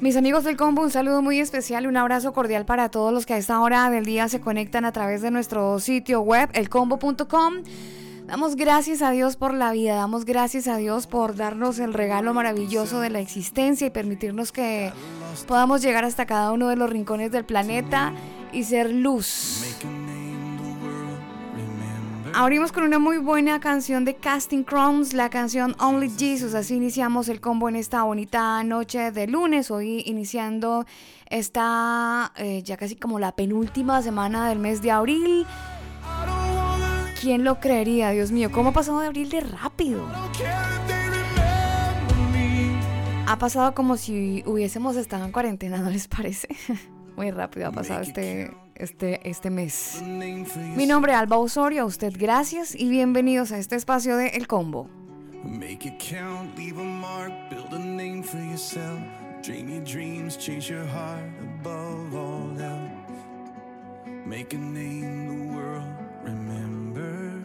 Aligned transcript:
Mis 0.00 0.16
amigos 0.16 0.44
del 0.44 0.56
combo, 0.56 0.82
un 0.82 0.90
saludo 0.90 1.22
muy 1.22 1.40
especial, 1.40 1.86
un 1.86 1.96
abrazo 1.96 2.32
cordial 2.32 2.64
para 2.64 2.90
todos 2.90 3.12
los 3.12 3.26
que 3.26 3.34
a 3.34 3.38
esta 3.38 3.60
hora 3.60 3.90
del 3.90 4.04
día 4.04 4.28
se 4.28 4.40
conectan 4.40 4.84
a 4.84 4.92
través 4.92 5.22
de 5.22 5.30
nuestro 5.30 5.80
sitio 5.80 6.20
web, 6.20 6.48
elcombo.com. 6.52 7.54
Damos 8.26 8.56
gracias 8.56 9.02
a 9.02 9.10
Dios 9.10 9.36
por 9.36 9.54
la 9.54 9.72
vida, 9.72 9.94
damos 9.94 10.24
gracias 10.24 10.68
a 10.68 10.76
Dios 10.76 11.06
por 11.06 11.36
darnos 11.36 11.78
el 11.78 11.94
regalo 11.94 12.34
maravilloso 12.34 13.00
de 13.00 13.10
la 13.10 13.20
existencia 13.20 13.86
y 13.86 13.90
permitirnos 13.90 14.52
que 14.52 14.92
podamos 15.46 15.80
llegar 15.82 16.04
hasta 16.04 16.26
cada 16.26 16.52
uno 16.52 16.68
de 16.68 16.76
los 16.76 16.90
rincones 16.90 17.32
del 17.32 17.44
planeta 17.44 18.12
y 18.52 18.64
ser 18.64 18.90
luz. 18.90 19.76
Abrimos 22.38 22.70
con 22.70 22.84
una 22.84 22.98
muy 22.98 23.16
buena 23.16 23.60
canción 23.60 24.04
de 24.04 24.14
Casting 24.14 24.62
Crowns, 24.62 25.14
la 25.14 25.30
canción 25.30 25.74
Only 25.78 26.10
Jesus. 26.10 26.52
Así 26.52 26.74
iniciamos 26.74 27.30
el 27.30 27.40
combo 27.40 27.70
en 27.70 27.76
esta 27.76 28.02
bonita 28.02 28.62
noche 28.62 29.10
de 29.10 29.26
lunes. 29.26 29.70
Hoy 29.70 30.02
iniciando 30.04 30.84
esta 31.30 32.34
eh, 32.36 32.62
ya 32.62 32.76
casi 32.76 32.94
como 32.94 33.18
la 33.18 33.32
penúltima 33.34 34.02
semana 34.02 34.50
del 34.50 34.58
mes 34.58 34.82
de 34.82 34.90
abril. 34.90 35.46
¿Quién 37.22 37.42
lo 37.42 37.58
creería, 37.58 38.10
Dios 38.10 38.32
mío? 38.32 38.52
¿Cómo 38.52 38.68
ha 38.68 38.72
pasado 38.72 39.00
de 39.00 39.06
abril 39.06 39.30
de 39.30 39.40
rápido? 39.40 40.06
Ha 43.26 43.38
pasado 43.38 43.74
como 43.74 43.96
si 43.96 44.42
hubiésemos 44.44 44.96
estado 44.96 45.24
en 45.24 45.32
cuarentena, 45.32 45.78
¿no 45.78 45.88
les 45.88 46.06
parece? 46.06 46.48
Muy 47.16 47.30
rápido 47.30 47.68
ha 47.68 47.72
pasado 47.72 48.02
este, 48.02 48.54
este, 48.78 49.28
este 49.28 49.50
mes. 49.50 50.02
Mi 50.76 50.86
nombre 50.86 51.12
es 51.12 51.18
Alba 51.18 51.38
Osorio, 51.38 51.82
a 51.82 51.86
usted 51.86 52.12
gracias 52.16 52.74
y 52.74 52.88
bienvenidos 52.88 53.52
a 53.52 53.58
este 53.58 53.76
espacio 53.76 54.16
de 54.16 54.28
El 54.28 54.46
Combo. 54.46 54.88
Make 55.44 55.86
it 55.86 55.98
count, 55.98 56.56
leave 56.56 56.78
a 56.78 56.84
mark, 56.84 57.32
build 57.50 57.72
a 57.72 57.78
name 57.78 58.22
for 58.22 58.38
yourself. 58.38 59.00
Dream 59.42 59.68
your 59.68 59.84
dreams, 59.84 60.36
change 60.36 60.68
your 60.68 60.84
heart 60.84 61.30
above 61.40 62.14
all 62.14 62.60
else. 62.60 62.90
Make 64.26 64.54
a 64.54 64.58
name 64.58 65.28
the 65.28 65.54
world 65.54 65.84
remembers. 66.24 67.44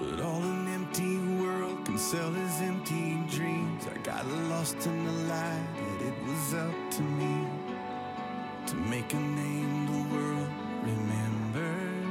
But 0.00 0.20
all 0.20 0.42
an 0.42 0.66
empty 0.74 1.18
world 1.40 1.84
can 1.84 1.98
sell 1.98 2.34
is 2.34 2.60
empty 2.62 3.22
dreams. 3.30 3.86
I 3.86 3.98
got 4.02 4.26
lost 4.48 4.84
in 4.86 5.04
the 5.04 5.12
light, 5.32 5.68
but 5.76 6.06
it 6.06 6.14
was 6.26 6.54
up 6.54 6.90
to 6.96 7.02
me 7.02 7.57
to 8.68 8.74
make 8.74 9.14
a 9.14 9.16
name 9.16 9.86
the 9.86 10.14
world 10.14 10.48
remembers. 10.82 12.06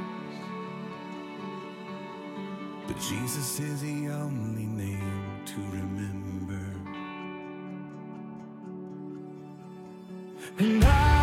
But 2.88 2.98
Jesus 2.98 3.60
is 3.60 3.82
the 3.82 4.08
only 4.08 4.66
name 4.66 5.44
to 5.46 5.60
remember. 5.70 6.64
And 10.58 10.84
I 10.84 11.17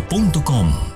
elcombo.com 0.00 0.89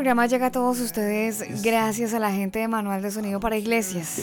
programa 0.00 0.26
llega 0.26 0.46
a 0.46 0.50
todos 0.50 0.80
ustedes 0.80 1.62
gracias 1.62 2.14
a 2.14 2.18
la 2.18 2.32
gente 2.32 2.58
de 2.58 2.68
Manual 2.68 3.02
de 3.02 3.10
Sonido 3.10 3.38
para 3.38 3.58
Iglesias. 3.58 4.18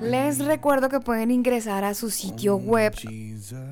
Les 0.00 0.38
recuerdo 0.38 0.88
que 0.88 0.98
pueden 0.98 1.30
ingresar 1.30 1.84
a 1.84 1.92
su 1.92 2.08
sitio 2.08 2.56
web 2.56 2.94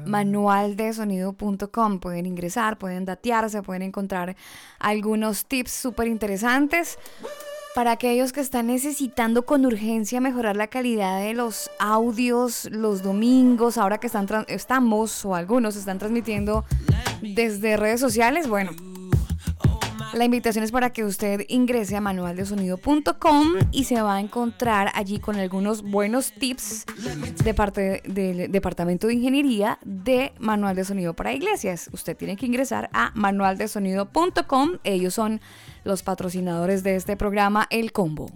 manualdesonido.com. 0.04 2.00
Pueden 2.00 2.26
ingresar, 2.26 2.76
pueden 2.76 3.06
datearse, 3.06 3.62
pueden 3.62 3.80
encontrar 3.80 4.36
algunos 4.78 5.46
tips 5.46 5.70
súper 5.70 6.06
interesantes 6.06 6.98
para 7.74 7.92
aquellos 7.92 8.34
que 8.34 8.40
están 8.40 8.66
necesitando 8.66 9.46
con 9.46 9.64
urgencia 9.64 10.20
mejorar 10.20 10.54
la 10.54 10.66
calidad 10.66 11.22
de 11.22 11.32
los 11.32 11.70
audios 11.78 12.68
los 12.70 13.02
domingos, 13.02 13.78
ahora 13.78 13.96
que 13.96 14.08
están 14.08 14.28
estamos 14.48 15.24
o 15.24 15.34
algunos 15.34 15.76
están 15.76 15.98
transmitiendo 15.98 16.66
desde 17.22 17.78
redes 17.78 18.00
sociales, 18.00 18.46
bueno, 18.46 18.72
la 20.12 20.24
invitación 20.24 20.64
es 20.64 20.72
para 20.72 20.92
que 20.92 21.04
usted 21.04 21.44
ingrese 21.48 21.96
a 21.96 22.00
manualdesonido.com 22.00 23.54
y 23.70 23.84
se 23.84 24.00
va 24.02 24.16
a 24.16 24.20
encontrar 24.20 24.90
allí 24.94 25.18
con 25.18 25.36
algunos 25.36 25.82
buenos 25.82 26.32
tips 26.32 26.84
de 27.44 27.54
parte 27.54 28.02
del 28.06 28.50
Departamento 28.50 29.06
de 29.06 29.14
Ingeniería 29.14 29.78
de 29.84 30.32
Manual 30.38 30.76
de 30.76 30.84
Sonido 30.84 31.14
para 31.14 31.32
Iglesias. 31.32 31.90
Usted 31.92 32.16
tiene 32.16 32.36
que 32.36 32.46
ingresar 32.46 32.90
a 32.92 33.12
manualdesonido.com. 33.14 34.78
Ellos 34.84 35.14
son 35.14 35.40
los 35.84 36.02
patrocinadores 36.02 36.82
de 36.82 36.96
este 36.96 37.16
programa, 37.16 37.66
El 37.70 37.92
Combo. 37.92 38.30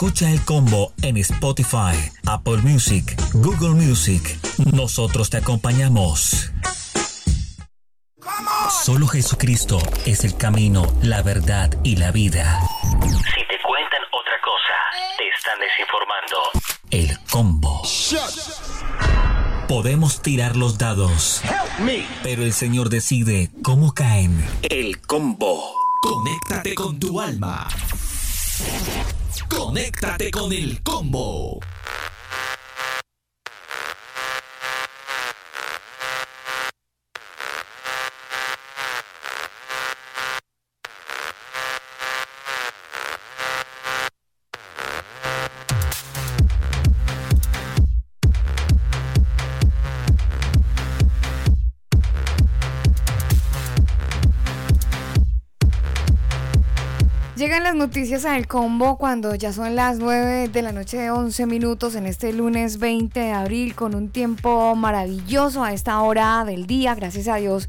Escucha 0.00 0.30
el 0.30 0.44
combo 0.44 0.92
en 1.02 1.16
Spotify, 1.16 1.96
Apple 2.24 2.58
Music, 2.58 3.20
Google 3.32 3.70
Music. 3.70 4.38
Nosotros 4.72 5.28
te 5.28 5.38
acompañamos. 5.38 6.52
Solo 8.84 9.08
Jesucristo 9.08 9.80
es 10.06 10.22
el 10.22 10.36
camino, 10.36 10.86
la 11.02 11.22
verdad 11.22 11.76
y 11.82 11.96
la 11.96 12.12
vida. 12.12 12.60
Si 12.92 13.40
te 13.48 13.58
cuentan 13.66 14.00
otra 14.12 14.34
cosa, 14.40 14.76
te 15.18 15.28
están 15.36 15.58
desinformando. 15.58 16.36
El 16.92 17.18
combo. 17.28 17.82
Podemos 19.66 20.22
tirar 20.22 20.54
los 20.54 20.78
dados, 20.78 21.42
pero 22.22 22.44
el 22.44 22.52
Señor 22.52 22.88
decide 22.88 23.50
cómo 23.64 23.94
caen. 23.94 24.46
El 24.62 25.00
combo. 25.00 25.74
Conéctate 26.00 26.76
con 26.76 27.00
tu 27.00 27.20
alma. 27.20 27.66
Conéctate 29.58 30.30
con 30.30 30.52
el 30.52 30.80
combo. 30.84 31.58
Noticias 57.78 58.24
al 58.24 58.48
combo 58.48 58.96
cuando 58.96 59.36
ya 59.36 59.52
son 59.52 59.76
las 59.76 60.00
9 60.00 60.48
de 60.48 60.62
la 60.62 60.72
noche 60.72 60.96
de 60.96 61.12
11 61.12 61.46
minutos 61.46 61.94
en 61.94 62.06
este 62.06 62.32
lunes 62.32 62.80
20 62.80 63.20
de 63.20 63.30
abril 63.30 63.76
con 63.76 63.94
un 63.94 64.08
tiempo 64.08 64.74
maravilloso 64.74 65.62
a 65.62 65.72
esta 65.72 66.00
hora 66.00 66.44
del 66.44 66.66
día, 66.66 66.96
gracias 66.96 67.28
a 67.28 67.36
Dios. 67.36 67.68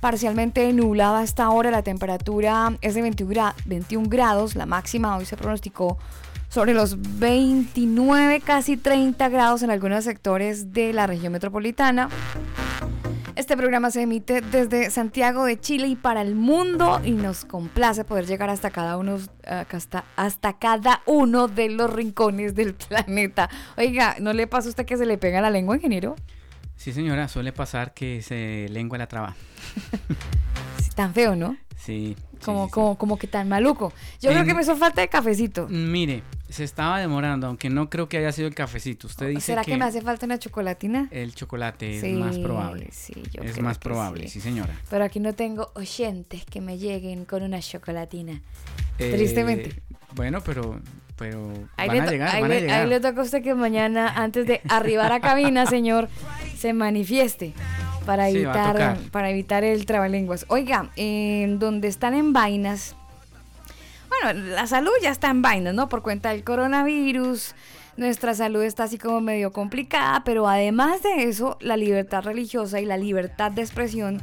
Parcialmente 0.00 0.72
nublada 0.72 1.18
a 1.18 1.24
esta 1.24 1.50
hora, 1.50 1.70
la 1.70 1.82
temperatura 1.82 2.78
es 2.80 2.94
de 2.94 3.02
21, 3.02 4.08
grados, 4.08 4.56
la 4.56 4.64
máxima 4.64 5.18
hoy 5.18 5.26
se 5.26 5.36
pronosticó 5.36 5.98
sobre 6.48 6.72
los 6.72 6.96
29, 7.18 8.40
casi 8.40 8.78
30 8.78 9.28
grados 9.28 9.62
en 9.62 9.70
algunos 9.70 10.04
sectores 10.04 10.72
de 10.72 10.94
la 10.94 11.06
región 11.06 11.34
metropolitana. 11.34 12.08
Este 13.40 13.56
programa 13.56 13.90
se 13.90 14.02
emite 14.02 14.42
desde 14.42 14.90
Santiago 14.90 15.46
de 15.46 15.58
Chile 15.58 15.86
y 15.86 15.96
para 15.96 16.20
el 16.20 16.34
mundo 16.34 17.00
y 17.02 17.12
nos 17.12 17.46
complace 17.46 18.04
poder 18.04 18.26
llegar 18.26 18.50
hasta 18.50 18.68
cada 18.68 18.98
uno, 18.98 19.16
hasta, 19.46 20.04
hasta 20.14 20.58
cada 20.58 21.00
uno 21.06 21.48
de 21.48 21.70
los 21.70 21.90
rincones 21.90 22.54
del 22.54 22.74
planeta. 22.74 23.48
Oiga, 23.78 24.16
¿no 24.20 24.34
le 24.34 24.46
pasa 24.46 24.68
a 24.68 24.70
usted 24.70 24.84
que 24.84 24.98
se 24.98 25.06
le 25.06 25.16
pega 25.16 25.40
la 25.40 25.48
lengua, 25.48 25.76
ingeniero? 25.76 26.16
Sí, 26.76 26.92
señora, 26.92 27.28
suele 27.28 27.54
pasar 27.54 27.94
que 27.94 28.20
se 28.20 28.66
lengua 28.68 28.98
la 28.98 29.06
traba. 29.06 29.34
tan 30.94 31.14
feo, 31.14 31.34
¿no? 31.34 31.56
Sí. 31.78 32.16
Como, 32.44 32.70
como, 32.70 32.96
como 32.96 33.18
que 33.18 33.26
tan 33.26 33.48
maluco. 33.48 33.92
Yo 34.20 34.30
creo 34.30 34.44
que 34.44 34.54
me 34.54 34.62
hizo 34.62 34.76
falta 34.76 35.00
de 35.00 35.08
cafecito. 35.08 35.68
Mire, 35.68 36.22
se 36.48 36.64
estaba 36.64 36.98
demorando, 36.98 37.46
aunque 37.46 37.70
no 37.70 37.88
creo 37.88 38.08
que 38.08 38.18
haya 38.18 38.32
sido 38.32 38.48
el 38.48 38.54
cafecito. 38.54 39.06
Usted 39.06 39.28
dice 39.28 39.40
¿Será 39.40 39.64
que, 39.64 39.76
me 39.76 39.84
hace 39.84 40.00
falta 40.00 40.26
una 40.26 40.38
chocolatina? 40.38 41.08
El 41.10 41.34
chocolate 41.34 41.98
es 41.98 42.18
más 42.18 42.38
probable. 42.38 42.88
Sí, 42.92 43.14
yo 43.32 43.42
Es 43.42 43.60
más 43.60 43.78
probable, 43.78 44.28
sí. 44.28 44.40
señora. 44.40 44.74
Pero 44.88 45.04
aquí 45.04 45.20
no 45.20 45.32
tengo 45.34 45.70
oyentes 45.74 46.44
que 46.44 46.60
me 46.60 46.78
lleguen 46.78 47.24
con 47.24 47.42
una 47.42 47.60
chocolatina. 47.60 48.40
Eh, 48.98 49.12
Tristemente. 49.12 49.82
Bueno, 50.14 50.40
pero 50.42 50.80
pero 51.16 51.52
van 51.76 51.90
a 51.90 52.10
llegar, 52.10 52.34
ahí 52.34 52.40
van 52.40 52.50
a 52.50 52.54
le, 52.54 52.60
llegar. 52.62 52.80
Ahí 52.80 52.88
le 52.88 52.98
toca 52.98 53.20
a 53.20 53.24
usted 53.24 53.42
que 53.42 53.54
mañana, 53.54 54.08
antes 54.08 54.46
de 54.46 54.62
arribar 54.68 55.12
a 55.12 55.20
cabina, 55.20 55.66
señor, 55.66 56.08
se 56.56 56.72
manifieste 56.72 57.52
para 58.06 58.28
evitar 58.28 58.98
para 59.10 59.30
evitar 59.30 59.64
el 59.64 59.86
trabalenguas. 59.86 60.46
Oiga, 60.48 60.90
en 60.96 61.58
donde 61.58 61.88
están 61.88 62.14
en 62.14 62.32
vainas, 62.32 62.96
bueno, 64.08 64.40
la 64.40 64.66
salud 64.66 64.92
ya 65.02 65.10
está 65.10 65.30
en 65.30 65.42
vainas, 65.42 65.74
¿no? 65.74 65.88
Por 65.88 66.02
cuenta 66.02 66.30
del 66.30 66.44
coronavirus, 66.44 67.54
nuestra 67.96 68.34
salud 68.34 68.62
está 68.62 68.84
así 68.84 68.98
como 68.98 69.20
medio 69.20 69.52
complicada, 69.52 70.24
pero 70.24 70.48
además 70.48 71.02
de 71.02 71.24
eso, 71.24 71.58
la 71.60 71.76
libertad 71.76 72.22
religiosa 72.22 72.80
y 72.80 72.86
la 72.86 72.96
libertad 72.96 73.52
de 73.52 73.62
expresión 73.62 74.22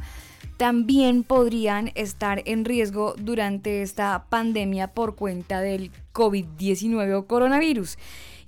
también 0.56 1.22
podrían 1.22 1.92
estar 1.94 2.42
en 2.44 2.64
riesgo 2.64 3.14
durante 3.16 3.82
esta 3.82 4.24
pandemia 4.28 4.88
por 4.88 5.14
cuenta 5.14 5.60
del 5.60 5.92
COVID-19 6.12 7.14
o 7.14 7.26
coronavirus. 7.26 7.96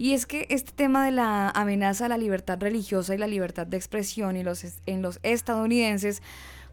Y 0.00 0.14
es 0.14 0.24
que 0.24 0.46
este 0.48 0.72
tema 0.72 1.04
de 1.04 1.10
la 1.10 1.50
amenaza 1.50 2.06
a 2.06 2.08
la 2.08 2.16
libertad 2.16 2.58
religiosa 2.58 3.14
y 3.14 3.18
la 3.18 3.26
libertad 3.26 3.66
de 3.66 3.76
expresión 3.76 4.34
en 4.34 4.46
los, 4.46 4.64
en 4.86 5.02
los 5.02 5.20
estadounidenses 5.22 6.22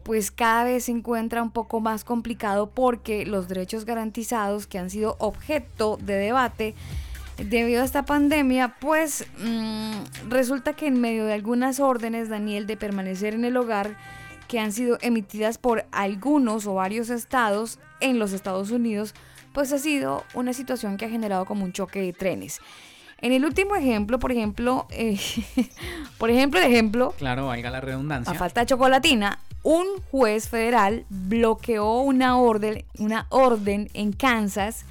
pues 0.02 0.30
cada 0.30 0.64
vez 0.64 0.84
se 0.84 0.92
encuentra 0.92 1.42
un 1.42 1.50
poco 1.50 1.80
más 1.80 2.04
complicado 2.04 2.70
porque 2.70 3.26
los 3.26 3.46
derechos 3.46 3.84
garantizados 3.84 4.66
que 4.66 4.78
han 4.78 4.88
sido 4.88 5.16
objeto 5.18 5.98
de 5.98 6.14
debate 6.14 6.74
debido 7.36 7.82
a 7.82 7.84
esta 7.84 8.06
pandemia, 8.06 8.76
pues 8.80 9.26
mm, 9.36 10.30
resulta 10.30 10.72
que 10.72 10.86
en 10.86 10.98
medio 10.98 11.26
de 11.26 11.34
algunas 11.34 11.80
órdenes, 11.80 12.30
Daniel, 12.30 12.66
de 12.66 12.78
permanecer 12.78 13.34
en 13.34 13.44
el 13.44 13.58
hogar 13.58 13.98
que 14.48 14.58
han 14.58 14.72
sido 14.72 14.96
emitidas 15.02 15.58
por 15.58 15.84
algunos 15.92 16.66
o 16.66 16.72
varios 16.72 17.10
estados 17.10 17.78
en 18.00 18.18
los 18.18 18.32
Estados 18.32 18.70
Unidos, 18.70 19.14
pues 19.52 19.70
ha 19.74 19.78
sido 19.78 20.24
una 20.32 20.54
situación 20.54 20.96
que 20.96 21.04
ha 21.04 21.10
generado 21.10 21.44
como 21.44 21.66
un 21.66 21.72
choque 21.72 22.00
de 22.00 22.14
trenes. 22.14 22.62
En 23.20 23.32
el 23.32 23.44
último 23.44 23.74
ejemplo, 23.74 24.18
por 24.18 24.30
ejemplo, 24.30 24.86
eh, 24.90 25.18
por 26.18 26.30
ejemplo, 26.30 26.60
de 26.60 26.66
ejemplo. 26.66 27.14
Claro, 27.18 27.46
valga 27.46 27.70
la 27.70 27.80
redundancia. 27.80 28.32
A 28.32 28.36
falta 28.36 28.60
de 28.60 28.66
chocolatina, 28.66 29.40
un 29.62 29.86
juez 30.10 30.48
federal 30.48 31.04
bloqueó 31.08 32.00
una 32.00 32.38
orden, 32.38 32.84
una 32.98 33.26
orden 33.30 33.90
en 33.94 34.12
Kansas 34.12 34.84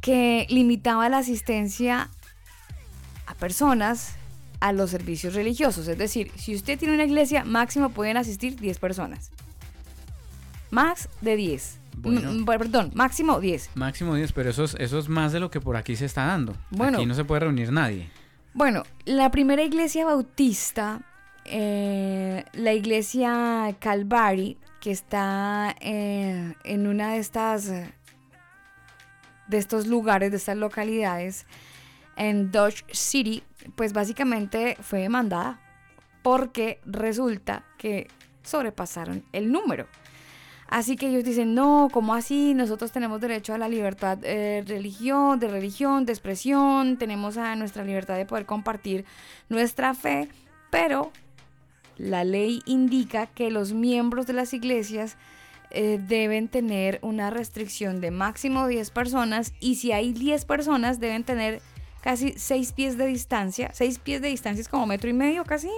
que 0.00 0.46
limitaba 0.48 1.08
la 1.08 1.18
asistencia 1.18 2.08
a 3.26 3.34
personas 3.34 4.16
a 4.60 4.72
los 4.72 4.90
servicios 4.90 5.34
religiosos. 5.34 5.88
Es 5.88 5.98
decir, 5.98 6.30
si 6.36 6.54
usted 6.54 6.78
tiene 6.78 6.94
una 6.94 7.04
iglesia, 7.04 7.44
máximo 7.44 7.90
pueden 7.90 8.16
asistir 8.16 8.58
10 8.58 8.78
personas. 8.78 9.30
Más 10.70 11.08
de 11.20 11.36
10. 11.36 11.79
Mm, 12.02 12.44
perdón, 12.44 12.90
máximo 12.94 13.40
10. 13.40 13.70
Máximo 13.74 14.14
10, 14.14 14.32
pero 14.32 14.50
eso 14.50 14.64
es, 14.64 14.74
eso 14.78 14.98
es 14.98 15.08
más 15.08 15.32
de 15.32 15.40
lo 15.40 15.50
que 15.50 15.60
por 15.60 15.76
aquí 15.76 15.96
se 15.96 16.06
está 16.06 16.26
dando. 16.26 16.54
Bueno, 16.70 16.98
aquí 16.98 17.06
no 17.06 17.14
se 17.14 17.24
puede 17.24 17.40
reunir 17.40 17.72
nadie. 17.72 18.10
Bueno, 18.52 18.82
la 19.04 19.30
primera 19.30 19.62
iglesia 19.62 20.04
bautista, 20.04 21.02
eh, 21.44 22.44
la 22.52 22.72
iglesia 22.72 23.76
Calvary, 23.78 24.58
que 24.80 24.90
está 24.90 25.76
eh, 25.80 26.54
en 26.64 26.86
una 26.86 27.12
de 27.12 27.18
estas 27.18 27.70
de 29.50 29.58
estos 29.58 29.86
lugares, 29.86 30.30
de 30.30 30.36
estas 30.36 30.56
localidades, 30.56 31.46
en 32.16 32.52
Dodge 32.52 32.84
City, 32.92 33.42
pues 33.76 33.92
básicamente 33.92 34.76
fue 34.80 35.00
demandada 35.00 35.60
porque 36.22 36.80
resulta 36.84 37.64
que 37.78 38.08
sobrepasaron 38.42 39.24
el 39.32 39.50
número. 39.50 39.86
Así 40.70 40.94
que 40.94 41.08
ellos 41.08 41.24
dicen, 41.24 41.52
no, 41.54 41.88
¿cómo 41.92 42.14
así? 42.14 42.54
Nosotros 42.54 42.92
tenemos 42.92 43.20
derecho 43.20 43.52
a 43.52 43.58
la 43.58 43.68
libertad 43.68 44.18
eh, 44.22 44.62
religión, 44.64 45.40
de 45.40 45.48
religión, 45.48 46.06
de 46.06 46.12
expresión, 46.12 46.96
tenemos 46.96 47.36
a 47.36 47.56
nuestra 47.56 47.84
libertad 47.84 48.16
de 48.16 48.24
poder 48.24 48.46
compartir 48.46 49.04
nuestra 49.48 49.94
fe, 49.94 50.28
pero 50.70 51.10
la 51.98 52.22
ley 52.22 52.62
indica 52.66 53.26
que 53.26 53.50
los 53.50 53.72
miembros 53.72 54.28
de 54.28 54.32
las 54.32 54.54
iglesias 54.54 55.16
eh, 55.72 56.00
deben 56.00 56.46
tener 56.46 57.00
una 57.02 57.30
restricción 57.30 58.00
de 58.00 58.12
máximo 58.12 58.68
10 58.68 58.90
personas 58.90 59.52
y 59.58 59.74
si 59.74 59.90
hay 59.90 60.12
10 60.12 60.44
personas 60.44 61.00
deben 61.00 61.24
tener 61.24 61.62
casi 62.00 62.32
6 62.36 62.72
pies 62.72 62.96
de 62.96 63.06
distancia. 63.06 63.70
6 63.74 63.98
pies 63.98 64.22
de 64.22 64.28
distancia 64.28 64.62
es 64.62 64.68
como 64.68 64.86
metro 64.86 65.10
y 65.10 65.14
medio 65.14 65.44
casi. 65.44 65.70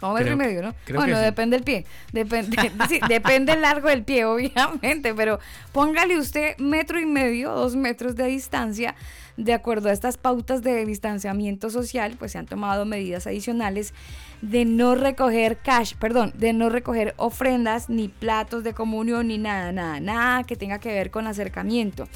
Como 0.00 0.14
metro 0.14 0.32
y 0.32 0.36
medio, 0.36 0.62
¿no? 0.62 0.74
Bueno, 0.94 1.18
depende 1.18 1.58
del 1.58 1.64
pie. 1.64 1.84
Depende, 2.10 2.56
depende 3.08 3.52
el 3.52 3.60
largo 3.60 3.90
del 3.90 4.02
pie, 4.02 4.24
obviamente, 4.24 5.14
pero 5.14 5.38
póngale 5.72 6.18
usted 6.18 6.56
metro 6.56 6.98
y 6.98 7.04
medio, 7.04 7.52
dos 7.52 7.76
metros 7.76 8.16
de 8.16 8.24
distancia. 8.24 8.94
De 9.36 9.52
acuerdo 9.52 9.90
a 9.90 9.92
estas 9.92 10.16
pautas 10.16 10.62
de 10.62 10.86
distanciamiento 10.86 11.68
social, 11.68 12.16
pues 12.18 12.32
se 12.32 12.38
han 12.38 12.46
tomado 12.46 12.86
medidas 12.86 13.26
adicionales 13.26 13.92
de 14.40 14.64
no 14.64 14.94
recoger 14.94 15.58
cash, 15.58 15.94
perdón, 15.96 16.32
de 16.34 16.54
no 16.54 16.70
recoger 16.70 17.14
ofrendas, 17.16 17.90
ni 17.90 18.08
platos 18.08 18.64
de 18.64 18.72
comunión, 18.72 19.28
ni 19.28 19.36
nada, 19.36 19.70
nada, 19.70 20.00
nada 20.00 20.44
que 20.44 20.56
tenga 20.56 20.78
que 20.78 20.88
ver 20.88 21.10
con 21.10 21.26
acercamiento. 21.26 22.08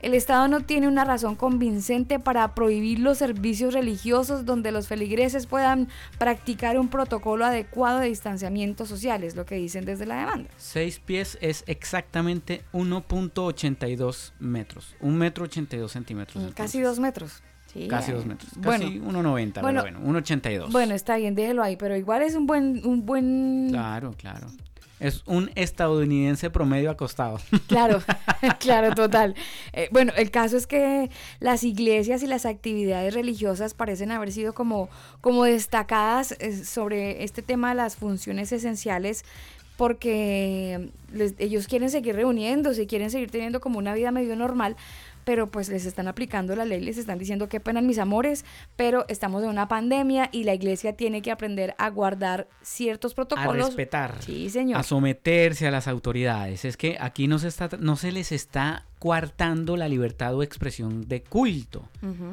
El 0.00 0.14
Estado 0.14 0.46
no 0.46 0.60
tiene 0.60 0.86
una 0.86 1.04
razón 1.04 1.34
convincente 1.34 2.20
para 2.20 2.54
prohibir 2.54 3.00
los 3.00 3.18
servicios 3.18 3.74
religiosos 3.74 4.44
donde 4.44 4.70
los 4.70 4.86
feligreses 4.86 5.46
puedan 5.46 5.88
practicar 6.18 6.78
un 6.78 6.88
protocolo 6.88 7.44
adecuado 7.44 7.98
de 7.98 8.08
distanciamiento 8.08 8.86
social, 8.86 9.24
es 9.24 9.34
lo 9.34 9.44
que 9.44 9.56
dicen 9.56 9.84
desde 9.84 10.06
la 10.06 10.20
demanda. 10.20 10.50
Seis 10.56 11.00
pies 11.00 11.36
es 11.40 11.64
exactamente 11.66 12.62
1.82 12.72 14.32
metros, 14.38 14.94
un 15.00 15.18
metro 15.18 15.44
82 15.44 15.90
centímetros. 15.90 16.54
Casi 16.54 16.80
dos 16.80 17.00
metros. 17.00 17.42
Casi 17.88 18.12
dos 18.12 18.24
metros. 18.24 18.50
Casi 18.62 19.00
1,90, 19.00 19.60
bueno, 19.60 19.82
bueno, 19.82 20.00
1,82. 20.00 20.72
Bueno, 20.72 20.94
está 20.94 21.16
bien, 21.16 21.34
déjelo 21.34 21.62
ahí, 21.62 21.76
pero 21.76 21.96
igual 21.96 22.22
es 22.22 22.34
un 22.34 22.46
buen, 22.46 22.80
un 22.84 23.04
buen... 23.04 23.68
Claro, 23.70 24.14
claro. 24.16 24.46
Es 25.00 25.22
un 25.26 25.50
estadounidense 25.54 26.50
promedio 26.50 26.90
acostado. 26.90 27.38
Claro, 27.68 28.02
claro, 28.60 28.94
total. 28.94 29.34
Eh, 29.72 29.88
bueno, 29.92 30.12
el 30.16 30.30
caso 30.30 30.56
es 30.56 30.66
que 30.66 31.10
las 31.38 31.64
iglesias 31.64 32.22
y 32.22 32.26
las 32.26 32.46
actividades 32.46 33.14
religiosas 33.14 33.74
parecen 33.74 34.10
haber 34.10 34.32
sido 34.32 34.54
como, 34.54 34.88
como 35.20 35.44
destacadas 35.44 36.32
eh, 36.38 36.64
sobre 36.64 37.24
este 37.24 37.42
tema 37.42 37.70
de 37.70 37.74
las 37.76 37.96
funciones 37.96 38.52
esenciales 38.52 39.24
porque 39.78 40.90
ellos 41.38 41.68
quieren 41.68 41.88
seguir 41.88 42.16
reuniéndose, 42.16 42.88
quieren 42.88 43.12
seguir 43.12 43.30
teniendo 43.30 43.60
como 43.60 43.78
una 43.78 43.94
vida 43.94 44.10
medio 44.10 44.34
normal, 44.34 44.76
pero 45.28 45.50
pues 45.50 45.68
les 45.68 45.84
están 45.84 46.08
aplicando 46.08 46.56
la 46.56 46.64
ley, 46.64 46.80
les 46.80 46.96
están 46.96 47.18
diciendo 47.18 47.50
qué 47.50 47.60
pena 47.60 47.82
mis 47.82 47.98
amores, 47.98 48.46
pero 48.76 49.04
estamos 49.08 49.42
en 49.42 49.50
una 49.50 49.68
pandemia 49.68 50.30
y 50.32 50.44
la 50.44 50.54
iglesia 50.54 50.94
tiene 50.94 51.20
que 51.20 51.30
aprender 51.30 51.74
a 51.76 51.90
guardar 51.90 52.48
ciertos 52.62 53.12
protocolos. 53.12 53.66
A 53.66 53.66
respetar. 53.66 54.22
Sí, 54.22 54.48
señor. 54.48 54.80
A 54.80 54.82
someterse 54.82 55.66
a 55.66 55.70
las 55.70 55.86
autoridades. 55.86 56.64
Es 56.64 56.78
que 56.78 56.96
aquí 56.98 57.28
no 57.28 57.38
se, 57.38 57.48
está, 57.48 57.68
no 57.78 57.96
se 57.96 58.10
les 58.10 58.32
está 58.32 58.86
coartando 58.98 59.76
la 59.76 59.86
libertad 59.86 60.34
o 60.34 60.42
expresión 60.42 61.06
de 61.06 61.22
culto 61.22 61.90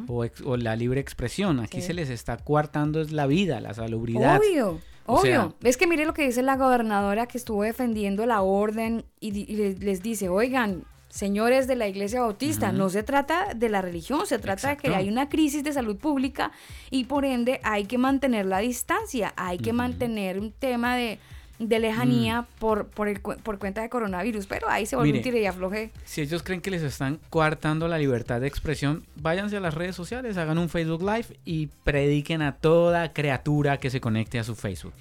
o, 0.07 0.55
la 0.55 0.77
libre 0.77 1.01
expresión. 1.01 1.59
Aquí 1.59 1.81
se 1.81 1.93
les 1.93 2.09
está 2.09 2.37
coartando 2.37 3.01
es 3.01 3.11
la 3.11 3.27
vida, 3.27 3.59
la 3.59 3.73
salubridad. 3.73 4.39
Obvio. 4.39 4.79
Obvio. 5.05 5.53
es 5.63 5.75
que 5.75 5.85
mire 5.85 6.05
lo 6.05 6.13
que 6.13 6.25
dice 6.25 6.41
la 6.41 6.55
gobernadora 6.55 7.27
que 7.27 7.37
estuvo 7.37 7.61
defendiendo 7.63 8.25
la 8.25 8.41
orden 8.41 9.03
y 9.19 9.31
les 9.33 10.01
dice, 10.01 10.29
oigan, 10.29 10.85
señores 11.15 11.65
de 11.65 11.77
la 11.77 11.87
Iglesia 11.87 12.21
Bautista, 12.21 12.73
no 12.73 12.89
se 12.89 13.01
trata 13.01 13.53
de 13.55 13.69
la 13.69 13.81
religión, 13.81 14.27
se 14.27 14.37
trata 14.37 14.71
de 14.71 14.77
que 14.77 14.93
hay 14.93 15.07
una 15.07 15.29
crisis 15.29 15.63
de 15.63 15.71
salud 15.71 15.95
pública 15.95 16.51
y 16.91 17.05
por 17.05 17.23
ende 17.23 17.61
hay 17.63 17.85
que 17.85 17.97
mantener 17.97 18.45
la 18.45 18.59
distancia, 18.59 19.33
hay 19.37 19.57
que 19.57 19.71
mantener 19.71 20.37
un 20.37 20.51
tema 20.51 20.97
de, 20.97 21.17
de 21.57 21.79
lejanía 21.79 22.41
mm. 22.41 22.45
por, 22.59 22.87
por, 22.87 23.21
por 23.21 23.59
cuenta 23.59 23.81
de 23.81 23.87
coronavirus, 23.87 24.45
pero 24.45 24.69
ahí 24.69 24.85
se 24.85 24.97
vuelve 24.97 25.19
un 25.19 25.23
tire 25.23 25.39
y 25.39 25.45
afloje. 25.45 25.91
Si 26.03 26.19
ellos 26.19 26.43
creen 26.43 26.59
que 26.59 26.69
les 26.69 26.81
están 26.81 27.21
coartando 27.29 27.87
la 27.87 27.97
libertad 27.97 28.41
de 28.41 28.47
expresión, 28.47 29.05
váyanse 29.15 29.55
a 29.55 29.61
las 29.61 29.73
redes 29.73 29.95
sociales, 29.95 30.35
hagan 30.35 30.57
un 30.57 30.67
Facebook 30.67 31.01
Live 31.01 31.39
y 31.45 31.67
prediquen 31.85 32.41
a 32.41 32.57
toda 32.57 33.13
criatura 33.13 33.77
que 33.77 33.89
se 33.89 34.01
conecte 34.01 34.37
a 34.37 34.43
su 34.43 34.53
Facebook, 34.53 34.93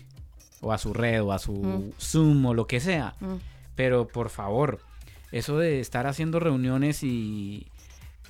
o 0.61 0.73
a 0.73 0.79
su 0.79 0.95
red, 0.95 1.25
o 1.25 1.33
a 1.33 1.41
su 1.41 1.55
mm. 1.55 1.93
Zoom, 1.99 2.47
o 2.47 2.55
lo 2.55 2.69
que 2.69 2.79
sea. 2.79 3.17
Mm. 3.19 3.35
Pero 3.75 4.07
por 4.07 4.31
favor, 4.31 4.79
eso 5.35 5.59
de 5.59 5.81
estar 5.81 6.07
haciendo 6.07 6.39
reuniones 6.39 7.03
y 7.03 7.67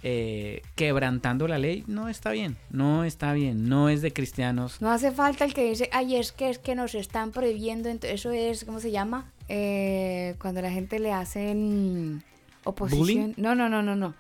eh, 0.03 0.63
quebrantando 0.75 1.47
la 1.47 1.59
ley, 1.59 1.85
no 1.87 2.09
está 2.09 2.31
bien, 2.31 2.57
no 2.71 3.05
está 3.05 3.35
bien, 3.35 3.69
no 3.69 3.91
es 3.91 4.01
de 4.01 4.11
cristianos. 4.11 4.81
No 4.81 4.91
hace 4.91 5.13
falta 5.13 5.45
el 5.45 5.53
que 5.53 5.69
dice, 5.69 5.91
ay, 5.93 6.17
es 6.17 6.33
que 6.33 6.49
es 6.49 6.59
que 6.59 6.75
nos 6.75 6.95
están 6.95 7.31
prohibiendo, 7.31 7.91
eso 7.91 8.31
es, 8.31 8.65
¿cómo 8.65 8.81
se 8.81 8.91
llama? 8.91 9.31
Eh, 9.51 10.35
cuando 10.41 10.63
la 10.63 10.71
gente 10.71 10.99
le 10.99 11.13
hacen 11.13 12.25
oposición. 12.65 13.35
No, 13.37 13.55
no, 13.55 13.69
no, 13.69 13.83
no, 13.83 13.95
no. 13.95 14.15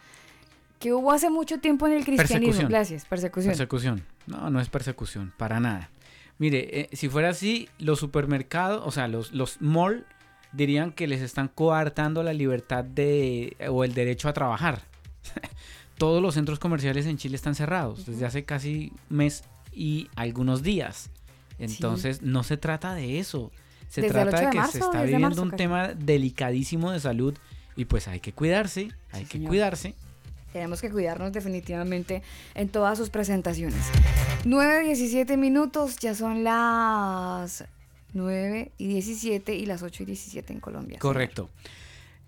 Que 0.78 0.92
hubo 0.92 1.10
hace 1.10 1.30
mucho 1.30 1.60
tiempo 1.60 1.86
en 1.86 1.94
el 1.94 2.04
cristianismo. 2.04 2.68
Gracias, 2.68 3.06
persecución. 3.06 3.52
Persecución. 3.52 4.04
No, 4.26 4.50
no 4.50 4.60
es 4.60 4.68
persecución, 4.68 5.32
para 5.38 5.58
nada. 5.58 5.88
Mire, 6.36 6.80
eh, 6.80 6.88
si 6.92 7.08
fuera 7.08 7.30
así, 7.30 7.70
los 7.78 7.98
supermercados, 7.98 8.82
o 8.84 8.90
sea, 8.90 9.08
los, 9.08 9.32
los 9.32 9.62
mall 9.62 10.04
dirían 10.54 10.92
que 10.92 11.06
les 11.06 11.20
están 11.20 11.48
coartando 11.48 12.22
la 12.22 12.32
libertad 12.32 12.84
de 12.84 13.56
o 13.68 13.84
el 13.84 13.94
derecho 13.94 14.28
a 14.28 14.32
trabajar. 14.32 14.82
todos 15.98 16.22
los 16.22 16.34
centros 16.34 16.58
comerciales 16.58 17.06
en 17.06 17.16
Chile 17.16 17.36
están 17.36 17.54
cerrados 17.54 18.06
desde 18.06 18.26
hace 18.26 18.44
casi 18.44 18.92
mes 19.08 19.44
y 19.72 20.08
algunos 20.16 20.62
días. 20.62 21.10
Entonces 21.58 22.22
no 22.22 22.42
se 22.42 22.56
trata 22.56 22.94
de 22.94 23.18
eso. 23.18 23.52
Se 23.88 24.02
trata 24.02 24.40
de, 24.40 24.50
que 24.50 24.64
se 24.66 24.78
está 24.78 25.02
viviendo 25.02 25.42
un 25.42 25.52
tema 25.52 25.88
delicadísimo 25.88 26.90
de 26.90 26.98
salud 26.98 27.34
y 27.76 27.84
pues 27.84 28.08
hay 28.08 28.20
que 28.20 28.32
cuidarse, 28.32 28.90
hay 29.12 29.24
que 29.24 29.40
cuidarse. 29.40 29.94
Tenemos 30.52 30.80
que 30.80 30.90
cuidarnos 30.90 31.32
definitivamente 31.32 32.22
en 32.54 32.68
todas 32.68 32.98
sus 32.98 33.10
presentaciones. 33.10 33.80
9, 34.44 34.84
17 34.84 35.36
minutos, 35.36 35.98
ya 35.98 36.14
son 36.14 36.44
las 36.44 37.64
9 38.14 38.72
y 38.78 38.86
17 38.86 39.54
y 39.54 39.66
las 39.66 39.82
8 39.82 40.02
y 40.04 40.06
17 40.06 40.52
en 40.52 40.60
Colombia. 40.60 40.98
Correcto. 40.98 41.50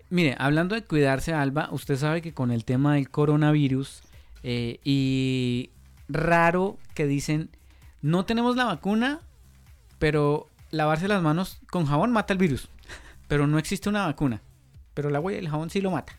Mire, 0.09 0.35
hablando 0.39 0.75
de 0.75 0.83
cuidarse, 0.83 1.33
Alba, 1.33 1.69
usted 1.71 1.97
sabe 1.97 2.21
que 2.21 2.33
con 2.33 2.51
el 2.51 2.63
tema 2.63 2.95
del 2.95 3.09
coronavirus 3.09 4.03
eh, 4.43 4.79
y 4.83 5.71
raro 6.07 6.77
que 6.93 7.07
dicen, 7.07 7.49
no 8.01 8.25
tenemos 8.25 8.55
la 8.55 8.65
vacuna, 8.65 9.21
pero 9.99 10.47
lavarse 10.71 11.07
las 11.07 11.21
manos 11.21 11.59
con 11.69 11.85
jabón 11.85 12.11
mata 12.11 12.33
el 12.33 12.39
virus. 12.39 12.69
Pero 13.27 13.45
no 13.45 13.59
existe 13.59 13.89
una 13.89 14.05
vacuna. 14.05 14.41
Pero 14.93 15.09
el 15.09 15.15
agua 15.15 15.33
y 15.33 15.35
el 15.35 15.49
jabón 15.49 15.69
sí 15.69 15.81
lo 15.81 15.91
mata. 15.91 16.17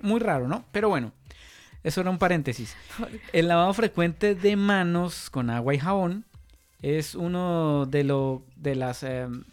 Muy 0.00 0.18
raro, 0.18 0.48
¿no? 0.48 0.64
Pero 0.72 0.88
bueno, 0.88 1.12
eso 1.84 2.00
era 2.00 2.10
un 2.10 2.18
paréntesis. 2.18 2.76
El 3.32 3.48
lavado 3.48 3.72
frecuente 3.74 4.34
de 4.34 4.56
manos 4.56 5.30
con 5.30 5.50
agua 5.50 5.74
y 5.74 5.78
jabón 5.78 6.24
es 6.82 7.14
uno 7.14 7.86
de, 7.86 8.04
lo, 8.04 8.42
de 8.58 8.74
las... 8.74 9.02
Em, 9.02 9.44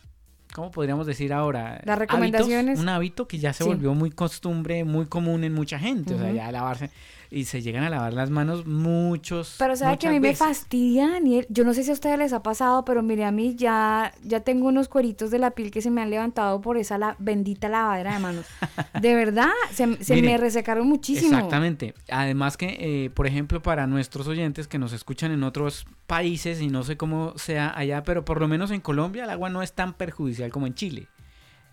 ¿cómo 0.53 0.71
podríamos 0.71 1.05
decir 1.05 1.33
ahora? 1.33 1.81
Las 1.85 1.99
recomendaciones. 1.99 2.79
un 2.79 2.89
hábito 2.89 3.27
que 3.27 3.39
ya 3.39 3.53
se 3.53 3.63
volvió 3.63 3.93
muy 3.93 4.09
costumbre, 4.09 4.83
muy 4.83 5.05
común 5.05 5.43
en 5.43 5.53
mucha 5.53 5.79
gente. 5.79 6.15
O 6.15 6.17
sea, 6.17 6.31
ya 6.31 6.51
lavarse 6.51 6.91
y 7.35 7.43
se 7.43 7.61
llegan 7.61 7.83
a 7.83 7.89
lavar 7.89 8.13
las 8.13 8.29
manos 8.29 8.65
muchos. 8.65 9.57
Pero 9.59 9.75
sabe 9.75 9.97
que 9.97 10.07
a 10.07 10.11
mí 10.11 10.21
me 10.21 10.33
fastidia, 10.33 11.09
Daniel. 11.09 11.45
Yo 11.49 11.65
no 11.65 11.73
sé 11.73 11.83
si 11.83 11.89
a 11.89 11.93
ustedes 11.93 12.17
les 12.17 12.31
ha 12.31 12.41
pasado, 12.41 12.85
pero 12.85 13.03
mire, 13.03 13.25
a 13.25 13.31
mí 13.31 13.55
ya, 13.55 14.13
ya 14.23 14.39
tengo 14.39 14.69
unos 14.69 14.87
cueritos 14.87 15.31
de 15.31 15.39
la 15.39 15.51
piel 15.51 15.69
que 15.69 15.81
se 15.81 15.91
me 15.91 16.01
han 16.01 16.09
levantado 16.09 16.61
por 16.61 16.77
esa 16.77 16.97
la, 16.97 17.17
bendita 17.19 17.67
lavadera 17.67 18.13
de 18.13 18.19
manos. 18.19 18.45
de 19.01 19.15
verdad, 19.15 19.49
se, 19.73 19.85
me 20.21 20.37
resecaron 20.37 20.87
muchísimo. 20.87 21.35
Exactamente. 21.35 21.93
Además 22.09 22.55
que, 22.55 22.77
eh, 22.79 23.09
por 23.09 23.27
ejemplo, 23.27 23.61
para 23.61 23.85
nuestros 23.85 24.29
oyentes 24.29 24.69
que 24.69 24.79
nos 24.79 24.93
escuchan 24.93 25.33
en 25.33 25.43
otros 25.43 25.85
países, 26.07 26.61
y 26.61 26.67
no 26.67 26.83
sé 26.83 26.95
cómo 26.95 27.33
sea 27.35 27.77
allá, 27.77 28.03
pero 28.03 28.23
por 28.23 28.39
lo 28.39 28.47
menos 28.47 28.71
en 28.71 28.79
Colombia 28.79 29.25
el 29.25 29.29
agua 29.29 29.49
no 29.49 29.61
es 29.61 29.73
tan 29.73 29.93
perjudicial 29.93 30.51
como 30.51 30.67
en 30.67 30.73
Chile. 30.73 31.09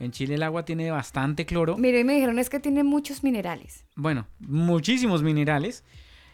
En 0.03 0.11
Chile 0.11 0.35
el 0.35 0.43
agua 0.43 0.65
tiene 0.65 0.91
bastante 0.91 1.47
cloro. 1.47 1.79
Mire, 1.79 2.03
me 2.03 2.15
dijeron 2.15 2.41
es 2.41 2.51
que 2.51 2.59
tiene 2.59 2.83
muchos 2.83 3.23
minerales. 3.23 3.85
Bueno, 3.95 4.27
muchísimos 4.41 5.23
minerales. 5.23 5.85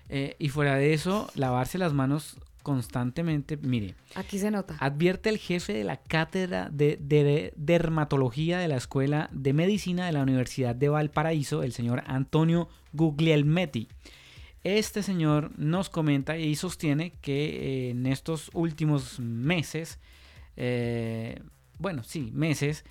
Eh, 0.08 0.36
y 0.38 0.48
fuera 0.48 0.76
de 0.76 0.94
eso, 0.94 1.28
lavarse 1.34 1.76
las 1.76 1.92
manos 1.92 2.38
constantemente. 2.62 3.58
Mire. 3.58 3.94
Aquí 4.14 4.38
se 4.38 4.50
nota. 4.50 4.78
Advierte 4.80 5.28
el 5.28 5.36
jefe 5.36 5.74
de 5.74 5.84
la 5.84 5.98
cátedra 5.98 6.70
de, 6.72 7.52
dermatología 7.56 8.58
de 8.58 8.68
la 8.68 8.76
Escuela 8.76 9.28
de 9.32 9.52
Medicina 9.52 10.06
de 10.06 10.12
la 10.12 10.22
Universidad 10.22 10.74
de 10.74 10.88
Valparaíso, 10.88 11.62
el 11.62 11.72
señor 11.72 12.02
Antonio 12.06 12.70
Guglielmetti. 12.94 13.88
Este 14.64 15.02
señor 15.02 15.52
nos 15.58 15.90
comenta 15.90 16.38
y 16.38 16.56
sostiene 16.56 17.12
que 17.20 17.88
eh, 17.88 17.90
en 17.90 18.06
estos 18.06 18.50
últimos 18.54 19.20
meses, 19.20 19.98
eh, 20.56 21.42
bueno, 21.78 22.02
sí, 22.02 22.30
meses, 22.32 22.86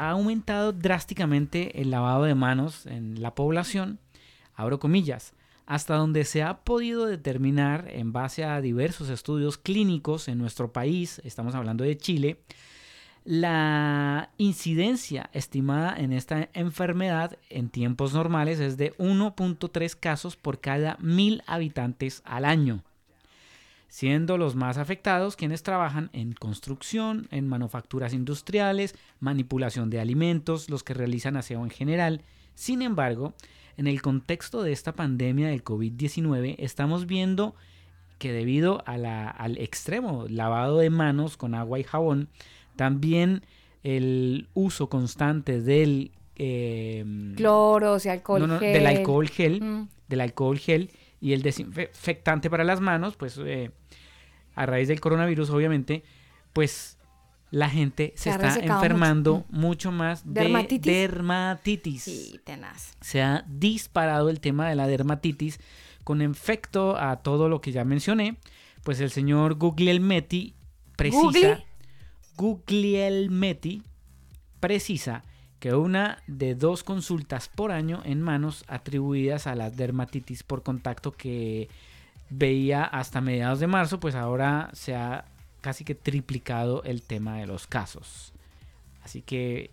ha 0.00 0.12
aumentado 0.12 0.72
drásticamente 0.72 1.82
el 1.82 1.90
lavado 1.90 2.24
de 2.24 2.34
manos 2.34 2.86
en 2.86 3.20
la 3.20 3.34
población, 3.34 3.98
abro 4.54 4.80
comillas, 4.80 5.34
hasta 5.66 5.94
donde 5.96 6.24
se 6.24 6.42
ha 6.42 6.64
podido 6.64 7.04
determinar 7.04 7.86
en 7.90 8.10
base 8.10 8.44
a 8.44 8.62
diversos 8.62 9.10
estudios 9.10 9.58
clínicos 9.58 10.28
en 10.28 10.38
nuestro 10.38 10.72
país, 10.72 11.20
estamos 11.22 11.54
hablando 11.54 11.84
de 11.84 11.98
Chile, 11.98 12.40
la 13.24 14.30
incidencia 14.38 15.28
estimada 15.34 15.94
en 15.98 16.14
esta 16.14 16.48
enfermedad 16.54 17.36
en 17.50 17.68
tiempos 17.68 18.14
normales 18.14 18.58
es 18.58 18.78
de 18.78 18.96
1.3 18.96 19.94
casos 20.00 20.34
por 20.36 20.60
cada 20.60 20.96
mil 21.00 21.42
habitantes 21.46 22.22
al 22.24 22.46
año 22.46 22.82
siendo 23.90 24.38
los 24.38 24.54
más 24.54 24.78
afectados 24.78 25.36
quienes 25.36 25.64
trabajan 25.64 26.10
en 26.12 26.32
construcción, 26.32 27.26
en 27.32 27.48
manufacturas 27.48 28.14
industriales, 28.14 28.94
manipulación 29.18 29.90
de 29.90 30.00
alimentos, 30.00 30.70
los 30.70 30.84
que 30.84 30.94
realizan 30.94 31.36
aseo 31.36 31.64
en 31.64 31.70
general. 31.70 32.22
Sin 32.54 32.82
embargo, 32.82 33.34
en 33.76 33.88
el 33.88 34.00
contexto 34.00 34.62
de 34.62 34.72
esta 34.72 34.92
pandemia 34.92 35.48
del 35.48 35.64
COVID-19 35.64 36.54
estamos 36.58 37.06
viendo 37.06 37.56
que 38.18 38.32
debido 38.32 38.84
al 38.86 39.58
extremo 39.58 40.26
lavado 40.28 40.78
de 40.78 40.90
manos 40.90 41.36
con 41.36 41.54
agua 41.54 41.80
y 41.80 41.84
jabón, 41.84 42.28
también 42.76 43.42
el 43.82 44.48
uso 44.54 44.88
constante 44.88 45.60
del 45.60 46.12
eh, 46.36 47.04
cloro, 47.36 47.94
o 47.94 47.98
sea, 47.98 48.12
alcohol 48.12 48.58
gel. 48.60 48.72
del 48.72 48.86
alcohol 48.86 49.28
gel, 49.28 49.62
mm. 49.62 49.88
del 50.08 50.20
alcohol 50.20 50.58
gel 50.58 50.90
y 51.20 51.32
el 51.32 51.42
desinfectante 51.42 52.50
para 52.50 52.64
las 52.64 52.80
manos, 52.80 53.16
pues 53.16 53.38
eh, 53.44 53.70
a 54.54 54.66
raíz 54.66 54.88
del 54.88 55.00
coronavirus, 55.00 55.50
obviamente, 55.50 56.02
pues 56.52 56.98
la 57.50 57.68
gente 57.68 58.12
se, 58.16 58.30
está 58.30 58.54
enfermando 58.58 59.44
mucho. 59.50 59.92
más 59.92 60.22
de 60.24 60.78
dermatitis. 60.82 62.02
Sí, 62.02 62.40
tenaz. 62.44 62.96
Se 63.00 63.22
ha 63.22 63.44
disparado 63.48 64.30
el 64.30 64.40
tema 64.40 64.68
de 64.68 64.76
la 64.76 64.86
dermatitis 64.86 65.60
con 66.04 66.22
efecto 66.22 66.96
a 66.96 67.16
todo 67.16 67.48
lo 67.48 67.60
que 67.60 67.72
ya 67.72 67.84
mencioné. 67.84 68.36
Pues 68.84 69.00
el 69.00 69.10
señor 69.10 69.54
Guglielmetti 69.54 70.54
precisa. 70.96 71.64
Guglielmetti 72.36 73.82
precisa 74.60 75.24
que 75.60 75.74
una 75.74 76.22
de 76.26 76.54
dos 76.54 76.82
consultas 76.82 77.48
por 77.48 77.70
año 77.70 78.02
en 78.04 78.22
manos 78.22 78.64
atribuidas 78.66 79.46
a 79.46 79.54
la 79.54 79.70
dermatitis 79.70 80.42
por 80.42 80.62
contacto 80.62 81.12
que 81.12 81.68
veía 82.30 82.82
hasta 82.84 83.20
mediados 83.20 83.60
de 83.60 83.66
marzo, 83.66 84.00
pues 84.00 84.14
ahora 84.14 84.70
se 84.72 84.96
ha 84.96 85.26
casi 85.60 85.84
que 85.84 85.94
triplicado 85.94 86.82
el 86.84 87.02
tema 87.02 87.36
de 87.36 87.46
los 87.46 87.66
casos. 87.66 88.32
Así 89.04 89.20
que 89.20 89.70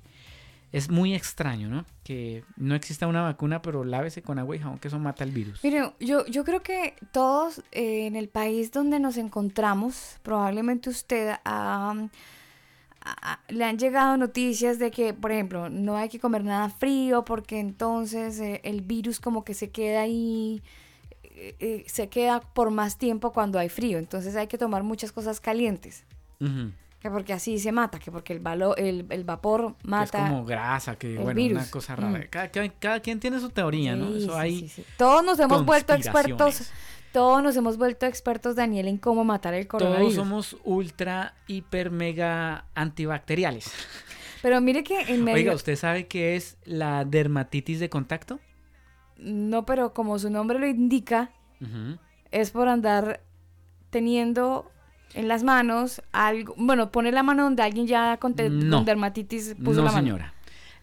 es 0.74 0.90
muy 0.90 1.16
extraño, 1.16 1.70
¿no? 1.70 1.86
Que 2.04 2.44
no 2.58 2.76
exista 2.76 3.08
una 3.08 3.22
vacuna, 3.22 3.62
pero 3.62 3.86
lávese 3.86 4.22
con 4.22 4.40
agua 4.40 4.58
y 4.58 4.60
jabón, 4.60 4.80
eso 4.84 5.00
mata 5.00 5.24
el 5.24 5.32
virus. 5.32 5.64
Mire, 5.64 5.94
yo, 6.02 6.26
yo 6.26 6.44
creo 6.44 6.62
que 6.62 6.96
todos 7.14 7.60
eh, 7.72 8.08
en 8.08 8.18
el 8.18 8.28
país 8.28 8.74
donde 8.74 9.00
nos 9.00 9.16
encontramos, 9.16 10.18
probablemente 10.24 10.90
usted 10.90 11.36
ha 11.46 11.96
le 13.50 13.64
han 13.64 13.78
llegado 13.78 14.18
noticias 14.18 14.80
de 14.80 14.92
que, 14.92 15.14
por 15.14 15.32
ejemplo, 15.32 15.70
no 15.70 15.98
hay 15.98 16.10
que 16.10 16.20
comer 16.20 16.44
nada 16.44 16.70
frío 16.70 17.24
porque 17.24 17.60
entonces 17.60 18.40
eh, 18.40 18.62
el 18.64 18.82
virus 18.82 19.20
como 19.20 19.44
que 19.44 19.54
se 19.54 19.70
queda 19.70 20.02
ahí, 20.02 20.62
eh, 21.24 21.56
eh, 21.60 21.84
se 21.88 22.10
queda 22.10 22.42
por 22.42 22.72
más 22.72 22.98
tiempo 22.98 23.32
cuando 23.32 23.60
hay 23.60 23.70
frío. 23.70 23.98
Entonces 23.98 24.36
hay 24.36 24.48
que 24.48 24.58
tomar 24.58 24.84
muchas 24.84 25.12
cosas 25.12 25.40
calientes. 25.40 26.04
Que 27.00 27.10
porque 27.10 27.34
así 27.34 27.58
se 27.60 27.72
mata, 27.72 28.00
que 28.00 28.12
porque 28.12 28.34
el, 28.34 29.06
el, 29.10 29.24
vapor 29.24 29.76
mata. 29.84 30.26
es 30.26 30.30
como 30.30 30.46
grasa, 30.46 30.98
que 30.98 31.18
bueno, 31.18 31.42
una 31.44 31.70
cosa 31.70 31.96
rara. 31.96 32.20
Mm. 32.20 32.70
Cada, 32.80 33.00
quien 33.00 33.20
tiene 33.20 33.40
su 33.40 33.50
teoría, 33.50 33.96
¿no? 33.96 34.16
Eso 34.16 34.38
hay 34.38 34.72
Todos 34.98 35.24
nos 35.24 35.40
hemos 35.40 35.66
vuelto 35.66 35.94
expertos 35.94 36.72
todos 37.18 37.42
nos 37.42 37.56
hemos 37.56 37.80
vuelto 37.80 38.06
expertos, 38.06 38.56
Daniel, 38.56 38.88
en 38.88 39.00
cómo 39.00 39.24
matar 39.24 39.56
el 39.56 39.68
coronavirus. 39.68 40.14
Todos 40.14 40.28
somos 40.28 40.58
ultra, 40.64 41.34
hiper, 41.48 41.90
mega 41.90 42.66
antibacteriales. 42.76 43.72
Pero 44.44 44.62
mire 44.62 44.84
que 44.84 45.02
en 45.02 45.24
medio... 45.24 45.38
Oiga, 45.38 45.56
¿usted 45.56 45.76
sabe 45.76 46.06
qué 46.06 46.36
es 46.36 46.58
la 46.64 47.06
dermatitis 47.06 47.80
de 47.80 47.90
contacto? 47.90 48.40
No, 49.18 49.66
pero 49.66 49.96
como 49.96 50.20
su 50.20 50.30
nombre 50.30 50.60
lo 50.60 50.68
indica, 50.68 51.32
es 52.30 52.52
por 52.52 52.68
andar 52.68 53.22
teniendo 53.90 54.70
en 55.16 55.28
las 55.28 55.42
manos 55.42 56.04
algo, 56.12 56.54
bueno, 56.56 56.92
pone 56.92 57.12
la 57.12 57.24
mano 57.24 57.46
donde 57.46 57.64
alguien 57.64 57.88
ya 57.88 58.18
con, 58.18 58.36
dermatitis 58.36 59.56
puso 59.56 59.82
la 59.82 59.92
mano. 59.92 59.98
señora. 59.98 60.34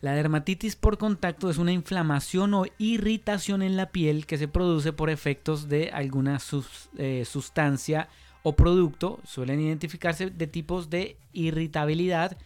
La 0.04 0.12
dermatitis 0.12 0.76
por 0.76 0.98
contacto 0.98 1.48
es 1.48 1.56
una 1.56 1.72
inflamación 1.72 2.52
o 2.52 2.66
irritación 2.76 3.62
en 3.62 3.78
la 3.78 3.88
piel 3.90 4.26
que 4.26 4.36
se 4.36 4.48
produce 4.48 4.92
por 4.92 5.08
efectos 5.08 5.70
de 5.70 5.92
alguna 5.94 6.38
eh, 6.98 7.24
sustancia 7.24 8.10
o 8.42 8.54
producto. 8.54 9.18
Suelen 9.24 9.60
identificarse 9.60 10.28
de 10.28 10.46
tipos 10.46 10.90
de 10.90 11.16
irritabilidad 11.32 12.36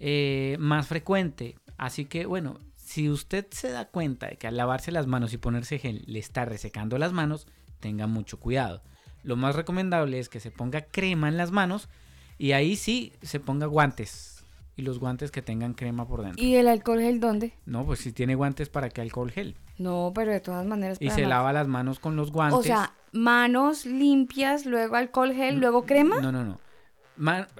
eh, 0.00 0.56
más 0.58 0.88
frecuente. 0.88 1.54
Así 1.78 2.06
que 2.06 2.26
bueno, 2.26 2.58
si 2.74 3.08
usted 3.08 3.46
se 3.52 3.70
da 3.70 3.84
cuenta 3.84 4.26
de 4.26 4.36
que 4.36 4.48
al 4.48 4.56
lavarse 4.56 4.90
las 4.90 5.06
manos 5.06 5.32
y 5.32 5.38
ponerse 5.38 5.78
gel 5.78 6.02
le 6.08 6.18
está 6.18 6.44
resecando 6.44 6.98
las 6.98 7.12
manos, 7.12 7.46
tenga 7.78 8.08
mucho 8.08 8.40
cuidado. 8.40 8.82
Lo 9.22 9.36
más 9.36 9.54
recomendable 9.54 10.18
es 10.18 10.28
que 10.28 10.40
se 10.40 10.50
ponga 10.50 10.80
crema 10.80 11.28
en 11.28 11.36
las 11.36 11.52
manos 11.52 11.88
y 12.36 12.50
ahí 12.50 12.74
sí 12.74 13.12
se 13.22 13.38
ponga 13.38 13.66
guantes 13.66 14.35
y 14.76 14.82
los 14.82 14.98
guantes 14.98 15.30
que 15.30 15.42
tengan 15.42 15.72
crema 15.72 16.06
por 16.06 16.22
dentro. 16.22 16.44
¿Y 16.44 16.56
el 16.56 16.68
alcohol 16.68 17.00
gel 17.00 17.18
dónde? 17.18 17.54
No, 17.64 17.86
pues 17.86 18.00
si 18.00 18.12
tiene 18.12 18.34
guantes, 18.34 18.68
¿para 18.68 18.90
qué 18.90 19.00
alcohol 19.00 19.30
gel? 19.30 19.56
No, 19.78 20.12
pero 20.14 20.32
de 20.32 20.40
todas 20.40 20.66
maneras. 20.66 20.98
Y 21.00 21.10
se 21.10 21.26
lava 21.26 21.52
las 21.52 21.66
manos 21.66 21.98
con 21.98 22.14
los 22.14 22.30
guantes. 22.30 22.58
O 22.58 22.62
sea, 22.62 22.92
manos 23.12 23.86
limpias, 23.86 24.66
luego 24.66 24.96
alcohol 24.96 25.32
gel, 25.32 25.58
luego 25.58 25.86
crema. 25.86 26.20
No, 26.20 26.30
no, 26.30 26.44
no. 26.44 26.60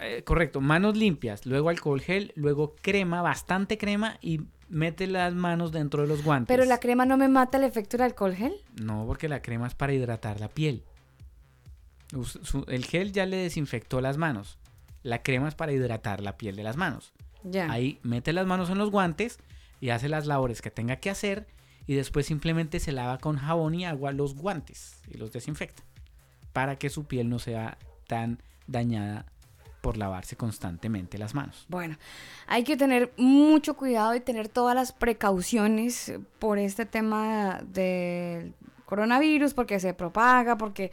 Eh, 0.03 0.23
correcto, 0.25 0.61
manos 0.61 0.97
limpias, 0.97 1.47
luego 1.47 1.71
alcohol 1.71 2.03
gel, 2.03 2.33
luego 2.37 2.77
crema, 2.83 3.23
bastante 3.23 3.79
crema 3.79 4.19
y 4.21 4.43
mete 4.69 5.07
las 5.07 5.33
manos 5.33 5.73
dentro 5.73 6.03
de 6.03 6.09
los 6.09 6.23
guantes. 6.23 6.55
Pero 6.55 6.69
la 6.69 6.79
crema 6.79 7.07
no 7.07 7.17
me 7.17 7.29
mata 7.29 7.57
el 7.57 7.65
efecto 7.65 7.97
del 7.97 8.05
alcohol 8.05 8.35
gel. 8.35 8.55
No, 8.83 9.05
porque 9.07 9.29
la 9.29 9.41
crema 9.41 9.67
es 9.67 9.75
para 9.75 9.95
hidratar 9.95 10.41
la 10.41 10.49
piel. 10.49 10.85
El 12.69 12.85
gel 12.85 13.13
ya 13.13 13.25
le 13.25 13.37
desinfectó 13.37 14.03
las 14.03 14.19
manos. 14.19 14.59
La 15.07 15.23
crema 15.23 15.47
es 15.47 15.55
para 15.55 15.73
hidratar 15.73 16.21
la 16.21 16.37
piel 16.37 16.57
de 16.57 16.65
las 16.65 16.77
manos. 16.77 17.13
Ahí 17.69 18.01
mete 18.03 18.33
las 18.33 18.45
manos 18.45 18.71
en 18.71 18.79
los 18.79 18.91
guantes 18.91 19.39
y 19.81 19.91
hace 19.91 20.09
las 20.09 20.27
labores 20.27 20.63
que 20.63 20.73
tenga 20.73 20.97
que 20.97 21.11
hacer 21.11 21.47
y 21.87 21.95
después 21.95 22.27
simplemente 22.27 22.81
se 22.81 22.91
lava 22.91 23.19
con 23.19 23.37
jabón 23.37 23.77
y 23.77 23.85
agua 23.85 24.11
los 24.11 24.35
guantes 24.35 25.01
y 25.09 25.17
los 25.17 25.31
desinfecta 25.31 25.85
para 26.53 26.77
que 26.77 26.91
su 26.91 27.05
piel 27.05 27.29
no 27.29 27.39
sea 27.39 27.79
tan 28.09 28.43
dañada 28.67 29.27
por 29.81 29.97
lavarse 29.97 30.35
constantemente 30.35 31.19
las 31.19 31.35
manos. 31.35 31.67
Bueno, 31.69 31.97
hay 32.49 32.65
que 32.65 32.77
tener 32.77 33.13
mucho 33.17 33.77
cuidado 33.77 34.13
y 34.17 34.21
tener 34.21 34.49
todas 34.49 34.75
las 34.75 34.91
precauciones 34.91 36.15
por 36.41 36.59
este 36.59 36.85
tema 36.85 37.61
del 37.65 38.55
coronavirus, 38.87 39.55
porque 39.55 39.79
se 39.79 39.95
propaga, 39.95 40.59
porque 40.59 40.91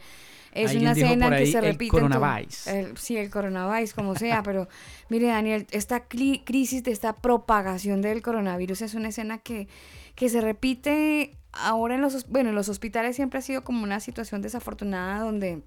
es 0.54 0.74
una 0.74 0.92
escena 0.92 1.36
que 1.36 1.46
se 1.46 1.60
repite. 1.60 1.84
El 1.84 1.90
coronavirus. 1.90 2.68
sí, 2.96 3.16
el 3.16 3.30
coronavirus, 3.30 3.92
como 3.94 4.14
sea, 4.14 4.42
pero 4.42 4.68
mire, 5.08 5.26
Daniel, 5.26 5.66
esta 5.70 6.04
crisis 6.06 6.82
de 6.82 6.92
esta 6.92 7.14
propagación 7.14 8.00
del 8.00 8.22
coronavirus 8.22 8.82
es 8.82 8.94
una 8.94 9.08
escena 9.08 9.38
que, 9.38 9.68
que 10.14 10.28
se 10.28 10.40
repite 10.40 11.36
ahora 11.52 11.94
en 11.94 12.00
los, 12.00 12.28
bueno, 12.28 12.50
en 12.50 12.54
los 12.54 12.68
hospitales 12.68 13.16
siempre 13.16 13.38
ha 13.38 13.42
sido 13.42 13.64
como 13.64 13.82
una 13.82 14.00
situación 14.00 14.42
desafortunada 14.42 15.20
donde 15.20 15.62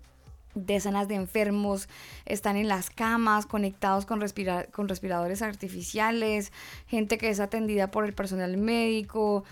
decenas 0.65 1.07
de 1.07 1.15
enfermos 1.15 1.87
están 2.25 2.57
en 2.57 2.67
las 2.67 2.89
camas 2.89 3.45
conectados 3.45 4.05
con, 4.05 4.23
con 4.71 4.87
respiradores 4.87 5.41
artificiales, 5.41 6.51
gente 6.87 7.17
que 7.17 7.29
es 7.29 7.39
atendida 7.39 7.91
por 7.91 8.05
el 8.05 8.13
personal 8.13 8.57
médico, 8.57 9.43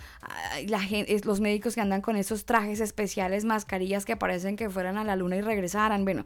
los 1.23 1.39
médicos 1.39 1.75
que 1.75 1.81
andan 1.81 2.01
con 2.01 2.15
esos 2.15 2.45
trajes 2.45 2.79
especiales, 2.79 3.45
mascarillas 3.45 4.05
que 4.05 4.15
parecen 4.15 4.55
que 4.55 4.69
fueran 4.69 4.97
a 4.97 5.03
la 5.03 5.15
luna 5.15 5.37
y 5.37 5.41
regresaran. 5.41 6.03
Bueno, 6.05 6.25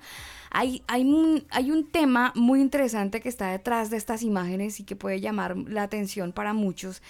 hay, 0.49 0.83
hay, 0.87 1.45
hay 1.51 1.71
un 1.71 1.89
tema 1.89 2.31
muy 2.35 2.61
interesante 2.61 3.21
que 3.21 3.29
está 3.29 3.51
detrás 3.51 3.89
de 3.89 3.97
estas 3.97 4.23
imágenes 4.23 4.79
y 4.79 4.83
que 4.83 4.95
puede 4.95 5.19
llamar 5.19 5.57
la 5.57 5.83
atención 5.83 6.31
para 6.31 6.53
muchos. 6.53 7.01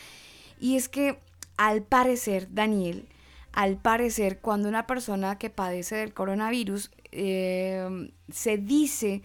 Y 0.60 0.76
es 0.76 0.90
que 0.90 1.20
al 1.58 1.84
parecer, 1.84 2.48
Daniel, 2.52 3.06
al 3.54 3.78
parecer, 3.78 4.40
cuando 4.40 4.70
una 4.70 4.88
persona 4.88 5.38
que 5.38 5.50
padece 5.50 5.96
del 5.96 6.14
coronavirus 6.14 6.92
eh, 7.12 8.12
se 8.32 8.58
dice 8.58 9.22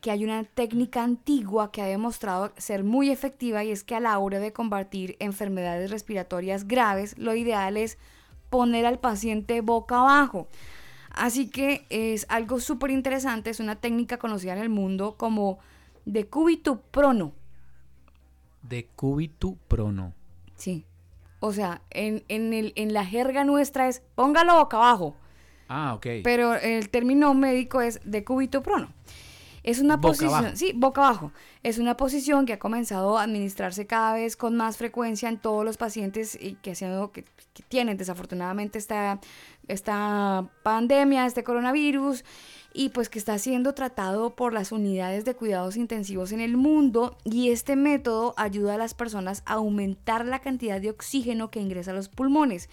que 0.00 0.10
hay 0.10 0.24
una 0.24 0.44
técnica 0.44 1.02
antigua 1.02 1.72
que 1.72 1.82
ha 1.82 1.86
demostrado 1.86 2.52
ser 2.56 2.84
muy 2.84 3.10
efectiva 3.10 3.64
y 3.64 3.70
es 3.70 3.82
que 3.82 3.94
a 3.94 4.00
la 4.00 4.18
hora 4.18 4.38
de 4.38 4.52
combatir 4.52 5.16
enfermedades 5.18 5.90
respiratorias 5.90 6.68
graves, 6.68 7.18
lo 7.18 7.34
ideal 7.34 7.76
es 7.76 7.98
poner 8.50 8.86
al 8.86 8.98
paciente 8.98 9.60
boca 9.60 9.98
abajo. 10.00 10.48
Así 11.10 11.50
que 11.50 11.84
es 11.90 12.26
algo 12.28 12.60
súper 12.60 12.90
interesante, 12.90 13.50
es 13.50 13.60
una 13.60 13.76
técnica 13.76 14.18
conocida 14.18 14.52
en 14.52 14.60
el 14.60 14.68
mundo 14.68 15.16
como 15.16 15.58
decúbito 16.04 16.80
prono. 16.80 17.32
Decúbito 18.62 19.56
prono. 19.66 20.12
Sí. 20.56 20.84
O 21.40 21.52
sea, 21.52 21.82
en, 21.90 22.24
en, 22.28 22.52
el, 22.52 22.72
en 22.76 22.92
la 22.92 23.04
jerga 23.04 23.44
nuestra 23.44 23.88
es 23.88 24.02
póngalo 24.14 24.56
boca 24.56 24.76
abajo. 24.76 25.16
Ah, 25.68 25.94
ok. 25.94 26.06
Pero 26.24 26.54
el 26.54 26.88
término 26.88 27.34
médico 27.34 27.80
es 27.80 28.00
decúbito 28.04 28.62
prono. 28.62 28.88
Es 29.62 29.80
una 29.80 30.00
posición, 30.00 30.56
sí, 30.56 30.72
boca 30.74 31.04
abajo. 31.04 31.32
Es 31.62 31.78
una 31.78 31.96
posición 31.96 32.46
que 32.46 32.54
ha 32.54 32.58
comenzado 32.58 33.18
a 33.18 33.24
administrarse 33.24 33.86
cada 33.86 34.14
vez 34.14 34.34
con 34.34 34.56
más 34.56 34.78
frecuencia 34.78 35.28
en 35.28 35.36
todos 35.36 35.64
los 35.64 35.76
pacientes 35.76 36.38
y 36.40 36.54
que, 36.54 36.72
que, 36.72 37.24
que 37.52 37.62
tienen 37.68 37.98
desafortunadamente 37.98 38.78
esta, 38.78 39.20
esta 39.66 40.48
pandemia, 40.62 41.26
este 41.26 41.44
coronavirus, 41.44 42.24
y 42.78 42.90
pues 42.90 43.08
que 43.08 43.18
está 43.18 43.36
siendo 43.38 43.74
tratado 43.74 44.36
por 44.36 44.52
las 44.52 44.70
unidades 44.70 45.24
de 45.24 45.34
cuidados 45.34 45.76
intensivos 45.76 46.30
en 46.30 46.40
el 46.40 46.56
mundo. 46.56 47.18
Y 47.24 47.50
este 47.50 47.74
método 47.74 48.34
ayuda 48.36 48.74
a 48.74 48.78
las 48.78 48.94
personas 48.94 49.42
a 49.46 49.54
aumentar 49.54 50.24
la 50.24 50.38
cantidad 50.38 50.80
de 50.80 50.90
oxígeno 50.90 51.50
que 51.50 51.58
ingresa 51.58 51.90
a 51.90 51.94
los 51.94 52.08
pulmones. 52.08 52.70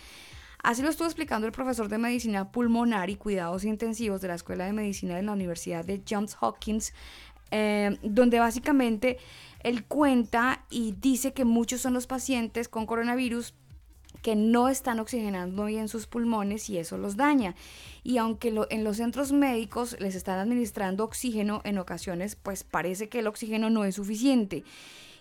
Así 0.61 0.83
lo 0.83 0.89
estuvo 0.89 1.07
explicando 1.07 1.47
el 1.47 1.53
profesor 1.53 1.89
de 1.89 1.97
medicina 1.97 2.51
pulmonar 2.51 3.09
y 3.09 3.15
cuidados 3.15 3.63
intensivos 3.63 4.21
de 4.21 4.27
la 4.27 4.35
Escuela 4.35 4.65
de 4.65 4.73
Medicina 4.73 5.15
de 5.15 5.23
la 5.23 5.31
Universidad 5.31 5.83
de 5.83 6.03
Johns 6.07 6.37
Hopkins, 6.39 6.93
eh, 7.49 7.97
donde 8.03 8.37
básicamente 8.37 9.17
él 9.63 9.85
cuenta 9.85 10.65
y 10.69 10.93
dice 11.01 11.33
que 11.33 11.45
muchos 11.45 11.81
son 11.81 11.95
los 11.95 12.05
pacientes 12.05 12.69
con 12.69 12.85
coronavirus 12.85 13.55
que 14.25 14.35
no 14.35 14.69
están 14.69 14.99
oxigenando 14.99 15.65
bien 15.65 15.87
sus 15.87 16.07
pulmones 16.07 16.67
y 16.71 16.79
eso 16.79 16.97
los 16.97 17.15
daña. 17.15 17.53
Y 18.01 18.17
aunque 18.17 18.51
en 18.71 18.83
los 18.83 18.97
centros 18.97 19.31
médicos 19.31 19.95
les 19.99 20.15
están 20.15 20.39
administrando 20.39 21.03
oxígeno, 21.03 21.61
en 21.63 21.77
ocasiones 21.77 22.35
pues 22.35 22.63
parece 22.63 23.07
que 23.07 23.19
el 23.19 23.27
oxígeno 23.27 23.69
no 23.69 23.85
es 23.85 23.93
suficiente. 23.93 24.63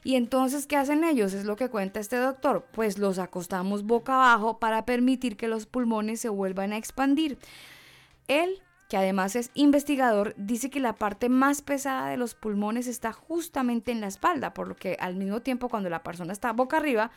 Y 0.05 0.15
entonces, 0.15 0.67
¿qué 0.67 0.79
hacen 0.79 1.05
ellos? 1.05 1.35
Es 1.35 1.45
lo 1.45 1.55
que 1.57 1.69
cuenta 1.69 2.01
este 2.01 2.17
doctor. 2.17 2.67
Pues 2.73 2.97
los 2.97 3.19
acostamos 3.19 3.85
boca 3.85 4.15
abajo 4.15 4.59
para 4.59 4.87
permitir 4.87 5.37
que 5.37 5.49
los 5.49 5.67
pulmones 5.67 6.21
se 6.21 6.31
vuelvan 6.31 6.73
a 6.73 6.79
expandir. 6.79 7.37
Él, 8.27 8.63
que 8.89 8.97
además 8.97 9.37
es 9.37 9.51
investigador, 9.53 10.35
dice 10.39 10.71
que 10.71 10.81
la 10.81 10.95
parte 10.95 11.29
más 11.29 11.61
pesada 11.61 12.09
de 12.09 12.17
los 12.17 12.35
pulmones 12.35 12.87
está 12.87 13.13
justamente 13.13 13.93
en 13.93 14.01
la 14.01 14.07
espalda, 14.07 14.55
por 14.55 14.67
lo 14.67 14.77
que 14.77 14.97
al 14.99 15.15
mismo 15.15 15.43
tiempo 15.43 15.69
cuando 15.69 15.91
la 15.91 16.03
persona 16.03 16.33
está 16.33 16.55
boca 16.55 16.79
arriba, 16.79 17.11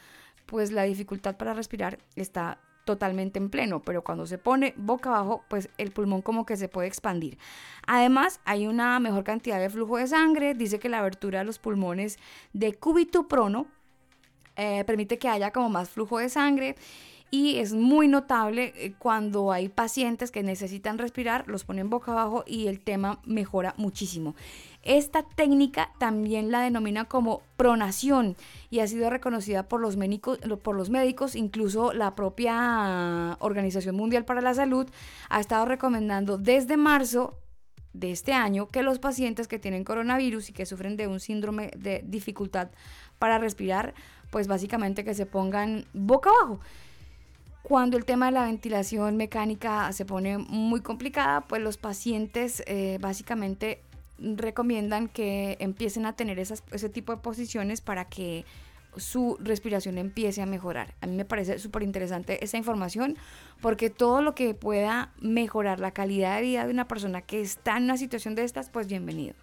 pues 0.47 0.71
la 0.71 0.83
dificultad 0.83 1.38
para 1.38 1.53
respirar 1.53 1.99
está 2.15 2.60
totalmente 2.86 3.38
en 3.38 3.49
pleno, 3.49 3.81
pero 3.81 4.03
cuando 4.03 4.25
se 4.25 4.38
pone 4.39 4.73
boca 4.77 5.10
abajo, 5.10 5.43
pues 5.49 5.69
el 5.77 5.91
pulmón 5.91 6.23
como 6.23 6.45
que 6.45 6.57
se 6.57 6.69
puede 6.69 6.88
expandir. 6.88 7.38
Además, 7.86 8.39
hay 8.45 8.65
una 8.65 8.99
mejor 8.99 9.23
cantidad 9.23 9.60
de 9.60 9.69
flujo 9.69 9.97
de 9.97 10.07
sangre, 10.07 10.55
dice 10.55 10.79
que 10.79 10.89
la 10.89 10.99
abertura 10.99 11.39
de 11.39 11.45
los 11.45 11.60
pulmones 11.60 12.17
de 12.53 12.73
cúbito 12.73 13.27
prono 13.27 13.67
eh, 14.55 14.83
permite 14.86 15.19
que 15.19 15.27
haya 15.27 15.51
como 15.51 15.69
más 15.69 15.89
flujo 15.89 16.17
de 16.17 16.29
sangre 16.29 16.75
y 17.30 17.58
es 17.58 17.74
muy 17.74 18.08
notable 18.08 18.74
eh, 18.76 18.94
cuando 18.98 19.52
hay 19.52 19.70
pacientes 19.70 20.32
que 20.32 20.44
necesitan 20.44 20.98
respirar, 20.98 21.48
los 21.48 21.66
ponen 21.66 21.90
boca 21.90 22.12
abajo 22.12 22.44
y 22.48 22.68
el 22.68 22.80
tema 22.80 23.20
mejora 23.26 23.74
muchísimo. 23.78 24.36
Esta 24.84 25.24
técnica 25.24 25.92
también 26.00 26.50
la 26.50 26.62
denomina 26.62 27.06
como 27.06 27.42
pronación 27.58 28.38
y 28.70 28.80
ha 28.80 28.88
sido 28.88 29.10
reconocida 29.10 29.68
por 29.68 29.82
los, 29.82 29.98
médicos, 29.98 30.40
por 30.63 30.76
los 30.78 30.90
médicos, 30.90 31.36
incluso 31.36 31.92
la 31.92 32.16
propia 32.16 33.36
Organización 33.40 33.96
Mundial 33.96 34.24
para 34.24 34.40
la 34.40 34.54
Salud 34.54 34.88
ha 35.30 35.42
estado 35.42 35.66
recomendando 35.66 36.38
desde 36.38 36.78
marzo 36.78 37.38
de 37.92 38.12
este 38.12 38.32
año 38.32 38.68
que 38.68 38.84
los 38.84 39.00
pacientes 39.00 39.48
que 39.48 39.60
tienen 39.60 39.84
coronavirus 39.84 40.50
y 40.50 40.54
que 40.54 40.66
sufren 40.66 40.96
de 40.96 41.08
un 41.08 41.20
síndrome 41.20 41.72
de 41.76 42.04
dificultad 42.06 42.70
para 43.20 43.40
respirar, 43.40 43.94
pues 44.30 44.48
básicamente 44.48 45.04
que 45.04 45.16
se 45.16 45.26
pongan 45.26 45.86
boca 45.94 46.30
abajo. 46.30 46.62
Cuando 47.67 47.97
el 47.97 48.06
tema 48.06 48.27
de 48.27 48.32
la 48.32 48.45
ventilación 48.45 49.17
mecánica 49.17 49.91
se 49.91 50.06
pone 50.06 50.38
muy 50.38 50.80
complicada, 50.80 51.41
pues 51.41 51.62
los 51.62 51.75
pacientes 51.75 52.63
eh, 52.65 52.97
básicamente 53.01 53.82
recomiendan 54.17 55.10
que 55.10 55.58
empiecen 55.60 56.06
a 56.06 56.13
tener 56.15 56.39
esas, 56.39 56.63
ese 56.71 56.88
tipo 56.88 57.13
de 57.13 57.21
posiciones 57.21 57.82
para 57.82 58.06
que 58.06 58.45
su 58.95 59.38
respiración 59.41 59.97
empiece 59.97 60.41
a 60.41 60.45
mejorar. 60.45 60.95
A 61.01 61.08
mí 61.08 61.17
me 61.17 61.25
parece 61.25 61.60
súper 61.60 61.84
interesante 61.84 62.41
esa 62.41 62.56
información 62.56 63.17
porque 63.60 63.89
todo 63.89 64.21
lo 64.21 64.34
que 64.34 64.53
pueda 64.53 65.12
mejorar 65.19 65.82
la 65.82 65.91
calidad 65.91 66.38
de 66.38 66.43
vida 66.43 66.65
de 66.65 66.71
una 66.71 66.88
persona 66.88 67.21
que 67.21 67.41
está 67.41 67.75
en 67.75 67.84
una 67.84 67.97
situación 67.97 68.34
de 68.34 68.45
estas, 68.45 68.69
pues 68.69 68.88
bienvenido. 68.88 69.36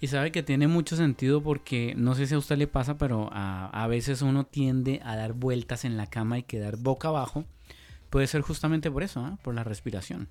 Y 0.00 0.08
sabe 0.08 0.32
que 0.32 0.42
tiene 0.42 0.68
mucho 0.68 0.96
sentido 0.96 1.42
porque 1.42 1.94
no 1.96 2.14
sé 2.14 2.26
si 2.26 2.34
a 2.34 2.38
usted 2.38 2.58
le 2.58 2.66
pasa, 2.66 2.98
pero 2.98 3.30
a, 3.32 3.86
veces 3.88 4.20
uno 4.20 4.44
tiende 4.44 5.00
a 5.02 5.16
dar 5.16 5.32
vueltas 5.32 5.86
en 5.86 5.96
la 5.96 6.06
cama 6.08 6.36
y 6.36 6.42
quedar 6.42 6.76
boca 6.76 7.08
abajo. 7.08 7.46
Puede 8.14 8.28
ser 8.28 8.42
justamente 8.42 8.92
por 8.92 9.02
eso, 9.02 9.18
¿ah? 9.18 9.40
por 9.42 9.56
la 9.56 9.64
respiración. 9.64 10.28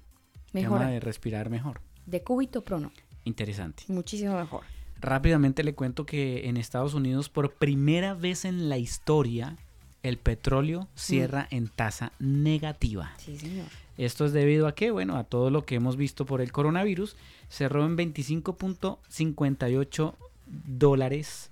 Mejor. 0.53 0.85
de 0.85 1.01
respirar 1.01 1.49
mejor. 1.49 1.81
De 2.05 2.23
cúbito 2.23 2.63
prono. 2.63 2.93
Interesante. 3.25 3.83
Muchísimo 3.89 4.37
mejor. 4.37 4.61
Rápidamente 5.01 5.65
le 5.65 5.75
cuento 5.75 6.05
que 6.05 6.47
en 6.47 6.55
Estados 6.55 6.93
Unidos, 6.93 7.27
por 7.27 7.55
primera 7.55 8.13
vez 8.13 8.45
en 8.45 8.69
la 8.69 8.77
historia, 8.77 9.57
el 10.01 10.17
petróleo 10.17 10.87
cierra 10.95 11.49
mm. 11.51 11.55
en 11.55 11.67
tasa 11.67 12.13
negativa. 12.19 13.11
Sí, 13.17 13.37
señor. 13.37 13.65
Esto 13.97 14.23
es 14.23 14.31
debido 14.31 14.67
a 14.67 14.75
qué? 14.75 14.91
Bueno, 14.91 15.17
a 15.17 15.25
todo 15.25 15.49
lo 15.49 15.65
que 15.65 15.75
hemos 15.75 15.97
visto 15.97 16.25
por 16.25 16.39
el 16.39 16.53
coronavirus. 16.53 17.17
Cerró 17.49 17.85
en 17.85 17.97
25.58 17.97 20.15
dólares. 20.45 21.51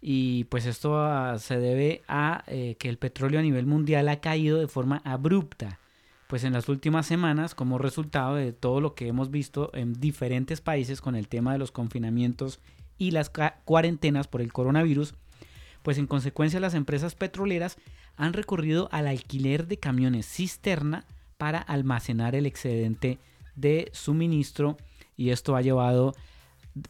Y 0.00 0.44
pues 0.44 0.66
esto 0.66 1.00
ah, 1.00 1.38
se 1.38 1.58
debe 1.58 2.02
a 2.08 2.44
eh, 2.46 2.76
que 2.78 2.88
el 2.88 2.98
petróleo 2.98 3.40
a 3.40 3.42
nivel 3.42 3.66
mundial 3.66 4.08
ha 4.08 4.20
caído 4.20 4.58
de 4.58 4.68
forma 4.68 5.02
abrupta. 5.04 5.78
Pues 6.28 6.44
en 6.44 6.52
las 6.52 6.68
últimas 6.68 7.06
semanas, 7.06 7.54
como 7.54 7.78
resultado 7.78 8.34
de 8.34 8.52
todo 8.52 8.80
lo 8.80 8.94
que 8.94 9.08
hemos 9.08 9.30
visto 9.30 9.70
en 9.74 9.94
diferentes 9.94 10.60
países 10.60 11.00
con 11.00 11.16
el 11.16 11.26
tema 11.26 11.52
de 11.52 11.58
los 11.58 11.72
confinamientos 11.72 12.60
y 12.98 13.12
las 13.12 13.30
cuarentenas 13.64 14.28
por 14.28 14.42
el 14.42 14.52
coronavirus, 14.52 15.14
pues 15.82 15.96
en 15.98 16.06
consecuencia 16.06 16.60
las 16.60 16.74
empresas 16.74 17.14
petroleras 17.14 17.78
han 18.16 18.34
recurrido 18.34 18.88
al 18.92 19.06
alquiler 19.06 19.66
de 19.68 19.78
camiones 19.78 20.26
cisterna 20.26 21.06
para 21.38 21.60
almacenar 21.60 22.34
el 22.34 22.46
excedente 22.46 23.18
de 23.54 23.88
suministro 23.92 24.76
y 25.16 25.30
esto 25.30 25.56
ha 25.56 25.62
llevado 25.62 26.14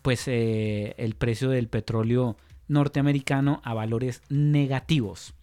pues 0.03 0.27
eh, 0.27 0.95
el 0.99 1.15
precio 1.15 1.49
del 1.51 1.69
petróleo 1.69 2.37
norteamericano 2.69 3.61
a 3.65 3.75
valores 3.75 4.23
negativos. 4.29 5.35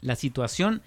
La 0.00 0.16
situación 0.16 0.82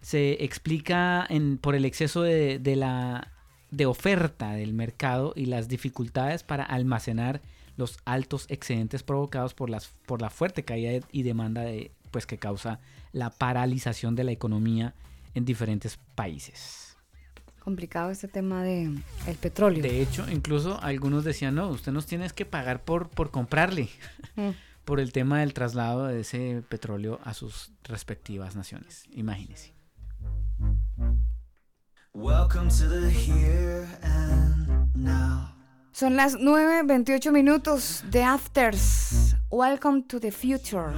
se 0.00 0.44
explica 0.44 1.24
en, 1.28 1.58
por 1.58 1.74
el 1.74 1.84
exceso 1.84 2.22
de, 2.22 2.60
la 2.76 3.28
de 3.70 3.86
oferta 3.86 4.52
del 4.52 4.74
mercado 4.74 5.32
y 5.36 5.46
las 5.46 5.68
dificultades 5.68 6.42
para 6.42 6.64
almacenar 6.64 7.40
los 7.76 7.98
altos 8.04 8.46
excedentes 8.48 9.02
provocados 9.02 9.54
por, 9.54 9.70
las, 9.70 9.88
por 10.06 10.20
la 10.20 10.28
fuerte 10.28 10.64
caída 10.64 11.06
y 11.10 11.22
demanda 11.22 11.62
de, 11.62 11.92
pues, 12.10 12.26
que 12.26 12.38
causa 12.38 12.80
la 13.12 13.30
paralización 13.30 14.14
de 14.14 14.24
la 14.24 14.32
economía 14.32 14.94
en 15.34 15.44
diferentes 15.44 15.98
países. 16.14 16.96
Complicado 17.60 18.10
este 18.10 18.26
tema 18.26 18.64
de 18.64 18.92
el 19.26 19.36
petróleo. 19.36 19.82
De 19.82 20.02
hecho, 20.02 20.28
incluso 20.28 20.82
algunos 20.82 21.22
decían, 21.22 21.54
no, 21.54 21.68
usted 21.68 21.92
nos 21.92 22.06
tiene 22.06 22.28
que 22.30 22.44
pagar 22.44 22.82
por, 22.82 23.08
por 23.08 23.30
comprarle, 23.30 23.88
mm. 24.34 24.50
por 24.84 25.00
el 25.00 25.12
tema 25.12 25.40
del 25.40 25.54
traslado 25.54 26.06
de 26.06 26.20
ese 26.20 26.62
petróleo 26.68 27.20
a 27.24 27.34
sus 27.34 27.72
respectivas 27.84 28.56
naciones. 28.56 29.04
Imagínese. 29.10 29.74
Welcome 32.14 32.68
to 32.68 32.88
the 32.88 33.10
here 33.10 33.86
and 34.02 34.94
now. 34.94 35.52
Son 35.92 36.16
las 36.16 36.36
9.28 36.36 37.30
minutos 37.32 38.02
de 38.10 38.22
Afters. 38.22 39.36
Welcome 39.50 40.04
to 40.04 40.18
the 40.18 40.32
future. 40.32 40.90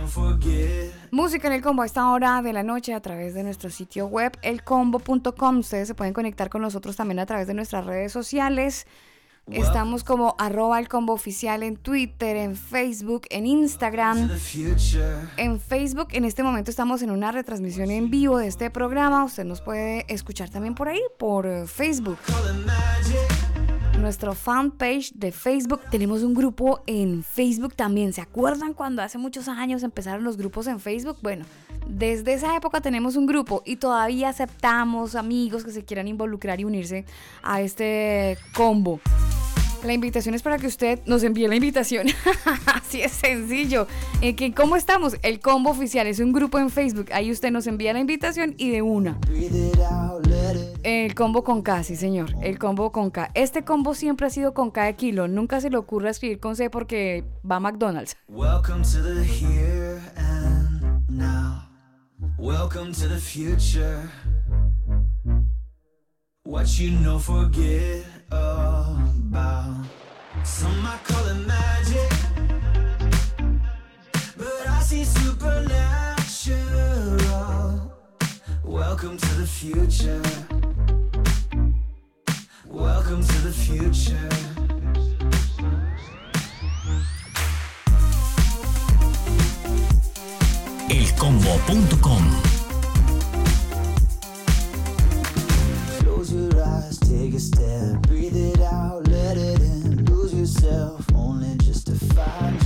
Música 1.11 1.49
en 1.49 1.55
el 1.55 1.63
combo 1.63 1.83
a 1.83 1.87
esta 1.87 2.09
hora 2.11 2.41
de 2.43 2.53
la 2.53 2.63
noche 2.63 2.95
a 2.95 3.01
través 3.01 3.35
de 3.35 3.43
nuestro 3.43 3.71
sitio 3.71 4.07
web 4.07 4.39
elcombo.com. 4.43 5.59
Ustedes 5.59 5.89
se 5.89 5.95
pueden 5.95 6.15
conectar 6.15 6.49
con 6.49 6.63
nosotros 6.63 6.95
también 6.95 7.19
a 7.19 7.27
través 7.27 7.49
de 7.49 7.55
nuestras 7.55 7.85
redes 7.85 8.13
sociales. 8.13 8.87
Estamos 9.51 10.05
como 10.05 10.35
arroba 10.39 10.79
el 10.79 10.89
combo 10.89 11.13
oficial 11.13 11.63
en 11.63 11.77
Twitter, 11.77 12.37
en 12.37 12.57
Facebook, 12.57 13.23
en 13.31 13.47
Instagram. 13.47 14.31
En 15.37 15.61
Facebook 15.61 16.09
en 16.13 16.25
este 16.25 16.43
momento 16.43 16.71
estamos 16.71 17.03
en 17.03 17.11
una 17.11 17.31
retransmisión 17.31 17.91
en 17.91 18.11
vivo 18.11 18.39
de 18.39 18.47
este 18.47 18.71
programa. 18.71 19.25
Usted 19.25 19.45
nos 19.45 19.61
puede 19.61 20.07
escuchar 20.13 20.49
también 20.49 20.75
por 20.75 20.89
ahí, 20.89 21.01
por 21.19 21.47
eh, 21.47 21.67
Facebook 21.67 22.19
nuestro 24.05 24.35
fanpage 24.35 25.13
de 25.15 25.33
Facebook. 25.33 25.81
Tenemos 25.91 26.23
un 26.23 26.35
grupo 26.35 26.83
en 26.87 27.25
Facebook 27.25 27.75
también. 27.75 28.13
¿Se 28.13 28.21
acuerdan 28.21 28.75
cuando 28.75 29.01
hace 29.01 29.17
muchos 29.17 29.49
años 29.49 29.83
empezaron 29.83 30.25
los 30.25 30.37
grupos 30.37 30.67
en 30.67 30.79
Facebook? 30.79 31.17
Bueno, 31.23 31.47
desde 31.87 32.35
esa 32.35 32.55
época 32.55 32.83
tenemos 32.83 33.17
un 33.17 33.25
grupo 33.25 33.63
y 33.65 33.77
todavía 33.77 34.29
aceptamos 34.29 35.15
amigos 35.15 35.65
que 35.65 35.73
se 35.73 35.87
quieran 35.87 36.07
involucrar 36.07 36.61
y 36.61 36.65
unirse 36.65 37.07
a 37.43 37.63
este 37.63 38.37
combo. 38.55 39.01
La 39.85 39.93
invitación 39.93 40.35
es 40.35 40.41
para 40.41 40.57
que 40.57 40.67
usted 40.67 41.01
nos 41.05 41.23
envíe 41.25 41.47
la 41.47 41.57
invitación. 41.57 42.07
Así 42.67 43.03
es 43.03 43.13
sencillo. 43.13 43.87
Eh, 44.23 44.35
que, 44.35 44.55
¿Cómo 44.55 44.77
estamos? 44.77 45.17
El 45.23 45.41
combo 45.41 45.69
oficial 45.71 46.07
es 46.07 46.21
un 46.21 46.33
grupo 46.33 46.59
en 46.59 46.71
Facebook. 46.71 47.09
Ahí 47.13 47.31
usted 47.31 47.51
nos 47.51 47.67
envía 47.67 47.93
la 47.93 48.01
invitación 48.01 48.55
y 48.57 48.71
de 48.71 48.81
una. 48.81 49.19
El 50.83 51.15
combo 51.15 51.45
con 51.45 51.61
K, 51.61 51.83
sí 51.85 51.97
señor. 51.97 52.35
El 52.41 52.59
combo 52.59 52.93
con 52.93 53.11
K. 53.11 53.31
Este 53.35 53.63
combo 53.63 53.95
siempre 53.95 54.27
ha 54.27 54.31
sido 54.31 54.55
con 54.55 54.71
K 54.71 54.85
de 54.85 54.97
kilo. 54.97 55.29
Nunca 55.29 55.61
se 55.61 55.69
le 55.69 55.77
ocurre 55.77 56.09
escribir 56.09 56.41
con 56.41 56.57
C 56.57 56.71
porque 56.71 57.25
va 57.49 57.57
a 57.57 57.61
McDonald's. 57.61 58.17
Welcome 58.27 58.85
to 58.85 59.03
the 59.03 59.23
here 59.23 60.01
and 60.17 61.07
now. 61.11 61.69
Welcome 62.39 62.95
to 62.95 63.07
the 63.07 63.19
future. 63.19 64.09
What 66.47 66.79
you 66.79 66.91
know, 66.91 67.19
forget 67.19 68.05
Some 70.45 70.83
might 70.83 71.03
call 71.05 71.25
it 71.27 71.47
magic, 71.47 72.11
but 74.37 74.69
I 74.69 74.83
see 74.83 75.05
supernatural. 75.05 77.93
Welcome 78.63 79.17
to 79.17 79.35
the 79.35 79.47
future. 79.47 80.21
Welcome 82.67 83.25
to 83.25 83.39
the 83.43 83.53
future. 83.53 84.29
elcombo.com 90.91 92.44
Take 96.93 97.33
a 97.35 97.41
step, 97.41 98.03
breathe 98.03 98.37
it 98.37 98.61
out, 98.61 99.09
let 99.09 99.39
it 99.39 99.61
in. 99.61 100.05
Lose 100.05 100.35
yourself, 100.35 101.03
only 101.15 101.57
just 101.57 101.87
to 101.87 101.95
find 102.15 102.64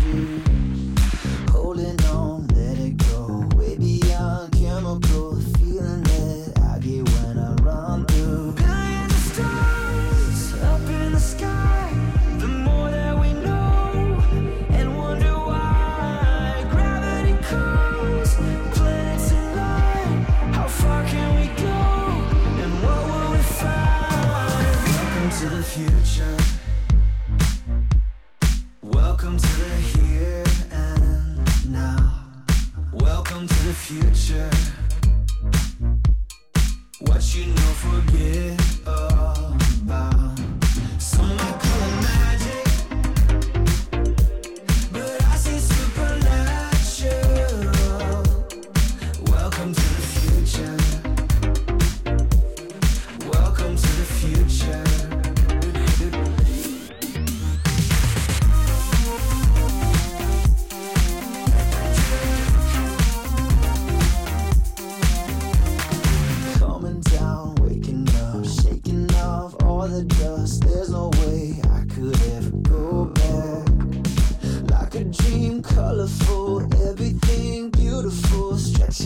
future. 33.89 34.51
What 37.01 37.35
you 37.35 37.47
know, 37.47 37.73
forget. 37.81 38.58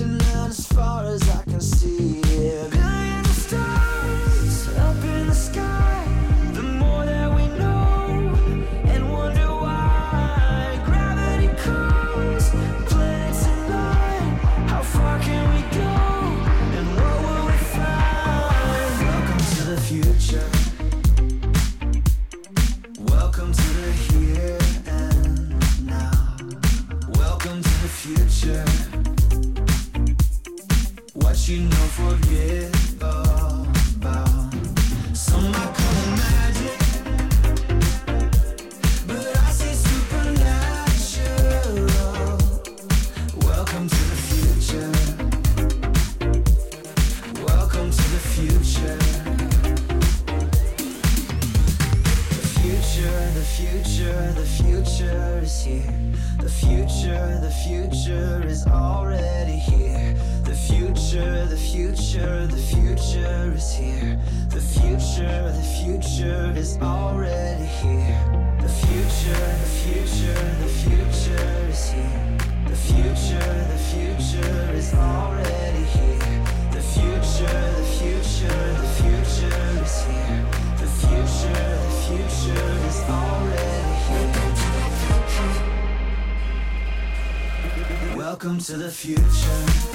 as 0.05 0.67
far 0.67 1.05
as 1.05 1.23
I 1.29 1.43
can 1.45 1.61
see. 1.61 2.02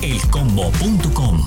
Elcombo.com 0.01 1.39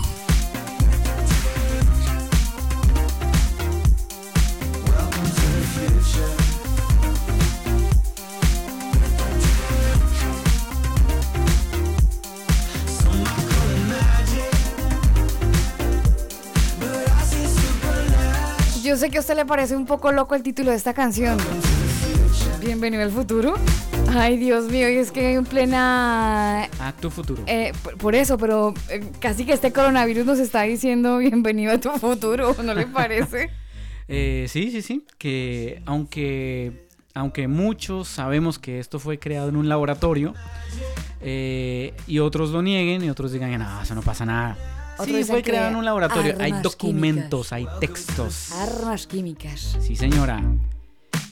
Yo 18.82 18.96
sé 18.96 19.10
que 19.10 19.18
a 19.18 19.20
usted 19.20 19.36
le 19.36 19.44
parece 19.44 19.76
un 19.76 19.84
poco 19.84 20.10
loco 20.10 20.34
el 20.34 20.42
título 20.42 20.70
de 20.70 20.78
esta 20.78 20.94
canción. 20.94 21.36
Bienvenido 22.62 23.02
al 23.02 23.10
futuro. 23.10 23.56
Ay, 24.12 24.36
Dios 24.36 24.64
mío, 24.70 24.90
y 24.90 24.96
es 24.96 25.12
que 25.12 25.34
en 25.34 25.44
plena... 25.44 26.64
A 26.80 26.92
tu 27.00 27.10
futuro. 27.10 27.44
Eh, 27.46 27.72
por, 27.98 28.14
eso, 28.14 28.38
pero 28.38 28.74
eh, 28.88 29.04
casi 29.20 29.44
que 29.44 29.52
este 29.52 29.72
coronavirus 29.72 30.26
nos 30.26 30.38
está 30.38 30.62
diciendo 30.62 31.18
bienvenido 31.18 31.72
a 31.72 31.78
tu 31.78 31.90
futuro, 31.90 32.56
¿no 32.62 32.74
le 32.74 32.86
parece? 32.86 33.50
Eh, 34.12 34.46
sí, 34.48 34.72
sí, 34.72 34.82
sí, 34.82 35.06
que 35.18 35.82
aunque, 35.86 36.88
aunque 37.14 37.46
muchos 37.46 38.08
sabemos 38.08 38.58
que 38.58 38.80
esto 38.80 38.98
fue 38.98 39.20
creado 39.20 39.48
en 39.50 39.54
un 39.54 39.68
laboratorio 39.68 40.34
y 41.22 42.18
otros 42.18 42.50
lo 42.50 42.60
nieguen 42.60 43.04
y 43.04 43.10
otros 43.10 43.30
digan, 43.30 43.56
no, 43.56 43.82
eso 43.82 43.94
no 43.94 44.02
pasa 44.02 44.26
nada. 44.26 44.58
sí, 45.04 45.22
fue 45.22 45.44
creado 45.44 45.68
en 45.68 45.76
un 45.76 45.84
laboratorio. 45.84 46.34
Hay 46.40 46.50
documentos, 46.60 47.52
hay 47.52 47.68
textos. 47.78 48.50
Armas 48.50 49.06
químicas. 49.06 49.76
Sí, 49.80 49.94
señora. 49.94 50.42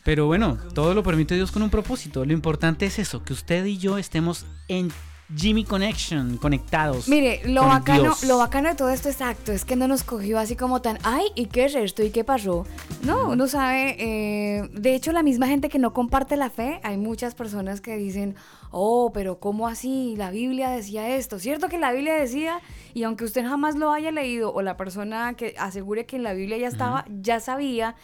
Pero 0.09 0.25
bueno, 0.25 0.57
todo 0.73 0.95
lo 0.95 1.03
permite 1.03 1.35
Dios 1.35 1.53
con 1.53 1.63
un 1.63 1.69
propósito. 1.69 2.25
Lo 2.25 2.33
importante 2.33 2.87
es 2.87 2.99
eso, 2.99 3.23
que 3.23 3.35
usted 3.35 3.67
y 3.67 3.77
yo 3.77 3.99
estemos 3.99 4.47
en 4.67 4.91
Jimmy 5.37 5.65
Connection, 5.65 6.39
conectados. 6.39 7.09
Mire, 7.09 7.43
lo 7.45 7.67
bacano, 7.67 8.17
lo 8.27 8.39
bacano 8.39 8.71
de 8.71 8.75
todo 8.75 8.89
esto 8.89 9.11
exacto 9.11 9.53
es 9.53 9.67
que 9.67 9.77
no 9.77 9.87
nos 9.87 10.05
cogió 10.05 10.39
así 10.39 10.57
como 10.57 10.81
tan, 10.81 10.99
ay, 11.03 11.27
¿y 11.35 11.45
qué 11.45 11.67
es 11.67 11.75
esto? 11.75 12.03
¿Y 12.03 12.09
qué 12.09 12.25
pasó? 12.25 12.65
No, 13.03 13.29
uno 13.29 13.49
sabe, 13.49 13.97
eh, 13.99 14.71
de 14.73 14.95
hecho 14.95 15.13
la 15.13 15.23
misma 15.23 15.47
gente 15.47 15.69
que 15.69 15.79
no 15.79 15.93
comparte 15.93 16.39
la 16.39 16.49
fe, 16.49 16.81
hay 16.85 16.97
muchas 16.97 17.35
personas 17.35 17.83
que 17.83 17.99
dicen, 17.99 18.35
oh, 18.71 19.13
pero 19.13 19.41
¿cómo 19.41 19.69
así? 19.69 20.15
La 20.17 20.31
Biblia 20.31 20.71
decía 20.71 21.17
esto, 21.17 21.39
¿cierto 21.39 21.69
que 21.69 21.77
la 21.77 21.93
Biblia 21.93 22.15
decía? 22.15 22.63
Y 22.95 23.03
aunque 23.03 23.27
usted 23.27 23.45
jamás 23.45 23.77
lo 23.77 23.93
haya 23.93 24.11
leído 24.11 24.55
o 24.55 24.63
la 24.63 24.79
persona 24.79 25.35
que 25.35 25.55
asegure 25.59 26.07
que 26.07 26.17
en 26.17 26.23
la 26.23 26.33
Biblia 26.33 26.57
ya 26.57 26.69
estaba, 26.69 27.05
ya 27.11 27.41
sabía 27.41 27.95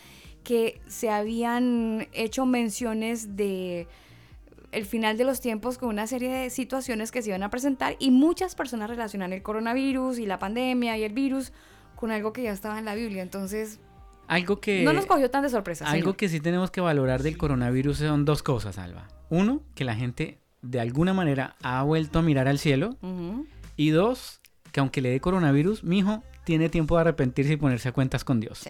que 0.45 0.81
se 0.87 1.11
habían 1.11 2.07
hecho 2.13 2.47
menciones 2.47 3.37
de 3.37 3.89
el 4.71 4.85
final 4.85 5.17
de 5.17 5.25
los 5.25 5.41
tiempos 5.41 5.79
con 5.79 5.89
una 5.89 6.07
serie 6.07 6.31
de 6.31 6.51
situaciones 6.51 7.13
que 7.13 7.23
se 7.23 7.31
iban 7.31 7.43
a 7.43 7.51
presentar 7.51 7.97
y 7.99 8.11
muchas 8.11 8.55
personas 8.55 8.91
relacionan 8.91 9.33
el 9.33 9.43
coronavirus 9.43 10.19
y 10.19 10.27
la 10.27 10.39
pandemia 10.39 10.99
y 10.99 11.05
el 11.05 11.13
virus 11.13 11.53
con 11.95 12.11
algo 12.11 12.33
que 12.33 12.43
ya 12.43 12.53
estaba 12.53 12.79
en 12.79 12.85
la 12.85 12.95
Biblia. 12.95 13.23
Entonces, 13.23 13.81
algo 14.27 14.61
que 14.61 14.85
no 14.85 14.93
nos 14.93 15.07
cogió 15.07 15.31
tan 15.31 15.43
de 15.43 15.51
sorpresa. 15.51 15.89
Algo 15.91 16.15
que 16.15 16.29
sí 16.29 16.41
tenemos 16.41 16.71
que 16.71 16.81
valorar 16.81 17.23
del 17.23 17.39
coronavirus 17.39 17.99
son 17.99 18.25
dos 18.25 18.43
cosas, 18.43 18.79
Alba. 18.79 19.09
Uno, 19.31 19.63
que 19.75 19.85
la 19.85 19.95
gente 19.95 20.39
de 20.63 20.81
alguna 20.81 21.15
manera 21.15 21.57
ha 21.63 21.83
vuelto 21.83 22.19
a 22.19 22.23
mirar 22.23 22.49
al 22.49 22.59
cielo. 22.59 22.97
Y 23.77 23.91
dos, 23.91 24.41
que 24.73 24.81
aunque 24.81 25.01
le 25.01 25.11
dé 25.11 25.21
coronavirus, 25.21 25.85
mi 25.85 25.99
hijo 25.99 26.23
tiene 26.45 26.69
tiempo 26.69 26.97
de 26.97 27.03
arrepentirse 27.03 27.55
y 27.55 27.57
ponerse 27.57 27.89
a 27.89 27.93
cuentas 27.93 28.25
con 28.25 28.41
Dios. 28.41 28.69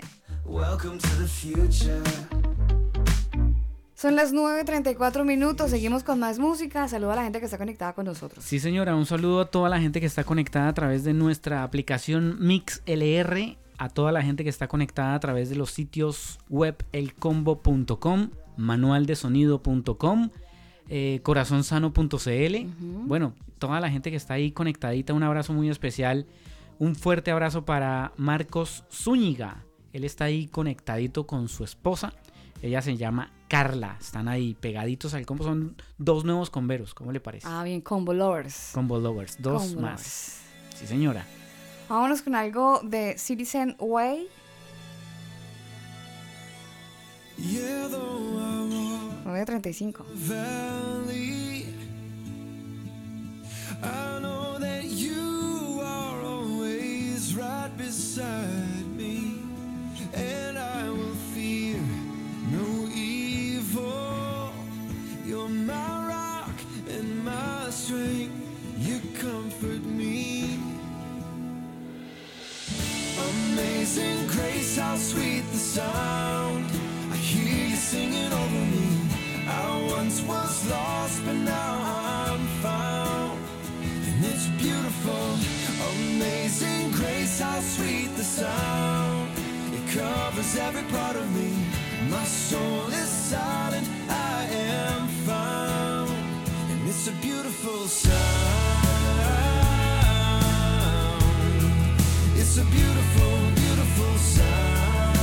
Son 3.94 4.16
las 4.16 4.34
9.34 4.34 5.24
minutos, 5.24 5.70
seguimos 5.70 6.02
con 6.02 6.18
más 6.18 6.38
música. 6.38 6.86
Saludo 6.88 7.12
a 7.12 7.16
la 7.16 7.22
gente 7.22 7.38
que 7.38 7.46
está 7.46 7.56
conectada 7.56 7.94
con 7.94 8.04
nosotros. 8.04 8.44
Sí, 8.44 8.60
señora, 8.60 8.94
un 8.94 9.06
saludo 9.06 9.40
a 9.40 9.46
toda 9.46 9.70
la 9.70 9.80
gente 9.80 10.00
que 10.00 10.06
está 10.06 10.24
conectada 10.24 10.68
a 10.68 10.74
través 10.74 11.04
de 11.04 11.14
nuestra 11.14 11.62
aplicación 11.62 12.36
MixLR, 12.40 13.56
a 13.78 13.88
toda 13.88 14.12
la 14.12 14.22
gente 14.22 14.44
que 14.44 14.50
está 14.50 14.68
conectada 14.68 15.14
a 15.14 15.20
través 15.20 15.48
de 15.48 15.56
los 15.56 15.70
sitios 15.70 16.38
web 16.50 16.76
elcombo.com, 16.92 18.30
manualdesonido.com, 18.58 20.30
eh, 20.90 21.20
corazonsano.cl. 21.22 22.66
Bueno, 23.06 23.32
toda 23.58 23.80
la 23.80 23.90
gente 23.90 24.10
que 24.10 24.16
está 24.16 24.34
ahí 24.34 24.52
conectadita, 24.52 25.14
un 25.14 25.22
abrazo 25.22 25.54
muy 25.54 25.70
especial. 25.70 26.26
Un 26.78 26.96
fuerte 26.96 27.30
abrazo 27.30 27.64
para 27.64 28.12
Marcos 28.18 28.84
Zúñiga. 28.92 29.64
Él 29.94 30.04
está 30.04 30.24
ahí 30.24 30.48
conectadito 30.48 31.24
con 31.24 31.48
su 31.48 31.62
esposa. 31.62 32.12
Ella 32.60 32.82
se 32.82 32.96
llama 32.96 33.30
Carla. 33.46 33.96
Están 34.00 34.26
ahí 34.26 34.54
pegaditos 34.54 35.14
al 35.14 35.24
combo. 35.24 35.44
Son 35.44 35.76
dos 35.98 36.24
nuevos 36.24 36.50
converos. 36.50 36.94
¿Cómo 36.94 37.12
le 37.12 37.20
parece? 37.20 37.46
Ah, 37.48 37.62
bien, 37.62 37.80
combo 37.80 38.12
lovers. 38.12 38.70
Combo 38.74 38.98
lovers. 38.98 39.40
Dos 39.40 39.76
más. 39.76 40.40
Sí, 40.74 40.88
señora. 40.88 41.24
Vámonos 41.88 42.22
con 42.22 42.34
algo 42.34 42.80
de 42.82 43.16
Citizen 43.16 43.76
Way. 43.78 44.26
9.35. 47.38 50.04
beside 57.76 58.86
me, 58.86 58.93
and 60.14 60.58
I 60.58 60.88
will 60.88 61.14
fear 61.34 61.78
no 62.50 62.88
evil. 62.94 64.52
You're 65.24 65.48
my 65.48 66.08
rock 66.08 66.56
and 66.88 67.24
my 67.24 67.70
strength, 67.70 68.34
you 68.78 69.00
comfort 69.18 69.84
me. 69.84 70.58
Amazing 73.18 74.26
grace, 74.28 74.76
how 74.78 74.96
sweet 74.96 75.44
the 75.52 75.58
sound. 75.58 76.64
I 77.12 77.16
hear 77.16 77.68
you 77.68 77.76
singing 77.76 78.32
over 78.32 78.64
me. 78.74 78.88
I 79.48 79.88
once 79.96 80.22
was 80.22 80.70
lost, 80.70 81.24
but 81.24 81.34
now 81.34 81.72
I'm 82.32 82.46
found, 82.62 83.38
and 83.82 84.24
it's 84.24 84.46
beautiful 84.62 85.54
amazing 85.92 86.90
grace, 86.92 87.40
how 87.40 87.60
sweet 87.60 88.14
the 88.16 88.24
sound 88.24 88.93
every 90.52 90.84
part 90.84 91.16
of 91.16 91.26
me. 91.34 91.50
My 92.10 92.24
soul 92.24 92.86
is 92.88 93.08
silent, 93.08 93.88
I 94.08 94.44
am 94.44 95.08
found, 95.26 96.10
and 96.70 96.88
it's 96.88 97.08
a 97.08 97.12
beautiful 97.12 97.88
sound. 97.88 98.84
It's 102.36 102.56
a 102.58 102.64
beautiful, 102.64 103.32
beautiful 103.62 104.16
sound. 104.18 105.18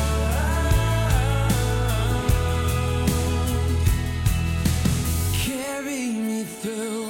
Carry 5.45 6.05
me 6.28 6.43
through. 6.43 7.01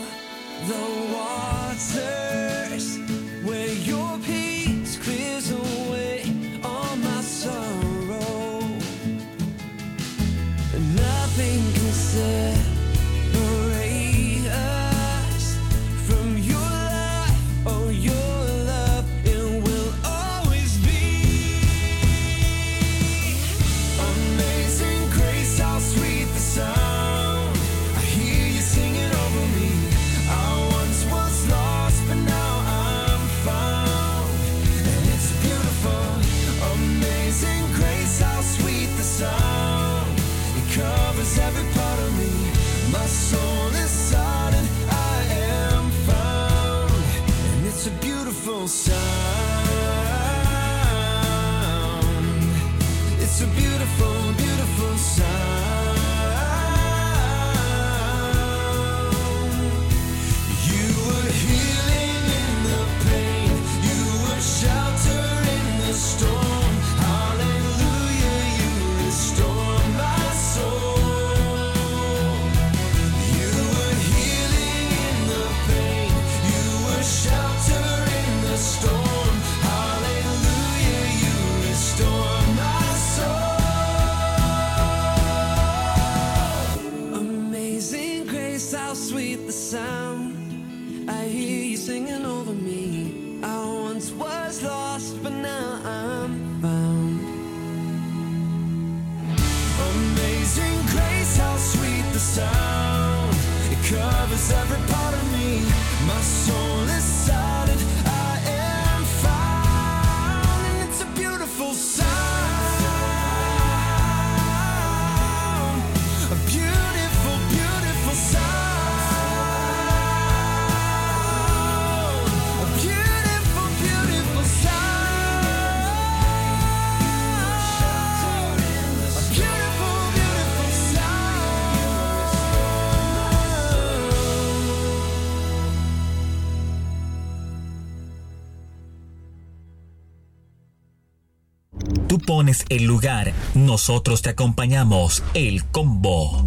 Pones 142.32 142.66
el 142.70 142.86
lugar, 142.86 143.34
nosotros 143.56 144.22
te 144.22 144.30
acompañamos, 144.30 145.22
el 145.34 145.70
combo. 145.70 146.46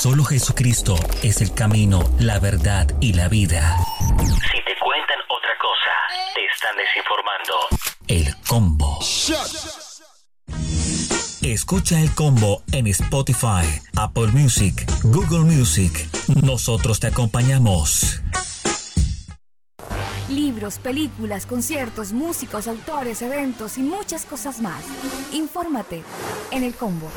Solo 0.00 0.24
Jesucristo 0.24 0.96
es 1.22 1.42
el 1.42 1.52
camino, 1.52 2.02
la 2.18 2.38
verdad 2.38 2.88
y 2.98 3.12
la 3.12 3.28
vida. 3.28 3.76
Si 4.16 4.58
te 4.64 4.74
cuentan 4.82 5.18
otra 5.28 5.52
cosa, 5.60 5.92
te 6.34 6.46
están 6.46 6.74
desinformando. 6.78 7.54
El 8.08 8.34
combo. 8.48 9.00
Escucha 11.42 12.00
el 12.00 12.14
combo 12.14 12.62
en 12.72 12.86
Spotify, 12.86 13.66
Apple 13.96 14.28
Music, 14.28 14.86
Google 15.02 15.40
Music. 15.40 16.08
Nosotros 16.42 17.00
te 17.00 17.08
acompañamos 17.08 18.22
películas, 20.78 21.46
conciertos, 21.46 22.12
músicos, 22.12 22.68
autores, 22.68 23.22
eventos 23.22 23.78
y 23.78 23.82
muchas 23.82 24.26
cosas 24.26 24.60
más. 24.60 24.84
Infórmate 25.32 26.02
en 26.50 26.64
el 26.64 26.74
combo. 26.74 27.08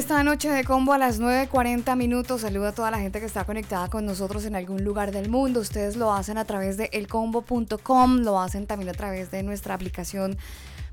Esta 0.00 0.24
noche 0.24 0.48
de 0.48 0.64
combo 0.64 0.94
a 0.94 0.98
las 0.98 1.20
9.40 1.20 1.94
minutos. 1.94 2.40
Saludo 2.40 2.68
a 2.68 2.72
toda 2.72 2.90
la 2.90 2.98
gente 2.98 3.20
que 3.20 3.26
está 3.26 3.44
conectada 3.44 3.90
con 3.90 4.06
nosotros 4.06 4.46
en 4.46 4.56
algún 4.56 4.82
lugar 4.82 5.12
del 5.12 5.28
mundo. 5.28 5.60
Ustedes 5.60 5.96
lo 5.96 6.14
hacen 6.14 6.38
a 6.38 6.46
través 6.46 6.78
de 6.78 6.88
elcombo.com, 6.94 8.20
lo 8.20 8.40
hacen 8.40 8.66
también 8.66 8.88
a 8.88 8.94
través 8.94 9.30
de 9.30 9.42
nuestra 9.42 9.74
aplicación 9.74 10.38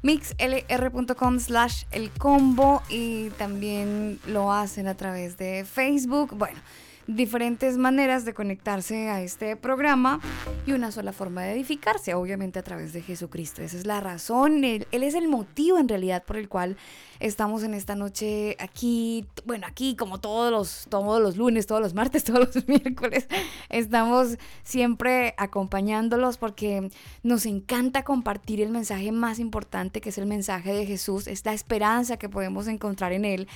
mixlr.com 0.01 1.39
slash 1.39 1.85
elcombo 1.91 2.83
y 2.89 3.29
también 3.37 4.19
lo 4.27 4.51
hacen 4.51 4.87
a 4.87 4.95
través 4.95 5.37
de 5.37 5.63
Facebook. 5.63 6.35
Bueno 6.35 6.59
diferentes 7.07 7.77
maneras 7.77 8.25
de 8.25 8.33
conectarse 8.33 9.09
a 9.09 9.21
este 9.21 9.55
programa 9.55 10.19
y 10.65 10.73
una 10.73 10.91
sola 10.91 11.13
forma 11.13 11.43
de 11.43 11.53
edificarse, 11.53 12.13
obviamente 12.13 12.59
a 12.59 12.63
través 12.63 12.93
de 12.93 13.01
Jesucristo. 13.01 13.61
Esa 13.61 13.77
es 13.77 13.85
la 13.85 14.01
razón, 14.01 14.63
él, 14.63 14.85
es 14.91 15.15
el 15.15 15.29
motivo 15.29 15.79
en 15.79 15.87
realidad 15.87 16.23
por 16.23 16.37
el 16.37 16.49
cual 16.49 16.75
estamos 17.19 17.63
en 17.63 17.73
esta 17.73 17.95
noche 17.95 18.55
aquí, 18.59 19.25
bueno, 19.45 19.67
aquí 19.67 19.95
como 19.95 20.19
todos 20.19 20.51
los, 20.51 20.85
todos 20.89 21.21
los 21.21 21.37
lunes, 21.37 21.67
todos 21.67 21.81
los 21.81 21.93
martes, 21.93 22.23
todos 22.25 22.55
los 22.55 22.67
miércoles, 22.67 23.27
estamos 23.69 24.37
siempre 24.63 25.33
acompañándolos 25.37 26.37
porque 26.37 26.89
nos 27.23 27.45
encanta 27.45 28.03
compartir 28.03 28.61
el 28.61 28.69
mensaje 28.69 29.11
más 29.11 29.39
importante 29.39 30.01
que 30.01 30.09
es 30.09 30.17
el 30.17 30.25
mensaje 30.25 30.73
de 30.73 30.85
Jesús, 30.85 31.27
es 31.27 31.45
la 31.45 31.53
esperanza 31.53 32.17
que 32.17 32.29
podemos 32.29 32.67
encontrar 32.67 33.13
en 33.13 33.25
él. 33.25 33.47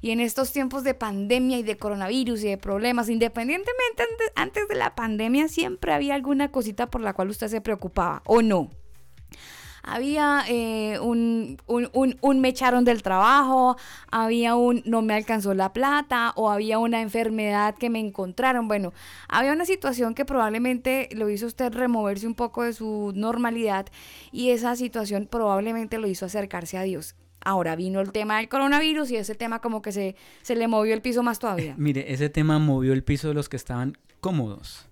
Y 0.00 0.10
en 0.10 0.20
estos 0.20 0.52
tiempos 0.52 0.84
de 0.84 0.92
pandemia 0.92 1.58
y 1.58 1.62
de 1.62 1.76
coronavirus 1.76 2.44
y 2.44 2.48
de 2.48 2.58
problemas, 2.58 3.08
independientemente 3.08 4.02
antes, 4.34 4.68
de 4.68 4.74
la 4.74 4.94
pandemia, 4.94 5.48
siempre 5.48 5.92
había 5.92 6.14
alguna 6.14 6.50
cosita 6.50 6.90
por 6.90 7.00
la 7.00 7.14
cual 7.14 7.30
usted 7.30 7.48
se 7.48 7.60
preocupaba, 7.60 8.22
¿o 8.26 8.42
no? 8.42 8.70
Había 9.86 10.44
eh, 10.48 10.98
un, 11.00 11.58
un, 11.66 12.40
me 12.40 12.48
echaron 12.48 12.84
del 12.84 13.02
trabajo, 13.02 13.76
había 14.10 14.56
un 14.56 14.82
no 14.86 15.02
me 15.02 15.14
alcanzó 15.14 15.54
la 15.54 15.72
plata 15.72 16.32
o 16.36 16.50
había 16.50 16.78
una 16.78 17.00
enfermedad 17.00 17.74
que 17.74 17.90
me 17.90 18.00
encontraron. 18.00 18.66
Bueno, 18.66 18.92
había 19.28 19.52
una 19.52 19.66
situación 19.66 20.14
que 20.14 20.24
probablemente 20.24 21.08
lo 21.12 21.28
hizo 21.28 21.46
usted 21.46 21.72
removerse 21.72 22.26
un 22.26 22.34
poco 22.34 22.62
de 22.62 22.72
su 22.72 23.12
normalidad 23.14 23.86
y 24.32 24.50
esa 24.50 24.74
situación 24.74 25.28
probablemente 25.30 25.98
lo 25.98 26.08
hizo 26.08 26.26
acercarse 26.26 26.78
a 26.78 26.82
Dios. 26.82 27.14
Ahora 27.40 27.76
vino 27.76 28.00
el 28.00 28.10
tema 28.10 28.38
del 28.38 28.48
coronavirus 28.48 29.10
y 29.10 29.16
ese 29.16 29.34
tema 29.34 29.60
como 29.60 29.82
que 29.82 29.92
se, 29.92 30.16
se 30.40 30.56
le 30.56 30.66
movió 30.66 30.94
el 30.94 31.02
piso 31.02 31.22
más 31.22 31.38
todavía. 31.38 31.74
Mire, 31.78 32.12
ese 32.12 32.30
tema 32.30 32.58
movió 32.58 32.94
el 32.94 33.04
piso 33.04 33.28
de 33.28 33.34
los 33.34 33.50
que 33.50 33.56
estaban 33.56 33.98
cómodos. 34.20 34.86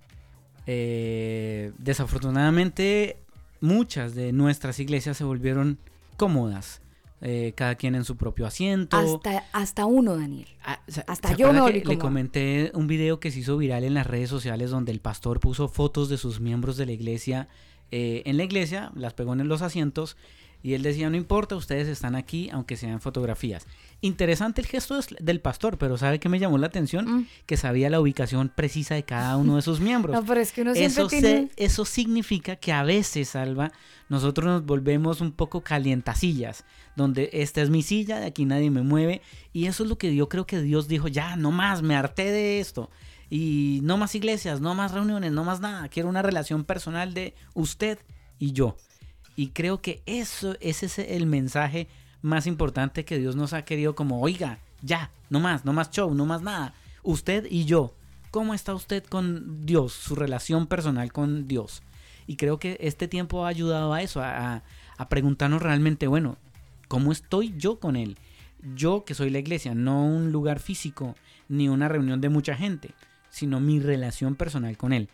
Eh, 0.66 1.72
desafortunadamente, 1.78 3.21
muchas 3.62 4.14
de 4.14 4.32
nuestras 4.32 4.78
iglesias 4.78 5.16
se 5.16 5.24
volvieron 5.24 5.78
cómodas. 6.16 6.80
Eh, 7.24 7.52
cada 7.54 7.76
quien 7.76 7.94
en 7.94 8.04
su 8.04 8.16
propio 8.16 8.46
asiento. 8.46 8.96
Hasta, 8.96 9.44
hasta 9.52 9.86
uno, 9.86 10.16
Daniel. 10.16 10.48
Ah, 10.64 10.80
hasta 11.06 11.36
yo 11.36 11.52
me 11.52 11.60
volví 11.60 11.80
Le 11.84 11.96
comenté 11.96 12.72
un 12.74 12.88
video 12.88 13.20
que 13.20 13.30
se 13.30 13.38
hizo 13.38 13.56
viral 13.56 13.84
en 13.84 13.94
las 13.94 14.08
redes 14.08 14.28
sociales 14.28 14.70
donde 14.72 14.90
el 14.90 14.98
pastor 14.98 15.38
puso 15.38 15.68
fotos 15.68 16.08
de 16.08 16.18
sus 16.18 16.40
miembros 16.40 16.76
de 16.76 16.86
la 16.86 16.90
iglesia 16.90 17.48
eh, 17.92 18.22
en 18.24 18.38
la 18.38 18.44
iglesia, 18.44 18.90
las 18.96 19.12
pegó 19.12 19.34
en 19.34 19.46
los 19.46 19.60
asientos 19.60 20.16
y 20.62 20.72
él 20.72 20.82
decía, 20.82 21.10
no 21.10 21.16
importa, 21.16 21.56
ustedes 21.56 21.88
están 21.88 22.16
aquí, 22.16 22.48
aunque 22.50 22.76
sean 22.76 23.00
fotografías. 23.00 23.66
Interesante 24.03 24.61
el 24.61 24.66
gesto 24.66 25.00
del 25.20 25.40
pastor, 25.40 25.78
pero 25.78 25.96
¿sabe 25.96 26.20
qué 26.20 26.28
me 26.28 26.38
llamó 26.38 26.59
la 26.59 26.66
atención? 26.66 27.07
Mm. 27.07 27.26
Que 27.46 27.57
sabía 27.57 27.88
la 27.88 28.00
ubicación 28.00 28.50
precisa 28.55 28.94
de 28.94 29.05
cada 29.05 29.36
uno 29.36 29.57
de 29.57 29.62
sus 29.62 29.80
miembros. 29.80 30.14
No, 30.14 30.24
pero 30.26 30.40
es 30.40 30.53
que 30.53 30.62
uno 30.62 30.74
siempre 30.74 31.03
eso, 31.03 31.09
tiene... 31.09 31.50
eso 31.57 31.84
significa 31.84 32.57
que 32.57 32.72
a 32.72 32.82
veces, 32.82 33.34
Alba, 33.36 33.72
nosotros 34.09 34.46
nos 34.46 34.66
volvemos 34.66 35.20
un 35.20 35.32
poco 35.32 35.62
calientacillas, 35.62 36.64
donde 36.96 37.30
esta 37.32 37.62
es 37.62 37.70
mi 37.70 37.82
silla, 37.82 38.20
de 38.20 38.26
aquí 38.26 38.44
nadie 38.44 38.70
me 38.70 38.82
mueve, 38.82 39.22
y 39.53 39.66
eso 39.66 39.84
es 39.84 39.88
lo 39.88 39.96
que 39.96 40.14
yo 40.14 40.28
creo 40.28 40.46
que 40.46 40.61
Dios 40.61 40.88
dijo, 40.88 41.09
ya, 41.09 41.36
no 41.36 41.53
más, 41.53 41.80
me 41.82 41.94
harté 41.94 42.30
de 42.30 42.61
esto. 42.61 42.90
Y 43.30 43.80
no 43.82 43.96
más 43.96 44.14
iglesias, 44.14 44.61
no 44.61 44.74
más 44.74 44.92
reuniones, 44.92 45.32
no 45.32 45.42
más 45.42 45.61
nada. 45.61 45.88
Quiero 45.88 46.11
una 46.11 46.20
relación 46.20 46.64
personal 46.64 47.14
de 47.14 47.34
usted 47.55 47.98
y 48.38 48.53
yo. 48.53 48.76
Y 49.36 49.48
creo 49.48 49.80
que 49.80 50.03
eso, 50.05 50.55
ese 50.61 50.84
es 50.84 50.98
el 50.98 51.24
mensaje 51.24 51.88
más 52.22 52.46
importante 52.46 53.04
que 53.04 53.18
Dios 53.18 53.36
nos 53.36 53.52
ha 53.52 53.64
querido 53.64 53.94
como, 53.94 54.22
oiga, 54.22 54.58
ya, 54.80 55.10
no 55.30 55.40
más, 55.40 55.64
no 55.64 55.72
más 55.72 55.90
show, 55.90 56.14
no 56.14 56.26
más 56.26 56.42
nada. 56.42 56.74
Usted 57.02 57.46
y 57.50 57.64
yo. 57.64 57.94
¿Cómo 58.30 58.54
está 58.54 58.74
usted 58.74 59.04
con 59.04 59.66
Dios? 59.66 59.92
Su 59.92 60.14
relación 60.14 60.66
personal 60.66 61.12
con 61.12 61.46
Dios. 61.46 61.82
Y 62.26 62.36
creo 62.36 62.58
que 62.58 62.78
este 62.80 63.08
tiempo 63.08 63.44
ha 63.44 63.48
ayudado 63.48 63.92
a 63.92 64.00
eso, 64.00 64.22
a, 64.22 64.62
preguntarnos 65.10 65.60
realmente, 65.60 66.06
bueno, 66.06 66.38
¿cómo 66.86 67.10
estoy 67.10 67.54
yo 67.58 67.80
con 67.80 67.96
Él? 67.96 68.16
Yo 68.76 69.04
que 69.04 69.14
soy 69.14 69.30
la 69.30 69.40
iglesia, 69.40 69.74
no 69.74 70.06
un 70.06 70.30
lugar 70.30 70.60
físico, 70.60 71.16
ni 71.48 71.68
una 71.68 71.88
reunión 71.88 72.20
de 72.20 72.28
mucha 72.28 72.54
gente, 72.54 72.94
sino 73.28 73.58
mi 73.58 73.80
relación 73.80 74.36
personal 74.36 74.76
con 74.76 74.92
Él. 74.92 75.08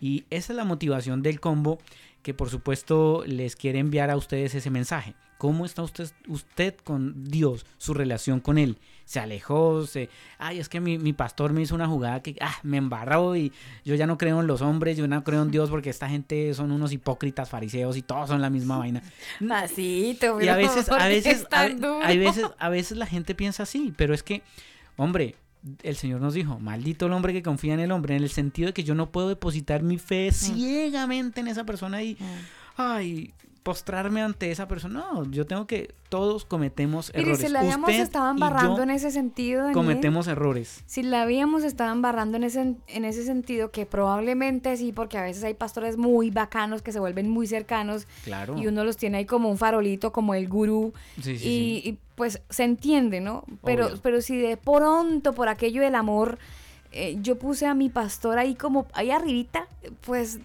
Y 0.00 0.24
esa 0.30 0.52
es 0.52 0.56
la 0.56 0.64
motivación 0.64 1.22
del 1.22 1.40
combo 1.40 1.78
que 2.22 2.34
por 2.34 2.50
supuesto 2.50 3.24
les 3.26 3.56
quiere 3.56 3.78
enviar 3.78 4.10
a 4.10 4.16
ustedes 4.16 4.54
ese 4.54 4.70
mensaje. 4.70 5.14
¿Cómo 5.38 5.66
está 5.66 5.82
usted, 5.82 6.08
usted 6.28 6.76
con 6.84 7.24
Dios, 7.24 7.66
su 7.76 7.94
relación 7.94 8.38
con 8.38 8.58
Él? 8.58 8.78
¿Se 9.04 9.18
alejó? 9.18 9.84
Se, 9.88 10.08
ay, 10.38 10.60
es 10.60 10.68
que 10.68 10.78
mi, 10.78 11.12
pastor 11.12 11.52
me 11.52 11.62
hizo 11.62 11.74
una 11.74 11.88
jugada 11.88 12.22
que 12.22 12.36
ah, 12.40 12.54
me 12.62 12.76
embarró 12.76 13.34
y 13.34 13.52
yo 13.84 13.96
ya 13.96 14.06
no 14.06 14.18
creo 14.18 14.40
en 14.40 14.46
los 14.46 14.62
hombres, 14.62 14.96
yo 14.96 15.08
no 15.08 15.24
creo 15.24 15.42
en 15.42 15.50
Dios 15.50 15.68
porque 15.68 15.90
esta 15.90 16.08
gente 16.08 16.54
son 16.54 16.70
unos 16.70 16.92
hipócritas 16.92 17.50
fariseos 17.50 17.96
y 17.96 18.02
todos 18.02 18.28
son 18.28 18.40
la 18.40 18.50
misma 18.50 18.78
vaina. 18.78 19.02
Masito, 19.40 20.40
y 20.40 20.46
a 20.46 20.54
veces, 20.54 20.88
a 20.88 21.08
veces, 21.08 21.44
a 21.50 21.66
veces, 22.14 22.46
a 22.56 22.68
veces 22.68 22.96
la 22.96 23.06
gente 23.06 23.34
piensa 23.34 23.64
así, 23.64 23.92
pero 23.96 24.14
es 24.14 24.22
que, 24.22 24.44
hombre, 24.96 25.34
el 25.82 25.96
Señor 25.96 26.20
nos 26.20 26.34
dijo, 26.34 26.58
maldito 26.58 27.06
el 27.06 27.12
hombre 27.12 27.32
que 27.32 27.42
confía 27.42 27.74
en 27.74 27.80
el 27.80 27.92
hombre, 27.92 28.16
en 28.16 28.22
el 28.22 28.30
sentido 28.30 28.68
de 28.68 28.72
que 28.74 28.84
yo 28.84 28.94
no 28.94 29.10
puedo 29.10 29.28
depositar 29.28 29.82
mi 29.82 29.98
fe 29.98 30.30
mm. 30.30 30.34
ciegamente 30.34 31.40
en 31.40 31.48
esa 31.48 31.64
persona 31.64 32.02
y, 32.02 32.14
mm. 32.14 32.24
ay, 32.76 33.34
postrarme 33.62 34.22
ante 34.22 34.50
esa 34.50 34.66
persona. 34.66 35.00
No, 35.12 35.30
yo 35.30 35.46
tengo 35.46 35.66
que, 35.66 35.94
todos 36.08 36.44
cometemos 36.44 37.10
errores. 37.14 37.38
si 37.38 37.48
la 37.48 37.60
habíamos 37.60 37.90
estado 37.90 38.30
embarrando 38.30 38.82
en 38.82 38.90
ese 38.90 39.10
sentido. 39.10 39.70
cometemos 39.72 40.26
errores. 40.26 40.82
Si 40.86 41.02
la 41.02 41.22
habíamos 41.22 41.62
estado 41.62 41.92
embarrando 41.92 42.36
en 42.36 42.44
ese, 42.44 42.74
en 42.86 43.04
ese 43.04 43.24
sentido, 43.24 43.70
que 43.70 43.86
probablemente 43.86 44.76
sí, 44.76 44.92
porque 44.92 45.18
a 45.18 45.22
veces 45.22 45.44
hay 45.44 45.54
pastores 45.54 45.96
muy 45.96 46.30
bacanos 46.30 46.82
que 46.82 46.92
se 46.92 47.00
vuelven 47.00 47.30
muy 47.30 47.46
cercanos. 47.46 48.06
Claro. 48.24 48.58
Y 48.58 48.66
uno 48.66 48.84
los 48.84 48.96
tiene 48.96 49.18
ahí 49.18 49.26
como 49.26 49.48
un 49.48 49.58
farolito, 49.58 50.12
como 50.12 50.34
el 50.34 50.48
gurú. 50.48 50.92
Sí, 51.20 51.38
sí, 51.38 51.48
y, 51.48 51.88
y, 51.88 51.98
pues 52.16 52.42
se 52.50 52.64
entiende, 52.64 53.20
¿no? 53.20 53.44
Pero, 53.64 53.90
pero 54.02 54.20
si 54.20 54.36
de 54.36 54.56
pronto, 54.56 55.32
por 55.32 55.48
aquello 55.48 55.82
del 55.82 55.94
amor, 55.94 56.38
eh, 56.92 57.16
yo 57.22 57.38
puse 57.38 57.66
a 57.66 57.74
mi 57.74 57.88
pastor 57.88 58.38
ahí 58.38 58.54
como, 58.54 58.86
ahí 58.92 59.10
arribita, 59.10 59.66
pues 60.04 60.40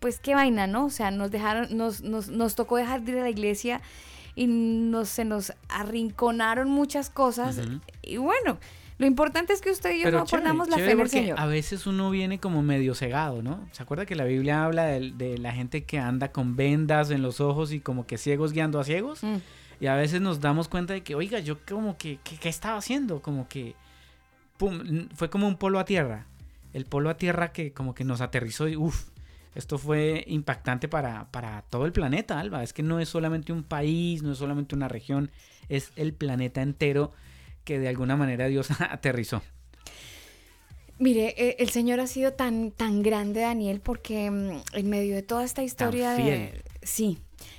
pues 0.00 0.18
qué 0.18 0.34
vaina, 0.34 0.66
¿no? 0.66 0.86
O 0.86 0.90
sea, 0.90 1.10
nos 1.10 1.30
dejaron, 1.30 1.76
nos, 1.76 2.02
nos, 2.02 2.28
nos 2.28 2.54
tocó 2.54 2.76
dejar 2.76 3.02
de 3.02 3.12
ir 3.12 3.18
a 3.18 3.22
la 3.22 3.30
iglesia 3.30 3.80
y 4.34 4.46
nos, 4.46 5.08
se 5.08 5.24
nos 5.24 5.52
arrinconaron 5.68 6.70
muchas 6.70 7.10
cosas. 7.10 7.60
Y 8.02 8.18
bueno, 8.18 8.58
lo 8.98 9.06
importante 9.06 9.52
es 9.52 9.60
que 9.60 9.70
usted 9.70 9.94
y 9.94 10.02
yo 10.02 10.10
no 10.10 10.20
aportamos 10.20 10.68
la 10.68 10.76
fe 10.76 10.94
del 10.94 11.08
Señor. 11.08 11.40
A 11.40 11.46
veces 11.46 11.86
uno 11.86 12.10
viene 12.10 12.38
como 12.38 12.62
medio 12.62 12.94
cegado, 12.94 13.42
¿no? 13.42 13.66
¿Se 13.72 13.82
acuerda 13.82 14.06
que 14.06 14.14
la 14.14 14.24
Biblia 14.24 14.64
habla 14.64 14.84
de, 14.84 15.38
la 15.38 15.52
gente 15.52 15.84
que 15.84 15.98
anda 15.98 16.32
con 16.32 16.54
vendas 16.54 17.10
en 17.10 17.22
los 17.22 17.40
ojos 17.40 17.72
y 17.72 17.80
como 17.80 18.06
que 18.06 18.18
ciegos 18.18 18.52
guiando 18.52 18.78
a 18.78 18.84
ciegos? 18.84 19.22
Mm. 19.22 19.36
Y 19.80 19.86
a 19.88 19.94
veces 19.94 20.20
nos 20.22 20.40
damos 20.40 20.68
cuenta 20.68 20.94
de 20.94 21.02
que, 21.02 21.14
oiga, 21.14 21.40
yo 21.40 21.58
como 21.66 21.98
que, 21.98 22.18
¿qué 22.22 22.48
estaba 22.48 22.78
haciendo? 22.78 23.20
Como 23.20 23.48
que, 23.48 23.74
pum, 24.56 25.08
fue 25.14 25.28
como 25.28 25.46
un 25.46 25.56
polo 25.56 25.78
a 25.78 25.84
tierra. 25.84 26.26
El 26.72 26.86
polo 26.86 27.10
a 27.10 27.16
tierra 27.16 27.52
que 27.52 27.72
como 27.72 27.94
que 27.94 28.04
nos 28.04 28.22
aterrizó 28.22 28.68
y, 28.68 28.76
uff, 28.76 29.08
esto 29.56 29.78
fue 29.78 30.22
impactante 30.26 30.86
para, 30.86 31.64
todo 31.70 31.86
el 31.86 31.92
planeta, 31.92 32.38
Alba. 32.38 32.62
Es 32.62 32.72
que 32.72 32.82
no 32.82 33.00
es 33.00 33.08
solamente 33.08 33.52
un 33.52 33.62
país, 33.62 34.22
no 34.22 34.32
es 34.32 34.38
solamente 34.38 34.74
una 34.74 34.86
región, 34.86 35.30
es 35.68 35.92
el 35.96 36.12
planeta 36.12 36.60
entero 36.60 37.12
que 37.64 37.78
de 37.78 37.88
alguna 37.88 38.16
manera 38.16 38.46
Dios 38.48 38.68
aterrizó. 38.78 39.42
Mire, 40.98 41.34
eh, 41.36 41.56
el 41.58 41.70
Señor 41.70 42.00
ha 42.00 42.06
sido 42.06 42.34
tan, 42.34 42.70
tan 42.70 43.02
grande, 43.02 43.40
Daniel, 43.40 43.80
porque 43.80 44.30
mm, 44.30 44.62
en 44.74 44.90
medio 44.90 45.14
de 45.14 45.22
toda 45.22 45.44
esta 45.44 45.62
historia 45.62 46.12
de... 46.12 46.62
Sí, 46.82 47.18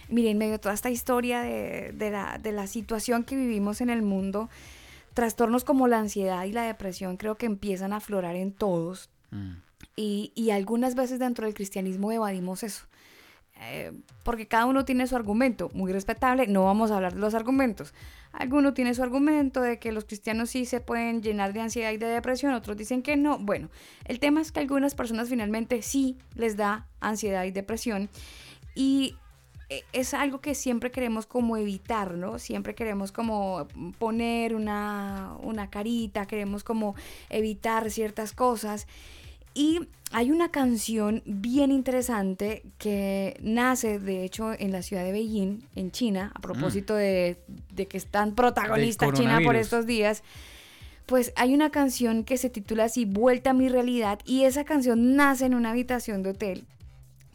mire, 0.10 0.30
en 0.30 0.38
medio 0.38 0.54
de 0.54 0.60
toda 0.60 0.74
esta 0.74 0.90
historia 0.90 1.42
de, 1.42 1.94
la, 2.12 2.40
de 2.42 2.52
la 2.52 2.68
situación 2.68 3.24
que 3.24 3.36
vivimos 3.36 3.82
en 3.82 3.90
el 3.90 4.02
mundo, 4.04 4.50
trastornos 5.14 5.64
como 5.64 5.88
la 5.88 6.00
ansiedad 6.00 6.46
y 6.46 6.52
la 6.52 6.64
depresión 6.64 7.18
creo 7.18 7.36
que 7.36 7.48
empiezan 7.48 7.92
a 7.92 7.98
aflorar 7.98 8.36
en 8.36 8.54
todos. 8.54 9.10
Mm. 9.32 9.67
Y, 9.96 10.52
algunas 10.52 10.96
veces 10.96 11.20
dentro 11.20 11.46
del 11.46 11.56
cristianismo 11.56 12.12
evadimos 12.12 12.64
eso. 12.64 12.86
Eh, 13.60 13.92
porque 14.24 14.48
cada 14.48 14.68
uno 14.68 14.86
tiene 14.86 15.08
su 15.08 15.16
argumento, 15.16 15.72
muy 15.74 15.92
respetable, 15.92 16.46
no 16.46 16.66
vamos 16.66 16.92
a 16.92 16.98
hablar 16.98 17.16
de 17.16 17.20
los 17.20 17.34
argumentos. 17.34 17.96
Alguno 18.32 18.76
tiene 18.76 18.94
su 18.94 19.02
argumento 19.02 19.62
de 19.62 19.80
que 19.80 19.92
los 19.92 20.06
cristianos 20.06 20.52
sí 20.52 20.66
se 20.66 20.80
pueden 20.80 21.24
llenar 21.24 21.54
de 21.54 21.62
ansiedad 21.62 21.92
y 21.92 21.98
de 21.98 22.06
depresión, 22.06 22.54
otros 22.54 22.78
dicen 22.78 23.02
que 23.02 23.18
no. 23.18 23.40
Bueno, 23.40 23.70
el 24.06 24.20
tema 24.20 24.42
es 24.42 24.52
que 24.52 24.60
algunas 24.60 24.94
personas 24.94 25.30
finalmente 25.30 25.82
sí 25.82 26.18
les 26.36 26.56
da 26.56 26.88
ansiedad 27.00 27.46
y 27.46 27.52
depresión 27.52 28.10
y 28.76 29.16
eh, 29.70 29.84
es 29.92 30.14
algo 30.14 30.40
que 30.40 30.56
siempre 30.56 30.92
queremos 30.92 31.26
como 31.26 31.58
evitar, 31.58 32.14
¿no? 32.14 32.40
Siempre 32.40 32.76
queremos 32.76 33.12
como 33.12 33.68
poner 33.98 34.56
una, 34.56 35.36
una 35.42 35.70
carita, 35.70 36.26
queremos 36.26 36.64
como 36.64 36.96
evitar 37.30 37.92
ciertas 37.92 38.34
cosas. 38.34 38.88
Y 39.58 39.80
hay 40.12 40.30
una 40.30 40.50
canción 40.52 41.24
bien 41.26 41.72
interesante 41.72 42.62
que 42.78 43.36
nace, 43.42 43.98
de 43.98 44.24
hecho, 44.24 44.54
en 44.54 44.72
la 44.72 44.84
ciudad 44.84 45.04
de 45.04 45.12
Beijing, 45.12 45.64
en 45.76 45.90
China, 45.90 46.32
a 46.36 46.40
propósito 46.42 46.94
mm. 46.94 46.98
de, 46.98 47.88
que 47.90 47.98
están 47.98 48.36
protagonistas 48.36 49.14
China 49.14 49.40
por 49.44 49.56
estos 49.56 49.88
días. 49.88 50.22
Pues 51.08 51.34
hay 51.36 51.56
una 51.56 51.72
canción 51.72 52.24
que 52.24 52.38
se 52.38 52.52
titula 52.52 52.84
así, 52.84 53.06
Vuelta 53.06 53.50
a 53.50 53.54
mi 53.54 53.68
realidad, 53.68 54.20
y 54.26 54.44
esa 54.44 54.64
canción 54.64 55.16
nace 55.16 55.48
en 55.48 55.56
una 55.56 55.72
habitación 55.72 56.22
de 56.22 56.30
hotel 56.30 56.66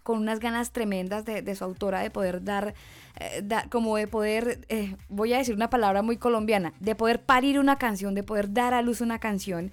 con 0.05 0.19
unas 0.19 0.39
ganas 0.39 0.71
tremendas 0.71 1.25
de, 1.25 1.55
su 1.57 1.65
autora 1.65 2.01
de 2.03 2.11
poder 2.11 2.45
dar, 2.45 2.75
eh, 3.19 3.43
como 3.69 3.97
de 3.97 4.07
poder, 4.07 4.65
eh, 4.69 4.95
voy 5.09 5.33
a 5.33 5.39
decir 5.39 5.57
una 5.57 5.71
palabra 5.71 6.03
muy 6.03 6.19
colombiana, 6.19 6.73
de 6.79 6.95
poder 6.95 7.23
parir 7.23 7.59
una 7.59 7.79
canción, 7.79 8.15
de 8.15 8.23
poder 8.23 8.53
dar 8.53 8.75
a 8.75 8.83
luz 8.83 9.01
una 9.01 9.19
canción 9.19 9.73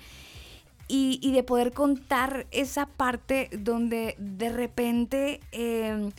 y, 0.92 1.32
de 1.32 1.44
poder 1.44 1.72
contar 1.72 2.48
esa 2.52 2.88
parte 2.88 3.50
donde 3.58 4.16
de 4.18 4.50
repente 4.50 5.40
em, 5.52 6.12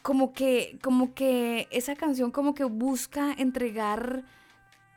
como 0.00 0.32
que 0.32 0.78
como 0.80 1.12
que 1.12 1.66
esa 1.72 1.96
canción 1.96 2.30
como 2.30 2.54
que 2.54 2.64
busca 2.64 3.32
entregar 3.36 4.22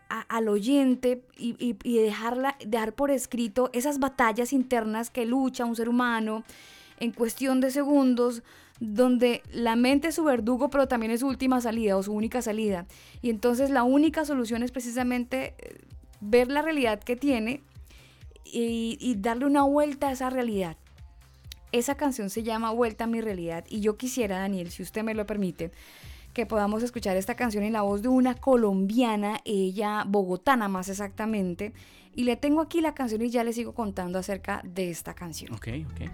al 0.10 0.48
oyente 0.48 1.24
y, 1.38 1.74
dejarla 1.84 2.56
dejar 2.66 2.94
por 2.94 3.12
escrito 3.12 3.70
esas 3.74 4.00
batallas 4.00 4.54
internas 4.54 5.10
que 5.10 5.26
lucha 5.26 5.66
un 5.66 5.76
ser 5.76 5.90
humano 5.90 6.44
en 7.00 7.12
cuestión 7.12 7.60
de 7.60 7.72
segundos 7.72 8.44
donde 8.80 9.42
la 9.52 9.76
mente 9.76 10.10
es 10.10 10.16
su 10.16 10.24
verdugo, 10.24 10.70
pero 10.70 10.88
también 10.88 11.12
es 11.12 11.22
su 11.22 11.28
última 11.28 11.60
salida 11.62 11.98
o 11.98 12.04
su 12.04 12.14
única 12.14 12.44
salida. 12.44 12.86
Y 13.24 13.32
entonces 13.32 13.72
la 13.72 13.84
única 13.84 14.24
solución 14.24 14.62
es 14.62 14.72
precisamente 14.72 15.56
eh, 15.58 15.82
ver 16.22 16.50
la 16.50 16.62
realidad 16.62 17.00
que 17.00 17.16
tiene 17.16 17.64
y, 18.52 19.16
darle 19.20 19.46
una 19.46 19.64
vuelta 19.64 20.10
a 20.10 20.12
esa 20.12 20.30
realidad. 20.30 20.78
Esa 21.72 21.96
canción 21.96 22.30
se 22.30 22.44
llama 22.44 22.72
Vuelta 22.72 23.04
a 23.04 23.08
mi 23.08 23.22
realidad 23.22 23.66
y 23.70 23.82
yo 23.82 23.98
quisiera, 23.98 24.40
Daniel, 24.40 24.72
si 24.72 24.84
usted 24.84 25.04
me 25.04 25.14
lo 25.14 25.26
permite, 25.26 25.72
que 26.34 26.46
podamos 26.46 26.84
escuchar 26.84 27.18
esta 27.18 27.36
canción 27.36 27.64
en 27.64 27.74
la 27.74 27.82
voz 27.82 28.02
de 28.02 28.08
una 28.10 28.36
colombiana, 28.36 29.42
ella 29.44 30.04
bogotana 30.08 30.68
más 30.68 30.88
exactamente. 30.88 31.74
Y 32.16 32.24
le 32.24 32.36
tengo 32.36 32.62
aquí 32.62 32.82
la 32.82 32.94
canción 32.94 33.22
y 33.22 33.30
ya 33.30 33.44
le 33.44 33.54
sigo 33.54 33.74
contando 33.74 34.18
acerca 34.18 34.62
de 34.64 34.90
esta 34.90 35.14
canción. 35.14 35.54
Ok, 35.54 35.68
ok. 35.92 36.10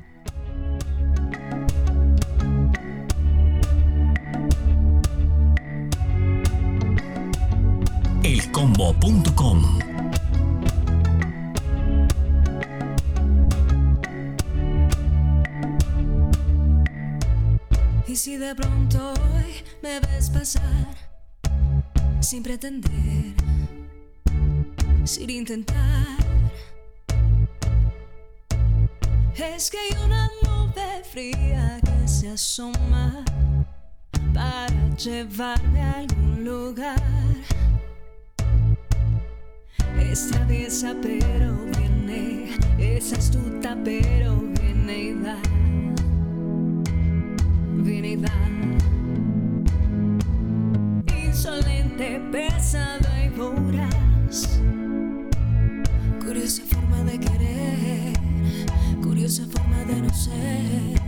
Elcombo.com 8.23 9.92
Y 18.13 18.15
si 18.15 18.37
de 18.37 18.53
pronto 18.53 19.11
hoy 19.33 19.63
me 19.81 19.99
ves 19.99 20.29
pasar 20.29 20.93
sin 22.19 22.43
pretender 22.43 23.33
sin 25.03 25.31
intentar. 25.31 26.05
Es 29.35 29.71
que 29.71 29.79
hay 29.79 30.05
una 30.05 30.29
nube 30.43 31.03
fría 31.11 31.79
que 31.83 32.07
se 32.07 32.29
asoma 32.29 33.25
para 34.31 34.95
llevarme 34.95 35.81
a 35.81 35.93
algún 36.01 36.45
lugar. 36.45 37.01
Es 39.97 40.27
traviesa 40.27 40.95
pero 41.01 41.51
viene, 41.79 42.59
es 42.77 43.11
astuta 43.11 43.75
pero 43.83 44.35
viene 44.61 44.97
y 44.99 45.13
da, 45.13 45.39
y. 47.83 48.31
Insolente, 51.25 52.21
pesada 52.31 53.25
y 53.25 53.29
voraz, 53.29 54.61
curiosa 56.25 56.63
forma 56.69 57.03
de 57.03 57.19
querer, 57.19 58.13
curiosa 59.01 59.43
forma 59.51 59.83
de 59.85 60.01
no 60.01 60.13
ser. 60.13 61.03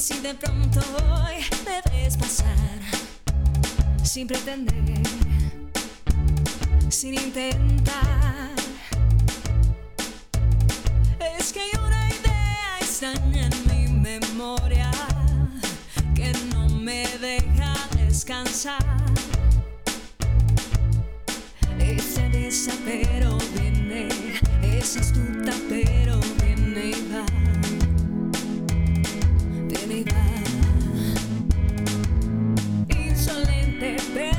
si 0.00 0.18
de 0.20 0.32
pronto 0.32 0.80
hoy 1.04 1.44
me 1.66 1.82
ves 1.92 2.16
pasar 2.16 2.89
sin 4.12 4.26
pretender, 4.26 4.74
sin 6.88 7.14
intentar, 7.14 8.50
es 11.38 11.52
que 11.52 11.60
hay 11.60 11.70
una 11.78 12.08
idea 12.08 12.78
extraña 12.80 13.46
en 13.46 13.68
mi 13.68 14.00
memoria 14.00 14.90
que 16.16 16.32
no 16.52 16.68
me 16.70 17.06
deja 17.18 17.72
descansar. 18.04 18.84
Esa 21.78 22.26
esa 22.34 22.72
pero 22.84 23.38
viene, 23.54 24.08
es 24.60 24.96
astuta 24.96 25.52
pero 25.68 26.18
Insolente, 33.82 34.12
pesada 34.12 34.29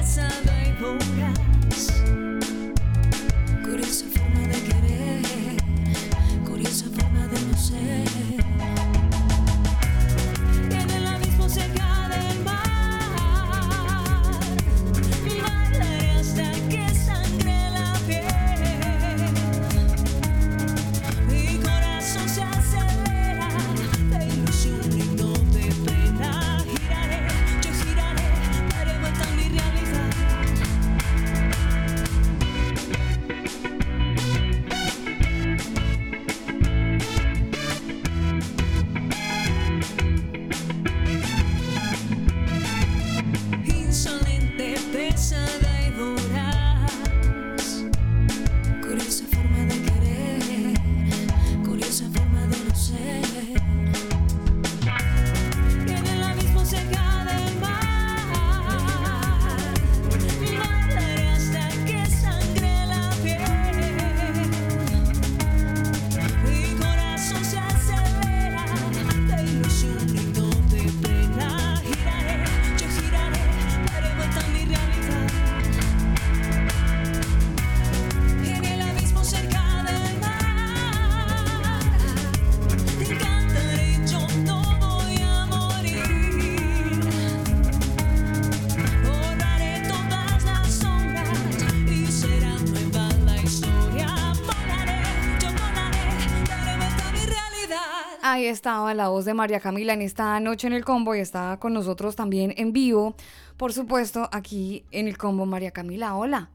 estaba 98.51 98.93
la 98.93 99.07
voz 99.07 99.25
de 99.25 99.33
María 99.33 99.59
Camila 99.59 99.93
en 99.93 100.01
esta 100.01 100.39
noche 100.39 100.67
en 100.67 100.73
el 100.73 100.85
combo 100.85 101.15
y 101.15 101.19
está 101.19 101.57
con 101.59 101.73
nosotros 101.73 102.15
también 102.15 102.53
en 102.57 102.73
vivo. 102.73 103.15
Por 103.57 103.73
supuesto, 103.73 104.29
aquí 104.31 104.85
en 104.91 105.07
el 105.07 105.17
combo 105.17 105.45
María 105.45 105.71
Camila. 105.71 106.15
Hola. 106.15 106.49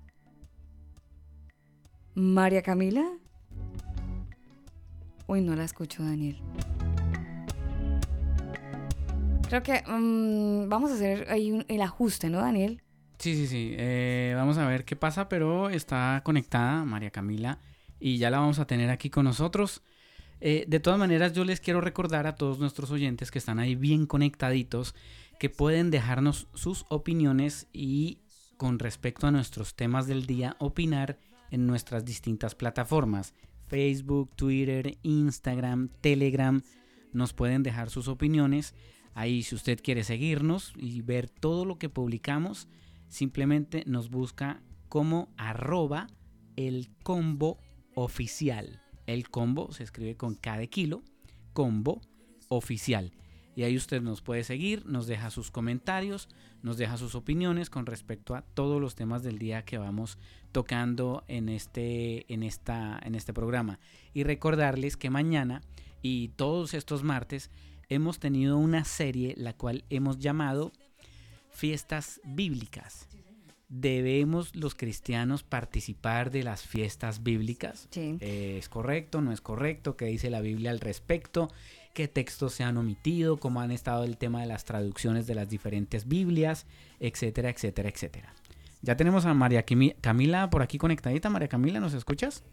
María 2.14 2.62
Camila. 2.62 3.04
Uy, 5.26 5.40
no 5.40 5.56
la 5.56 5.64
escucho, 5.64 6.02
Daniel. 6.02 6.38
Creo 9.48 9.62
que 9.62 9.82
mm, 9.86 10.68
vamos 10.68 10.90
a 10.90 10.94
hacer 10.94 11.26
ahí 11.30 11.64
el 11.68 11.82
ajuste, 11.82 12.30
¿no, 12.30 12.38
Daniel? 12.38 12.82
Sí, 13.18 13.34
sí, 13.34 13.46
sí. 13.46 13.74
eh, 13.78 14.34
vamos 14.36 14.58
a 14.58 14.66
ver 14.66 14.84
qué 14.84 14.96
pasa, 14.96 15.28
pero 15.28 15.70
está 15.70 16.20
conectada 16.24 16.84
María 16.84 17.10
Camila 17.10 17.58
y 17.98 18.18
ya 18.18 18.30
la 18.30 18.38
vamos 18.38 18.58
a 18.58 18.66
tener 18.66 18.90
aquí 18.90 19.08
con 19.08 19.24
nosotros. 19.24 19.82
Eh, 20.48 20.64
de 20.68 20.78
todas 20.78 20.96
maneras, 20.96 21.32
yo 21.32 21.44
les 21.44 21.58
quiero 21.58 21.80
recordar 21.80 22.28
a 22.28 22.36
todos 22.36 22.60
nuestros 22.60 22.92
oyentes 22.92 23.32
que 23.32 23.40
están 23.40 23.58
ahí 23.58 23.74
bien 23.74 24.06
conectaditos, 24.06 24.94
que 25.40 25.50
pueden 25.50 25.90
dejarnos 25.90 26.46
sus 26.54 26.86
opiniones 26.88 27.66
y 27.72 28.20
con 28.56 28.78
respecto 28.78 29.26
a 29.26 29.32
nuestros 29.32 29.74
temas 29.74 30.06
del 30.06 30.24
día, 30.24 30.54
opinar 30.60 31.18
en 31.50 31.66
nuestras 31.66 32.04
distintas 32.04 32.54
plataformas. 32.54 33.34
Facebook, 33.66 34.36
Twitter, 34.36 34.96
Instagram, 35.02 35.88
Telegram. 36.00 36.62
Nos 37.12 37.32
pueden 37.32 37.64
dejar 37.64 37.90
sus 37.90 38.06
opiniones. 38.06 38.72
Ahí 39.14 39.42
si 39.42 39.56
usted 39.56 39.80
quiere 39.82 40.04
seguirnos 40.04 40.74
y 40.76 41.00
ver 41.00 41.28
todo 41.28 41.64
lo 41.64 41.76
que 41.76 41.88
publicamos, 41.88 42.68
simplemente 43.08 43.82
nos 43.88 44.10
busca 44.10 44.62
como 44.88 45.28
arroba 45.36 46.06
el 46.54 46.88
combo 47.02 47.58
oficial. 47.96 48.85
El 49.06 49.28
combo 49.30 49.72
se 49.72 49.84
escribe 49.84 50.16
con 50.16 50.34
K 50.34 50.58
de 50.58 50.68
kilo, 50.68 51.02
combo 51.52 52.00
oficial. 52.48 53.12
Y 53.54 53.62
ahí 53.62 53.76
usted 53.76 54.02
nos 54.02 54.20
puede 54.20 54.44
seguir, 54.44 54.84
nos 54.84 55.06
deja 55.06 55.30
sus 55.30 55.50
comentarios, 55.50 56.28
nos 56.62 56.76
deja 56.76 56.98
sus 56.98 57.14
opiniones 57.14 57.70
con 57.70 57.86
respecto 57.86 58.34
a 58.34 58.42
todos 58.42 58.80
los 58.82 58.94
temas 58.94 59.22
del 59.22 59.38
día 59.38 59.64
que 59.64 59.78
vamos 59.78 60.18
tocando 60.52 61.24
en 61.26 61.48
este, 61.48 62.30
en 62.32 62.42
esta, 62.42 63.00
en 63.02 63.14
este 63.14 63.32
programa. 63.32 63.78
Y 64.12 64.24
recordarles 64.24 64.98
que 64.98 65.08
mañana 65.08 65.62
y 66.02 66.28
todos 66.36 66.74
estos 66.74 67.02
martes 67.02 67.50
hemos 67.88 68.18
tenido 68.18 68.58
una 68.58 68.84
serie 68.84 69.34
la 69.38 69.54
cual 69.54 69.84
hemos 69.88 70.18
llamado 70.18 70.72
Fiestas 71.50 72.20
Bíblicas. 72.24 73.08
¿Debemos 73.68 74.54
los 74.54 74.76
cristianos 74.76 75.42
participar 75.42 76.30
de 76.30 76.44
las 76.44 76.62
fiestas 76.62 77.24
bíblicas? 77.24 77.88
Sí. 77.90 78.16
Eh, 78.20 78.56
¿Es 78.58 78.68
correcto? 78.68 79.20
¿No 79.20 79.32
es 79.32 79.40
correcto? 79.40 79.96
¿Qué 79.96 80.04
dice 80.04 80.30
la 80.30 80.40
Biblia 80.40 80.70
al 80.70 80.78
respecto? 80.78 81.50
¿Qué 81.92 82.06
textos 82.06 82.52
se 82.54 82.62
han 82.62 82.76
omitido? 82.76 83.38
¿Cómo 83.38 83.60
han 83.60 83.72
estado 83.72 84.04
el 84.04 84.18
tema 84.18 84.40
de 84.40 84.46
las 84.46 84.64
traducciones 84.64 85.26
de 85.26 85.34
las 85.34 85.48
diferentes 85.48 86.06
Biblias? 86.06 86.66
Etcétera, 87.00 87.50
etcétera, 87.50 87.88
etcétera. 87.88 88.32
Ya 88.82 88.96
tenemos 88.96 89.26
a 89.26 89.34
María 89.34 89.64
Camila 90.00 90.48
por 90.48 90.62
aquí 90.62 90.78
conectadita. 90.78 91.28
María 91.28 91.48
Camila, 91.48 91.80
¿nos 91.80 91.94
escuchas? 91.94 92.44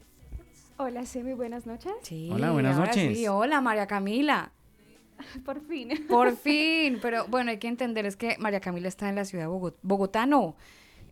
Hola, 0.78 1.05
Semi, 1.05 1.34
buenas 1.34 1.68
noches. 1.68 1.91
Sí, 2.01 2.30
Hola, 2.32 2.51
buenas 2.51 2.76
ahora 2.76 2.88
noches. 2.88 3.16
Sí, 3.16 3.28
hola 3.28 3.61
María 3.61 3.86
Camila. 3.86 4.51
Por 5.45 5.61
fin. 5.68 5.89
Por 6.09 6.36
fin. 6.38 6.97
Pero 7.01 7.28
bueno, 7.28 7.51
hay 7.51 7.59
que 7.59 7.68
entender 7.68 8.07
es 8.07 8.16
que 8.16 8.36
María 8.39 8.59
Camila 8.59 8.88
está 8.88 9.09
en 9.09 9.16
la 9.16 9.26
ciudad 9.26 9.43
de 9.43 9.49
Bogotá. 9.49 9.78
Bogotá 9.84 10.26
no. 10.26 10.55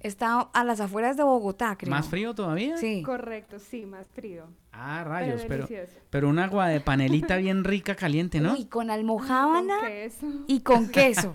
Está 0.03 0.41
a 0.41 0.63
las 0.63 0.79
afueras 0.81 1.15
de 1.15 1.23
Bogotá, 1.23 1.75
creo. 1.77 1.91
¿Más 1.91 2.07
frío 2.07 2.33
todavía? 2.33 2.75
Sí. 2.77 3.03
Correcto, 3.03 3.59
sí, 3.59 3.85
más 3.85 4.07
frío. 4.13 4.45
Ah, 4.71 5.03
rayos, 5.03 5.43
pero, 5.47 5.67
pero 6.09 6.27
un 6.29 6.39
agua 6.39 6.67
de 6.67 6.81
panelita 6.81 7.37
bien 7.37 7.63
rica, 7.63 7.95
caliente, 7.95 8.39
¿no? 8.39 8.53
Uy, 8.53 8.65
con 8.65 8.89
almojábana 8.89 9.77
Con 9.79 9.87
queso. 9.89 10.27
y 10.47 10.59
con 10.61 10.89
queso. 10.89 11.33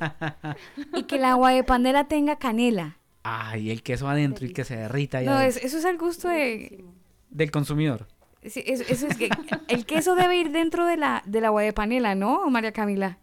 y 0.94 1.04
que 1.04 1.16
el 1.16 1.24
agua 1.24 1.52
de 1.52 1.62
panela 1.64 2.08
tenga 2.08 2.36
canela. 2.38 2.98
Ay, 3.22 3.70
el 3.70 3.82
queso 3.82 4.08
adentro 4.08 4.46
y 4.46 4.52
que 4.52 4.64
se 4.64 4.76
derrita 4.76 5.20
ya 5.22 5.30
No, 5.32 5.40
es- 5.40 5.56
eso 5.56 5.78
es 5.78 5.84
al 5.84 5.98
gusto 5.98 6.28
de... 6.28 6.84
Del 7.30 7.50
consumidor. 7.50 8.06
sí, 8.44 8.62
eso, 8.66 8.84
eso 8.88 9.06
es 9.08 9.16
que 9.16 9.28
el 9.68 9.84
queso 9.86 10.14
debe 10.14 10.36
ir 10.38 10.50
dentro 10.52 10.86
de 10.86 10.96
la, 10.96 11.22
del 11.26 11.44
agua 11.44 11.62
de 11.62 11.72
panela, 11.72 12.14
¿no, 12.14 12.48
María 12.50 12.72
Camila? 12.72 13.18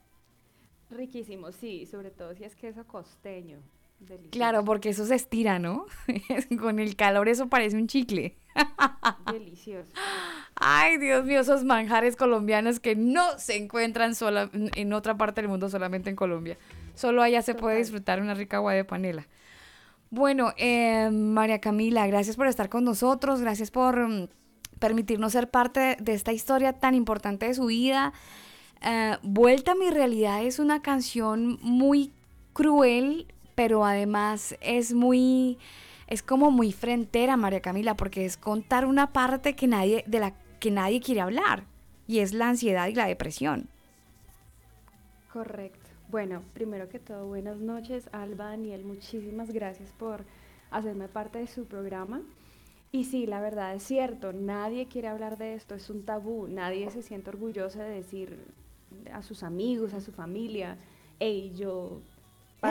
Riquísimo, 0.89 1.51
sí, 1.51 1.85
sobre 1.85 2.11
todo 2.11 2.33
si 2.35 2.43
es 2.43 2.55
queso 2.55 2.85
costeño. 2.85 3.57
Delicioso. 4.07 4.31
Claro, 4.31 4.65
porque 4.65 4.89
eso 4.89 5.05
se 5.05 5.15
estira, 5.15 5.59
¿no? 5.59 5.85
con 6.59 6.79
el 6.79 6.95
calor 6.95 7.29
eso 7.29 7.47
parece 7.47 7.77
un 7.77 7.87
chicle. 7.87 8.35
Delicioso. 9.31 9.89
Ay, 10.55 10.97
Dios 10.97 11.25
mío, 11.25 11.39
esos 11.39 11.63
manjares 11.63 12.15
colombianos 12.15 12.79
que 12.79 12.95
no 12.95 13.39
se 13.39 13.57
encuentran 13.57 14.15
sola, 14.15 14.49
en 14.53 14.93
otra 14.93 15.17
parte 15.17 15.41
del 15.41 15.49
mundo, 15.49 15.69
solamente 15.69 16.09
en 16.09 16.15
Colombia. 16.15 16.57
Solo 16.95 17.21
allá 17.21 17.41
se 17.41 17.55
puede 17.55 17.77
disfrutar 17.77 18.21
una 18.21 18.33
rica 18.33 18.57
agua 18.57 18.73
de 18.73 18.85
panela. 18.85 19.27
Bueno, 20.09 20.53
eh, 20.57 21.09
María 21.11 21.59
Camila, 21.59 22.05
gracias 22.05 22.35
por 22.35 22.47
estar 22.47 22.69
con 22.69 22.83
nosotros, 22.83 23.41
gracias 23.41 23.71
por 23.71 24.07
mm, 24.07 24.27
permitirnos 24.77 25.31
ser 25.31 25.49
parte 25.49 25.97
de 25.99 26.13
esta 26.13 26.33
historia 26.33 26.73
tan 26.73 26.93
importante 26.93 27.47
de 27.47 27.55
su 27.55 27.65
vida. 27.65 28.13
Eh, 28.81 29.17
Vuelta 29.23 29.71
a 29.71 29.75
mi 29.75 29.89
realidad 29.89 30.43
es 30.43 30.59
una 30.59 30.83
canción 30.83 31.57
muy 31.61 32.11
cruel, 32.53 33.25
pero 33.55 33.85
además 33.85 34.55
es 34.61 34.93
muy, 34.93 35.57
es 36.07 36.23
como 36.23 36.51
muy 36.51 36.71
frentera, 36.71 37.37
María 37.37 37.61
Camila, 37.61 37.95
porque 37.95 38.25
es 38.25 38.37
contar 38.37 38.85
una 38.85 39.13
parte 39.13 39.55
que 39.55 39.67
nadie, 39.67 40.03
de 40.07 40.19
la 40.19 40.33
que 40.59 40.71
nadie 40.71 41.01
quiere 41.01 41.21
hablar, 41.21 41.65
y 42.07 42.19
es 42.19 42.33
la 42.33 42.49
ansiedad 42.49 42.87
y 42.87 42.95
la 42.95 43.05
depresión. 43.05 43.67
Correcto. 45.31 45.89
Bueno, 46.09 46.43
primero 46.53 46.89
que 46.89 46.99
todo, 46.99 47.25
buenas 47.25 47.57
noches, 47.57 48.07
Alba, 48.11 48.49
Daniel, 48.49 48.83
muchísimas 48.85 49.51
gracias 49.51 49.91
por 49.93 50.25
hacerme 50.69 51.07
parte 51.07 51.39
de 51.39 51.47
su 51.47 51.65
programa. 51.65 52.21
Y 52.91 53.05
sí, 53.05 53.25
la 53.25 53.41
verdad 53.41 53.73
es 53.73 53.81
cierto, 53.81 54.33
nadie 54.33 54.87
quiere 54.87 55.07
hablar 55.07 55.39
de 55.39 55.55
esto, 55.55 55.73
es 55.73 55.89
un 55.89 56.05
tabú, 56.05 56.47
nadie 56.47 56.91
se 56.91 57.01
siente 57.01 57.31
orgulloso 57.31 57.79
de 57.79 57.89
decir 57.89 58.37
a 59.11 59.23
sus 59.23 59.41
amigos, 59.41 59.95
a 59.95 60.01
su 60.01 60.11
familia, 60.11 60.77
hey, 61.19 61.51
yo 61.55 62.01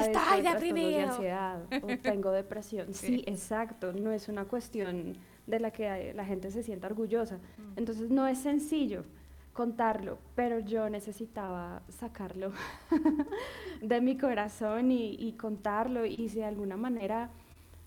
Estoy 0.01 0.43
de 0.43 0.43
trastornos 0.43 0.45
de 0.45 0.53
deprimido". 0.53 1.09
ansiedad 1.09 1.63
o 1.83 1.99
tengo 1.99 2.31
depresión. 2.31 2.95
Sí, 2.95 3.25
exacto, 3.27 3.93
no 3.93 4.13
es 4.13 4.29
una 4.29 4.45
cuestión 4.45 5.17
de 5.47 5.61
la 5.61 5.71
que 5.71 6.13
la 6.15 6.25
gente 6.25 6.51
se 6.51 6.63
sienta 6.63 6.87
orgullosa. 6.87 7.39
Entonces 7.77 8.11
no 8.11 8.27
es 8.27 8.39
sencillo 8.39 9.05
contarlo, 9.53 10.19
pero 10.35 10.61
yo 10.61 10.89
necesitaba 10.89 11.83
sacarlo 11.89 12.53
de 13.83 14.01
mi 14.01 14.17
corazón 14.17 14.91
y, 14.91 15.15
y 15.19 15.33
contarlo 15.33 16.07
y 16.07 16.29
si 16.31 16.39
de 16.39 16.47
alguna 16.47 16.77
manera 16.77 17.31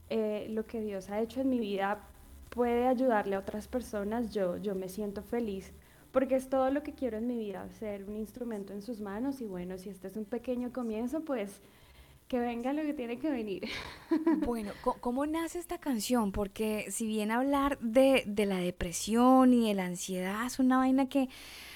eh, 0.10 0.48
lo 0.52 0.66
que 0.66 0.82
Dios 0.82 1.10
ha 1.10 1.20
hecho 1.22 1.42
en 1.42 1.50
mi 1.50 1.60
vida 1.60 2.00
puede 2.50 2.88
ayudarle 2.88 3.36
a 3.36 3.40
otras 3.40 3.68
personas, 3.68 4.32
yo, 4.32 4.58
yo 4.58 4.76
me 4.76 4.90
siento 4.90 5.24
feliz 5.24 5.74
porque 6.12 6.36
es 6.36 6.48
todo 6.50 6.70
lo 6.70 6.84
que 6.84 6.94
quiero 6.94 7.18
en 7.18 7.28
mi 7.28 7.38
vida, 7.38 7.68
ser 7.80 8.06
un 8.06 8.16
instrumento 8.16 8.72
en 8.72 8.82
sus 8.82 9.02
manos 9.02 9.42
y 9.42 9.46
bueno, 9.46 9.78
si 9.78 9.90
este 9.90 10.08
es 10.08 10.16
un 10.16 10.24
pequeño 10.26 10.72
comienzo, 10.72 11.22
pues 11.26 11.62
que 12.28 12.40
venga 12.40 12.74
lo 12.74 12.82
que 12.84 12.94
tiene 12.94 13.18
que 13.20 13.30
venir. 13.30 13.64
Bueno, 14.28 14.72
co- 14.84 14.98
¿cómo 15.00 15.26
nace 15.26 15.60
esta 15.60 15.78
canción? 15.78 16.32
Porque 16.32 16.88
si 16.90 17.06
bien 17.06 17.32
hablar 17.32 17.78
de, 17.80 18.24
de 18.26 18.46
la 18.46 18.58
depresión 18.58 19.54
y 19.54 19.68
de 19.68 19.74
la 19.76 19.86
ansiedad 19.86 20.46
es 20.46 20.58
una 20.60 20.78
vaina 20.78 21.08
que 21.08 21.30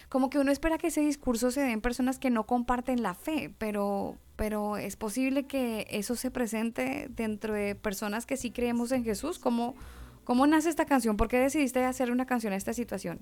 como 0.10 0.30
que 0.32 0.40
uno 0.40 0.52
espera 0.52 0.78
que 0.80 0.88
ese 0.88 1.02
discurso 1.02 1.52
se 1.52 1.62
dé 1.62 1.72
en 1.72 1.82
personas 1.82 2.18
que 2.18 2.32
no 2.32 2.46
comparten 2.48 3.04
la 3.04 3.14
fe, 3.14 3.54
pero, 3.60 4.18
pero 4.36 4.78
es 4.78 4.96
posible 4.96 5.46
que 5.46 5.86
eso 5.92 6.16
se 6.16 6.32
presente 6.32 7.08
dentro 7.12 7.54
de 7.54 7.76
personas 7.76 8.26
que 8.26 8.36
sí 8.38 8.50
creemos 8.52 8.92
en 8.92 9.04
Jesús. 9.04 9.38
¿Cómo, 9.38 9.76
cómo 10.24 10.48
nace 10.48 10.70
esta 10.70 10.86
canción? 10.86 11.16
¿Por 11.18 11.28
qué 11.28 11.38
decidiste 11.38 11.84
hacer 11.86 12.12
una 12.12 12.26
canción 12.26 12.54
a 12.54 12.56
esta 12.56 12.74
situación? 12.74 13.20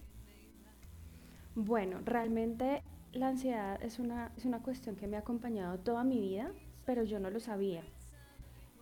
Bueno, 1.56 2.00
realmente 2.06 2.84
la 3.14 3.30
ansiedad 3.30 3.82
es 3.84 4.00
una, 4.00 4.32
es 4.38 4.46
una 4.46 4.60
cuestión 4.62 4.96
que 4.96 5.08
me 5.08 5.18
ha 5.18 5.20
acompañado 5.20 5.80
toda 5.80 6.04
mi 6.04 6.20
vida, 6.20 6.52
pero 6.88 7.04
yo 7.04 7.20
no 7.20 7.30
lo 7.30 7.40
sabía. 7.40 7.84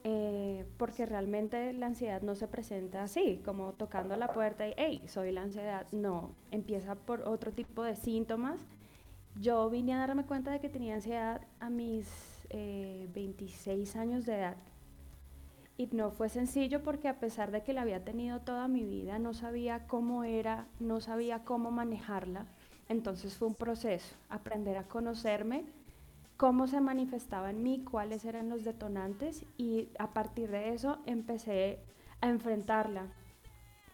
Eh, 0.04 0.64
porque 0.78 1.08
realmente 1.08 1.74
la 1.74 1.88
ansiedad 1.88 2.22
no 2.22 2.36
se 2.36 2.48
presenta 2.48 3.04
así, 3.04 3.42
como 3.44 3.74
tocando 3.74 4.16
la 4.16 4.28
puerta 4.28 4.68
y, 4.68 4.76
hey, 4.78 5.02
soy 5.08 5.32
la 5.32 5.42
ansiedad. 5.42 5.88
No, 5.92 6.30
empieza 6.52 6.94
por 6.94 7.22
otro 7.22 7.52
tipo 7.52 7.82
de 7.84 7.96
síntomas. 7.96 8.62
Yo 9.42 9.68
vine 9.72 9.96
a 9.96 9.98
darme 9.98 10.24
cuenta 10.24 10.52
de 10.52 10.60
que 10.60 10.70
tenía 10.70 10.94
ansiedad 10.94 11.42
a 11.60 11.72
mis 11.72 12.08
eh, 12.52 13.10
26 13.16 13.96
años 13.96 14.28
de 14.28 14.36
edad. 14.36 14.58
Y 15.76 15.88
no 15.88 16.12
fue 16.12 16.30
sencillo 16.30 16.84
porque 16.84 17.08
a 17.08 17.20
pesar 17.20 17.50
de 17.50 17.64
que 17.64 17.74
la 17.74 17.82
había 17.82 18.06
tenido 18.06 18.40
toda 18.42 18.68
mi 18.68 18.86
vida, 18.86 19.18
no 19.18 19.34
sabía 19.34 19.88
cómo 19.88 20.24
era, 20.24 20.68
no 20.80 21.02
sabía 21.02 21.40
cómo 21.40 21.72
manejarla. 21.72 22.46
Entonces 22.88 23.36
fue 23.36 23.48
un 23.48 23.56
proceso, 23.56 24.16
aprender 24.30 24.78
a 24.78 24.84
conocerme, 24.84 25.66
cómo 26.38 26.68
se 26.68 26.82
manifestaba 26.82 27.50
en 27.50 27.64
mí, 27.64 27.84
cuáles 27.84 28.26
eran 28.26 28.50
los 28.50 28.64
detonantes 28.64 29.46
y 29.58 29.90
a 30.00 30.14
partir 30.14 30.50
de 30.50 30.74
eso 30.74 31.00
empecé 31.06 31.80
a 32.22 32.30
enfrentarla. 32.30 33.08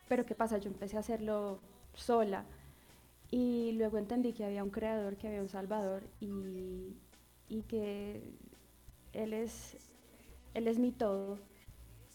Pero 0.07 0.25
¿qué 0.25 0.35
pasa? 0.35 0.57
Yo 0.57 0.69
empecé 0.69 0.97
a 0.97 1.01
hacerlo 1.01 1.59
sola 1.93 2.45
y 3.29 3.73
luego 3.73 3.97
entendí 3.97 4.33
que 4.33 4.45
había 4.45 4.63
un 4.63 4.71
creador, 4.71 5.17
que 5.17 5.27
había 5.27 5.41
un 5.41 5.49
salvador 5.49 6.03
y, 6.19 6.95
y 7.47 7.61
que 7.63 8.21
él 9.13 9.33
es, 9.33 9.77
él 10.53 10.67
es 10.67 10.79
mi 10.79 10.91
todo 10.91 11.39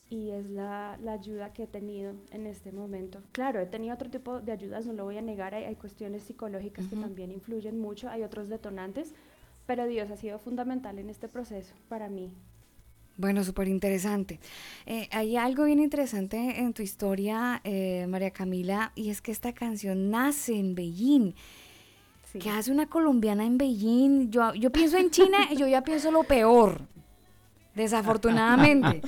y 0.08 0.30
es 0.30 0.48
la, 0.50 0.98
la 1.02 1.12
ayuda 1.12 1.52
que 1.52 1.64
he 1.64 1.66
tenido 1.66 2.14
en 2.30 2.46
este 2.46 2.70
momento. 2.70 3.22
Claro, 3.32 3.60
he 3.60 3.66
tenido 3.66 3.94
otro 3.94 4.10
tipo 4.10 4.40
de 4.40 4.52
ayudas, 4.52 4.86
no 4.86 4.92
lo 4.92 5.04
voy 5.04 5.18
a 5.18 5.22
negar, 5.22 5.54
hay, 5.54 5.64
hay 5.64 5.76
cuestiones 5.76 6.22
psicológicas 6.22 6.86
que 6.86 6.96
también 6.96 7.32
influyen 7.32 7.78
mucho, 7.78 8.08
hay 8.08 8.22
otros 8.22 8.48
detonantes, 8.48 9.14
pero 9.66 9.86
Dios 9.86 10.10
ha 10.10 10.16
sido 10.16 10.38
fundamental 10.38 10.98
en 10.98 11.10
este 11.10 11.28
proceso 11.28 11.74
para 11.88 12.08
mí. 12.08 12.32
Bueno, 13.18 13.42
súper 13.44 13.68
interesante. 13.68 14.38
Eh, 14.84 15.08
hay 15.10 15.36
algo 15.36 15.64
bien 15.64 15.80
interesante 15.80 16.60
en 16.60 16.74
tu 16.74 16.82
historia, 16.82 17.62
eh, 17.64 18.06
María 18.08 18.30
Camila, 18.30 18.92
y 18.94 19.08
es 19.10 19.22
que 19.22 19.32
esta 19.32 19.52
canción 19.54 20.10
nace 20.10 20.54
en 20.58 20.74
Beijing. 20.74 21.32
Sí. 22.30 22.38
¿Qué 22.40 22.50
hace 22.50 22.70
una 22.70 22.86
colombiana 22.86 23.46
en 23.46 23.56
Beijing? 23.56 24.30
Yo, 24.30 24.52
yo 24.54 24.70
pienso 24.70 24.98
en 24.98 25.10
China 25.10 25.38
y 25.50 25.56
yo 25.56 25.66
ya 25.66 25.82
pienso 25.82 26.10
lo 26.10 26.24
peor. 26.24 26.82
Desafortunadamente. 27.74 29.02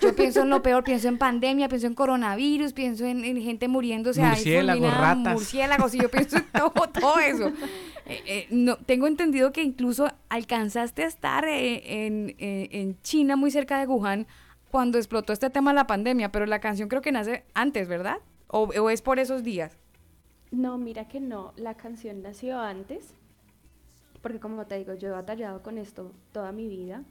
Yo 0.00 0.14
pienso 0.14 0.42
en 0.42 0.48
lo 0.50 0.62
peor, 0.62 0.84
pienso 0.84 1.08
en 1.08 1.18
pandemia, 1.18 1.68
pienso 1.68 1.88
en 1.88 1.94
coronavirus, 1.94 2.72
pienso 2.72 3.04
en, 3.04 3.24
en 3.24 3.40
gente 3.42 3.66
muriéndose 3.66 4.22
ahí 4.22 4.30
Murciélagos, 4.30 4.94
ratas. 4.94 5.34
murciélagos, 5.34 5.94
y 5.94 6.00
yo 6.00 6.08
pienso 6.08 6.36
en 6.36 6.46
todo, 6.52 6.88
todo 6.88 7.18
eso. 7.18 7.52
Eh, 8.06 8.22
eh, 8.26 8.46
no, 8.50 8.76
tengo 8.76 9.06
entendido 9.06 9.52
que 9.52 9.62
incluso 9.62 10.08
alcanzaste 10.28 11.04
a 11.04 11.06
estar 11.06 11.44
eh, 11.44 12.06
en, 12.06 12.34
eh, 12.38 12.68
en 12.72 13.00
China, 13.02 13.36
muy 13.36 13.50
cerca 13.50 13.78
de 13.78 13.86
Wuhan, 13.86 14.26
cuando 14.70 14.98
explotó 14.98 15.32
este 15.32 15.50
tema 15.50 15.70
de 15.70 15.76
la 15.76 15.86
pandemia, 15.86 16.32
pero 16.32 16.46
la 16.46 16.60
canción 16.60 16.88
creo 16.88 17.02
que 17.02 17.12
nace 17.12 17.44
antes, 17.54 17.88
¿verdad? 17.88 18.18
¿O, 18.48 18.64
o 18.64 18.90
es 18.90 19.02
por 19.02 19.18
esos 19.18 19.42
días? 19.44 19.76
No, 20.50 20.78
mira 20.78 21.08
que 21.08 21.20
no, 21.20 21.52
la 21.56 21.74
canción 21.74 22.22
nació 22.22 22.58
antes, 22.58 23.14
porque 24.20 24.40
como 24.40 24.66
te 24.66 24.78
digo, 24.78 24.94
yo 24.94 25.08
he 25.08 25.12
batallado 25.12 25.62
con 25.62 25.78
esto 25.78 26.12
toda 26.32 26.52
mi 26.52 26.68
vida. 26.68 27.04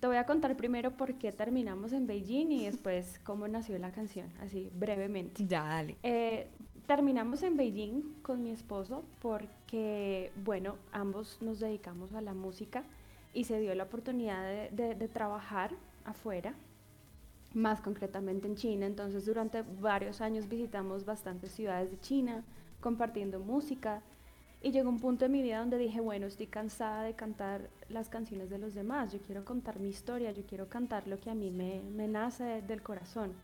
Te 0.00 0.06
voy 0.06 0.16
a 0.16 0.26
contar 0.26 0.56
primero 0.56 0.90
por 0.90 1.14
qué 1.14 1.32
terminamos 1.32 1.92
en 1.92 2.06
Beijing 2.06 2.52
y 2.52 2.66
después 2.66 3.18
cómo 3.24 3.48
nació 3.48 3.78
la 3.78 3.92
canción, 3.92 4.28
así 4.40 4.70
brevemente. 4.74 5.46
Ya, 5.46 5.64
dale. 5.64 5.96
Eh, 6.02 6.50
terminamos 6.86 7.42
en 7.42 7.56
Beijing 7.56 8.02
con 8.22 8.42
mi 8.42 8.50
esposo 8.50 9.04
porque, 9.20 10.32
bueno, 10.44 10.76
ambos 10.92 11.38
nos 11.40 11.60
dedicamos 11.60 12.12
a 12.14 12.20
la 12.20 12.34
música 12.34 12.84
y 13.32 13.44
se 13.44 13.60
dio 13.60 13.74
la 13.74 13.84
oportunidad 13.84 14.70
de, 14.70 15.08
trabajar 15.08 15.72
afuera, 16.04 16.54
más 17.54 17.80
concretamente 17.80 18.46
en 18.46 18.56
China. 18.56 18.86
Entonces, 18.86 19.26
durante 19.26 19.62
varios 19.80 20.20
años 20.20 20.48
visitamos 20.48 21.04
bastantes 21.04 21.52
ciudades 21.52 21.90
de 21.90 22.00
China, 22.00 22.44
compartiendo 22.80 23.40
música. 23.40 24.02
Y 24.62 24.70
llegó 24.72 24.88
un 24.88 25.00
punto 25.00 25.26
en 25.26 25.32
mi 25.32 25.42
vida 25.42 25.58
donde 25.58 25.78
dije, 25.78 26.00
bueno, 26.00 26.26
estoy 26.26 26.46
cansada 26.46 27.02
de 27.02 27.14
cantar 27.14 27.68
las 27.88 28.08
canciones 28.08 28.48
de 28.48 28.58
los 28.58 28.74
demás, 28.74 29.12
yo 29.12 29.20
quiero 29.20 29.44
contar 29.44 29.78
mi 29.78 29.90
historia, 29.90 30.32
yo 30.32 30.44
quiero 30.44 30.68
cantar 30.68 31.06
lo 31.06 31.20
que 31.20 31.30
a 31.30 31.34
mí 31.34 31.50
me 31.50 32.08
nace 32.08 32.62
del 32.62 32.82
corazón 32.82 33.34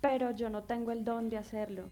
pero 0.00 0.30
yo 0.30 0.50
no 0.50 0.62
tengo 0.62 0.92
el 0.92 1.04
don 1.04 1.28
de 1.28 1.38
hacerlo. 1.38 1.90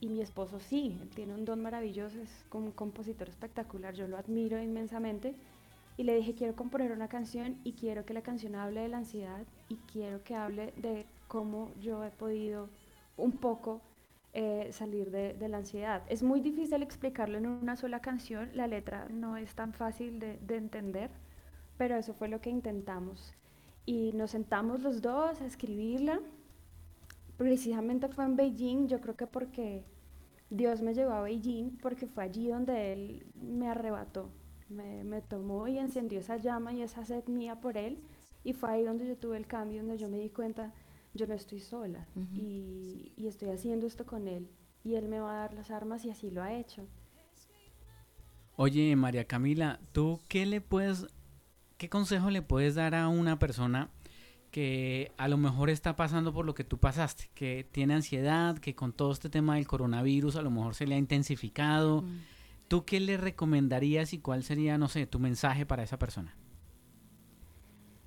Y 0.00 0.08
mi 0.08 0.20
esposo 0.20 0.60
sí, 0.60 0.98
él 1.00 1.08
tiene 1.10 1.34
un 1.34 1.44
don 1.44 1.62
maravilloso, 1.62 2.20
es 2.20 2.44
como 2.48 2.66
un 2.66 2.72
compositor 2.72 3.28
espectacular, 3.28 3.94
yo 3.94 4.06
lo 4.06 4.18
admiro 4.18 4.62
inmensamente. 4.62 5.34
y 5.98 6.02
le 6.04 6.14
dije, 6.16 6.34
quiero 6.34 6.54
componer 6.54 6.92
una 6.92 7.08
canción 7.08 7.58
y 7.64 7.72
quiero 7.72 8.04
que 8.04 8.12
la 8.12 8.20
canción 8.22 8.54
hable 8.54 8.82
de 8.82 8.88
la 8.88 8.98
ansiedad 8.98 9.46
y 9.68 9.76
quiero 9.90 10.22
que 10.22 10.34
hable 10.34 10.74
de 10.76 11.06
cómo 11.26 11.70
yo 11.80 12.04
he 12.04 12.10
podido 12.10 12.68
un 13.16 13.32
poco 13.32 13.80
eh, 14.34 14.68
salir 14.72 15.10
de, 15.10 15.32
de, 15.32 15.48
la 15.48 15.56
ansiedad. 15.58 16.02
Es 16.08 16.22
muy 16.22 16.40
difícil 16.40 16.82
explicarlo 16.82 17.38
en 17.38 17.46
una 17.46 17.76
sola 17.76 18.00
canción, 18.00 18.50
la 18.52 18.66
letra 18.66 19.06
no 19.10 19.38
es 19.38 19.54
tan 19.54 19.72
fácil 19.72 20.20
de, 20.20 20.38
de 20.46 20.56
entender, 20.56 21.10
pero 21.78 21.96
eso 21.96 22.12
fue 22.12 22.28
lo 22.28 22.42
que 22.42 22.50
intentamos. 22.50 23.32
Y 23.86 24.12
nos 24.12 24.32
sentamos 24.32 24.82
los 24.82 25.00
dos 25.00 25.40
a 25.40 25.46
escribirla. 25.46 26.20
Precisamente 27.36 28.08
fue 28.08 28.24
en 28.24 28.36
Beijing, 28.36 28.88
yo 28.88 29.00
creo 29.00 29.16
que 29.16 29.26
porque 29.26 29.84
Dios 30.50 30.80
me 30.82 30.94
llevó 30.94 31.12
a 31.12 31.22
Beijing, 31.22 31.78
porque 31.82 32.06
fue 32.06 32.24
allí 32.24 32.48
donde 32.48 32.92
Él 32.92 33.26
me 33.34 33.68
arrebató, 33.68 34.30
me, 34.68 35.04
me 35.04 35.20
tomó 35.20 35.68
y 35.68 35.78
encendió 35.78 36.20
esa 36.20 36.36
llama 36.36 36.72
y 36.72 36.82
esa 36.82 37.04
sed 37.04 37.26
mía 37.26 37.60
por 37.60 37.76
Él. 37.76 37.98
Y 38.44 38.52
fue 38.52 38.70
ahí 38.70 38.84
donde 38.84 39.06
yo 39.06 39.16
tuve 39.16 39.36
el 39.36 39.46
cambio, 39.46 39.80
donde 39.80 39.98
yo 39.98 40.08
me 40.08 40.18
di 40.18 40.30
cuenta 40.30 40.72
yo 41.16 41.26
no 41.26 41.34
estoy 41.34 41.60
sola 41.60 42.06
uh 42.14 42.20
-huh. 42.20 42.36
y, 42.36 43.12
y, 43.16 43.26
estoy 43.26 43.48
haciendo 43.48 43.86
esto 43.86 44.04
con 44.04 44.28
él 44.28 44.48
y 44.84 44.94
él 44.94 45.08
me 45.08 45.18
va 45.18 45.32
a 45.32 45.40
dar 45.40 45.54
las 45.54 45.70
armas 45.70 46.04
y 46.04 46.10
así 46.10 46.30
lo 46.30 46.42
ha 46.42 46.52
hecho. 46.52 46.86
Oye, 48.54 48.94
María 48.96 49.26
Camila, 49.26 49.80
¿tú 49.92 50.20
qué 50.28 50.46
le 50.46 50.60
puedes, 50.60 51.06
qué 51.76 51.88
consejo 51.90 52.30
le 52.30 52.40
puedes 52.40 52.76
dar 52.76 52.94
a 52.94 53.08
una 53.08 53.38
persona 53.38 53.90
que 54.56 55.12
a 55.18 55.28
lo 55.28 55.36
mejor 55.36 55.68
está 55.68 55.96
pasando 55.96 56.32
por 56.32 56.46
lo 56.46 56.54
que 56.54 56.64
tú 56.64 56.78
pasaste, 56.78 57.28
que 57.34 57.68
tiene 57.72 57.92
ansiedad, 57.92 58.56
que 58.56 58.74
con 58.74 58.94
todo 58.94 59.12
este 59.12 59.28
tema 59.28 59.56
del 59.56 59.66
coronavirus 59.66 60.36
a 60.36 60.40
lo 60.40 60.50
mejor 60.50 60.74
se 60.74 60.86
le 60.86 60.94
ha 60.94 60.98
intensificado? 60.98 62.04
¿Tú 62.66 62.86
qué 62.86 62.98
le 62.98 63.18
recomendarías 63.18 64.14
y 64.14 64.18
cuál 64.18 64.44
sería, 64.44 64.78
no 64.78 64.88
sé, 64.88 65.06
tu 65.06 65.18
mensaje 65.18 65.66
para 65.66 65.82
esa 65.82 65.98
persona? 65.98 66.34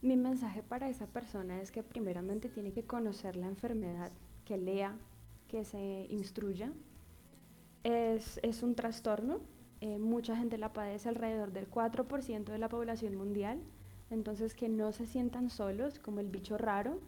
Mi 0.01 0.17
mensaje 0.17 0.63
para 0.63 0.89
esa 0.89 1.05
persona 1.05 1.61
es 1.61 1.69
que 1.69 1.83
primeramente 1.83 2.49
tiene 2.49 2.71
que 2.71 2.83
conocer 2.83 3.35
la 3.35 3.45
enfermedad, 3.45 4.11
que 4.43 4.57
lea, 4.57 4.97
que 5.49 5.63
se 5.65 6.07
instruya. 6.09 6.73
Es, 7.83 8.39
es 8.41 8.63
un 8.63 8.73
trastorno, 8.73 9.41
eh, 9.81 9.99
mucha 9.99 10.35
gente 10.35 10.57
la 10.57 10.73
padece, 10.73 11.09
alrededor 11.09 11.51
del 11.51 11.69
4% 11.69 12.45
de 12.45 12.57
la 12.57 12.69
población 12.69 13.15
mundial, 13.17 13.61
entonces 14.11 14.53
que 14.53 14.69
no 14.69 14.91
se 14.91 15.05
sientan 15.05 15.49
solos 15.49 15.99
como 15.99 16.19
el 16.19 16.29
bicho 16.29 16.57
raro. 16.57 16.99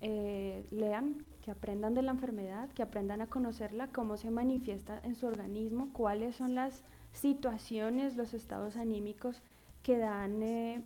Eh, 0.00 0.64
lean, 0.70 1.24
que 1.42 1.50
aprendan 1.50 1.94
de 1.94 2.02
la 2.02 2.12
enfermedad, 2.12 2.68
que 2.70 2.82
aprendan 2.82 3.20
a 3.20 3.26
conocerla, 3.26 3.88
cómo 3.88 4.16
se 4.16 4.30
manifiesta 4.30 5.00
en 5.02 5.16
su 5.16 5.26
organismo, 5.26 5.90
cuáles 5.92 6.36
son 6.36 6.54
las 6.54 6.84
situaciones, 7.12 8.16
los 8.16 8.32
estados 8.32 8.76
anímicos 8.76 9.42
que 9.82 9.98
dan 9.98 10.42
eh, 10.42 10.82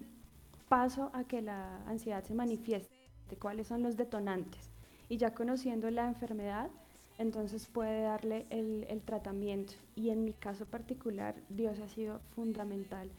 paso 0.68 1.10
a 1.12 1.24
que 1.24 1.42
la 1.42 1.84
ansiedad 1.86 2.24
se 2.24 2.34
manifieste, 2.34 2.94
cuáles 3.38 3.66
son 3.66 3.82
los 3.82 3.96
detonantes. 3.96 4.70
Y 5.08 5.18
ya 5.18 5.34
conociendo 5.34 5.90
la 5.90 6.08
enfermedad, 6.08 6.70
entonces 7.18 7.66
puede 7.66 8.02
darle 8.02 8.46
el, 8.48 8.86
el, 8.88 9.02
tratamiento. 9.02 9.74
Y 9.94 10.10
en 10.10 10.24
mi 10.24 10.32
caso 10.32 10.64
particular, 10.64 11.34
Dios 11.50 11.78
ha 11.80 11.88
sido 11.88 12.20
fundamental, 12.34 13.10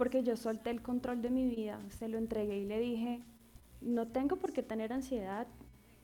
porque 0.00 0.22
yo 0.22 0.34
solté 0.34 0.70
el 0.70 0.80
control 0.80 1.20
de 1.20 1.28
mi 1.28 1.44
vida, 1.44 1.78
se 1.90 2.08
lo 2.08 2.16
entregué 2.16 2.56
y 2.56 2.64
le 2.64 2.80
dije, 2.80 3.20
no 3.82 4.08
tengo 4.08 4.36
por 4.36 4.50
qué 4.50 4.62
tener 4.62 4.94
ansiedad, 4.94 5.46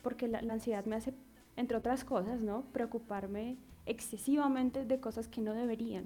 porque 0.03 0.29
la, 0.29 0.43
la 0.43 0.53
ansiedad 0.53 0.85
me 0.85 0.97
hace, 0.97 1.15
entre 1.57 1.79
otras 1.79 2.05
cosas, 2.05 2.43
¿no? 2.43 2.61
preocuparme 2.75 3.57
excesivamente 3.87 4.85
de 4.85 5.01
cosas 5.01 5.29
que 5.29 5.41
no 5.41 5.55
deberían, 5.55 6.05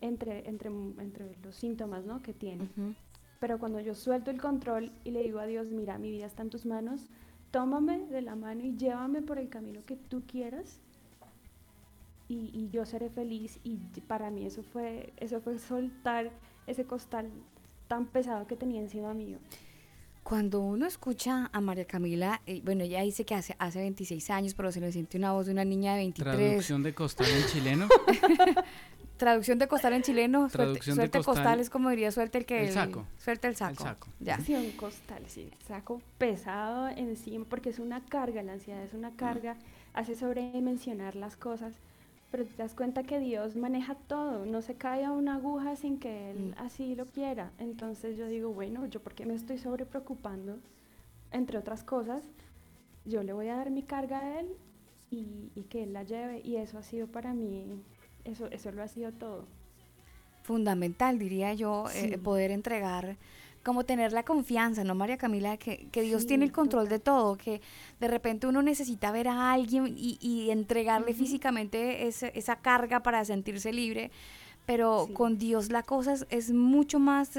entre, 0.00 0.48
entre, 0.48 0.68
entre 0.68 1.36
los 1.44 1.54
síntomas 1.54 2.06
¿no? 2.06 2.22
que 2.22 2.32
tiene. 2.32 2.64
Uh 2.64 2.80
-huh. 2.80 2.94
Pero 3.38 3.60
cuando 3.60 3.78
yo 3.78 3.94
suelto 3.94 4.32
el 4.32 4.40
control 4.40 4.90
y 5.04 5.12
le 5.12 5.22
digo 5.22 5.38
a 5.38 5.46
Dios, 5.46 5.68
mira, 5.70 5.96
mi 5.98 6.10
vida 6.10 6.26
está 6.26 6.42
en 6.42 6.50
tus 6.50 6.66
manos, 6.66 7.08
tómame 7.52 8.04
de 8.08 8.20
la 8.20 8.34
mano 8.34 8.64
y 8.64 8.76
llévame 8.76 9.22
por 9.22 9.38
el 9.38 9.48
camino 9.48 9.84
que 9.86 9.94
tú 9.94 10.24
quieras 10.26 10.80
y, 12.26 12.50
y, 12.52 12.68
yo 12.70 12.84
seré 12.84 13.10
feliz. 13.10 13.60
Y 13.62 13.76
para 14.08 14.32
mí 14.32 14.44
eso 14.44 14.64
fue, 14.64 15.12
eso 15.18 15.40
fue 15.40 15.60
soltar 15.60 16.32
ese 16.66 16.84
costal 16.84 17.30
tan 17.88 18.06
pesado 18.06 18.46
que 18.46 18.56
tenía 18.56 18.80
encima 18.80 19.14
mío. 19.14 19.38
Cuando 20.22 20.60
uno 20.60 20.86
escucha 20.86 21.50
a 21.52 21.60
María 21.60 21.84
Camila, 21.84 22.40
eh, 22.46 22.62
bueno, 22.64 22.82
ella 22.82 23.02
dice 23.02 23.26
que 23.26 23.34
hace, 23.34 23.54
hace 23.58 23.80
26 23.80 24.30
años, 24.30 24.54
pero 24.54 24.72
se 24.72 24.80
le 24.80 24.90
siente 24.90 25.18
una 25.18 25.32
voz 25.32 25.46
de 25.46 25.52
una 25.52 25.66
niña 25.66 25.92
de 25.92 25.98
23. 25.98 26.36
¿Traducción 26.36 26.82
de 26.82 26.94
costal 26.94 27.26
en 27.28 27.46
chileno? 27.46 27.88
Traducción 29.18 29.58
de 29.58 29.68
costal 29.68 29.92
en 29.92 30.02
chileno, 30.02 30.48
Traducción 30.48 30.96
suelte 30.96 31.18
costal, 31.18 31.34
costal, 31.34 31.60
es 31.60 31.70
como 31.70 31.90
diría 31.90 32.10
suelte 32.10 32.38
el 32.38 32.46
que... 32.46 32.66
El 32.66 32.72
saco. 32.72 33.06
Suelte 33.18 33.48
el 33.48 33.54
saco. 33.54 33.72
El 33.72 33.78
saco. 33.78 34.08
Ya. 34.18 34.40
Sí, 34.40 34.54
un 34.54 34.70
costal, 34.72 35.22
sí. 35.28 35.50
Saco 35.68 36.00
pesado 36.16 36.88
encima, 36.88 37.44
porque 37.44 37.68
es 37.68 37.78
una 37.78 38.04
carga, 38.06 38.42
la 38.42 38.54
ansiedad 38.54 38.82
es 38.82 38.94
una 38.94 39.14
carga, 39.14 39.54
mm. 39.54 39.58
hace 39.92 40.16
sobredimensionar 40.16 41.16
las 41.16 41.36
cosas, 41.36 41.74
pero 42.34 42.46
te 42.46 42.56
das 42.56 42.74
cuenta 42.74 43.04
que 43.04 43.20
Dios 43.20 43.54
maneja 43.54 43.94
todo, 43.94 44.44
no 44.44 44.60
se 44.60 44.74
cae 44.74 45.04
a 45.04 45.12
una 45.12 45.36
aguja 45.36 45.76
sin 45.76 46.00
que 46.00 46.32
Él 46.32 46.48
mm. 46.48 46.54
así 46.58 46.96
lo 46.96 47.06
quiera. 47.06 47.52
Entonces 47.58 48.16
yo 48.16 48.26
digo, 48.26 48.52
bueno, 48.52 48.86
yo 48.86 49.00
por 49.00 49.14
qué 49.14 49.24
me 49.24 49.34
estoy 49.34 49.56
sobre 49.56 49.86
preocupando, 49.86 50.58
entre 51.30 51.58
otras 51.58 51.84
cosas, 51.84 52.24
yo 53.04 53.22
le 53.22 53.32
voy 53.32 53.46
a 53.50 53.54
dar 53.54 53.70
mi 53.70 53.84
carga 53.84 54.18
a 54.18 54.40
Él 54.40 54.48
y, 55.12 55.52
y 55.54 55.62
que 55.70 55.84
Él 55.84 55.92
la 55.92 56.02
lleve, 56.02 56.40
y 56.40 56.56
eso 56.56 56.76
ha 56.76 56.82
sido 56.82 57.06
para 57.06 57.34
mí 57.34 57.80
eso, 58.24 58.48
eso 58.50 58.72
lo 58.72 58.82
ha 58.82 58.88
sido 58.88 59.12
todo. 59.12 59.46
Fundamental, 60.42 61.20
diría 61.20 61.54
yo, 61.54 61.84
sí. 61.86 62.14
eh, 62.14 62.18
poder 62.18 62.50
entregar, 62.50 63.16
como 63.64 63.84
tener 63.84 64.12
la 64.12 64.22
confianza, 64.22 64.84
¿no, 64.84 64.94
María 64.94 65.16
Camila? 65.16 65.56
Que, 65.56 65.88
que 65.90 66.02
Dios 66.02 66.22
sí, 66.22 66.28
tiene 66.28 66.44
el 66.44 66.52
control 66.52 66.84
total. 66.84 66.98
de 66.98 67.04
todo, 67.04 67.36
que 67.36 67.60
de 67.98 68.08
repente 68.08 68.46
uno 68.46 68.62
necesita 68.62 69.10
ver 69.10 69.26
a 69.28 69.52
alguien 69.52 69.94
y, 69.96 70.18
y 70.20 70.50
entregarle 70.50 71.12
uh 71.12 71.14
-huh. 71.14 71.18
físicamente 71.18 72.06
ese, 72.06 72.30
esa 72.34 72.56
carga 72.56 73.00
para 73.00 73.24
sentirse 73.24 73.72
libre, 73.72 74.10
pero 74.66 75.06
sí. 75.08 75.14
con 75.14 75.38
Dios 75.38 75.70
la 75.70 75.82
cosa 75.82 76.12
es, 76.12 76.26
es 76.30 76.52
mucho 76.52 76.98
más, 76.98 77.30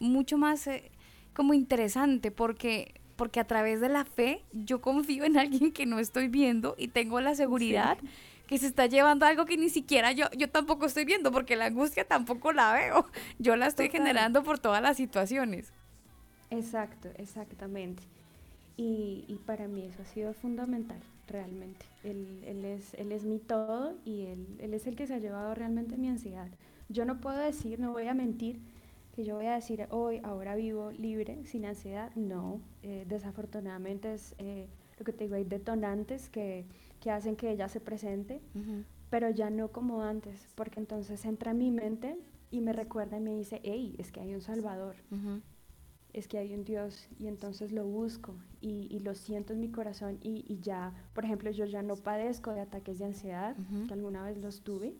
mucho 0.00 0.38
más 0.38 0.66
eh, 0.68 0.90
como 1.34 1.52
interesante, 1.52 2.30
porque 2.30 2.94
porque 3.16 3.40
a 3.40 3.44
través 3.44 3.80
de 3.80 3.88
la 3.88 4.04
fe 4.04 4.42
yo 4.52 4.80
confío 4.80 5.24
en 5.24 5.36
alguien 5.36 5.70
que 5.72 5.86
no 5.86 5.98
estoy 5.98 6.28
viendo 6.28 6.74
y 6.78 6.88
tengo 6.88 7.20
la 7.20 7.34
seguridad 7.34 7.98
sí 8.00 8.08
que 8.52 8.58
se 8.58 8.66
está 8.66 8.84
llevando 8.84 9.24
algo 9.24 9.46
que 9.46 9.56
ni 9.56 9.70
siquiera 9.70 10.12
yo, 10.12 10.26
yo 10.36 10.50
tampoco 10.50 10.84
estoy 10.84 11.06
viendo, 11.06 11.32
porque 11.32 11.56
la 11.56 11.64
angustia 11.64 12.06
tampoco 12.06 12.52
la 12.52 12.74
veo. 12.74 13.06
Yo 13.38 13.56
la 13.56 13.66
estoy 13.66 13.88
Total. 13.88 14.02
generando 14.02 14.42
por 14.42 14.58
todas 14.58 14.82
las 14.82 14.98
situaciones. 14.98 15.72
Exacto, 16.50 17.08
exactamente. 17.16 18.02
Y, 18.76 19.24
y, 19.26 19.36
para 19.46 19.68
mí 19.68 19.86
eso 19.86 20.02
ha 20.02 20.04
sido 20.04 20.34
fundamental, 20.34 21.00
realmente. 21.28 21.86
Él, 22.04 22.44
él, 22.44 22.66
es, 22.66 22.92
él 22.92 23.12
es 23.12 23.24
mi 23.24 23.38
todo 23.38 23.94
y 24.04 24.26
él, 24.26 24.46
él 24.60 24.74
es 24.74 24.86
el 24.86 24.96
que 24.96 25.06
se 25.06 25.14
ha 25.14 25.18
llevado 25.18 25.54
realmente 25.54 25.96
mi 25.96 26.08
ansiedad. 26.08 26.48
Yo 26.90 27.06
no 27.06 27.20
puedo 27.22 27.38
decir, 27.38 27.80
no 27.80 27.92
voy 27.92 28.06
a 28.08 28.12
mentir, 28.12 28.60
que 29.16 29.24
yo 29.24 29.36
voy 29.36 29.46
a 29.46 29.54
decir 29.54 29.86
hoy, 29.88 30.20
ahora 30.24 30.56
vivo 30.56 30.90
libre, 30.90 31.38
sin 31.46 31.64
ansiedad. 31.64 32.14
No, 32.16 32.60
eh, 32.82 33.06
desafortunadamente 33.08 34.12
es 34.12 34.34
eh, 34.36 34.66
lo 34.98 35.06
que 35.06 35.14
te 35.14 35.24
digo, 35.24 35.36
hay 35.36 35.44
detonantes 35.44 36.28
que 36.28 36.66
que 37.02 37.10
hacen 37.10 37.34
que 37.34 37.50
ella 37.50 37.68
se 37.68 37.80
presente, 37.80 38.40
uh 38.54 38.58
-huh. 38.58 38.84
pero 39.10 39.28
ya 39.28 39.50
no 39.50 39.72
como 39.72 40.02
antes, 40.02 40.48
porque 40.54 40.78
entonces 40.78 41.24
entra 41.24 41.50
en 41.50 41.58
mi 41.58 41.70
mente 41.72 42.16
y 42.52 42.60
me 42.60 42.72
recuerda 42.72 43.16
y 43.16 43.20
me 43.20 43.36
dice, 43.36 43.60
hey, 43.64 43.96
es 43.98 44.12
que 44.12 44.20
hay 44.20 44.32
un 44.34 44.40
Salvador, 44.40 44.94
uh 45.10 45.16
-huh. 45.16 45.40
es 46.12 46.28
que 46.28 46.38
hay 46.38 46.54
un 46.54 46.62
Dios, 46.62 47.08
y 47.18 47.26
entonces 47.26 47.72
lo 47.72 47.84
busco 47.84 48.36
y, 48.60 48.86
y 48.88 49.00
lo 49.00 49.16
siento 49.16 49.52
en 49.52 49.58
mi 49.58 49.70
corazón 49.72 50.18
y, 50.22 50.44
y, 50.46 50.60
ya, 50.60 50.94
por 51.12 51.24
ejemplo, 51.24 51.50
yo 51.50 51.64
ya 51.64 51.82
no 51.82 51.96
padezco 51.96 52.52
de 52.52 52.60
ataques 52.60 53.00
de 53.00 53.06
ansiedad, 53.06 53.56
uh 53.58 53.62
-huh. 53.62 53.86
que 53.88 53.94
alguna 53.94 54.22
vez 54.24 54.38
los 54.38 54.62
tuve, 54.62 54.94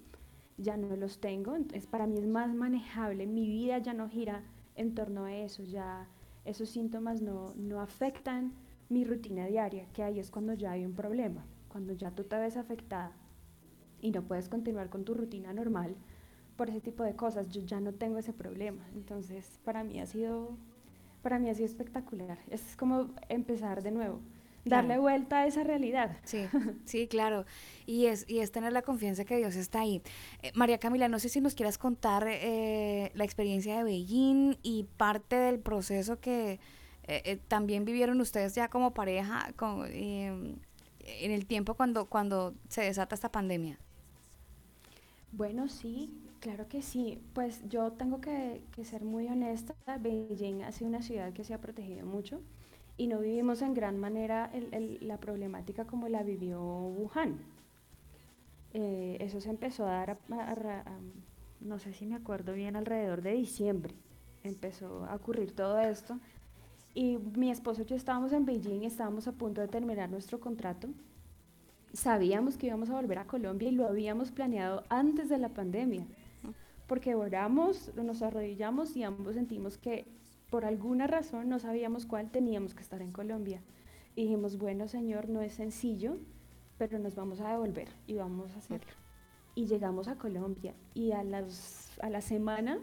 ya 0.59 0.77
no 0.77 0.97
los 0.97 1.21
tengo, 1.21 1.55
entonces 1.55 1.87
para 1.87 2.09
mí 2.09 2.19
es 2.19 2.27
más 2.27 2.53
manejable, 2.53 3.27
mi 3.29 3.47
vida 3.47 3.79
ya 3.79 3.95
no 3.95 4.09
gira 4.09 4.43
en 4.75 4.95
torno 4.97 5.27
a 5.27 5.37
eso, 5.37 5.63
ya 5.63 6.09
esos 6.45 6.69
síntomas 6.69 7.23
no, 7.23 7.55
no 7.55 7.81
afectan 7.81 8.53
mi 8.89 9.05
rutina 9.05 9.47
diaria, 9.47 9.87
que 9.93 10.03
ahí 10.03 10.19
es 10.19 10.33
cuando 10.33 10.53
ya 10.55 10.73
hay 10.73 10.85
un 10.85 10.95
problema 10.95 11.47
cuando 11.73 11.95
ya 11.95 12.11
tú 12.11 12.25
te 12.25 12.37
ves 12.37 12.57
afectada 12.57 13.13
y 14.01 14.11
no 14.11 14.23
puedes 14.23 14.49
continuar 14.49 14.91
con 14.91 15.05
tu 15.05 15.15
rutina 15.15 15.53
normal 15.53 15.97
por 16.57 16.69
ese 16.69 16.81
tipo 16.81 17.03
de 17.03 17.17
cosas, 17.17 17.49
yo 17.49 17.63
ya 17.63 17.81
no 17.81 17.93
tengo 17.95 18.19
ese 18.19 18.33
problema. 18.33 18.87
Entonces, 18.95 19.59
para 19.65 19.83
mí 19.83 19.99
ha 20.01 20.07
sido 20.07 20.57
para 21.23 21.39
mí 21.39 21.49
ha 21.49 21.55
sido 21.55 21.67
espectacular. 21.67 22.39
Es 22.51 22.77
como 22.77 23.15
empezar 23.29 23.83
de 23.83 23.93
nuevo, 23.93 24.21
darle 24.65 24.89
claro. 24.89 25.03
vuelta 25.03 25.39
a 25.39 25.47
esa 25.47 25.63
realidad. 25.63 26.17
Sí, 26.25 26.45
sí, 26.85 27.07
claro. 27.07 27.47
Y 27.87 28.07
es, 28.07 28.29
y 28.29 28.41
es 28.41 28.51
tener 28.51 28.73
la 28.73 28.83
confianza 28.83 29.25
que 29.25 29.37
Dios 29.37 29.57
está 29.57 29.81
ahí. 29.81 30.03
Eh, 30.43 30.53
María 30.55 30.79
Camila, 30.79 31.09
no 31.09 31.19
sé 31.19 31.29
si 31.29 31.41
nos 31.41 31.55
quieras 31.55 31.79
contar 31.79 32.27
eh, 32.29 33.13
la 33.15 33.25
experiencia 33.25 33.79
de 33.79 33.85
Beijing 33.85 34.59
y 34.63 34.85
parte 34.97 35.37
del 35.37 35.61
proceso 35.61 36.21
que 36.21 36.59
eh, 37.05 37.39
también 37.49 37.85
vivieron 37.85 38.21
ustedes 38.21 38.55
ya 38.55 38.69
como 38.69 38.95
pareja 38.95 39.53
con, 39.57 39.87
em, 39.93 40.57
en 41.05 41.31
el 41.33 41.47
tiempo 41.47 41.75
cuando, 41.75 42.07
cuando 42.07 42.55
se 42.69 42.83
desata 42.83 43.15
esta 43.15 43.31
pandemia? 43.31 43.79
Bueno, 45.33 45.69
sí. 45.69 46.11
Claro 46.41 46.67
que 46.69 46.83
sí, 46.83 47.21
pues 47.35 47.61
yo 47.69 47.93
tengo 47.93 48.21
que, 48.21 48.63
ser 48.83 49.05
muy 49.05 49.29
honesta, 49.29 49.75
Beijing 50.01 50.63
ha 50.65 50.73
sido 50.73 50.89
una 50.89 51.01
ciudad 51.03 51.33
que 51.33 51.45
se 51.45 51.55
ha 51.55 51.61
protegido 51.61 52.05
mucho 52.05 52.41
y 52.97 53.07
no 53.07 53.21
vivimos 53.21 53.63
en 53.63 53.75
gran 53.75 53.97
manera 54.01 54.51
la 55.01 55.19
problemática 55.19 55.85
como 55.87 56.09
la 56.09 56.25
vivió 56.25 56.61
Wuhan. 56.61 57.39
Eh, 58.75 59.19
eso 59.21 59.41
se 59.41 59.51
empezó 59.51 59.87
a 59.87 59.93
dar, 59.93 60.11
a- 60.31 60.81
a- 60.81 61.01
no 61.61 61.79
sé 61.79 61.93
si 61.93 62.07
me 62.07 62.17
acuerdo 62.17 62.55
bien, 62.55 62.77
alrededor 62.77 63.23
de 63.23 63.33
diciembre. 63.33 63.95
Empezó 64.43 65.05
a 65.05 65.15
ocurrir 65.15 65.55
todo 65.55 65.79
esto. 65.79 66.19
Y 66.95 67.19
mi 67.19 67.51
esposo 67.51 67.83
y 67.83 67.85
yo 67.87 67.97
estábamos 67.97 68.33
en 68.33 68.45
Beijing, 68.45 68.83
estábamos 68.83 69.27
a 69.27 69.33
punto 69.33 69.61
de 69.61 69.69
terminar 69.69 70.11
nuestro 70.11 70.41
contrato. 70.41 70.89
Sabíamos 71.93 72.57
que 72.57 72.67
íbamos 72.67 72.91
a 72.91 72.95
volver 72.95 73.19
a 73.19 73.27
Colombia 73.27 73.69
y 73.69 73.73
lo 73.73 73.87
habíamos 73.87 74.31
planeado 74.31 74.85
antes 74.89 75.29
de 75.29 75.39
la 75.39 75.51
pandemia. 75.51 76.07
Porque 76.87 77.15
oramos, 77.15 77.95
nos 77.95 78.23
arrodillamos 78.23 78.97
y 78.97 79.03
ambos 79.03 79.35
sentimos 79.35 79.79
que 79.79 80.07
por 80.53 80.67
alguna 80.67 81.07
razón, 81.07 81.49
no 81.49 81.59
sabíamos 81.59 82.05
cuál, 82.05 82.31
teníamos 82.31 82.75
que 82.75 82.83
estar 82.83 83.01
en 83.01 83.11
Colombia. 83.11 83.63
Y 84.15 84.25
dijimos, 84.25 84.59
bueno, 84.59 84.87
Señor, 84.87 85.31
no 85.31 85.41
es 85.41 85.55
sencillo, 85.55 86.19
pero 86.77 86.99
nos 86.99 87.15
vamos 87.15 87.41
a 87.41 87.49
devolver 87.49 87.89
y 88.07 88.17
vamos 88.17 88.53
a 88.53 88.59
hacerlo. 88.59 88.93
Y 89.55 89.65
llegamos 89.65 90.09
a 90.09 90.17
Colombia 90.17 90.75
y 90.93 91.13
a, 91.13 91.25
las, 91.25 91.91
a 92.03 92.11
la 92.11 92.21
semana 92.21 92.79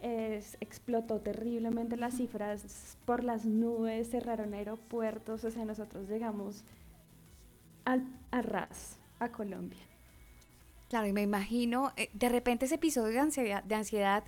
es- 0.00 0.56
explotó 0.60 1.20
terriblemente 1.20 1.96
las 1.96 2.14
cifras 2.16 2.96
por 3.04 3.24
las 3.24 3.44
nubes, 3.46 4.10
cerraron 4.10 4.54
aeropuertos, 4.54 5.44
o 5.44 5.50
sea, 5.50 5.64
nosotros 5.64 6.08
llegamos 6.08 6.64
al, 7.84 8.06
a 8.30 8.40
ras, 8.42 8.98
a 9.18 9.32
Colombia. 9.32 9.80
Claro, 10.88 11.06
y 11.06 11.12
me 11.12 11.22
imagino, 11.22 11.92
eh, 11.96 12.08
de 12.14 12.28
repente 12.28 12.64
ese 12.66 12.76
episodio 12.76 13.12
de 13.12 13.18
ansiedad, 13.20 13.62
de 13.64 13.74
ansiedad 13.74 14.24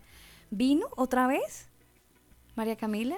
vino 0.51 0.87
otra 0.97 1.27
vez, 1.27 1.69
María 2.57 2.77
Camila. 2.77 3.17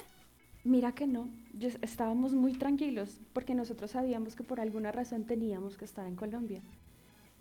Mira 0.64 0.92
que 0.92 1.06
no, 1.06 1.28
yo- 1.52 1.68
estábamos 1.82 2.34
muy 2.34 2.54
tranquilos 2.54 3.20
porque 3.32 3.54
nosotros 3.54 3.92
sabíamos 3.92 4.34
que 4.36 4.44
por 4.44 4.60
alguna 4.60 4.90
razón 4.92 5.24
teníamos 5.24 5.76
que 5.76 5.84
estar 5.84 6.06
en 6.06 6.16
Colombia. 6.16 6.62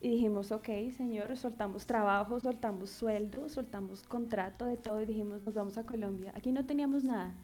Y 0.02 0.10
dijimos, 0.10 0.52
ok, 0.52 0.68
señor, 0.98 1.38
soltamos 1.38 1.86
trabajo, 1.86 2.40
soltamos 2.40 2.90
sueldo, 2.90 3.48
soltamos 3.50 4.02
contrato, 4.04 4.66
de 4.66 4.76
todo, 4.78 5.02
y 5.02 5.06
dijimos, 5.06 5.44
nos 5.44 5.54
vamos 5.54 5.78
a 5.78 5.84
Colombia. 5.86 6.34
Aquí 6.36 6.52
no 6.52 6.66
teníamos 6.66 7.04
nada. 7.04 7.36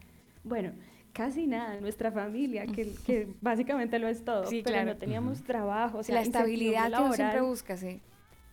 Bueno, 0.42 0.72
casi 1.12 1.46
nada, 1.46 1.80
nuestra 1.80 2.10
familia, 2.10 2.66
que, 2.66 2.92
que 3.06 3.32
básicamente 3.40 3.98
lo 4.00 4.08
es 4.08 4.24
todo, 4.24 4.46
Sí, 4.46 4.62
pero 4.64 4.74
claro. 4.74 4.92
no 4.92 4.96
teníamos 4.98 5.42
trabajo, 5.44 5.98
o 5.98 6.02
sea, 6.02 6.16
la 6.16 6.22
estabilidad 6.22 6.90
que 6.92 6.96
incertidumbre 6.96 7.04
uno 7.04 7.12
siempre 7.14 7.40
laboral. 7.40 7.50
busca, 7.50 7.76
sí. 7.76 8.00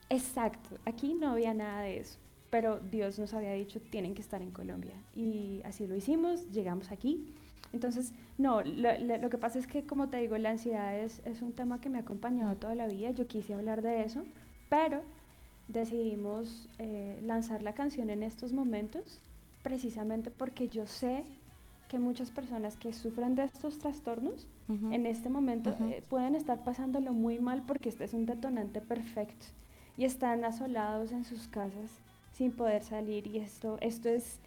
Exacto, 0.10 0.78
aquí 0.86 1.16
no 1.16 1.32
había 1.32 1.53
nada 1.53 1.82
de 1.82 1.97
eso, 1.99 2.20
pero 2.51 2.80
Dios 2.80 3.18
nos 3.18 3.34
había 3.34 3.53
dicho 3.53 3.82
tienen 3.82 4.14
que 4.14 4.22
estar 4.22 4.41
en 4.41 4.51
Colombia 4.51 4.95
y 5.16 5.62
así 5.66 5.88
lo 5.88 5.95
hicimos, 5.95 6.51
llegamos 6.51 6.91
aquí. 6.91 7.34
Entonces, 7.76 8.14
no, 8.38 8.62
lo, 8.64 8.90
lo- 9.22 9.30
que 9.30 9.38
pasa 9.38 9.60
es 9.60 9.68
que 9.68 9.86
como 9.86 10.10
te 10.10 10.18
digo, 10.18 10.38
la 10.38 10.52
ansiedad 10.52 10.98
es, 11.00 11.22
es 11.26 11.42
un 11.42 11.54
tema 11.54 11.82
que 11.82 11.90
me 11.90 11.98
ha 12.00 12.02
acompañado 12.02 12.56
toda 12.56 12.76
la 12.76 12.88
vida, 12.88 13.12
yo 13.12 13.28
quise 13.28 13.54
hablar 13.54 13.82
de 13.84 14.04
eso, 14.06 14.24
pero 14.70 15.02
decidimos 15.68 16.70
eh, 16.80 17.20
lanzar 17.24 17.62
la 17.64 17.74
canción 17.74 18.10
en 18.10 18.24
estos 18.24 18.54
momentos 18.54 19.20
precisamente 19.64 20.30
porque 20.32 20.68
yo 20.70 20.86
sé 20.88 21.24
que 21.90 22.00
muchas 22.00 22.32
personas 22.32 22.78
que 22.78 22.94
sufren 22.94 23.36
de 23.36 23.46
estos 23.46 23.80
trastornos 23.80 24.48
Ujú. 24.68 24.92
en 24.94 25.06
este 25.06 25.30
momento 25.30 25.72
Ujú. 25.72 25.86
eh, 25.86 26.04
pueden 26.10 26.36
estar 26.36 26.64
pasándolo 26.64 27.14
muy 27.14 27.40
mal 27.40 27.64
porque 27.68 27.90
este 27.90 28.04
es 28.06 28.14
un 28.14 28.26
detonante 28.26 28.82
perfecto 28.82 29.48
y 29.98 30.06
están 30.06 30.46
asolados 30.46 31.12
en 31.12 31.26
sus 31.26 31.48
casas 31.48 31.90
sin 32.34 32.52
poder 32.52 32.84
salir 32.84 33.28
y 33.28 33.38
esto, 33.40 33.78
esto 33.82 34.10
es 34.10 34.40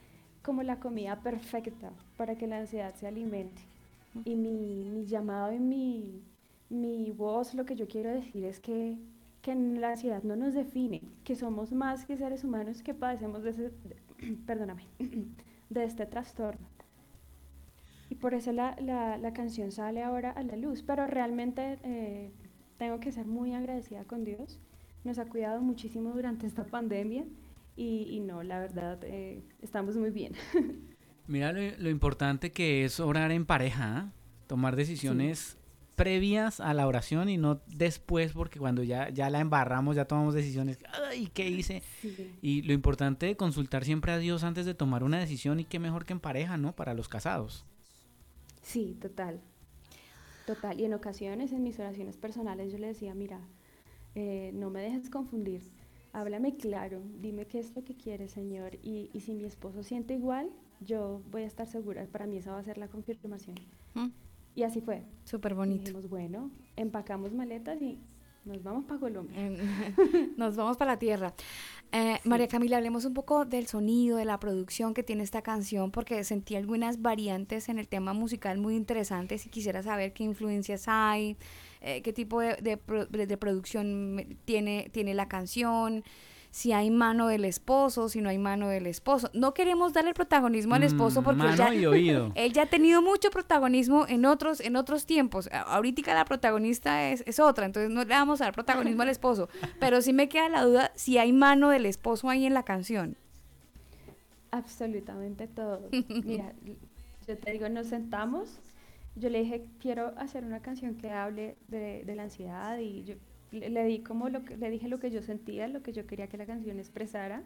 como 0.43 0.63
la 0.63 0.81
comida 0.81 1.17
perfecta 1.21 1.91
para 2.17 2.37
que 2.37 2.47
la 2.47 2.59
ansiedad 2.59 2.95
se 2.95 3.07
alimente. 3.07 3.63
Y 4.25 4.37
mi, 4.37 4.85
mi 4.85 5.07
llamado 5.07 5.53
y 5.53 5.59
mi, 5.59 6.23
mi 6.71 7.11
voz, 7.13 7.55
lo 7.55 7.65
que 7.65 7.77
yo 7.77 7.87
quiero 7.89 8.11
decir 8.11 8.45
es 8.45 8.61
que, 8.61 8.97
que 9.43 9.55
la 9.55 9.91
ansiedad 9.93 10.23
no 10.23 10.37
nos 10.37 10.55
define, 10.55 11.03
que 11.25 11.37
somos 11.37 11.73
más 11.73 12.05
que 12.07 12.17
seres 12.17 12.45
humanos 12.45 12.83
que 12.83 12.95
padecemos 12.95 13.43
de, 13.45 13.51
ese, 13.51 13.63
de- 13.71 14.37
perdóname, 14.47 14.85
de 15.71 15.85
este 15.85 16.07
trastorno. 16.07 16.67
Y 18.11 18.15
por 18.17 18.35
eso 18.35 18.53
la, 18.53 18.75
la, 18.81 19.19
la 19.19 19.33
canción 19.33 19.71
sale 19.71 20.03
ahora 20.03 20.31
a 20.31 20.43
la 20.43 20.57
luz. 20.57 20.83
Pero 20.83 21.07
realmente 21.07 21.79
eh, 21.83 22.31
tengo 22.79 23.01
que 23.01 23.13
ser 23.13 23.27
muy 23.27 23.53
agradecida 23.55 24.05
con 24.05 24.25
Dios. 24.25 24.59
Nos 25.05 25.19
ha 25.19 25.27
cuidado 25.27 25.61
muchísimo 25.61 26.11
durante 26.13 26.47
esta 26.47 26.65
pandemia. 26.65 27.25
Y, 27.79 28.09
y 28.11 28.19
no, 28.19 28.43
la 28.43 28.59
verdad, 28.59 28.99
eh, 29.05 29.45
estamos 29.63 29.97
muy 29.97 30.11
bien. 30.11 30.33
Mira 31.29 31.53
lo, 31.53 31.61
lo 31.79 31.91
importante 31.91 32.51
que 32.51 32.85
es 32.85 32.99
orar 32.99 33.31
en 33.31 33.47
pareja, 33.47 33.97
¿ah? 33.97 34.13
tomar 34.49 34.75
decisiones 34.75 35.57
previas 35.95 36.59
a 36.59 36.75
la 36.75 36.89
oración 36.89 37.29
y 37.29 37.37
no 37.37 37.61
después, 37.69 38.33
porque 38.33 38.59
cuando 38.59 38.83
ya, 38.83 39.11
ya 39.11 39.31
la 39.31 39.39
embarramos, 39.39 39.95
ya 39.95 40.07
tomamos 40.07 40.35
decisiones, 40.35 40.79
ay, 41.09 41.29
¿qué 41.33 41.49
hice? 41.49 41.85
Sí. 42.01 42.33
Y 42.43 42.63
lo 42.63 42.73
importante 42.73 43.27
de 43.27 43.37
consultar 43.37 43.85
siempre 43.85 44.11
a 44.11 44.19
Dios 44.19 44.43
antes 44.43 44.67
de 44.67 44.75
tomar 44.75 45.05
una 45.05 45.21
decisión 45.21 45.61
y 45.61 45.65
qué 45.65 45.79
mejor 45.79 46.05
que 46.05 46.15
en 46.15 46.21
pareja, 46.21 46.57
¿no? 46.57 46.75
Para 46.75 46.95
los 46.95 47.09
casados. 47.09 47.65
Sí, 48.63 48.99
total. 49.01 49.41
Total. 50.47 50.81
Y 50.81 50.85
en 50.85 50.95
ocasiones, 50.95 51.53
en 51.53 51.63
mis 51.63 51.79
oraciones 51.79 52.17
personales, 52.17 52.73
yo 52.73 52.79
le 52.79 52.89
decía, 52.89 53.15
mira, 53.15 53.39
eh, 54.17 54.51
no 54.53 54.69
me 54.69 54.81
dejes 54.81 55.11
confundir. 55.11 55.63
Háblame 56.19 56.57
claro, 56.57 57.01
dime 57.21 57.47
qué 57.47 57.61
es 57.61 57.77
lo 57.77 57.85
que 57.85 57.95
quieres, 57.95 58.33
Señor. 58.33 58.75
Y, 58.83 59.09
y 59.13 59.21
si 59.21 59.35
mi 59.35 59.45
esposo 59.45 59.85
siente 59.85 60.15
igual, 60.15 60.51
yo 60.81 61.23
voy 61.31 61.43
a 61.43 61.47
estar 61.47 61.69
segura. 61.69 62.05
Para 62.11 62.27
mí 62.27 62.39
esa 62.39 62.51
va 62.51 62.59
a 62.59 62.65
ser 62.65 62.77
la 62.77 62.89
confirmación. 62.89 63.55
Mm, 63.95 64.09
Y 64.57 64.65
así 64.65 64.81
fue. 64.81 65.05
Súper 65.23 65.55
bonito. 65.55 65.83
dijimos, 65.85 66.09
bueno, 66.09 66.51
empacamos 66.75 67.33
maletas 67.33 67.81
y 67.81 68.01
nos 68.45 68.65
vamos 68.65 68.85
para 68.87 68.99
Colombia. 68.99 69.37
Nos 70.37 70.57
vamos 70.57 70.77
para 70.77 70.93
la 70.93 70.99
tierra. 70.99 71.35
Eh, 71.93 72.19
María 72.25 72.49
Camila, 72.49 72.79
hablemos 72.79 73.05
un 73.05 73.15
poco 73.15 73.45
del 73.45 73.69
sonido, 73.69 74.17
de 74.17 74.25
la 74.25 74.41
producción 74.41 74.95
que 74.95 75.05
tiene 75.05 75.23
esta 75.23 75.43
canción, 75.43 75.93
porque 75.93 76.25
sentí 76.25 76.57
algunas 76.57 77.01
variantes 77.01 77.69
en 77.69 77.79
el 77.79 77.87
tema 77.87 78.13
musical 78.13 78.59
muy 78.59 78.75
interesantes 78.75 79.47
y 79.47 79.51
quisiera 79.51 79.83
saber 79.85 80.13
qué 80.15 80.25
influencias 80.25 80.85
hay, 80.89 81.37
eh, 81.81 82.03
qué 82.03 82.13
tipo 82.13 82.41
de, 82.41 82.57
de 82.57 82.77
pro- 82.77 83.07
de- 83.07 83.37
producción 83.37 84.37
tiene, 84.45 84.91
tiene 84.93 85.15
la 85.15 85.29
canción, 85.29 86.03
si 86.51 86.73
hay 86.73 86.91
mano 86.91 87.29
del 87.29 87.45
esposo, 87.45 88.09
si 88.09 88.23
no 88.23 88.31
hay 88.31 88.39
mano 88.39 88.69
del 88.69 88.87
esposo. 88.87 89.31
No 89.35 89.53
queremos 89.53 89.93
darle 89.93 90.15
protagonismo 90.15 90.75
al 90.77 90.83
esposo 90.83 91.21
Mm, 91.21 91.25
porque 91.25 91.43
mano 91.43 91.57
ya, 91.57 91.75
y 91.75 91.85
oído. 91.85 92.33
él 92.37 92.53
ya 92.55 92.63
ha 92.63 92.67
tenido 92.67 93.03
mucho 93.03 93.31
protagonismo 93.31 94.07
en 94.09 94.25
otros, 94.25 94.61
en 94.61 94.77
otros 94.77 95.05
tiempos. 95.05 95.51
Ahorita 95.53 96.15
la 96.15 96.25
protagonista 96.25 97.11
es, 97.11 97.23
es 97.27 97.39
otra, 97.39 97.67
entonces 97.67 97.91
no 97.91 98.03
le 98.03 98.09
vamos 98.15 98.41
a 98.41 98.45
dar 98.45 98.55
protagonismo 98.55 99.03
al 99.03 99.11
esposo. 99.11 99.49
Pero 99.79 100.01
sí 100.01 100.15
me 100.15 100.29
queda 100.31 100.49
la 100.49 100.65
duda 100.65 100.91
si 100.95 101.19
hay 101.19 101.33
mano 101.35 101.69
del 101.69 101.85
esposo 101.85 102.31
ahí 102.31 102.47
en 102.47 102.55
la 102.55 102.63
canción. 102.65 103.17
Absolutamente 104.51 105.47
todo. 105.49 105.89
Mira, 106.25 106.53
yo 107.29 107.37
te 107.37 107.53
digo, 107.53 107.69
nos 107.69 107.89
sentamos. 107.89 108.59
Yo 109.19 109.29
le 109.31 109.41
dije, 109.43 109.65
quiero 109.81 110.13
hacer 110.17 110.45
una 110.45 110.61
canción 110.61 110.95
que 110.95 111.11
hable 111.11 111.57
de, 111.69 112.05
de 112.05 112.15
la 112.15 112.25
ansiedad 112.25 112.79
y 112.79 113.05
yo 113.05 113.15
le, 113.51 113.69
le 113.71 113.85
di 113.85 113.99
como 114.01 114.29
lo 114.29 114.45
que, 114.45 114.57
le 114.57 114.71
dije 114.71 114.89
lo 114.89 114.99
que 115.01 115.11
yo 115.11 115.23
sentía, 115.23 115.67
lo 115.69 115.83
que 115.83 115.93
yo 115.93 116.07
quería 116.07 116.29
que 116.29 116.37
la 116.37 116.47
canción 116.47 116.79
expresara. 116.79 117.43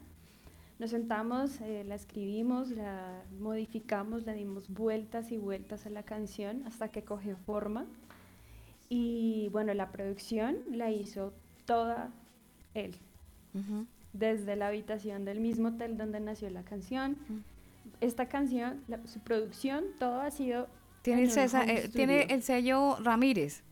Nos 0.78 0.90
sentamos, 0.90 1.60
eh, 1.60 1.84
la 1.86 1.94
escribimos, 1.94 2.70
la 2.70 3.22
modificamos, 3.38 4.24
le 4.26 4.34
dimos 4.34 4.68
vueltas 4.68 5.30
y 5.30 5.38
vueltas 5.38 5.86
a 5.86 5.90
la 5.90 6.02
canción 6.02 6.64
hasta 6.66 6.88
que 6.88 7.02
cogió 7.02 7.36
forma. 7.36 7.86
Y 8.88 9.48
bueno, 9.52 9.72
la 9.74 9.90
producción 9.92 10.56
la 10.70 10.90
hizo 10.90 11.32
toda 11.66 12.10
él 12.74 12.94
desde 14.12 14.56
la 14.56 14.68
habitación 14.68 15.24
del 15.24 15.40
mismo 15.40 15.68
hotel 15.68 15.96
donde 15.96 16.20
nació 16.20 16.50
la 16.50 16.62
canción. 16.64 17.16
Esta 18.00 18.26
canción, 18.26 18.82
la- 18.88 19.06
su 19.06 19.20
producción, 19.20 19.84
todo 19.98 20.20
ha 20.20 20.30
sido... 20.30 20.66
Tiene 21.02 21.22
en 21.22 21.28
el, 21.28 21.32
César- 21.34 21.68
eh, 21.68 21.88
tiene 21.92 22.22
el 22.30 22.42
sello 22.42 22.96
Ramírez. 23.02 23.62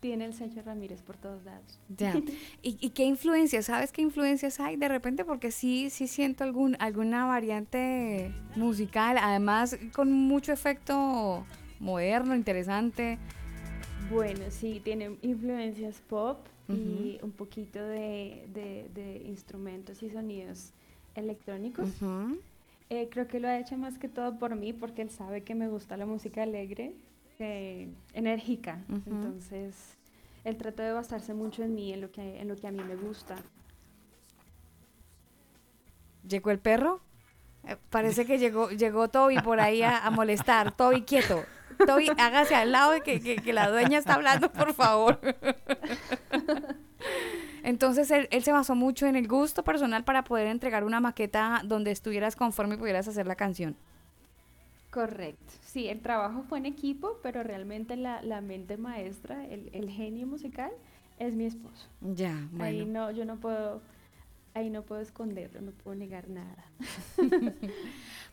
Tiene 0.00 0.24
el 0.24 0.32
sello 0.32 0.62
Ramírez 0.62 1.02
por 1.02 1.16
todos 1.18 1.44
lados. 1.44 1.78
Ya. 1.98 2.14
¿Y, 2.62 2.78
y 2.80 2.90
qué 2.90 3.04
influencias? 3.04 3.66
¿Sabes 3.66 3.92
qué 3.92 4.00
influencias 4.00 4.58
hay 4.58 4.76
de 4.76 4.88
repente? 4.88 5.24
Porque 5.26 5.50
sí, 5.50 5.90
sí 5.90 6.06
siento 6.08 6.44
algún, 6.44 6.76
alguna 6.80 7.26
variante 7.26 8.32
musical, 8.56 9.18
además 9.20 9.76
con 9.94 10.10
mucho 10.12 10.52
efecto 10.52 11.44
moderno, 11.80 12.34
interesante. 12.34 13.18
Bueno, 14.10 14.44
sí, 14.50 14.80
tiene 14.82 15.16
influencias 15.22 16.00
pop 16.08 16.46
y 16.68 17.18
un 17.22 17.32
poquito 17.32 17.80
de, 17.84 18.46
de- 18.54 18.88
de 18.94 19.22
instrumentos 19.26 20.02
y 20.04 20.10
sonidos 20.10 20.70
electrónicos. 21.16 21.88
Eh, 22.90 23.08
creo 23.10 23.28
que 23.28 23.38
lo 23.40 23.46
ha 23.48 23.58
hecho 23.58 23.76
más 23.78 23.98
que 23.98 24.08
todo 24.08 24.36
por 24.38 24.56
mí, 24.56 24.72
porque 24.72 25.02
él 25.02 25.10
sabe 25.10 25.42
que 25.44 25.54
me 25.54 25.68
gusta 25.68 25.96
la 25.96 26.06
música 26.06 26.42
alegre, 26.42 26.92
eh, 27.38 27.88
enérgica. 28.14 28.80
Entonces, 29.06 29.96
él 30.44 30.56
trata 30.56 30.82
de 30.82 30.92
basarse 30.92 31.32
mucho 31.32 31.62
en 31.62 31.74
mí, 31.74 31.92
en 31.92 32.00
lo 32.00 32.10
que, 32.10 32.40
en 32.40 32.48
lo 32.48 32.56
que 32.56 32.66
a 32.66 32.72
mí 32.72 32.82
me 32.82 32.96
gusta. 32.96 33.36
¿Llegó 36.26 36.50
el 36.50 36.58
perro? 36.58 37.00
Eh, 37.66 37.76
parece 37.90 38.26
que 38.26 38.38
llegó, 38.38 38.70
llegó 38.70 39.08
Toby 39.08 39.38
por 39.40 39.60
ahí 39.60 39.82
a, 39.82 39.98
a 40.04 40.10
molestar. 40.10 40.72
Toby, 40.72 41.02
quieto. 41.02 41.44
Toby, 41.86 42.08
hágase 42.18 42.54
al 42.56 42.72
lado 42.72 42.92
de 42.92 43.00
que, 43.02 43.20
que- 43.20 43.36
que 43.36 43.52
la 43.52 43.70
dueña 43.70 43.98
está 43.98 44.14
hablando, 44.14 44.50
por 44.52 44.74
favor. 44.74 45.20
Entonces 47.62 48.10
él, 48.10 48.28
él 48.30 48.42
se 48.42 48.52
basó 48.52 48.74
mucho 48.74 49.06
en 49.06 49.16
el 49.16 49.28
gusto 49.28 49.62
personal 49.64 50.04
para 50.04 50.24
poder 50.24 50.46
entregar 50.46 50.84
una 50.84 51.00
maqueta 51.00 51.62
donde 51.64 51.90
estuvieras 51.90 52.36
conforme 52.36 52.74
y 52.74 52.78
pudieras 52.78 53.08
hacer 53.08 53.26
la 53.26 53.34
canción. 53.36 53.76
Correcto. 54.90 55.52
Sí, 55.64 55.86
el 55.88 56.00
trabajo 56.00 56.42
fue 56.48 56.58
en 56.58 56.66
equipo, 56.66 57.18
pero 57.22 57.42
realmente 57.44 57.96
la, 57.96 58.22
la 58.22 58.40
mente 58.40 58.76
maestra, 58.76 59.46
el, 59.46 59.70
el 59.72 59.88
genio 59.88 60.26
musical, 60.26 60.72
es 61.18 61.36
mi 61.36 61.44
esposo. 61.44 61.86
Ya, 62.00 62.36
Ahí 62.58 62.82
bueno. 62.84 63.06
no, 63.06 63.10
yo 63.12 63.24
no 63.24 63.36
puedo, 63.36 63.80
ahí 64.54 64.68
no 64.68 64.82
puedo 64.82 65.00
esconderlo, 65.00 65.60
no 65.60 65.70
puedo 65.72 65.96
negar 65.96 66.28
nada. 66.28 66.64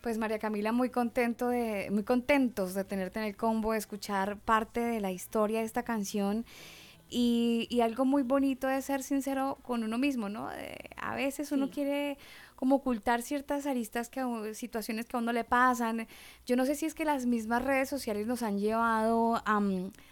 Pues 0.01 0.19
María 0.19 0.37
Camila, 0.37 0.71
muy 0.71 0.89
contento 0.89 1.49
de, 1.49 1.89
muy 1.91 2.03
contentos 2.03 2.75
de 2.75 2.83
tenerte 2.83 3.19
en 3.19 3.25
el 3.25 3.35
combo, 3.35 3.71
de 3.71 3.79
escuchar 3.79 4.37
parte 4.37 4.79
de 4.79 5.01
la 5.01 5.11
historia 5.11 5.59
de 5.59 5.65
esta 5.65 5.83
canción. 5.83 6.45
Y, 7.09 7.67
y 7.69 7.81
algo 7.81 8.03
muy 8.05 8.23
bonito 8.23 8.67
de 8.67 8.81
ser 8.81 9.01
sincero 9.01 9.57
con 9.63 9.83
uno 9.83 9.97
mismo, 9.97 10.27
¿no? 10.29 10.49
De- 10.49 10.89
a 10.97 11.15
veces 11.15 11.51
uno 11.51 11.67
Sí. 11.67 11.71
quiere 11.73 12.17
como 12.55 12.77
ocultar 12.77 13.21
ciertas 13.21 13.65
aristas, 13.65 14.09
que 14.09 14.19
a 14.19 14.53
situaciones 14.53 15.05
que 15.05 15.15
a 15.15 15.19
uno 15.19 15.31
le 15.31 15.43
pasan. 15.43 16.07
Yo 16.45 16.55
no 16.55 16.65
sé 16.65 16.75
si 16.75 16.85
es 16.85 16.93
que 16.95 17.05
las 17.05 17.25
mismas 17.25 17.63
redes 17.63 17.87
sociales 17.87 18.25
nos 18.27 18.41
han 18.43 18.57
llevado 18.59 19.41
a, 19.45 19.61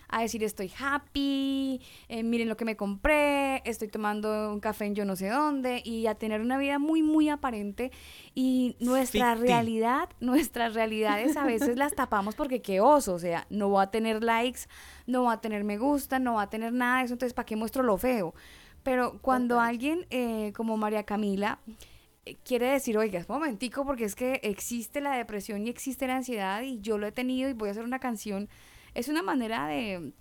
a 0.07 0.21
decir 0.21 0.43
estoy 0.43 0.71
happy, 0.79 1.81
eh, 2.07 2.23
miren 2.23 2.47
lo 2.49 2.57
que 2.57 2.65
me 2.65 2.75
compré, 2.75 3.61
estoy 3.69 3.87
tomando 3.87 4.51
un 4.51 4.59
café 4.59 4.85
en 4.85 4.95
yo 4.95 5.05
no 5.05 5.15
sé 5.15 5.29
dónde, 5.29 5.81
y 5.83 6.07
a 6.07 6.15
tener 6.15 6.41
una 6.41 6.57
vida 6.57 6.79
muy, 6.79 7.03
muy 7.03 7.29
aparente. 7.29 7.91
Y 8.33 8.75
nuestra 8.79 9.35
Ficti. 9.35 9.47
realidad, 9.49 10.09
nuestras 10.19 10.73
realidades 10.73 11.37
a 11.37 11.43
veces 11.43 11.77
las 11.77 11.93
tapamos 11.93 12.35
porque 12.35 12.61
qué 12.61 12.81
oso, 12.81 13.13
o 13.13 13.19
sea, 13.19 13.45
no 13.49 13.71
va 13.71 13.83
a 13.83 13.91
tener 13.91 14.23
likes, 14.23 14.61
no 15.07 15.23
va 15.23 15.33
a 15.33 15.41
tener 15.41 15.63
me 15.63 15.77
gusta, 15.77 16.19
no 16.19 16.35
va 16.35 16.43
a 16.43 16.49
tener 16.49 16.73
nada 16.73 16.99
de 16.99 17.05
eso, 17.05 17.13
entonces 17.13 17.33
¿para 17.33 17.45
qué 17.45 17.55
muestro 17.55 17.83
lo 17.83 17.97
feo? 17.97 18.33
Pero 18.83 19.19
cuando 19.21 19.59
alguien 19.59 20.05
eh, 20.11 20.53
como 20.55 20.77
María 20.77 21.03
Camila 21.03 21.59
eh, 22.25 22.37
quiere 22.43 22.67
decir, 22.67 22.97
oiga, 22.97 23.19
es 23.19 23.27
momentico 23.27 23.83
porque 23.85 24.05
es 24.05 24.15
que 24.15 24.39
existe 24.43 25.01
la 25.01 25.17
depresión 25.17 25.65
y 25.65 25.69
existe 25.69 26.07
la 26.07 26.17
ansiedad 26.17 26.61
y 26.61 26.79
yo 26.81 26.97
lo 26.97 27.07
he 27.07 27.11
tenido 27.11 27.49
y 27.49 27.53
voy 27.53 27.69
a 27.69 27.71
hacer 27.71 27.83
una 27.83 27.99
canción, 27.99 28.47
es 28.95 29.07
una 29.07 29.21
manera 29.21 29.67
de 29.67 30.13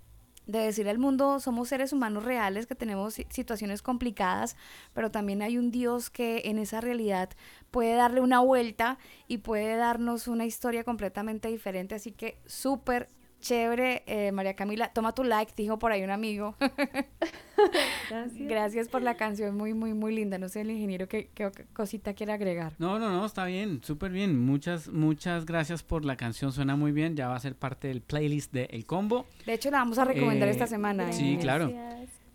de 0.47 0.59
decirle 0.59 0.91
al 0.91 0.99
mundo, 0.99 1.39
somos 1.39 1.69
seres 1.69 1.91
humanos 1.91 2.23
reales 2.23 2.67
que 2.67 2.75
tenemos 2.75 3.15
si- 3.15 3.25
situaciones 3.31 3.81
complicadas, 3.81 4.55
pero 4.93 5.09
también 5.09 5.41
hay 5.41 5.57
un 5.57 5.71
Dios 5.71 6.11
que 6.11 6.43
en 6.45 6.59
esa 6.59 6.81
realidad 6.81 7.29
puede 7.71 7.95
darle 7.95 8.21
una 8.21 8.41
vuelta 8.41 8.99
y 9.27 9.39
puede 9.39 9.75
darnos 9.75 10.27
una 10.27 10.45
historia 10.45 10.83
completamente 10.83 11.47
diferente. 11.47 11.95
Así 11.95 12.11
que 12.11 12.37
súper 12.45 13.09
chévere, 13.45 14.01
eh, 14.07 14.31
María 14.31 14.55
Camila. 14.55 14.91
Toma 14.91 15.13
tu 15.13 15.23
like, 15.23 15.53
dijo 15.55 15.77
por 15.77 15.91
ahí 15.91 16.03
un 16.03 16.09
amigo. 16.09 16.55
Gracias. 18.09 18.47
Gracias 18.47 18.87
por 18.87 19.01
la 19.03 19.15
canción, 19.15 19.55
muy, 19.55 19.73
muy, 19.73 19.93
muy 19.93 20.15
linda. 20.15 20.37
No 20.37 20.49
sé 20.49 20.61
el 20.61 20.71
ingeniero 20.71 21.07
qué, 21.07 21.29
qué 21.33 21.51
cosita 21.73 22.13
quiere 22.13 22.33
agregar. 22.33 22.73
No, 22.79 22.97
no, 22.99 23.11
no, 23.11 23.25
está 23.25 23.45
bien, 23.45 23.81
súper 23.83 24.11
bien. 24.11 24.39
Muchas, 24.39 24.89
muchas 24.89 25.45
gracias 25.45 25.83
por 25.83 26.05
la 26.05 26.15
canción, 26.17 26.51
suena 26.51 26.75
muy 26.75 26.91
bien. 26.91 27.15
Ya 27.15 27.27
va 27.27 27.35
a 27.35 27.39
ser 27.39 27.55
parte 27.55 27.87
del 27.87 28.01
playlist 28.01 28.51
de 28.51 28.65
El 28.71 28.85
Combo. 28.85 29.25
De 29.45 29.53
hecho, 29.53 29.69
la 29.71 29.77
vamos 29.77 29.97
a 29.99 30.05
recomendar 30.05 30.47
Eh, 30.49 30.51
esta 30.51 30.67
semana. 30.67 31.11
sí, 31.13 31.35
eh. 31.35 31.37
claro. 31.39 31.71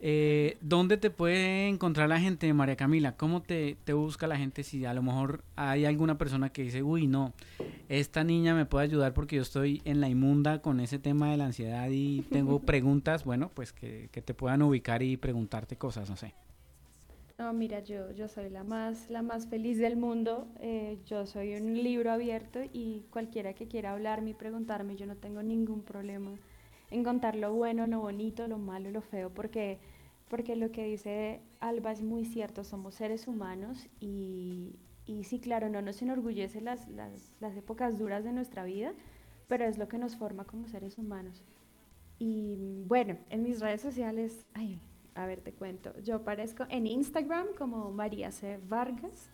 Eh, 0.03 0.57
¿Dónde 0.63 0.97
te 0.97 1.11
puede 1.11 1.69
encontrar 1.69 2.09
la 2.09 2.21
gente, 2.21 2.53
María 2.55 2.77
Camila? 2.77 3.17
¿Cómo 3.17 3.43
te, 3.43 3.77
te 3.85 3.93
busca 3.93 4.27
la 4.27 4.37
gente 4.39 4.63
si 4.65 4.85
a 4.87 4.95
lo 4.95 5.03
mejor 5.03 5.45
hay 5.57 5.85
alguna 5.85 6.17
persona 6.19 6.51
que 6.51 6.63
dice, 6.63 6.83
uy, 6.83 7.07
no, 7.07 7.35
esta 7.89 8.25
niña 8.25 8.55
me 8.55 8.67
puede 8.67 8.85
ayudar 8.87 9.13
porque 9.15 9.37
yo 9.37 9.43
estoy 9.43 9.83
en 9.85 10.01
la 10.01 10.09
inmunda 10.09 10.63
con 10.63 10.81
ese 10.81 10.99
tema 10.99 11.31
de 11.31 11.37
la 11.39 11.47
ansiedad 11.47 11.89
y 11.91 12.23
tengo 12.31 12.61
preguntas? 12.65 13.25
Bueno, 13.25 13.51
pues 13.55 13.73
que, 13.75 14.09
que 14.13 14.23
te 14.23 14.35
puedan 14.35 14.63
ubicar 14.63 15.03
y 15.03 15.17
preguntarte 15.19 15.77
cosas, 15.77 16.09
no 16.11 16.17
sé. 16.17 16.35
No, 17.39 17.53
mira, 17.55 17.81
yo, 17.81 18.11
yo 18.13 18.29
soy 18.29 18.51
la 18.51 18.65
más, 18.65 19.09
la 19.09 19.23
más 19.23 19.47
feliz 19.49 19.79
del 19.79 19.97
mundo. 19.97 20.49
eh, 20.61 20.99
yo 21.07 21.27
soy 21.27 21.55
un 21.55 21.75
libro 21.83 22.13
abierto 22.13 22.61
y 22.73 23.07
cualquiera 23.11 23.55
que 23.55 23.67
quiera 23.67 23.93
hablarme 23.93 24.31
y 24.31 24.35
preguntarme, 24.35 24.97
yo 24.97 25.07
no 25.07 25.17
tengo 25.17 25.43
ningún 25.43 25.83
problema 25.83 26.39
en 26.91 27.05
contar 27.05 27.37
lo 27.37 27.55
bueno, 27.55 27.87
lo 27.87 28.01
bonito, 28.01 28.49
lo 28.49 28.59
malo, 28.59 28.91
lo 28.91 29.01
feo, 29.01 29.31
porque, 29.31 29.79
porque 30.29 30.57
lo 30.57 30.73
que 30.73 30.85
dice 30.85 31.41
Alba 31.61 31.93
es 31.93 32.03
muy 32.03 32.25
cierto, 32.25 32.65
somos 32.65 32.95
seres 32.95 33.29
humanos 33.29 33.89
y, 34.01 34.77
y 35.07 35.25
sí, 35.25 35.41
claro, 35.41 35.69
no 35.69 35.83
nos 35.83 36.03
enorgullece 36.03 36.61
las, 36.61 36.89
las, 36.89 37.33
las 37.41 37.57
épocas 37.57 37.99
duras 37.99 38.25
de 38.25 38.33
nuestra 38.33 38.65
vida, 38.65 38.93
pero 39.49 39.65
es 39.65 39.79
lo 39.79 39.89
que 39.89 39.99
nos 39.99 40.17
forma 40.17 40.45
como 40.45 40.69
seres 40.69 40.99
humanos. 40.99 41.43
Y 42.19 42.85
bueno, 42.87 43.17
en 43.31 43.43
mis 43.43 43.61
redes 43.61 43.81
sociales, 43.81 44.47
ay, 44.55 44.79
a 45.15 45.27
ver, 45.27 45.41
te 45.41 45.53
cuento. 45.53 45.99
Yo 46.01 46.17
aparezco 46.17 46.65
en 46.69 46.87
Instagram 46.87 47.49
como 47.57 47.91
María 47.91 48.31
C. 48.31 48.59
Vargas. 48.69 49.31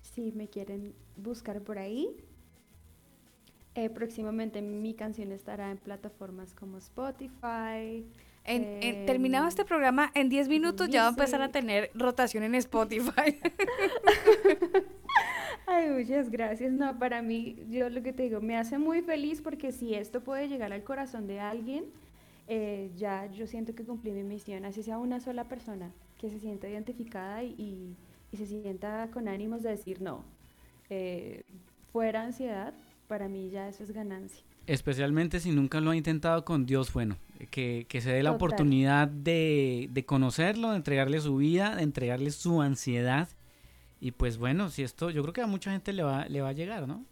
Si 0.00 0.32
me 0.32 0.48
quieren 0.48 0.94
buscar 1.16 1.62
por 1.62 1.78
ahí. 1.78 2.16
Eh, 3.74 3.88
próximamente 3.88 4.62
mi 4.62 4.94
canción 4.94 5.32
estará 5.32 5.70
en 5.70 5.78
plataformas 5.78 6.54
como 6.54 6.78
Spotify. 6.78 8.04
En, 8.44 8.64
en- 8.82 9.06
terminado 9.06 9.46
este 9.46 9.64
programa, 9.64 10.10
en 10.14 10.28
10 10.28 10.48
minutos 10.48 10.88
ya 10.88 11.02
va 11.02 11.06
a 11.08 11.10
empezar 11.10 11.40
a 11.42 11.52
tener 11.52 11.90
rotación 11.94 12.42
en 12.42 12.54
Spotify. 12.56 13.38
Ay, 15.66 15.88
muchas 15.90 16.30
gracias. 16.30 16.72
No, 16.72 16.98
para 16.98 17.22
mí, 17.22 17.56
yo 17.70 17.88
lo 17.90 18.02
que 18.02 18.12
te 18.12 18.24
digo, 18.24 18.40
me 18.40 18.56
hace 18.56 18.78
muy 18.78 19.02
feliz 19.02 19.40
porque 19.40 19.72
si 19.72 19.94
esto 19.94 20.20
puede 20.22 20.48
llegar 20.48 20.72
al 20.72 20.82
corazón 20.82 21.26
de 21.26 21.40
alguien, 21.40 21.84
eh, 22.48 22.90
ya 22.96 23.26
yo 23.26 23.46
siento 23.46 23.74
que 23.74 23.84
cumplí 23.84 24.10
mi 24.10 24.24
misión, 24.24 24.64
así 24.64 24.82
sea 24.82 24.98
una 24.98 25.20
sola 25.20 25.44
persona 25.44 25.92
que 26.18 26.30
se 26.30 26.40
sienta 26.40 26.68
identificada 26.68 27.42
y, 27.44 27.50
y- 27.56 27.96
y 28.32 28.36
se 28.36 28.46
sienta 28.46 29.08
con 29.12 29.28
ánimos 29.28 29.62
de 29.62 29.70
decir 29.70 30.00
no. 30.00 30.24
Eh, 30.88 31.42
fuera 31.92 32.22
ansiedad, 32.22 32.74
para 33.10 33.26
mí 33.28 33.50
ya 33.50 33.68
eso 33.68 33.82
es 33.82 33.90
ganancia. 33.90 34.44
Especialmente 34.68 35.40
si 35.40 35.50
nunca 35.50 35.80
lo 35.80 35.90
ha 35.90 35.96
intentado 35.96 36.44
con 36.44 36.64
Dios, 36.64 36.92
bueno, 36.92 37.16
que, 37.50 37.84
que 37.88 38.00
se 38.00 38.12
dé 38.12 38.22
la 38.22 38.30
Total. 38.30 38.36
oportunidad 38.36 39.08
de, 39.08 39.88
de 39.90 40.04
conocerlo, 40.04 40.70
de 40.70 40.76
entregarle 40.76 41.20
su 41.20 41.36
vida, 41.36 41.74
de 41.74 41.82
entregarle 41.82 42.30
su 42.30 42.62
ansiedad. 42.62 43.28
Y 44.00 44.12
pues 44.12 44.38
bueno, 44.38 44.68
si 44.70 44.84
esto, 44.84 45.10
yo 45.10 45.22
creo 45.22 45.32
que 45.32 45.42
a 45.42 45.48
mucha 45.48 45.72
gente 45.72 45.92
le 45.92 46.04
va, 46.04 46.26
le 46.26 46.40
va 46.40 46.50
a 46.50 46.52
llegar, 46.52 46.86
¿no? 46.86 47.04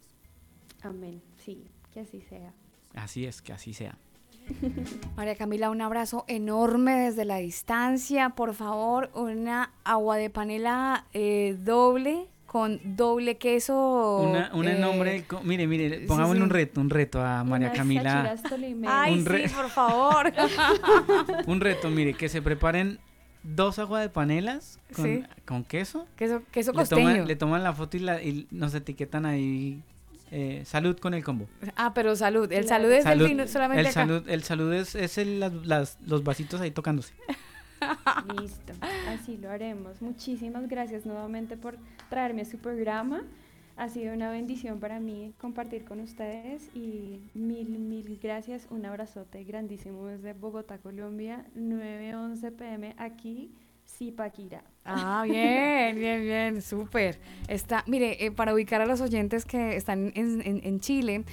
Amén. 0.83 1.21
Sí, 1.35 1.65
que 1.93 1.99
así 1.99 2.21
sea. 2.21 2.53
Así 2.95 3.25
es, 3.25 3.41
que 3.41 3.51
así 3.51 3.73
sea. 3.73 3.97
María 5.17 5.35
Camila, 5.35 5.69
un 5.69 5.81
abrazo 5.81 6.23
enorme 6.29 6.93
desde 6.93 7.25
la 7.25 7.37
distancia. 7.39 8.29
Por 8.29 8.53
favor, 8.53 9.11
una 9.15 9.73
agua 9.83 10.15
de 10.15 10.29
panela 10.29 11.07
eh, 11.11 11.57
doble 11.59 12.29
con 12.51 12.79
doble 12.83 13.37
queso. 13.37 14.17
Una, 14.27 14.49
una 14.53 14.71
en 14.71 14.77
eh, 14.77 14.79
nombre, 14.79 15.25
mire, 15.43 15.67
mire, 15.67 15.99
pongámosle 16.07 16.39
sí. 16.39 16.43
un 16.43 16.49
reto, 16.49 16.81
un 16.81 16.89
reto 16.89 17.21
a 17.21 17.43
María 17.43 17.71
Camila. 17.71 18.35
Ay, 18.87 19.13
Un 19.13 19.25
sí, 19.25 19.53
por 19.55 19.69
favor. 19.69 20.33
Un 21.45 21.61
reto, 21.61 21.89
mire, 21.91 22.13
que 22.15 22.27
se 22.27 22.41
preparen 22.41 22.97
dos 23.43 23.77
aguas 23.77 24.01
de 24.01 24.09
panelas 24.09 24.79
con, 24.95 25.05
Sí. 25.05 25.23
con 25.45 25.63
queso. 25.63 26.07
queso 26.15 26.41
queso 26.51 26.71
Le 26.71 26.77
costeño. 26.79 27.01
toman, 27.09 27.27
le 27.27 27.35
toman 27.35 27.63
la 27.63 27.73
foto 27.73 27.97
y, 27.97 27.99
la, 27.99 28.21
y 28.21 28.47
nos 28.51 28.73
etiquetan 28.73 29.25
ahí. 29.27 29.81
eh, 30.31 30.63
salud 30.65 30.97
con 30.99 31.13
el 31.15 31.23
combo. 31.23 31.47
Ah, 31.75 31.93
pero 31.95 32.15
salud. 32.15 32.51
El 32.51 32.65
Claro. 32.65 32.83
salud 32.83 32.91
es 32.91 33.03
Salud, 33.03 33.25
el 33.25 33.29
vino 33.31 33.47
solamente 33.47 33.81
el 33.81 33.85
acá. 33.87 33.93
salud, 33.93 34.27
el 34.29 34.43
salud 34.43 34.73
es, 34.73 34.93
es 34.95 35.17
el- 35.17 35.39
las- 35.39 35.53
las- 35.65 35.97
los 36.05 36.23
vasitos 36.23 36.61
ahí 36.61 36.71
tocándose. 36.71 37.13
Listo, 38.41 38.73
así 39.07 39.37
lo 39.37 39.49
haremos. 39.49 40.01
Muchísimas 40.01 40.67
gracias 40.67 41.05
nuevamente 41.05 41.57
por 41.57 41.77
traerme 42.09 42.41
a 42.41 42.45
su 42.45 42.57
programa. 42.57 43.23
Ha 43.77 43.87
sido 43.87 44.13
una 44.13 44.29
bendición 44.29 44.79
para 44.81 44.99
mí 44.99 45.33
compartir 45.39 45.85
con 45.85 46.01
ustedes 46.01 46.69
y 46.75 47.21
mil, 47.33 47.69
mil 47.79 48.19
gracias. 48.21 48.67
Un 48.69 48.85
abrazote 48.85 49.43
grandísimo 49.45 50.05
desde 50.07 50.33
Bogotá, 50.33 50.79
Colombia, 50.79 51.45
9.11 51.57 52.51
pm 52.55 52.93
aquí, 52.97 53.51
Zipaquirá. 53.87 54.63
Ah, 54.83 55.23
bien, 55.25 55.95
bien, 55.95 56.21
bien, 56.21 56.61
súper. 56.61 57.19
Está, 57.47 57.83
mire, 57.87 58.23
eh, 58.25 58.31
para 58.31 58.53
ubicar 58.53 58.81
a 58.81 58.85
los 58.85 58.99
oyentes 59.01 59.45
que 59.45 59.75
están 59.77 60.11
en, 60.15 60.41
en- 60.45 60.61
en 60.63 60.79
Chile, 60.81 61.23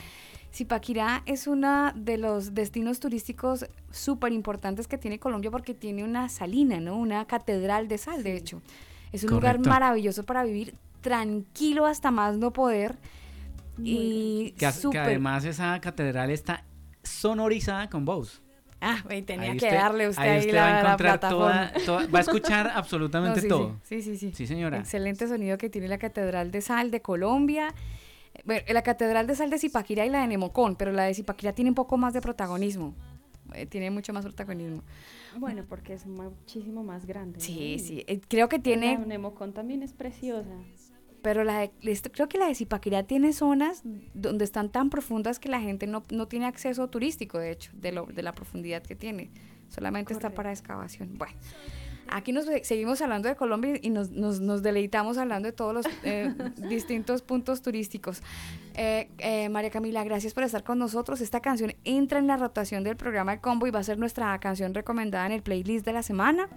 Zipaquirá 0.57 1.23
es 1.27 1.47
uno 1.47 1.93
de 1.95 2.17
los 2.17 2.55
destinos 2.55 2.99
turísticos 2.99 3.67
súper 3.91 4.33
importantes 4.33 4.89
que 4.89 4.97
tiene 4.97 5.19
Colombia 5.19 5.51
porque 5.51 5.75
tiene 5.75 6.03
una 6.03 6.31
salina, 6.31 6.81
¿no? 6.81 6.97
Una 6.97 7.27
catedral 7.27 7.89
de 7.89 7.99
sal, 7.99 8.23
de 8.23 8.37
hecho. 8.37 8.63
Es 9.13 9.23
un 9.25 9.33
lugar 9.33 9.59
maravilloso 9.61 10.25
para 10.25 10.45
vivir, 10.45 10.75
tranquilo 11.03 11.85
hasta 11.85 12.11
más 12.11 12.39
no 12.39 12.55
poder. 12.55 12.97
Y 13.79 14.53
Que, 14.59 14.67
además 14.99 15.45
esa 15.45 15.79
catedral 15.83 16.31
está 16.31 16.65
sonorizada 17.03 17.91
con 17.91 18.07
voz. 18.07 18.41
Ah, 18.81 19.03
me 19.09 19.21
tenía 19.23 19.53
Ahí 19.53 19.59
que 19.59 19.67
usted- 19.67 19.77
darle 19.79 20.09
usted 20.09 20.23
ahí 20.23 20.51
la, 20.53 20.61
va 20.63 20.67
a 20.67 20.81
encontrar 20.81 20.97
plataforma. 21.21 21.73
toda- 21.73 21.85
toda- 21.85 22.07
va 22.07 22.19
a 22.19 22.23
escuchar 22.23 22.67
No, 22.73 22.73
absolutamente 22.79 23.41
sí, 23.43 23.49
todo. 23.49 23.79
Sí, 23.83 24.01
sí, 24.03 24.17
sí. 24.17 24.33
Sí, 24.35 24.47
señora. 24.47 24.79
Excelente 24.79 25.29
sonido 25.29 25.59
que 25.59 25.69
tiene 25.71 25.89
la 25.89 25.99
Catedral 25.99 26.51
de 26.51 26.61
Sal 26.63 26.91
de 26.91 27.01
Colombia. 27.03 27.75
Bueno, 28.45 28.63
la 28.73 28.83
Catedral 28.83 29.27
de 29.27 29.35
Sal 29.35 29.51
de 29.51 29.59
Zipaquirá 29.59 30.05
y 30.07 30.11
la 30.11 30.21
de 30.21 30.27
Nemocón, 30.29 30.77
pero 30.77 30.93
la 30.93 31.05
de 31.05 31.15
Zipaquirá 31.15 31.53
tiene 31.53 31.71
un 31.71 31.75
poco 31.75 31.97
más 31.97 32.13
de 32.15 32.21
protagonismo. 32.21 32.95
Eh, 33.55 33.67
tiene 33.67 33.91
mucho 33.91 34.13
más 34.13 34.25
protagonismo. 34.25 34.83
Bueno, 35.39 35.65
porque 35.69 35.93
es 35.95 36.07
muchísimo 36.07 36.83
más 36.83 37.07
grande. 37.07 37.39
Sí, 37.41 37.77
¿no? 37.79 37.85
sí. 37.85 38.05
eh, 38.09 38.21
creo 38.29 38.49
que 38.49 38.59
tiene, 38.59 38.99
La 38.99 39.05
Nemocón 39.07 39.53
también 39.53 39.83
es 39.83 39.93
preciosa. 39.93 40.51
pero 41.23 41.45
la 41.45 41.61
de- 41.61 41.71
creo 42.13 42.29
que 42.29 42.39
la 42.39 42.47
de 42.49 42.55
Zipaquirá 42.55 43.05
tiene 43.05 43.33
zonas 43.33 43.83
donde 44.15 44.45
están 44.45 44.71
tan 44.71 44.91
profundas 44.91 45.39
que 45.39 45.49
la 45.49 45.61
gente 45.61 45.87
no, 45.87 46.05
no 46.11 46.27
tiene 46.27 46.47
acceso 46.47 46.89
turístico, 46.89 47.39
de 47.39 47.53
hecho, 47.53 47.71
de, 47.75 47.93
lo, 47.93 48.07
de 48.07 48.23
la 48.23 48.33
profundidad 48.33 48.83
que 48.83 48.97
tiene. 48.97 49.31
Solamente 49.69 50.13
está 50.13 50.31
para 50.31 50.51
excavación. 50.51 51.17
Bueno, 51.19 51.35
aquí 52.11 52.33
nos 52.33 52.45
se- 52.47 52.65
seguimos 52.65 53.01
hablando 53.03 53.29
de 53.29 53.37
Colombia 53.37 53.75
y 53.81 53.91
nos, 53.91 54.11
nos- 54.11 54.41
nos 54.41 54.63
deleitamos 54.63 55.19
hablando 55.19 55.47
de 55.47 55.53
todos 55.53 55.75
los 55.75 55.87
eh, 56.05 56.33
distintos 56.69 57.23
puntos 57.23 57.63
turísticos. 57.63 58.23
Eh, 58.75 59.09
eh, 59.19 59.49
María 59.49 59.71
Camila, 59.71 60.05
gracias 60.05 60.35
por 60.35 60.43
estar 60.45 60.63
con 60.65 60.79
nosotros. 60.79 61.21
Esta 61.21 61.41
canción 61.41 61.75
entra 61.85 62.19
en 62.19 62.27
la 62.27 62.37
rotación 62.37 62.85
del 62.85 62.97
programa 62.97 63.33
El 63.35 63.41
Combo 63.41 63.67
y 63.67 63.71
va 63.71 63.81
a 63.81 63.85
ser 63.85 63.99
nuestra 63.99 64.39
canción 64.39 64.75
recomendada 64.75 65.27
en 65.27 65.33
el 65.33 65.43
playlist 65.43 65.85
de 65.87 65.93
la 65.93 66.03
semana. 66.03 66.49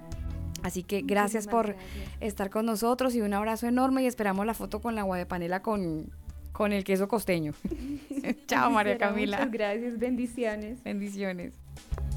Así 0.62 0.84
que 0.84 1.02
gracias 1.02 1.46
Muchísimas 1.46 1.76
por 1.76 1.76
gracias. 1.76 2.10
estar 2.20 2.50
con 2.50 2.66
nosotros 2.66 3.16
y 3.16 3.22
un 3.22 3.34
abrazo 3.34 3.68
enorme 3.68 4.04
y 4.04 4.08
esperamos 4.08 4.46
la 4.46 4.54
foto 4.54 4.82
con 4.82 4.94
la 4.96 5.02
agua 5.02 5.18
de 5.18 5.26
panela 5.26 5.62
con, 5.62 6.10
con 6.52 6.74
el 6.74 6.84
queso 6.84 7.08
costeño. 7.08 7.54
Chao 8.48 8.70
María 8.70 8.98
Camila. 8.98 9.38
Muchas 9.38 9.52
gracias, 9.54 9.98
bendiciones. 9.98 10.84
Bendiciones. 10.84 11.54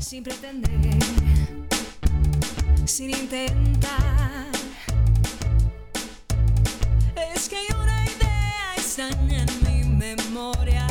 sin 0.00 0.24
pretender, 0.24 0.70
sin 2.86 3.10
intentar. 3.10 4.46
Es 7.34 7.48
que 7.48 7.56
hay 7.56 7.66
una 7.74 8.04
idea 8.04 8.74
extraña 8.76 9.44
en 9.44 9.62
mi 9.64 9.84
memoria 9.96 10.86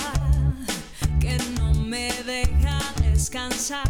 que 1.19 1.37
no 1.59 1.73
me 1.73 2.11
deja 2.23 2.79
descansar. 3.01 3.89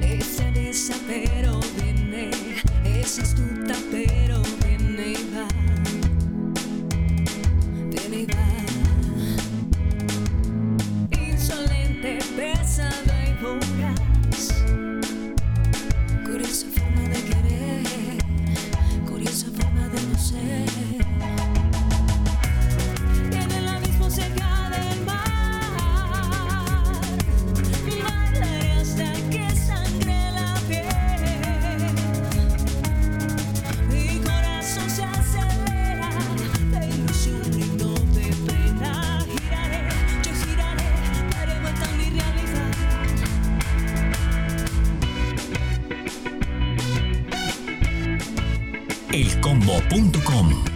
Es 0.00 0.36
teresa 0.36 0.94
pero 1.06 1.60
viene, 1.76 2.30
es 2.84 3.18
astuta 3.18 3.74
pero 3.90 4.42
viene 4.64 5.12
y 5.12 5.30
va, 5.34 5.48
viene 7.90 8.16
y 8.16 8.26
va 8.26 8.48
insolente, 11.10 12.18
pesada 12.36 12.57
elcombo.com 49.90 50.67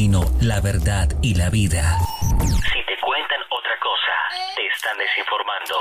camino, 0.00 0.24
la 0.40 0.60
verdad 0.62 1.10
y 1.20 1.34
la 1.34 1.50
vida. 1.50 1.98
Si 2.30 2.80
te 2.86 2.96
cuentan 3.04 3.40
otra 3.50 3.76
cosa, 3.82 4.14
te 4.56 4.66
están 4.66 4.96
desinformando. 4.96 5.76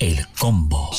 El 0.00 0.26
combo. 0.36 0.90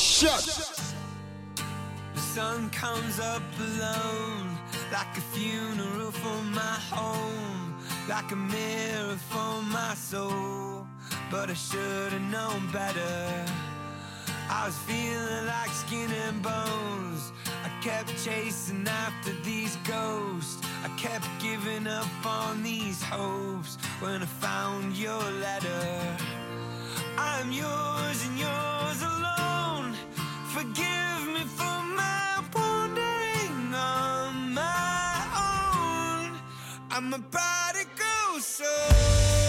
The 2.14 2.20
sun 2.34 2.70
comes 2.70 3.18
up 3.18 3.42
alone, 3.58 4.56
like 4.90 5.18
a 5.18 5.20
funeral 5.34 6.12
for 6.12 6.42
my 6.54 6.78
home, 6.90 7.76
like 8.08 8.32
a 8.32 8.36
mirror 8.36 9.18
for 9.28 9.60
my 9.64 9.94
soul. 9.94 10.86
But 11.30 11.50
I 11.50 11.54
should 11.54 12.12
have 12.12 12.22
known 12.30 12.70
better. 12.72 13.44
I 14.48 14.66
was 14.66 14.78
feeling 14.86 15.46
like 15.46 15.72
skin 15.72 16.10
and 16.26 16.42
bones. 16.42 17.32
I 17.64 17.68
kept 17.82 18.08
chasing 18.24 18.88
after 18.88 19.32
these 19.44 19.76
ghosts. 19.84 20.41
Kept 21.02 21.26
giving 21.40 21.88
up 21.88 22.24
on 22.24 22.62
these 22.62 23.02
hopes 23.02 23.76
when 23.98 24.22
I 24.22 24.26
found 24.26 24.96
your 24.96 25.20
letter. 25.40 26.16
I'm 27.18 27.50
yours 27.50 28.24
and 28.24 28.38
yours 28.38 29.02
alone. 29.02 29.94
Forgive 30.54 31.26
me 31.34 31.42
for 31.58 31.78
my 31.98 32.44
wandering 32.54 33.74
on 33.74 34.54
my 34.54 35.26
own. 35.50 36.38
I'm 36.92 37.12
a 37.12 37.18
prodigal 37.18 38.38
soul. 38.38 39.41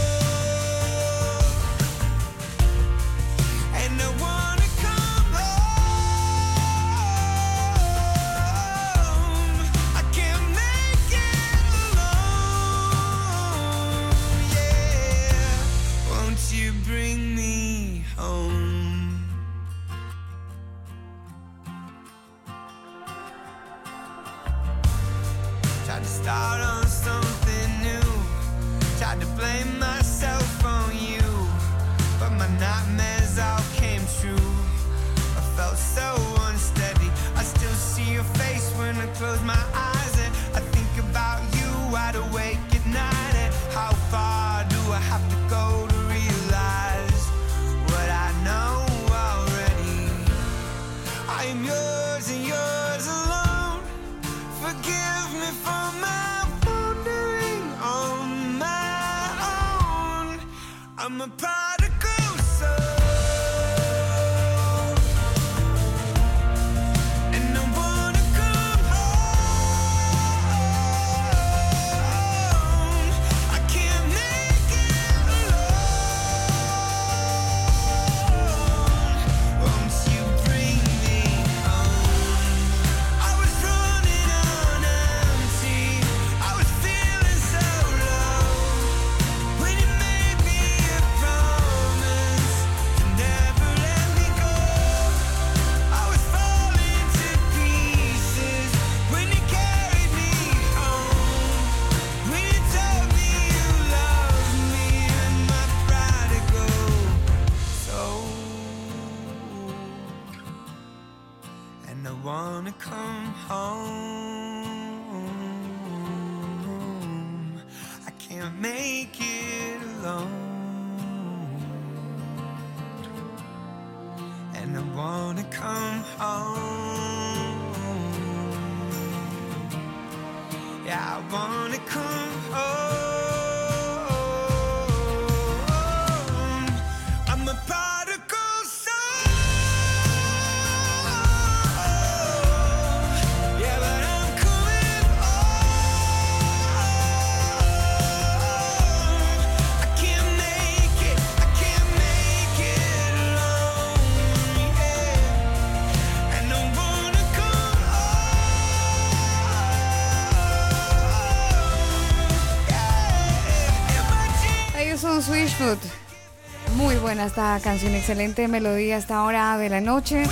Esta 167.26 167.58
canción, 167.64 167.96
excelente 167.96 168.50
melodía 168.50 168.96
a 168.96 169.00
esta 169.00 169.24
hora 169.24 169.58
de 169.58 169.70
la 169.70 169.80
noche. 169.80 170.24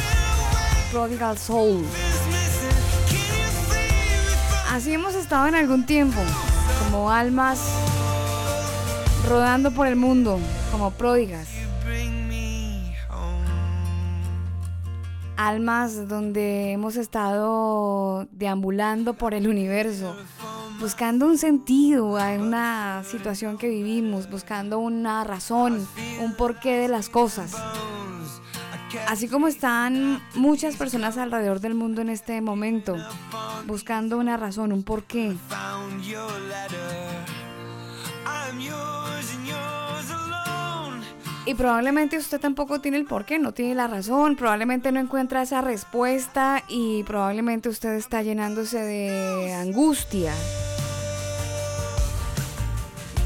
Prodigal 0.91 1.38
Soul. 1.38 1.85
Así 4.69 4.93
hemos 4.93 5.15
estado 5.15 5.47
en 5.47 5.55
algún 5.55 5.85
tiempo, 5.85 6.19
como 6.84 7.09
almas 7.09 7.59
rodando 9.27 9.72
por 9.72 9.88
el 9.88 9.95
mundo, 9.95 10.38
como 10.69 10.91
pródigas. 10.91 11.47
Almas 15.38 16.09
donde 16.09 16.73
hemos 16.73 16.97
estado 16.97 18.27
deambulando 18.31 19.13
por 19.13 19.34
el 19.34 19.47
universo, 19.47 20.13
buscando 20.81 21.27
un 21.27 21.37
sentido 21.37 22.17
a 22.17 22.31
una 22.31 23.03
situación 23.03 23.59
que 23.59 23.69
vivimos, 23.69 24.29
buscando 24.29 24.79
una 24.79 25.23
razón, 25.23 25.87
un 26.19 26.33
porqué 26.35 26.75
de 26.75 26.87
las 26.87 27.07
cosas. 27.07 27.53
Así 29.07 29.27
como 29.29 29.47
están 29.47 30.19
muchas 30.33 30.75
personas 30.75 31.17
alrededor 31.17 31.59
del 31.59 31.75
mundo 31.75 32.01
en 32.01 32.09
este 32.09 32.41
momento, 32.41 32.97
buscando 33.67 34.17
una 34.17 34.37
razón, 34.37 34.73
un 34.73 34.83
porqué. 34.83 35.37
Y 41.45 41.55
probablemente 41.55 42.17
usted 42.17 42.39
tampoco 42.39 42.81
tiene 42.81 42.97
el 42.97 43.05
porqué, 43.05 43.39
no 43.39 43.51
tiene 43.51 43.75
la 43.75 43.87
razón, 43.87 44.35
probablemente 44.35 44.91
no 44.91 44.99
encuentra 44.99 45.41
esa 45.41 45.61
respuesta 45.61 46.63
y 46.67 47.03
probablemente 47.03 47.69
usted 47.69 47.93
está 47.93 48.21
llenándose 48.21 48.79
de 48.79 49.53
angustia. 49.53 50.33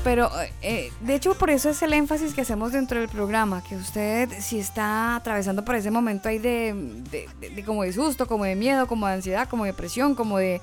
Pero 0.05 0.29
eh, 0.61 0.91
de 1.01 1.15
hecho 1.15 1.33
por 1.33 1.49
eso 1.49 1.69
es 1.71 1.81
el 1.81 1.91
énfasis 1.91 2.35
que 2.35 2.41
hacemos 2.41 2.71
dentro 2.71 2.99
del 2.99 3.09
programa, 3.09 3.63
que 3.67 3.75
usted 3.75 4.29
si 4.39 4.59
está 4.59 5.15
atravesando 5.15 5.65
por 5.65 5.73
ese 5.75 5.89
momento 5.89 6.29
ahí 6.29 6.37
de, 6.37 6.73
de- 7.11 7.63
como 7.65 7.81
de 7.81 7.91
susto, 7.91 8.27
como 8.27 8.45
de 8.45 8.55
miedo, 8.55 8.85
como 8.85 9.07
de 9.07 9.13
ansiedad, 9.13 9.49
como 9.49 9.63
de 9.65 9.71
depresión, 9.71 10.13
como 10.13 10.37
de, 10.37 10.61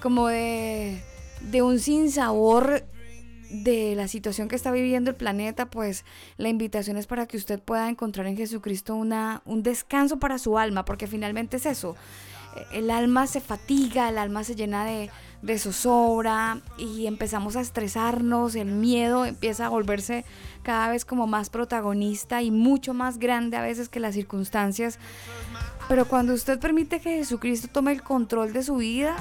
como 0.00 0.28
de, 0.28 1.02
de 1.42 1.60
un 1.60 1.78
sinsabor 1.78 2.84
de 3.50 3.94
la 3.96 4.08
situación 4.08 4.48
que 4.48 4.56
está 4.56 4.70
viviendo 4.70 5.10
el 5.10 5.16
planeta, 5.16 5.66
pues 5.66 6.06
la 6.38 6.48
invitación 6.48 6.96
es 6.96 7.06
para 7.06 7.26
que 7.26 7.36
usted 7.36 7.60
pueda 7.60 7.86
encontrar 7.90 8.26
en 8.28 8.36
Jesucristo 8.38 8.94
una, 8.94 9.42
un 9.44 9.62
descanso 9.62 10.18
para 10.18 10.38
su 10.38 10.56
alma, 10.56 10.86
porque 10.86 11.06
finalmente 11.06 11.58
es 11.58 11.66
eso. 11.66 11.96
Eh, 12.56 12.78
El 12.78 12.90
alma 12.90 13.26
se 13.26 13.40
fatiga, 13.40 14.08
el 14.08 14.16
alma 14.18 14.42
se 14.44 14.54
llena 14.54 14.84
de, 14.86 15.10
de 15.42 15.58
zozobra 15.58 16.60
y 16.76 17.06
empezamos 17.06 17.56
a 17.56 17.60
estresarnos, 17.60 18.54
el 18.54 18.72
miedo 18.72 19.24
empieza 19.24 19.66
a 19.66 19.68
volverse 19.68 20.24
cada 20.62 20.88
vez 20.88 21.04
como 21.04 21.26
más 21.26 21.50
protagonista 21.50 22.42
y 22.42 22.50
mucho 22.50 22.92
más 22.94 23.18
grande 23.18 23.56
a 23.56 23.62
veces 23.62 23.88
que 23.88 24.00
las 24.00 24.14
circunstancias. 24.14 24.98
Pero 25.88 26.04
cuando 26.04 26.34
usted 26.34 26.58
permite 26.58 27.00
que 27.00 27.16
Jesucristo 27.16 27.68
tome 27.68 27.92
el 27.92 28.02
control 28.02 28.52
de 28.52 28.62
su 28.62 28.76
vida, 28.76 29.16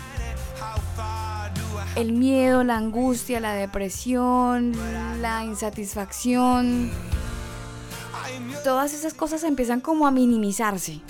el 1.96 2.14
miedo, 2.14 2.64
la 2.64 2.78
angustia, 2.78 3.40
la 3.40 3.54
depresión, 3.54 4.74
la 5.22 5.44
insatisfacción, 5.44 6.92
todas 8.64 8.94
esas 8.94 9.14
cosas 9.14 9.44
empiezan 9.44 9.82
como 9.82 10.06
a 10.06 10.12
minimizarse. 10.12 11.02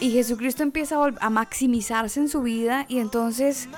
Y 0.00 0.10
Jesucristo 0.10 0.62
empieza 0.62 0.96
a, 1.20 1.30
maximizarse 1.30 2.20
en 2.20 2.28
su 2.28 2.42
vida 2.42 2.86
y 2.88 2.98
entonces, 2.98 3.68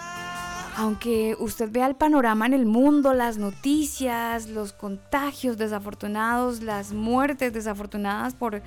aunque 0.79 1.37
usted 1.41 1.73
vea 1.73 1.89
el 1.89 1.97
panorama 1.97 2.47
en 2.47 2.55
el 2.55 2.65
mundo, 2.65 3.13
las 3.13 3.37
noticias, 3.37 4.47
los 4.47 4.73
contagios 4.73 5.59
desafortunados, 5.59 6.63
las 6.63 6.93
muertes 6.93 7.53
desafortunadas 7.53 8.35
por, 8.35 8.63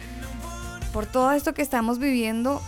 por 0.91 1.05
todo 1.05 1.31
esto 1.31 1.53
que 1.53 1.61
estamos 1.61 1.99
viviendo, 1.99 2.61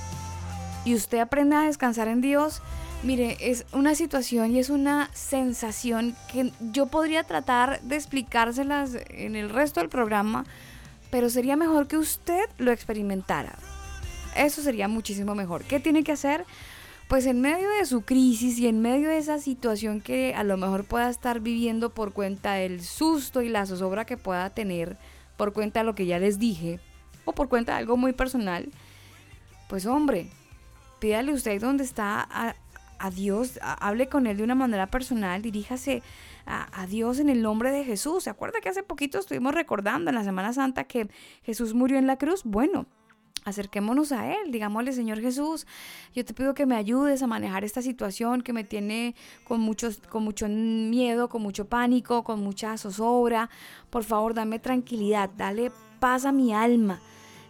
y 0.85 0.95
usted 0.95 1.19
aprende 1.19 1.57
a 1.57 1.61
descansar 1.63 2.07
en 2.07 2.21
Dios, 2.21 2.61
mire, 3.03 3.35
es 3.41 3.65
una 3.73 3.95
situación 3.95 4.55
y 4.55 4.59
es 4.59 4.69
una 4.69 5.09
sensación 5.13 6.15
que 6.31 6.53
yo 6.71 6.85
podría 6.85 7.25
tratar 7.25 7.81
de 7.81 7.97
explicárselas 7.97 8.91
en 9.09 9.35
el 9.35 9.49
resto 9.49 9.81
del 9.81 9.89
programa, 9.89 10.45
pero 11.11 11.29
sería 11.29 11.57
mejor 11.57 11.87
que 11.87 11.97
usted 11.97 12.45
lo 12.59 12.71
experimentara. 12.71 13.57
Eso 14.37 14.61
sería 14.61 14.87
muchísimo 14.87 15.35
mejor. 15.35 15.65
¿Qué 15.65 15.81
tiene 15.81 16.05
que 16.05 16.13
hacer? 16.13 16.45
Pues 17.13 17.27
en 17.27 17.41
medio 17.41 17.69
de 17.69 17.85
su 17.85 18.01
crisis 18.01 18.57
y 18.57 18.67
en 18.67 18.81
medio 18.81 19.09
de 19.09 19.19
esa 19.19 19.37
situación 19.37 20.01
que 20.01 20.33
a 20.33 20.43
lo 20.43 20.57
mejor 20.57 20.83
pueda 20.83 21.11
estar 21.11 21.41
viviendo 21.41 21.91
por 21.91 22.11
cuenta 22.11 22.53
del 22.53 22.81
susto 22.81 23.43
y 23.43 23.49
la 23.49 23.67
zozobra 23.67 24.03
que 24.03 24.17
pueda 24.17 24.49
tener, 24.49 24.97
por 25.37 25.53
cuenta 25.53 25.81
de 25.81 25.85
lo 25.85 25.93
que 25.93 26.07
ya 26.07 26.17
les 26.17 26.39
dije, 26.39 26.79
o 27.23 27.33
por 27.33 27.49
cuenta 27.49 27.73
de 27.73 27.77
algo 27.77 27.97
muy 27.97 28.13
personal, 28.13 28.67
pues 29.69 29.85
hombre, 29.85 30.31
pídale 30.97 31.33
usted 31.33 31.61
donde 31.61 31.83
está 31.83 32.27
a, 32.99 33.09
Dios, 33.11 33.59
hable 33.61 34.07
con 34.07 34.25
Él 34.25 34.37
de 34.37 34.43
una 34.43 34.55
manera 34.55 34.87
personal, 34.87 35.43
diríjase 35.43 36.01
a, 36.47 36.81
a 36.81 36.87
Dios 36.87 37.19
en 37.19 37.29
el 37.29 37.43
nombre 37.43 37.69
de 37.69 37.83
Jesús. 37.83 38.23
¿Se 38.23 38.31
acuerda 38.31 38.59
que 38.59 38.69
hace 38.69 38.81
poquito 38.81 39.19
estuvimos 39.19 39.53
recordando 39.53 40.09
en 40.09 40.15
la 40.15 40.23
Semana 40.23 40.51
Santa 40.51 40.85
que 40.85 41.11
Jesús 41.43 41.75
murió 41.75 41.99
en 41.99 42.07
la 42.07 42.17
cruz? 42.17 42.41
Bueno. 42.43 42.87
Acerquémonos 43.45 44.11
a 44.13 44.31
Él, 44.31 44.51
digámosle, 44.51 44.93
Señor 44.93 45.19
Jesús, 45.19 45.67
yo 46.15 46.23
te 46.23 46.33
pido 46.33 46.53
que 46.53 46.65
me 46.65 46.75
ayudes 46.75 47.21
a 47.23 47.27
manejar 47.27 47.65
esta 47.65 47.81
situación 47.81 48.41
que 48.41 48.53
me 48.53 48.63
tiene 48.63 49.15
con, 49.43 49.59
muchos, 49.59 49.97
con 50.09 50.23
mucho 50.23 50.47
miedo, 50.47 51.27
con 51.27 51.41
mucho 51.41 51.65
pánico, 51.65 52.23
con 52.23 52.41
mucha 52.41 52.77
zozobra. 52.77 53.49
Por 53.89 54.05
favor, 54.05 54.33
dame 54.33 54.59
tranquilidad, 54.59 55.29
dale 55.35 55.71
paz 55.99 56.25
a 56.25 56.31
mi 56.31 56.53
alma. 56.53 57.01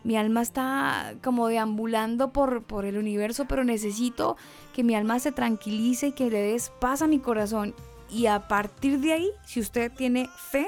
Mi 0.04 0.18
alma 0.18 0.42
está 0.42 1.16
como 1.24 1.48
deambulando 1.48 2.34
por, 2.34 2.64
por 2.64 2.86
el 2.86 2.98
universo, 2.98 3.46
pero 3.48 3.64
necesito 3.64 4.36
que 4.74 4.84
mi 4.84 4.96
alma 4.96 5.20
se 5.20 5.32
tranquilice 5.32 6.08
y 6.08 6.12
que 6.12 6.30
le 6.30 6.40
des 6.40 6.72
paz 6.82 7.02
a 7.02 7.08
mi 7.08 7.20
corazón. 7.20 7.74
Y 8.10 8.26
a 8.26 8.48
partir 8.48 9.00
de 9.00 9.14
ahí, 9.14 9.30
si 9.46 9.60
usted 9.60 9.92
tiene 9.92 10.28
fe, 10.52 10.68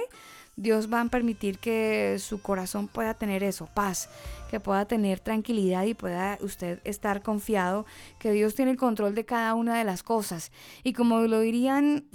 Dios 0.57 0.91
va 0.91 1.01
a 1.01 1.05
permitir 1.05 1.59
que 1.59 2.17
su 2.19 2.41
corazón 2.41 2.87
pueda 2.87 3.13
tener 3.13 3.43
eso, 3.43 3.67
paz, 3.73 4.09
que 4.49 4.59
pueda 4.59 4.85
tener 4.85 5.19
tranquilidad 5.19 5.83
y 5.85 5.93
pueda 5.93 6.37
usted 6.41 6.79
estar 6.83 7.21
confiado 7.21 7.85
que 8.19 8.31
Dios 8.31 8.55
tiene 8.55 8.71
el 8.71 8.77
control 8.77 9.15
de 9.15 9.25
cada 9.25 9.53
una 9.53 9.77
de 9.77 9.83
las 9.83 10.03
cosas. 10.03 10.51
Y 10.83 10.93
como 10.93 11.21
lo 11.21 11.39
dirían 11.41 12.05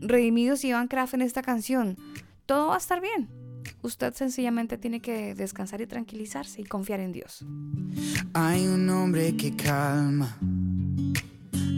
Redimidos 0.00 0.64
y 0.64 0.68
Iván 0.68 0.88
Kraft 0.88 1.14
en 1.14 1.22
esta 1.22 1.42
canción, 1.42 1.96
todo 2.44 2.68
va 2.68 2.74
a 2.74 2.78
estar 2.78 3.00
bien. 3.00 3.28
Usted 3.82 4.14
sencillamente 4.14 4.78
tiene 4.78 5.00
que 5.00 5.34
descansar 5.34 5.80
y 5.80 5.86
tranquilizarse 5.86 6.60
y 6.60 6.64
confiar 6.64 7.00
en 7.00 7.12
Dios. 7.12 7.44
Hay 8.34 8.66
un 8.66 8.88
hombre 8.90 9.36
que 9.36 9.54
calma 9.56 10.36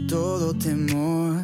todo 0.07 0.53
temor, 0.53 1.43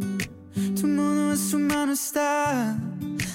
Tu 0.81 0.87
mundo 0.87 1.29
en 1.33 1.37
su 1.37 1.59
mano 1.59 1.93
está. 1.93 2.75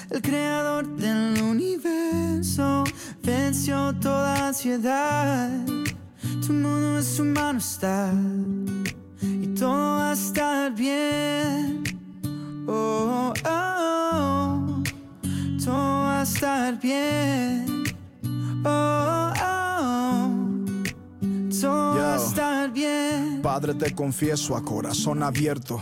El 0.09 0.21
creador 0.21 0.85
del 0.97 1.41
universo 1.41 2.83
venció 3.23 3.95
toda 4.01 4.49
ansiedad. 4.49 5.49
Tu 6.45 6.51
mundo 6.51 6.97
en 6.97 7.03
su 7.05 7.23
mano 7.23 7.59
está. 7.59 8.11
Y 9.21 9.47
todo 9.55 9.71
va 9.71 10.09
a 10.09 10.13
estar 10.13 10.75
bien. 10.75 11.83
Oh, 12.67 13.31
oh, 13.45 13.45
oh. 13.45 14.83
Todo 15.63 15.99
va 16.03 16.19
a 16.19 16.23
estar 16.23 16.77
bien. 16.81 17.65
Oh, 18.65 19.31
oh. 19.41 20.29
Todo 21.61 21.95
va 21.95 22.13
a 22.13 22.17
estar 22.17 22.73
bien. 22.73 23.39
Padre, 23.41 23.73
te 23.73 23.95
confieso 23.95 24.53
a 24.57 24.61
corazón 24.61 25.23
abierto 25.23 25.81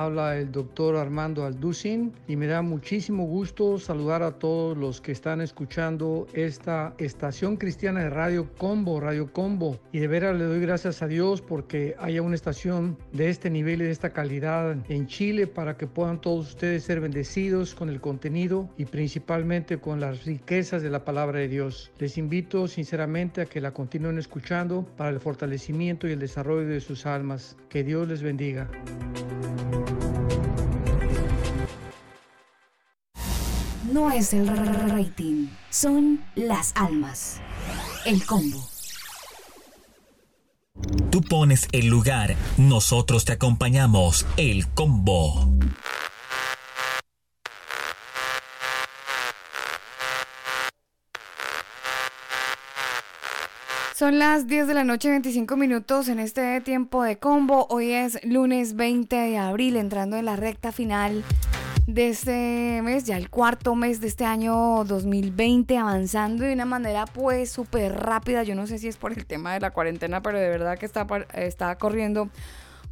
Habla 0.00 0.38
el 0.38 0.50
doctor 0.50 0.96
Armando 0.96 1.44
Alducin 1.44 2.14
y 2.26 2.34
me 2.34 2.46
da 2.46 2.62
muchísimo 2.62 3.26
gusto 3.26 3.78
saludar 3.78 4.22
a 4.22 4.38
todos 4.38 4.74
los 4.74 5.02
que 5.02 5.12
están 5.12 5.42
escuchando 5.42 6.26
esta 6.32 6.94
estación 6.96 7.58
cristiana 7.58 8.04
de 8.04 8.08
Radio 8.08 8.48
Combo, 8.56 8.98
Radio 8.98 9.30
Combo. 9.30 9.78
Y 9.92 9.98
de 9.98 10.08
veras 10.08 10.38
le 10.38 10.44
doy 10.44 10.60
gracias 10.60 11.02
a 11.02 11.06
Dios 11.06 11.42
porque 11.42 11.96
haya 11.98 12.22
una 12.22 12.34
estación 12.34 12.96
de 13.12 13.28
este 13.28 13.50
nivel 13.50 13.82
y 13.82 13.84
de 13.84 13.90
esta 13.90 14.08
calidad 14.08 14.74
en 14.88 15.06
Chile 15.06 15.46
para 15.46 15.76
que 15.76 15.86
puedan 15.86 16.18
todos 16.18 16.48
ustedes 16.48 16.82
ser 16.82 17.02
bendecidos 17.02 17.74
con 17.74 17.90
el 17.90 18.00
contenido 18.00 18.70
y 18.78 18.86
principalmente 18.86 19.80
con 19.80 20.00
las 20.00 20.24
riquezas 20.24 20.80
de 20.80 20.88
la 20.88 21.04
palabra 21.04 21.40
de 21.40 21.48
Dios. 21.48 21.92
Les 21.98 22.16
invito 22.16 22.68
sinceramente 22.68 23.42
a 23.42 23.44
que 23.44 23.60
la 23.60 23.72
continúen 23.72 24.16
escuchando 24.16 24.86
para 24.96 25.10
el 25.10 25.20
fortalecimiento 25.20 26.08
y 26.08 26.12
el 26.12 26.20
desarrollo 26.20 26.66
de 26.66 26.80
sus 26.80 27.04
almas. 27.04 27.58
Que 27.68 27.84
Dios 27.84 28.08
les 28.08 28.22
bendiga. 28.22 28.66
No 33.92 34.10
es 34.12 34.32
el 34.32 34.46
rating, 34.46 35.48
son 35.70 36.20
las 36.34 36.72
almas. 36.76 37.40
El 38.04 38.24
combo. 38.24 38.68
Tú 41.10 41.22
pones 41.22 41.68
el 41.72 41.88
lugar, 41.88 42.36
nosotros 42.56 43.24
te 43.24 43.32
acompañamos. 43.32 44.26
El 44.36 44.68
combo. 44.68 45.50
Son 54.00 54.18
las 54.18 54.46
10 54.46 54.66
de 54.66 54.72
la 54.72 54.82
noche, 54.82 55.10
25 55.10 55.58
minutos 55.58 56.08
en 56.08 56.20
este 56.20 56.62
tiempo 56.62 57.02
de 57.02 57.18
combo. 57.18 57.66
Hoy 57.68 57.92
es 57.92 58.18
lunes 58.24 58.74
20 58.74 59.14
de 59.14 59.36
abril, 59.36 59.76
entrando 59.76 60.16
en 60.16 60.24
la 60.24 60.36
recta 60.36 60.72
final 60.72 61.22
de 61.86 62.08
este 62.08 62.80
mes, 62.82 63.04
ya 63.04 63.18
el 63.18 63.28
cuarto 63.28 63.74
mes 63.74 64.00
de 64.00 64.06
este 64.06 64.24
año 64.24 64.84
2020, 64.84 65.76
avanzando 65.76 66.44
de 66.44 66.54
una 66.54 66.64
manera 66.64 67.04
pues 67.04 67.52
súper 67.52 67.92
rápida. 67.92 68.42
Yo 68.42 68.54
no 68.54 68.66
sé 68.66 68.78
si 68.78 68.88
es 68.88 68.96
por 68.96 69.12
el 69.12 69.26
tema 69.26 69.52
de 69.52 69.60
la 69.60 69.70
cuarentena, 69.70 70.22
pero 70.22 70.38
de 70.38 70.48
verdad 70.48 70.78
que 70.78 70.86
está, 70.86 71.06
está 71.34 71.76
corriendo 71.76 72.30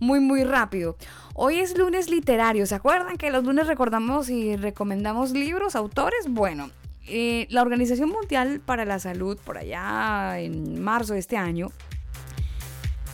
muy 0.00 0.20
muy 0.20 0.44
rápido. 0.44 0.98
Hoy 1.32 1.58
es 1.58 1.78
lunes 1.78 2.10
literario, 2.10 2.66
¿se 2.66 2.74
acuerdan 2.74 3.16
que 3.16 3.30
los 3.30 3.44
lunes 3.44 3.66
recordamos 3.66 4.28
y 4.28 4.56
recomendamos 4.56 5.30
libros, 5.30 5.74
autores? 5.74 6.26
Bueno, 6.28 6.68
eh, 7.08 7.46
la 7.50 7.62
Organización 7.62 8.10
Mundial 8.10 8.60
para 8.64 8.84
la 8.84 8.98
Salud, 8.98 9.38
por 9.44 9.58
allá 9.58 10.38
en 10.40 10.80
marzo 10.82 11.14
de 11.14 11.20
este 11.20 11.36
año, 11.36 11.70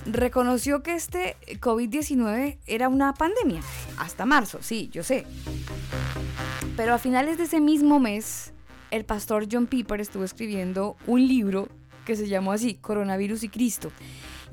reconoció 0.07 0.83
que 0.83 0.95
este 0.95 1.37
COVID-19 1.61 2.59
era 2.67 2.89
una 2.89 3.15
pandemia. 3.15 3.61
Hasta 3.99 4.27
marzo, 4.27 4.59
sí, 4.61 4.89
yo 4.93 5.03
sé. 5.03 5.25
Pero 6.77 6.95
a 6.95 6.99
finales 6.99 7.39
de 7.39 7.45
ese 7.45 7.61
mismo 7.61 8.01
mes, 8.01 8.53
el 8.91 9.05
pastor 9.05 9.47
John 9.51 9.67
Piper 9.67 10.01
estuvo 10.01 10.25
escribiendo 10.25 10.97
un 11.07 11.27
libro 11.27 11.69
que 12.05 12.17
se 12.17 12.29
llamó 12.29 12.53
así, 12.53 12.75
Coronavirus 12.75 13.45
y 13.45 13.49
Cristo. 13.49 13.91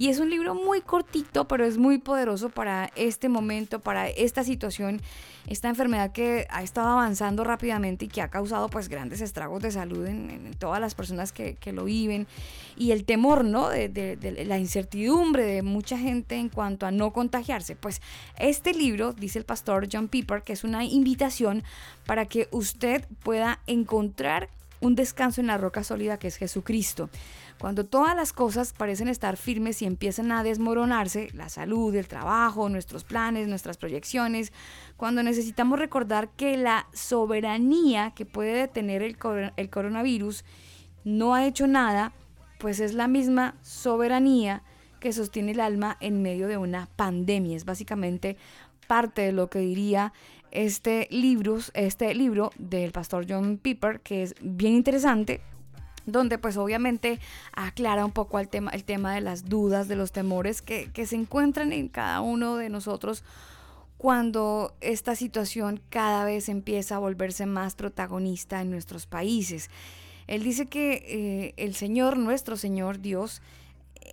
Y 0.02 0.10
es 0.10 0.18
un 0.18 0.32
libro 0.32 0.56
muy 0.56 0.82
cortito, 0.82 1.48
pero 1.48 1.64
es 1.64 1.78
muy 1.78 2.00
poderoso 2.00 2.50
para 2.50 2.90
este 2.96 3.30
momento, 3.30 3.82
para 3.82 4.10
esta 4.10 4.44
situación, 4.44 5.00
esta 5.46 5.70
enfermedad 5.70 6.12
que 6.12 6.48
ha 6.50 6.64
estado 6.64 6.88
avanzando 6.88 7.44
rápidamente 7.44 8.06
y 8.06 8.08
que 8.08 8.24
ha 8.24 8.28
causado 8.30 8.68
pues 8.68 8.90
grandes 8.90 9.22
estragos 9.22 9.62
de 9.62 9.70
salud 9.70 10.08
en, 10.08 10.32
en 10.32 10.54
todas 10.56 10.82
las 10.82 10.96
personas 10.96 11.32
que, 11.32 11.54
que 11.54 11.72
lo 11.72 11.84
viven. 11.84 12.26
Y 12.76 12.94
el 12.94 13.06
temor, 13.06 13.46
¿no? 13.46 13.70
De, 13.70 13.90
de- 13.90 14.16
de 14.16 14.44
la 14.46 14.58
incertidumbre 14.58 15.46
de 15.46 15.62
mucha 15.62 16.00
gente 16.00 16.34
en 16.36 16.50
cuanto 16.50 16.88
a 16.88 16.92
no 16.92 17.14
contagiarse. 17.14 17.76
Pues 17.76 18.02
este 18.40 18.74
libro, 18.74 19.14
dice 19.14 19.38
el 19.38 19.46
pastor 19.46 19.88
John 19.92 20.08
Piper, 20.08 20.42
que 20.42 20.54
es 20.54 20.64
una 20.64 20.84
invitación 20.84 21.64
para 22.08 22.26
que 22.26 22.48
usted 22.50 23.06
pueda 23.22 23.60
encontrar 23.68 24.50
un 24.80 24.96
descanso 24.96 25.42
en 25.42 25.46
la 25.46 25.60
roca 25.60 25.84
sólida 25.84 26.18
que 26.18 26.28
es 26.28 26.38
Jesucristo. 26.38 27.12
Cuando 27.62 27.86
todas 27.86 28.16
las 28.16 28.34
cosas 28.34 28.74
parecen 28.74 29.08
estar 29.08 29.38
firmes 29.38 29.84
y 29.84 29.86
empiezan 29.86 30.32
a 30.32 30.42
desmoronarse, 30.42 31.30
la 31.34 31.48
salud, 31.48 31.94
el 31.94 32.08
trabajo, 32.08 32.70
nuestros 32.70 33.04
planes, 33.04 33.48
nuestras 33.48 33.78
proyecciones, 33.78 34.52
cuando 34.98 35.22
necesitamos 35.22 35.78
recordar 35.78 36.30
que 36.30 36.58
la 36.58 36.88
soberanía 36.92 38.14
que 38.16 38.26
puede 38.26 38.54
detener 38.54 39.04
el, 39.04 39.16
el 39.58 39.70
coronavirus 39.70 40.44
no 41.04 41.36
ha 41.36 41.46
hecho 41.46 41.68
nada, 41.68 42.14
pues 42.58 42.80
es 42.80 42.96
la 42.96 43.08
misma 43.08 43.54
soberanía 43.62 44.64
que 45.00 45.14
sostiene 45.14 45.52
el 45.52 45.60
alma 45.60 45.98
en 46.00 46.24
medio 46.24 46.48
de 46.48 46.58
una 46.58 46.90
pandemia. 46.96 47.56
Es 47.56 47.66
básicamente 47.66 48.38
parte 48.88 49.22
de 49.22 49.34
lo 49.34 49.52
que 49.52 49.60
diría 49.60 50.14
este 50.50 51.08
libro, 51.12 51.60
este 51.76 52.16
libro 52.16 52.50
del 52.58 52.92
pastor 52.92 53.28
John 53.30 53.60
Piper, 53.62 54.00
que 54.00 54.24
es 54.24 54.34
bien 54.42 54.74
interesante 54.74 55.42
donde 56.06 56.38
pues 56.38 56.58
obviamente 56.58 57.20
aclara 57.54 58.06
un 58.06 58.12
poco 58.12 58.40
el 58.40 58.48
tema, 58.48 58.72
el 58.72 58.84
tema 58.84 59.14
de 59.14 59.22
las 59.22 59.50
dudas, 59.50 59.88
de 59.88 59.96
los 59.96 60.12
temores 60.12 60.62
que, 60.62 60.90
se 61.06 61.16
encuentran 61.16 61.72
en 61.72 61.88
cada 61.88 62.22
uno 62.22 62.58
de 62.58 62.70
nosotros 62.70 63.24
cuando 63.98 64.74
esta 64.82 65.16
situación 65.16 65.82
cada 65.90 66.26
vez 66.26 66.50
empieza 66.50 66.96
a 66.96 67.00
volverse 67.00 67.46
más 67.46 67.76
protagonista 67.76 68.62
en 68.62 68.72
nuestros 68.72 69.06
países. 69.06 69.70
Él 70.28 70.44
dice 70.44 70.66
que 70.66 71.04
eh, 71.08 71.54
el 71.58 71.76
Señor, 71.76 72.18
nuestro 72.18 72.58
Señor 72.58 73.00
Dios, 73.00 73.42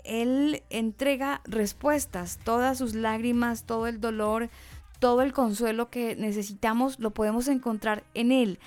Él 0.05 0.63
entrega 0.69 1.41
respuestas, 1.45 2.39
todas 2.45 2.77
sus 2.79 2.95
lágrimas, 2.95 3.65
todo 3.65 3.87
el 3.87 4.01
dolor, 4.01 4.51
todo 4.99 5.23
el 5.23 5.33
consuelo 5.33 5.91
que 5.91 6.17
necesitamos 6.17 6.99
lo 6.99 7.13
podemos 7.13 7.49
encontrar 7.49 8.05
en 8.15 8.33
Él. 8.33 8.59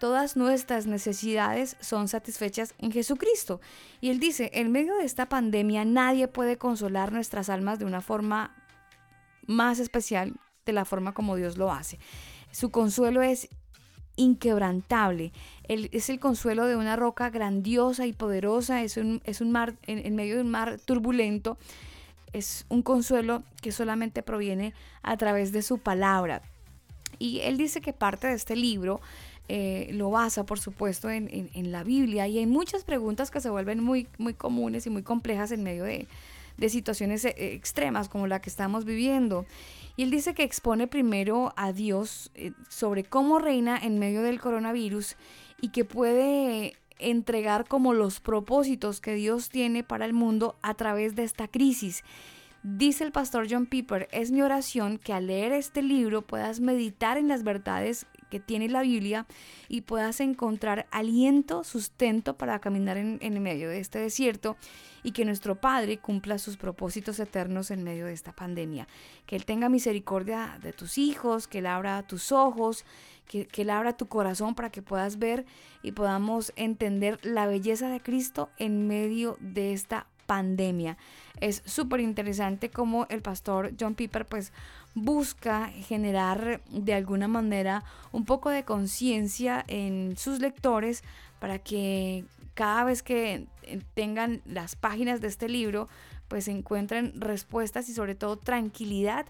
Todas 0.00 0.34
nuestras 0.34 0.86
necesidades 0.86 1.76
son 1.80 2.08
satisfechas 2.08 2.74
en 2.78 2.90
Jesucristo. 2.90 3.60
Y 4.00 4.08
Él 4.08 4.18
dice, 4.18 4.50
en 4.54 4.72
medio 4.72 4.96
de 4.96 5.04
esta 5.04 5.28
pandemia 5.28 5.84
nadie 5.84 6.26
puede 6.26 6.56
consolar 6.56 7.12
nuestras 7.12 7.50
almas 7.50 7.78
de 7.78 7.84
una 7.84 8.00
forma 8.00 8.56
más 9.46 9.78
especial 9.78 10.40
de 10.64 10.72
la 10.72 10.86
forma 10.86 11.12
como 11.12 11.36
Dios 11.36 11.58
lo 11.58 11.70
hace. 11.70 11.98
Su 12.50 12.70
consuelo 12.70 13.20
es 13.20 13.50
inquebrantable. 14.16 15.34
es 15.68 16.08
el 16.08 16.18
consuelo 16.18 16.64
de 16.64 16.76
una 16.76 16.96
roca 16.96 17.28
grandiosa 17.28 18.06
y 18.06 18.14
poderosa. 18.14 18.82
Es 18.82 18.96
un, 18.96 19.20
es 19.26 19.42
un 19.42 19.52
mar 19.52 19.76
en 19.82 20.14
medio 20.16 20.36
de 20.36 20.40
un 20.40 20.50
mar 20.50 20.80
turbulento. 20.82 21.58
Es 22.32 22.64
un 22.70 22.80
consuelo 22.80 23.42
que 23.60 23.70
solamente 23.70 24.22
proviene 24.22 24.72
a 25.02 25.18
través 25.18 25.52
de 25.52 25.60
su 25.60 25.76
palabra. 25.76 26.40
Y 27.18 27.40
él 27.40 27.58
dice 27.58 27.82
que 27.82 27.92
parte 27.92 28.28
de 28.28 28.34
este 28.34 28.56
libro 28.56 29.02
eh, 29.52 29.88
lo 29.94 30.10
basa, 30.10 30.46
por 30.46 30.60
supuesto, 30.60 31.10
en, 31.10 31.28
en- 31.52 31.72
la 31.72 31.82
Biblia 31.82 32.28
y 32.28 32.38
hay 32.38 32.46
muchas 32.46 32.84
preguntas 32.84 33.32
que 33.32 33.40
se 33.40 33.50
vuelven 33.50 33.82
muy, 33.82 34.06
muy 34.16 34.32
comunes 34.32 34.86
y 34.86 34.90
muy 34.90 35.02
complejas 35.02 35.50
en 35.50 35.64
medio 35.64 35.82
de, 35.82 36.06
de 36.56 36.68
situaciones 36.68 37.24
eh, 37.24 37.34
extremas 37.36 38.08
como 38.08 38.28
la 38.28 38.40
que 38.40 38.48
estamos 38.48 38.84
viviendo. 38.84 39.44
Y 39.96 40.04
él 40.04 40.10
dice 40.12 40.34
que 40.34 40.44
expone 40.44 40.86
primero 40.86 41.52
a 41.56 41.72
Dios 41.72 42.30
eh, 42.36 42.52
sobre 42.68 43.02
cómo 43.02 43.40
reina 43.40 43.76
en 43.76 43.98
medio 43.98 44.22
del 44.22 44.38
coronavirus 44.40 45.16
y 45.60 45.70
que 45.70 45.84
puede 45.84 46.74
entregar 47.00 47.66
como 47.66 47.92
los 47.92 48.20
propósitos 48.20 49.00
que 49.00 49.14
Dios 49.14 49.48
tiene 49.48 49.82
para 49.82 50.04
el 50.04 50.12
mundo 50.12 50.54
a 50.62 50.74
través 50.74 51.16
de 51.16 51.24
esta 51.24 51.48
crisis. 51.48 52.04
Dice 52.62 53.02
el 53.04 53.10
pastor 53.10 53.46
John 53.50 53.66
Piper, 53.66 54.06
es 54.12 54.30
mi 54.30 54.42
oración 54.42 54.98
que 54.98 55.12
al 55.12 55.26
leer 55.26 55.50
este 55.52 55.82
libro 55.82 56.22
puedas 56.22 56.60
meditar 56.60 57.16
en 57.16 57.26
las 57.26 57.42
verdades 57.42 58.06
que 58.30 58.40
tiene 58.40 58.68
la 58.68 58.82
Biblia 58.82 59.26
y 59.68 59.82
puedas 59.82 60.20
encontrar 60.20 60.86
aliento, 60.90 61.64
sustento 61.64 62.38
para 62.38 62.58
caminar 62.60 62.96
en, 62.96 63.42
medio 63.42 63.68
de 63.68 63.80
este 63.80 63.98
desierto 63.98 64.56
y 65.02 65.12
que 65.12 65.24
nuestro 65.24 65.60
Padre 65.60 65.98
cumpla 65.98 66.38
sus 66.38 66.56
propósitos 66.56 67.18
eternos 67.20 67.70
en 67.70 67.82
medio 67.82 68.06
de 68.06 68.12
esta 68.12 68.32
pandemia. 68.32 68.86
Que 69.26 69.36
Él 69.36 69.44
tenga 69.44 69.68
misericordia 69.68 70.58
de 70.62 70.72
tus 70.72 70.96
hijos, 70.96 71.48
que 71.48 71.58
Él 71.58 71.66
abra 71.66 72.02
tus 72.02 72.32
ojos, 72.32 72.84
que, 73.26 73.46
que 73.46 73.62
Él 73.62 73.70
abra 73.70 73.96
tu 73.96 74.06
corazón 74.06 74.54
para 74.54 74.70
que 74.70 74.82
puedas 74.82 75.18
ver 75.18 75.44
y 75.82 75.92
podamos 75.92 76.52
entender 76.56 77.18
la 77.22 77.46
belleza 77.46 77.88
de 77.88 78.00
Cristo 78.00 78.50
en 78.58 78.86
medio 78.86 79.36
de 79.40 79.72
esta 79.72 80.06
pandemia. 80.30 80.96
Es 81.40 81.60
súper 81.66 81.98
interesante 81.98 82.70
cómo 82.70 83.06
el 83.08 83.20
pastor 83.20 83.72
John 83.78 83.96
Piper 83.96 84.26
pues 84.26 84.52
busca 84.94 85.68
generar 85.68 86.62
de 86.70 86.94
alguna 86.94 87.28
manera 87.28 87.84
un 88.12 88.24
poco 88.24 88.50
de 88.50 88.64
conciencia 88.64 89.64
en 89.68 90.16
sus 90.16 90.40
lectores 90.40 91.04
para 91.38 91.58
que 91.58 92.24
cada 92.54 92.84
vez 92.84 93.02
que 93.02 93.46
eh, 93.62 93.80
tengan 93.94 94.42
las 94.44 94.76
páginas 94.76 95.20
de 95.20 95.28
este 95.28 95.48
libro 95.48 95.88
pues 96.28 96.48
encuentren 96.48 97.12
respuestas 97.20 97.88
y 97.88 97.94
sobre 97.94 98.14
todo 98.14 98.36
tranquilidad 98.36 99.26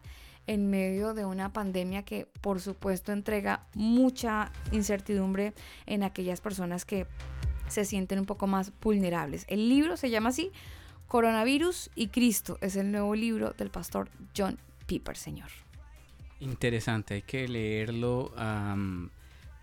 en 0.47 0.69
medio 0.69 1.15
de 1.15 1.25
una 1.25 1.53
pandemia 1.53 2.03
que 2.03 2.27
por 2.41 2.61
supuesto 2.61 3.13
entrega 3.13 3.67
mucha 3.75 4.51
incertidumbre 4.73 5.55
en 5.87 6.03
aquellas 6.03 6.41
personas 6.41 6.85
que 6.85 7.07
se 7.69 7.85
sienten 7.85 8.19
un 8.19 8.27
poco 8.27 8.47
más 8.47 8.73
vulnerables. 8.81 9.45
El 9.49 9.69
libro 9.69 9.97
se 9.97 10.11
llama 10.11 10.31
así, 10.31 10.51
Coronavirus 11.07 11.91
y 11.95 12.09
Cristo. 12.09 12.59
Es 12.61 12.77
el 12.77 12.91
nuevo 12.91 13.15
libro 13.15 13.53
del 13.53 13.71
pastor 13.71 14.11
John 14.37 14.59
Piper, 14.91 15.17
señor. 15.17 15.49
Interesante, 16.41 17.15
hay 17.15 17.23
que 17.23 17.47
leerlo 17.47 18.35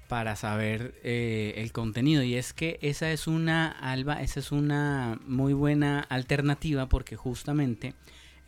para 0.08 0.38
saber 0.38 0.96
eh, 1.04 1.56
el 1.58 1.74
contenido. 1.74 2.24
Y 2.24 2.36
es 2.36 2.54
que 2.54 2.80
esa 2.82 3.12
es 3.12 3.28
una, 3.28 3.70
Alba, 3.70 4.22
esa 4.22 4.40
es 4.40 4.54
una 4.54 5.20
muy 5.28 5.52
buena 5.52 6.00
alternativa 6.00 6.88
porque 6.88 7.18
justamente 7.18 7.94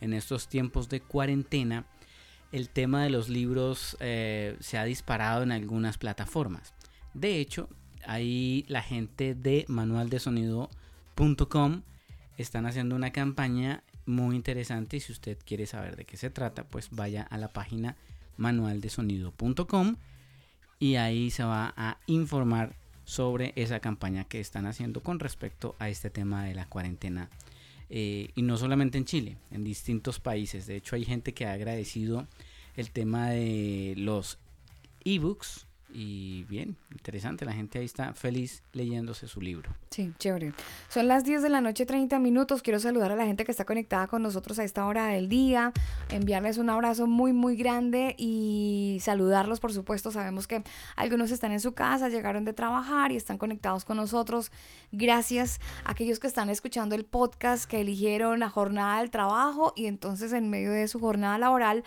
en 0.00 0.14
estos 0.14 0.48
tiempos 0.48 0.88
de 0.88 1.02
cuarentena 1.02 1.84
el 2.50 2.70
tema 2.70 3.02
de 3.02 3.10
los 3.10 3.28
libros 3.28 3.98
eh, 4.00 4.56
se 4.60 4.78
ha 4.78 4.84
disparado 4.84 5.42
en 5.42 5.52
algunas 5.52 5.98
plataformas. 5.98 6.72
De 7.12 7.40
hecho, 7.40 7.68
ahí 8.06 8.64
la 8.68 8.80
gente 8.80 9.34
de 9.34 9.66
manualdesonido.com 9.68 11.82
están 12.38 12.64
haciendo 12.64 12.96
una 12.96 13.12
campaña 13.12 13.82
muy 14.10 14.36
interesante 14.36 14.98
y 14.98 15.00
si 15.00 15.12
usted 15.12 15.38
quiere 15.44 15.66
saber 15.66 15.96
de 15.96 16.04
qué 16.04 16.16
se 16.16 16.30
trata, 16.30 16.64
pues 16.64 16.88
vaya 16.90 17.22
a 17.22 17.38
la 17.38 17.52
página 17.52 17.96
manualdesonido.com 18.36 19.96
y 20.78 20.96
ahí 20.96 21.30
se 21.30 21.44
va 21.44 21.72
a 21.76 21.98
informar 22.06 22.74
sobre 23.04 23.52
esa 23.56 23.80
campaña 23.80 24.24
que 24.24 24.40
están 24.40 24.66
haciendo 24.66 25.02
con 25.02 25.18
respecto 25.18 25.76
a 25.78 25.88
este 25.88 26.10
tema 26.10 26.44
de 26.44 26.54
la 26.54 26.66
cuarentena. 26.66 27.28
Eh, 27.88 28.30
y 28.36 28.42
no 28.42 28.56
solamente 28.56 28.98
en 28.98 29.04
Chile, 29.04 29.36
en 29.50 29.64
distintos 29.64 30.20
países. 30.20 30.66
De 30.66 30.76
hecho, 30.76 30.94
hay 30.94 31.04
gente 31.04 31.34
que 31.34 31.44
ha 31.44 31.52
agradecido 31.52 32.26
el 32.76 32.92
tema 32.92 33.30
de 33.30 33.94
los 33.96 34.38
ebooks. 35.04 35.66
Y 35.92 36.44
bien, 36.44 36.76
interesante, 36.92 37.44
la 37.44 37.52
gente 37.52 37.78
ahí 37.78 37.84
está 37.84 38.14
feliz 38.14 38.62
leyéndose 38.72 39.26
su 39.26 39.40
libro. 39.40 39.70
Sí, 39.90 40.12
chévere. 40.18 40.52
Son 40.88 41.08
las 41.08 41.24
10 41.24 41.42
de 41.42 41.48
la 41.48 41.60
noche, 41.60 41.84
30 41.84 42.18
minutos. 42.18 42.62
Quiero 42.62 42.78
saludar 42.78 43.10
a 43.10 43.16
la 43.16 43.26
gente 43.26 43.44
que 43.44 43.50
está 43.50 43.64
conectada 43.64 44.06
con 44.06 44.22
nosotros 44.22 44.58
a 44.58 44.64
esta 44.64 44.86
hora 44.86 45.06
del 45.06 45.28
día, 45.28 45.72
enviarles 46.10 46.58
un 46.58 46.70
abrazo 46.70 47.06
muy, 47.06 47.32
muy 47.32 47.56
grande 47.56 48.14
y 48.18 48.98
saludarlos, 49.00 49.58
por 49.58 49.72
supuesto. 49.72 50.10
Sabemos 50.10 50.46
que 50.46 50.62
algunos 50.96 51.30
están 51.32 51.52
en 51.52 51.60
su 51.60 51.72
casa, 51.72 52.08
llegaron 52.08 52.44
de 52.44 52.52
trabajar 52.52 53.12
y 53.12 53.16
están 53.16 53.38
conectados 53.38 53.84
con 53.84 53.96
nosotros. 53.96 54.52
Gracias 54.92 55.60
a 55.84 55.92
aquellos 55.92 56.20
que 56.20 56.28
están 56.28 56.50
escuchando 56.50 56.94
el 56.94 57.04
podcast, 57.04 57.68
que 57.68 57.80
eligieron 57.80 58.38
la 58.38 58.48
jornada 58.48 59.00
del 59.00 59.10
trabajo 59.10 59.72
y 59.76 59.86
entonces 59.86 60.32
en 60.32 60.50
medio 60.50 60.70
de 60.70 60.86
su 60.88 61.00
jornada 61.00 61.38
laboral 61.38 61.84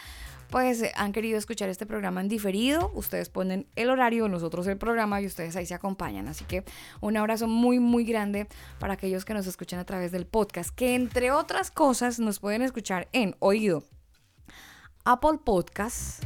pues 0.53 0.84
eh, 0.84 0.91
han 0.95 1.13
querido 1.13 1.39
escuchar 1.39 1.69
este 1.69 1.88
programa 1.88 2.21
en 2.21 2.27
diferido. 2.27 2.91
Ustedes 2.93 3.27
ponen 3.27 3.65
el 3.75 3.89
horario, 3.89 4.27
nosotros 4.27 4.67
el 4.67 4.77
programa 4.77 5.19
y 5.19 5.25
ustedes 5.25 5.55
ahí 5.55 5.65
se 5.65 5.73
acompañan. 5.73 6.27
Así 6.27 6.45
que 6.45 6.63
un 7.01 7.17
abrazo 7.17 7.47
muy, 7.47 7.80
muy 7.80 8.03
grande 8.03 8.45
para 8.77 8.93
aquellos 8.93 9.25
que 9.25 9.34
nos 9.34 9.47
escuchan 9.47 9.80
a 9.80 9.85
través 9.85 10.11
del 10.11 10.27
podcast, 10.27 10.69
que 10.69 10.93
entre 10.93 11.31
otras 11.31 11.71
cosas 11.71 12.19
nos 12.19 12.39
pueden 12.39 12.61
escuchar 12.61 13.07
en 13.13 13.35
oído, 13.39 13.84
Apple 15.05 15.39
Podcast 15.43 16.23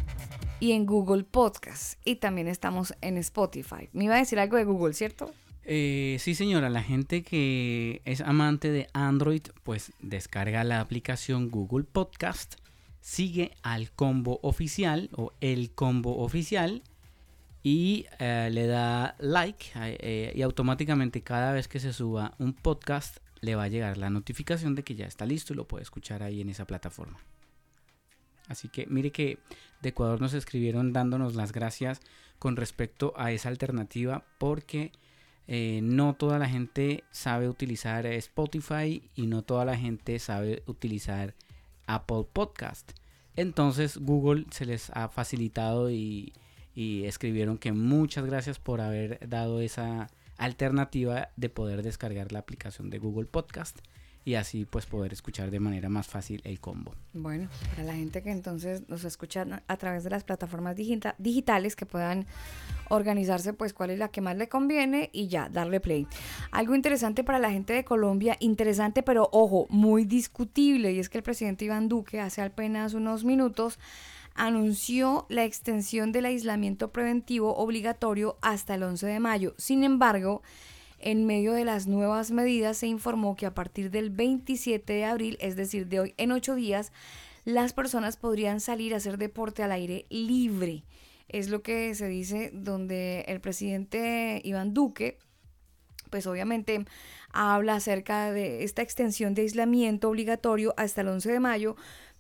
y 0.60 0.74
en 0.74 0.86
Google 0.86 1.24
Podcast. 1.24 1.98
Y 2.04 2.18
también 2.18 2.50
estamos 2.50 2.94
en 3.00 3.16
Spotify. 3.20 3.88
Me 3.94 4.04
iba 4.04 4.16
a 4.16 4.20
decir 4.20 4.40
algo 4.40 4.58
de 4.58 4.66
Google, 4.66 4.94
¿cierto? 4.94 5.32
Eh, 5.64 6.18
sí, 6.20 6.36
señora, 6.36 6.70
la 6.70 6.84
gente 6.84 7.24
que 7.24 8.02
es 8.04 8.20
amante 8.20 8.72
de 8.72 8.90
Android, 8.92 9.44
pues 9.64 9.94
descarga 10.02 10.66
la 10.66 10.82
aplicación 10.82 11.50
Google 11.50 11.86
Podcast, 11.86 12.56
sigue 13.08 13.56
al 13.64 13.90
combo 13.92 14.38
oficial 14.44 15.10
o 15.16 15.32
el 15.40 15.72
combo 15.72 16.18
oficial 16.18 16.84
y 17.64 18.06
eh, 18.20 18.50
le 18.52 18.68
da 18.68 19.16
like 19.20 19.68
eh, 19.76 20.34
y 20.36 20.42
automáticamente 20.42 21.22
cada 21.22 21.54
vez 21.54 21.70
que 21.70 21.80
se 21.80 21.94
suba 21.94 22.34
un 22.38 22.52
podcast 22.52 23.20
le 23.40 23.56
va 23.56 23.64
a 23.64 23.68
llegar 23.70 23.98
la 23.98 24.10
notificación 24.10 24.76
de 24.76 24.84
que 24.84 24.96
ya 24.96 25.06
está 25.06 25.26
listo 25.26 25.54
y 25.54 25.56
lo 25.56 25.70
puede 25.70 25.84
escuchar 25.84 26.22
ahí 26.22 26.42
en 26.42 26.50
esa 26.50 26.66
plataforma. 26.66 27.18
Así 28.50 28.68
que 28.68 28.88
mire 28.88 29.14
que 29.14 29.40
de 29.82 29.90
Ecuador 29.90 30.20
nos 30.20 30.34
escribieron 30.34 30.92
dándonos 30.92 31.34
las 31.34 31.54
gracias 31.54 32.02
con 32.40 32.58
respecto 32.58 33.14
a 33.16 33.32
esa 33.32 33.48
alternativa 33.48 34.26
porque 34.38 34.92
eh, 35.48 35.80
no 35.82 36.16
toda 36.16 36.40
la 36.40 36.50
gente 36.50 37.06
sabe 37.12 37.48
utilizar 37.48 38.06
Spotify 38.06 39.10
y 39.16 39.28
no 39.28 39.44
toda 39.44 39.64
la 39.64 39.78
gente 39.78 40.20
sabe 40.20 40.62
utilizar 40.66 41.36
Apple 41.88 42.26
Podcast. 42.34 42.92
Entonces 43.38 43.98
Google 43.98 44.46
se 44.50 44.66
les 44.66 44.90
ha 44.94 45.08
facilitado 45.08 45.90
y, 45.90 46.34
escribieron 46.76 47.58
que 47.58 47.72
muchas 47.72 48.26
gracias 48.26 48.60
por 48.60 48.82
haber 48.82 49.20
dado 49.28 49.62
esa 49.62 50.10
alternativa 50.38 51.30
de 51.36 51.50
poder 51.50 51.82
descargar 51.82 52.32
la 52.32 52.40
aplicación 52.40 52.92
de 52.92 53.00
Google 53.00 53.26
Podcast 53.26 53.80
y 54.28 54.36
así 54.36 54.66
pues 54.66 54.86
poder 54.86 55.14
escuchar 55.14 55.52
de 55.52 55.62
manera 55.62 55.88
más 55.88 56.06
fácil 56.06 56.42
el 56.44 56.60
combo. 56.60 56.94
Bueno, 57.14 57.48
para 57.70 57.84
la 57.84 57.94
gente 57.94 58.22
que 58.22 58.30
entonces 58.30 58.84
nos 58.90 59.06
escucha 59.06 59.46
a 59.66 59.78
través 59.78 60.04
de 60.04 60.10
las 60.10 60.26
plataformas 60.26 60.76
digita- 60.76 61.16
digitales 61.18 61.78
que 61.78 61.86
puedan 61.86 62.26
organizarse, 62.90 63.54
pues 63.54 63.74
cuál 63.74 63.92
es 63.92 64.00
la 64.00 64.10
que 64.10 64.20
más 64.20 64.36
le 64.36 64.50
conviene 64.50 65.10
y 65.14 65.30
ya, 65.30 65.48
darle 65.48 65.80
play. 65.80 66.08
Algo 66.52 66.76
interesante 66.76 67.24
para 67.24 67.40
la 67.40 67.52
gente 67.52 67.72
de 67.72 67.86
Colombia, 67.86 68.36
interesante 68.42 69.02
pero 69.02 69.30
ojo, 69.32 69.66
muy 69.70 70.04
discutible, 70.04 70.92
y 70.92 71.00
es 71.00 71.08
que 71.08 71.20
el 71.20 71.24
presidente 71.24 71.64
Iván 71.64 71.88
Duque 71.88 72.20
hace 72.20 72.42
apenas 72.42 72.96
unos 72.96 73.24
minutos 73.24 73.80
anunció 74.36 75.26
la 75.30 75.46
extensión 75.46 76.12
del 76.12 76.26
aislamiento 76.26 76.92
preventivo 76.92 77.56
obligatorio 77.56 78.38
hasta 78.42 78.76
el 78.76 78.84
11 78.84 79.08
de 79.08 79.20
mayo. 79.22 79.56
Sin 79.58 79.86
embargo, 79.86 80.42
en 81.00 81.26
medio 81.26 81.54
de 81.54 81.66
las 81.66 81.88
nuevas 81.88 82.32
medidas 82.32 82.78
se 82.78 82.88
informó 82.88 83.36
que 83.36 83.46
a 83.46 83.54
partir 83.54 83.92
del 83.92 84.10
27 84.10 84.92
de 84.94 85.06
abril, 85.06 85.38
es 85.40 85.56
decir, 85.56 85.88
de 85.88 86.00
hoy 86.00 86.14
en 86.18 86.32
ocho 86.32 86.56
días, 86.56 86.92
las 87.46 87.74
personas 87.74 88.18
podrían 88.18 88.60
salir 88.60 88.94
a 88.94 88.98
hacer 88.98 89.18
deporte 89.18 89.64
al 89.64 89.72
aire 89.72 90.06
libre. 90.10 90.84
Es 91.30 91.50
lo 91.50 91.62
que 91.62 91.94
se 91.96 92.08
dice 92.08 92.52
donde 92.54 93.22
el 93.28 93.42
presidente 93.42 94.42
Iván 94.44 94.74
Duque, 94.74 95.18
pues 96.10 96.26
obviamente 96.28 96.86
habla 97.32 97.76
acerca 97.76 98.32
de 98.32 98.64
esta 98.64 98.82
extensión 98.82 99.34
de 99.34 99.44
aislamiento 99.44 100.10
obligatorio 100.10 100.74
hasta 100.78 101.02
el 101.02 101.10
11 101.10 101.32
de 101.32 101.40
mayo, 101.40 101.76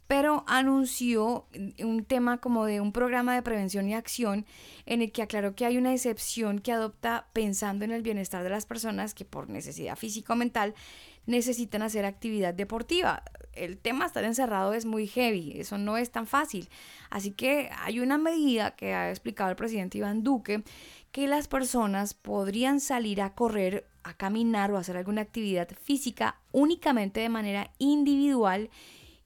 pero 0.07 0.43
anunció 0.47 1.47
un 1.79 2.05
tema 2.05 2.37
como 2.39 2.65
de 2.65 2.81
un 2.81 2.91
programa 2.91 3.35
de 3.35 3.41
prevención 3.41 3.87
y 3.89 3.93
acción 3.93 4.45
en 4.85 5.01
el 5.01 5.11
que 5.11 5.21
aclaró 5.21 5.53
que 5.53 5.65
hay 5.65 5.77
una 5.77 5.93
excepción 5.93 6.59
que 6.59 6.71
adopta 6.71 7.27
pensando 7.33 7.85
en 7.85 7.91
el 7.91 8.01
bienestar 8.01 8.43
de 8.43 8.49
las 8.49 8.65
personas 8.65 9.13
que 9.13 9.25
por 9.25 9.49
necesidad 9.49 9.97
física 9.97 10.33
o 10.33 10.35
mental 10.35 10.73
necesitan 11.25 11.81
hacer 11.81 12.05
actividad 12.05 12.53
deportiva. 12.53 13.21
El 13.51 13.77
tema 13.77 14.05
estar 14.05 14.23
encerrado 14.23 14.73
es 14.73 14.85
muy 14.85 15.07
heavy, 15.07 15.59
eso 15.59 15.77
no 15.77 15.97
es 15.97 16.09
tan 16.09 16.25
fácil. 16.25 16.69
Así 17.09 17.31
que 17.31 17.69
hay 17.81 17.99
una 17.99 18.17
medida 18.17 18.75
que 18.75 18.93
ha 18.93 19.09
explicado 19.09 19.49
el 19.49 19.55
presidente 19.55 19.97
Iván 19.97 20.23
Duque 20.23 20.63
que 21.11 21.27
las 21.27 21.47
personas 21.47 22.13
podrían 22.13 22.79
salir 22.79 23.21
a 23.21 23.33
correr, 23.33 23.87
a 24.03 24.13
caminar 24.13 24.71
o 24.71 24.77
hacer 24.77 24.95
alguna 24.95 25.21
actividad 25.21 25.67
física 25.81 26.39
únicamente 26.51 27.19
de 27.19 27.29
manera 27.29 27.71
individual 27.77 28.69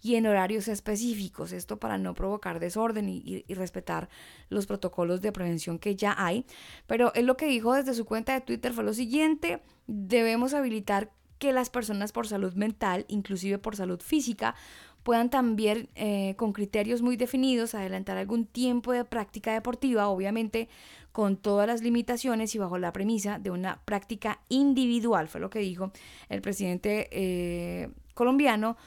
y 0.01 0.15
en 0.15 0.25
horarios 0.25 0.67
específicos, 0.67 1.51
esto 1.51 1.77
para 1.77 1.97
no 1.97 2.13
provocar 2.13 2.59
desorden 2.59 3.07
y, 3.09 3.43
respetar 3.53 4.09
los 4.49 4.65
protocolos 4.65 5.21
de 5.21 5.31
prevención 5.31 5.77
que 5.77 5.95
ya 5.95 6.15
hay. 6.17 6.45
Pero 6.87 7.13
él 7.13 7.25
lo 7.25 7.37
que 7.37 7.45
dijo 7.45 7.73
desde 7.73 7.93
su 7.93 8.05
cuenta 8.05 8.33
de 8.33 8.41
Twitter 8.41 8.73
fue 8.73 8.83
lo 8.83 8.93
siguiente, 8.93 9.61
debemos 9.87 10.53
habilitar 10.53 11.11
que 11.37 11.53
las 11.53 11.69
personas 11.69 12.11
por 12.11 12.27
salud 12.27 12.53
mental, 12.53 13.05
inclusive 13.07 13.57
por 13.57 13.75
salud 13.75 13.99
física, 13.99 14.55
puedan 15.03 15.29
también 15.29 15.89
eh, 15.95 16.35
con 16.37 16.53
criterios 16.53 17.01
muy 17.01 17.17
definidos 17.17 17.73
adelantar 17.73 18.17
algún 18.17 18.45
tiempo 18.45 18.91
de 18.91 19.05
práctica 19.05 19.53
deportiva, 19.53 20.07
obviamente 20.07 20.69
con 21.11 21.37
todas 21.37 21.67
las 21.67 21.81
limitaciones 21.81 22.55
y 22.55 22.57
bajo 22.57 22.77
la 22.77 22.93
premisa 22.93 23.37
de 23.39 23.51
una 23.51 23.81
práctica 23.83 24.39
individual, 24.49 25.27
fue 25.27 25.41
lo 25.41 25.49
que 25.49 25.59
dijo 25.59 25.91
el 26.29 26.41
presidente 26.41 27.09
eh, 27.11 27.89
colombiano, 28.13 28.77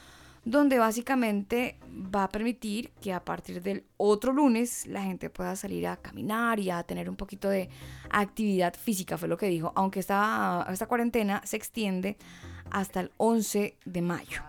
donde 0.45 0.77
básicamente 0.77 1.77
va 1.91 2.25
a 2.25 2.29
permitir 2.29 2.91
que 3.01 3.11
a 3.11 3.25
partir 3.25 3.61
del 3.61 3.83
otro 3.97 4.31
lunes 4.31 4.85
la 4.85 5.01
gente 5.01 5.29
pueda 5.29 5.55
salir 5.55 5.87
a 5.87 5.97
caminar 5.97 6.59
y 6.59 6.69
a 6.69 6.83
tener 6.83 7.09
un 7.09 7.15
poquito 7.15 7.49
de 7.49 7.69
actividad 8.11 8.75
física, 8.75 9.17
fue 9.17 9.27
lo 9.27 9.37
que 9.37 9.47
dijo, 9.47 9.73
aunque 9.75 9.99
esta, 9.99 10.65
esta 10.71 10.85
cuarentena 10.85 11.41
se 11.43 11.57
extiende 11.57 12.17
hasta 12.69 13.01
el 13.01 13.11
11 13.17 13.77
de 13.85 14.01
mayo. 14.01 14.41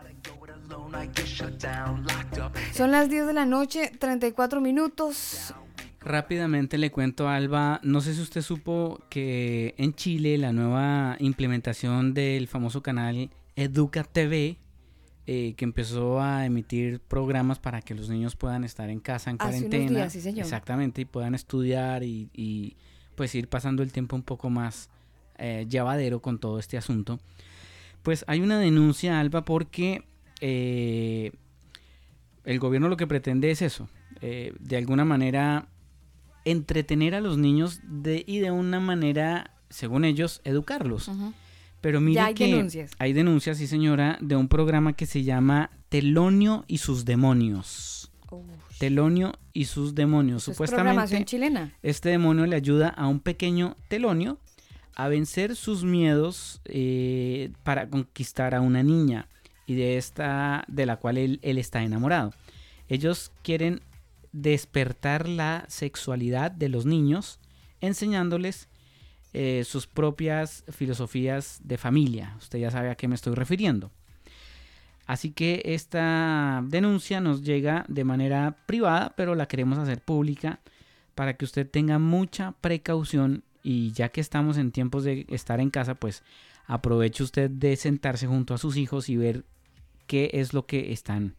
Son 2.72 2.90
las 2.90 3.08
10 3.08 3.26
de 3.26 3.32
la 3.32 3.46
noche, 3.46 3.90
34 3.98 4.60
minutos. 4.60 5.54
Rápidamente 6.00 6.78
le 6.78 6.92
cuento 6.92 7.28
a 7.28 7.36
Alba, 7.36 7.80
no 7.82 8.00
sé 8.00 8.14
si 8.14 8.20
usted 8.20 8.42
supo 8.42 9.00
que 9.08 9.74
en 9.76 9.94
Chile 9.94 10.38
la 10.38 10.52
nueva 10.52 11.16
implementación 11.18 12.14
del 12.14 12.46
famoso 12.46 12.82
canal 12.82 13.30
Educa 13.56 14.04
TV, 14.04 14.58
eh, 15.26 15.54
que 15.56 15.64
empezó 15.64 16.20
a 16.20 16.46
emitir 16.46 17.00
programas 17.00 17.58
para 17.58 17.82
que 17.82 17.94
los 17.94 18.08
niños 18.08 18.36
puedan 18.36 18.62
estar 18.64 18.88
en 18.90 19.00
casa 19.00 19.30
en 19.30 19.36
Hace 19.40 19.58
unos 19.58 19.60
cuarentena. 19.70 19.98
días, 20.00 20.12
sí, 20.12 20.20
señor. 20.20 20.44
Exactamente, 20.44 21.00
y 21.00 21.04
puedan 21.04 21.34
estudiar 21.34 22.02
y, 22.04 22.30
y, 22.32 22.76
pues 23.16 23.34
ir 23.34 23.48
pasando 23.48 23.82
el 23.82 23.92
tiempo 23.92 24.14
un 24.14 24.22
poco 24.22 24.50
más 24.50 24.88
eh, 25.38 25.66
llevadero 25.68 26.20
con 26.20 26.38
todo 26.38 26.58
este 26.58 26.76
asunto. 26.78 27.18
Pues 28.02 28.24
hay 28.28 28.40
una 28.40 28.58
denuncia, 28.60 29.18
Alba, 29.18 29.44
porque 29.44 30.04
eh, 30.40 31.32
el 32.44 32.58
gobierno 32.60 32.88
lo 32.88 32.96
que 32.96 33.06
pretende 33.06 33.50
es 33.50 33.62
eso, 33.62 33.88
eh, 34.20 34.54
de 34.60 34.76
alguna 34.76 35.04
manera 35.04 35.66
entretener 36.44 37.16
a 37.16 37.20
los 37.20 37.36
niños 37.38 37.80
de, 37.82 38.22
y 38.24 38.38
de 38.38 38.52
una 38.52 38.78
manera, 38.78 39.50
según 39.70 40.04
ellos, 40.04 40.40
educarlos. 40.44 41.08
Ujú. 41.08 41.32
Pero 41.86 42.00
mire 42.00 42.16
Ya 42.16 42.26
hay 42.26 42.34
que 42.34 42.46
denuncias. 42.46 42.90
hay 42.98 43.12
denuncias, 43.12 43.58
sí 43.58 43.68
señora, 43.68 44.18
de 44.20 44.34
un 44.34 44.48
programa 44.48 44.94
que 44.94 45.06
se 45.06 45.22
llama 45.22 45.70
Telonio 45.88 46.64
y 46.66 46.78
sus 46.78 47.04
demonios. 47.04 48.10
Telonio 48.80 49.34
y 49.52 49.66
sus 49.66 49.94
demonios. 49.94 50.42
Eso 50.42 50.50
es 50.50 50.56
Supuestamente 50.56 50.84
programación 50.88 51.24
chilena. 51.26 51.72
este 51.84 52.08
demonio 52.08 52.44
le 52.46 52.56
ayuda 52.56 52.88
a 52.88 53.06
un 53.06 53.20
pequeño 53.20 53.76
Telonio 53.86 54.40
a 54.96 55.06
vencer 55.06 55.54
sus 55.54 55.84
miedos 55.84 56.60
eh, 56.64 57.52
para 57.62 57.88
conquistar 57.88 58.56
a 58.56 58.60
una 58.62 58.82
niña 58.82 59.28
y 59.64 59.76
de 59.76 59.96
esta 59.96 60.64
de 60.66 60.86
la 60.86 60.96
cual 60.96 61.18
él, 61.18 61.38
él 61.42 61.56
está 61.56 61.84
enamorado. 61.84 62.32
Ellos 62.88 63.30
quieren 63.44 63.80
despertar 64.32 65.28
la 65.28 65.66
sexualidad 65.68 66.50
de 66.50 66.68
los 66.68 66.84
niños 66.84 67.38
enseñándoles 67.80 68.68
eh, 69.38 69.64
sus 69.64 69.86
propias 69.86 70.64
filosofías 70.70 71.60
de 71.62 71.76
familia. 71.76 72.34
Usted 72.38 72.58
ya 72.58 72.70
sabe 72.70 72.88
a 72.88 72.94
qué 72.94 73.06
me 73.06 73.14
estoy 73.14 73.34
refiriendo. 73.34 73.90
Así 75.06 75.30
que 75.30 75.60
esta 75.66 76.64
denuncia 76.66 77.20
nos 77.20 77.42
llega 77.42 77.84
de 77.88 78.04
manera 78.04 78.56
privada, 78.64 79.12
pero 79.14 79.34
la 79.34 79.46
queremos 79.46 79.76
hacer 79.76 80.00
pública 80.00 80.60
para 81.14 81.36
que 81.36 81.44
usted 81.44 81.68
tenga 81.68 81.98
mucha 81.98 82.52
precaución 82.62 83.44
y 83.62 83.92
ya 83.92 84.08
que 84.08 84.22
estamos 84.22 84.56
en 84.56 84.72
tiempos 84.72 85.04
de 85.04 85.26
estar 85.28 85.60
en 85.60 85.68
casa, 85.68 85.96
pues 85.96 86.22
aproveche 86.66 87.22
usted 87.22 87.50
de 87.50 87.76
sentarse 87.76 88.26
junto 88.26 88.54
a 88.54 88.58
sus 88.58 88.78
hijos 88.78 89.10
y 89.10 89.18
ver 89.18 89.44
qué 90.06 90.30
es 90.32 90.54
lo 90.54 90.64
que 90.64 90.94
están 90.94 91.34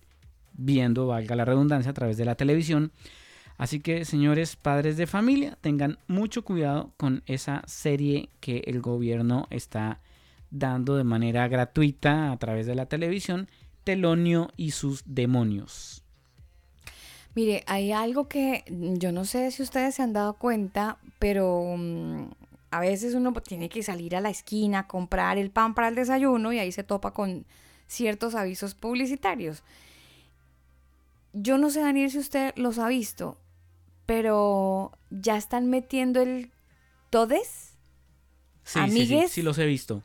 viendo, 0.54 1.08
valga 1.08 1.36
la 1.36 1.46
redundancia, 1.46 1.90
a 1.90 1.96
través 1.96 2.16
de 2.16 2.26
la 2.26 2.36
televisión. 2.36 2.92
Así 3.58 3.80
que, 3.80 4.06
señores 4.06 4.56
padres 4.56 4.98
de 4.98 5.08
familia, 5.08 5.58
tengan 5.62 5.98
mucho 6.08 6.44
cuidado 6.44 6.94
con 6.98 7.24
esa 7.26 7.64
serie 7.66 8.30
que 8.40 8.64
el 8.68 8.82
gobierno 8.82 9.48
está 9.50 10.00
dando 10.52 10.96
de 10.96 11.04
manera 11.04 11.48
gratuita 11.48 12.32
a 12.32 12.38
través 12.38 12.68
de 12.68 12.76
la 12.76 12.86
televisión, 12.86 13.50
Telonio 13.84 14.50
y 14.58 14.72
sus 14.72 15.04
demonios. 15.06 16.04
Mire, 17.34 17.64
hay 17.68 17.92
algo 17.92 18.28
que 18.28 18.64
yo 18.68 19.12
no 19.12 19.26
sé 19.26 19.52
si 19.52 19.64
ustedes 19.64 19.96
se 19.96 20.04
han 20.04 20.14
dado 20.14 20.34
cuenta, 20.34 20.98
pero 21.20 21.76
mm, 21.78 22.30
a 22.72 22.80
veces 22.80 23.14
uno 23.14 23.34
tiene 23.34 23.70
que 23.70 23.84
salir 23.84 24.16
a 24.16 24.22
la 24.22 24.30
esquina 24.30 24.80
a 24.80 24.88
comprar 24.88 25.38
el 25.38 25.52
pan 25.52 25.74
para 25.74 25.88
el 25.88 25.96
desayuno 25.96 26.52
y 26.52 26.60
ahí 26.60 26.72
se 26.72 26.84
topa 26.84 27.12
con 27.12 27.46
ciertos 27.88 28.36
avisos 28.36 28.76
publicitarios. 28.76 29.64
Yo 31.34 31.58
no 31.58 31.70
sé, 31.70 31.82
Daniel, 31.82 32.10
si 32.10 32.18
usted 32.18 32.54
los 32.56 32.80
ha 32.80 32.88
visto, 32.88 33.38
pero 34.08 34.92
ya 35.12 35.38
están 35.38 35.70
metiendo 35.70 36.22
el 36.24 36.50
todes 37.12 37.76
Sí, 38.64 38.80
sí, 38.80 38.90
sí, 38.90 39.04
Amigues. 39.04 39.32
sí 39.32 39.42
los 39.44 39.58
he 39.60 39.66
visto. 39.68 40.02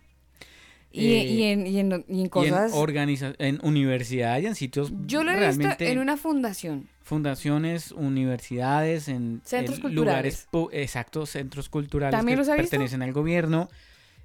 y, 0.93 1.11
Eh, 1.15 1.25
y 1.27 1.43
en, 1.45 1.67
y 1.67 1.79
en- 1.81 2.05
y 2.07 2.15
en 2.15 2.21
en, 2.21 2.29
cosas... 2.31 2.73
organiza- 2.75 3.35
en 3.39 3.59
universidades 3.65 4.45
y 4.45 4.47
en 4.47 4.55
sitios 4.55 4.93
yo 5.07 5.25
lo 5.25 5.33
he 5.33 5.49
visto 5.57 5.69
en 5.79 5.99
una 5.99 6.17
fundación. 6.19 6.87
fundaciones, 7.03 7.91
universidades, 7.93 9.09
en 9.09 9.41
Centros 9.45 9.79
en 9.79 9.83
culturales. 9.83 10.47
lugares, 10.53 10.81
exacto, 10.83 11.25
centros 11.27 11.69
culturales 11.71 12.17
¿También 12.19 12.37
que 12.37 12.41
los 12.41 12.49
ha 12.51 12.53
visto? 12.57 12.71
pertenecen 12.71 13.03
al 13.03 13.13
gobierno 13.13 13.69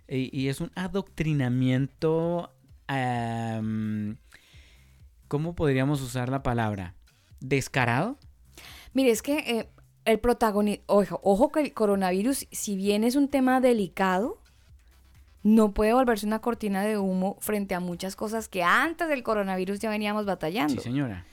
y, 0.07 0.29
y 0.37 0.49
es 0.49 0.59
un 0.61 0.71
adoctrinamiento, 0.75 2.53
am, 2.87 4.17
¿cómo 5.27 5.55
podríamos 5.55 6.01
usar 6.01 6.29
la 6.29 6.43
palabra? 6.43 6.93
Descarado. 7.39 8.17
Mire, 8.97 9.11
es 9.11 9.21
que 9.21 9.37
eh, 9.37 9.69
el 10.05 10.17
protagonista, 10.19 10.83
ojo, 10.87 11.19
ojo 11.21 11.51
que 11.51 11.59
el 11.61 11.71
coronavirus, 11.71 12.47
si 12.51 12.75
bien 12.75 13.03
es 13.03 13.15
un 13.15 13.27
tema 13.27 13.61
delicado, 13.61 14.41
no 15.43 15.71
puede 15.71 15.93
volverse 15.93 16.25
una 16.25 16.39
cortina 16.41 16.81
de 16.83 16.97
humo 16.97 17.37
frente 17.39 17.75
a 17.75 17.79
muchas 17.79 18.15
cosas 18.15 18.49
que 18.49 18.63
antes 18.63 19.07
del 19.07 19.21
coronavirus 19.21 19.77
ya 19.77 19.91
veníamos 19.91 20.25
batallando. 20.25 20.73
Sí, 20.73 20.79
señora. 20.79 21.25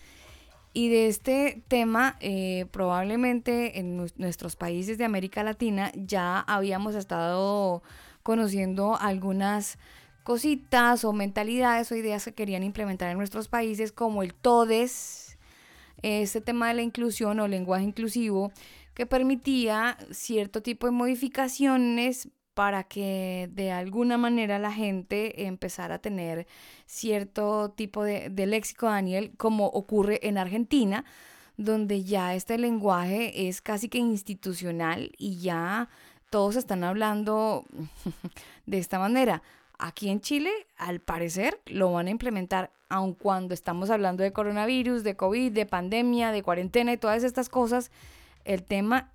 Y 0.74 0.90
de 0.90 1.06
este 1.08 1.62
tema, 1.68 2.16
eh, 2.20 2.66
probablemente 2.70 3.78
en 3.78 3.96
nu- 3.96 4.12
nuestros 4.16 4.56
países 4.56 4.98
de 4.98 5.06
América 5.06 5.42
Latina 5.42 5.90
ya 5.94 6.40
habíamos 6.40 6.94
estado 6.96 7.82
conociendo 8.22 8.98
algunas 9.00 9.78
cositas 10.22 11.04
o 11.06 11.14
mentalidades 11.14 11.90
o 11.90 11.96
ideas 11.96 12.26
que 12.26 12.34
querían 12.34 12.62
implementar 12.62 13.08
en 13.10 13.16
nuestros 13.16 13.48
países 13.48 13.90
como 13.90 14.22
el 14.22 14.34
TODES, 14.34 15.23
este 16.04 16.40
tema 16.40 16.68
de 16.68 16.74
la 16.74 16.82
inclusión 16.82 17.40
o 17.40 17.48
lenguaje 17.48 17.84
inclusivo 17.84 18.52
que 18.92 19.06
permitía 19.06 19.96
cierto 20.10 20.62
tipo 20.62 20.86
de 20.86 20.92
modificaciones 20.92 22.28
para 22.52 22.84
que 22.84 23.48
de 23.52 23.72
alguna 23.72 24.16
manera 24.18 24.58
la 24.58 24.70
gente 24.70 25.46
empezara 25.46 25.96
a 25.96 25.98
tener 25.98 26.46
cierto 26.86 27.70
tipo 27.70 28.04
de, 28.04 28.28
de 28.30 28.46
léxico, 28.46 28.86
Daniel, 28.86 29.32
como 29.36 29.66
ocurre 29.66 30.20
en 30.28 30.38
Argentina, 30.38 31.04
donde 31.56 32.04
ya 32.04 32.34
este 32.34 32.58
lenguaje 32.58 33.48
es 33.48 33.60
casi 33.60 33.88
que 33.88 33.98
institucional 33.98 35.10
y 35.18 35.38
ya 35.38 35.88
todos 36.30 36.56
están 36.56 36.84
hablando 36.84 37.64
de 38.66 38.78
esta 38.78 38.98
manera. 38.98 39.42
Aquí 39.78 40.08
en 40.08 40.20
Chile, 40.20 40.50
al 40.76 41.00
parecer, 41.00 41.60
lo 41.66 41.92
van 41.92 42.06
a 42.06 42.10
implementar, 42.10 42.72
aun 42.88 43.14
cuando 43.14 43.54
estamos 43.54 43.90
hablando 43.90 44.22
de 44.22 44.32
coronavirus, 44.32 45.02
de 45.02 45.16
COVID, 45.16 45.52
de 45.52 45.66
pandemia, 45.66 46.30
de 46.30 46.42
cuarentena 46.42 46.92
y 46.92 46.96
todas 46.96 47.24
estas 47.24 47.48
cosas, 47.48 47.90
el 48.44 48.62
tema 48.62 49.12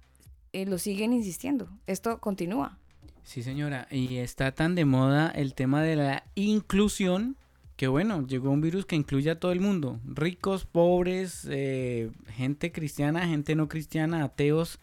eh, 0.53 0.65
lo 0.65 0.77
siguen 0.77 1.13
insistiendo. 1.13 1.69
Esto 1.87 2.19
continúa. 2.19 2.77
Sí, 3.23 3.43
señora. 3.43 3.87
Y 3.91 4.17
está 4.17 4.51
tan 4.51 4.75
de 4.75 4.85
moda 4.85 5.29
el 5.29 5.53
tema 5.53 5.83
de 5.83 5.95
la 5.95 6.23
inclusión 6.35 7.37
que 7.79 7.87
bueno, 7.87 8.27
llegó 8.27 8.49
un 8.49 8.59
virus 8.59 8.85
que 8.85 8.97
incluye 8.97 9.29
a 9.29 9.39
todo 9.39 9.53
el 9.53 9.61
mundo. 9.61 10.01
Ricos, 10.03 10.65
pobres, 10.65 11.47
eh, 11.49 12.11
gente 12.27 12.73
cristiana, 12.73 13.25
gente 13.25 13.55
no 13.55 13.69
cristiana, 13.69 14.25
ateos. 14.25 14.79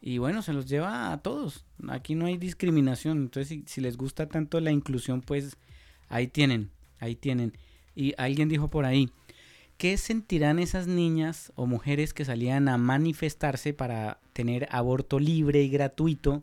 Y 0.00 0.18
bueno, 0.18 0.42
se 0.42 0.52
los 0.52 0.66
lleva 0.66 1.12
a 1.12 1.22
todos. 1.22 1.64
Aquí 1.88 2.14
no 2.14 2.26
hay 2.26 2.36
discriminación. 2.36 3.18
Entonces, 3.18 3.60
si, 3.66 3.80
les 3.80 3.96
gusta 3.96 4.28
tanto 4.28 4.60
la 4.60 4.70
inclusión, 4.70 5.20
pues 5.22 5.56
ahí 6.08 6.28
tienen, 6.28 6.70
ahí 7.00 7.16
tienen. 7.16 7.56
Y 7.94 8.14
alguien 8.18 8.48
dijo 8.48 8.68
por 8.68 8.84
ahí, 8.84 9.10
¿qué 9.78 9.96
sentirán 9.96 10.58
esas 10.58 10.86
niñas 10.86 11.52
o 11.56 11.66
mujeres 11.66 12.12
que 12.12 12.24
salían 12.24 12.68
a 12.68 12.78
manifestarse 12.78 13.72
para 13.72 14.20
tener 14.32 14.68
aborto 14.70 15.18
libre 15.18 15.62
y 15.62 15.68
gratuito? 15.68 16.42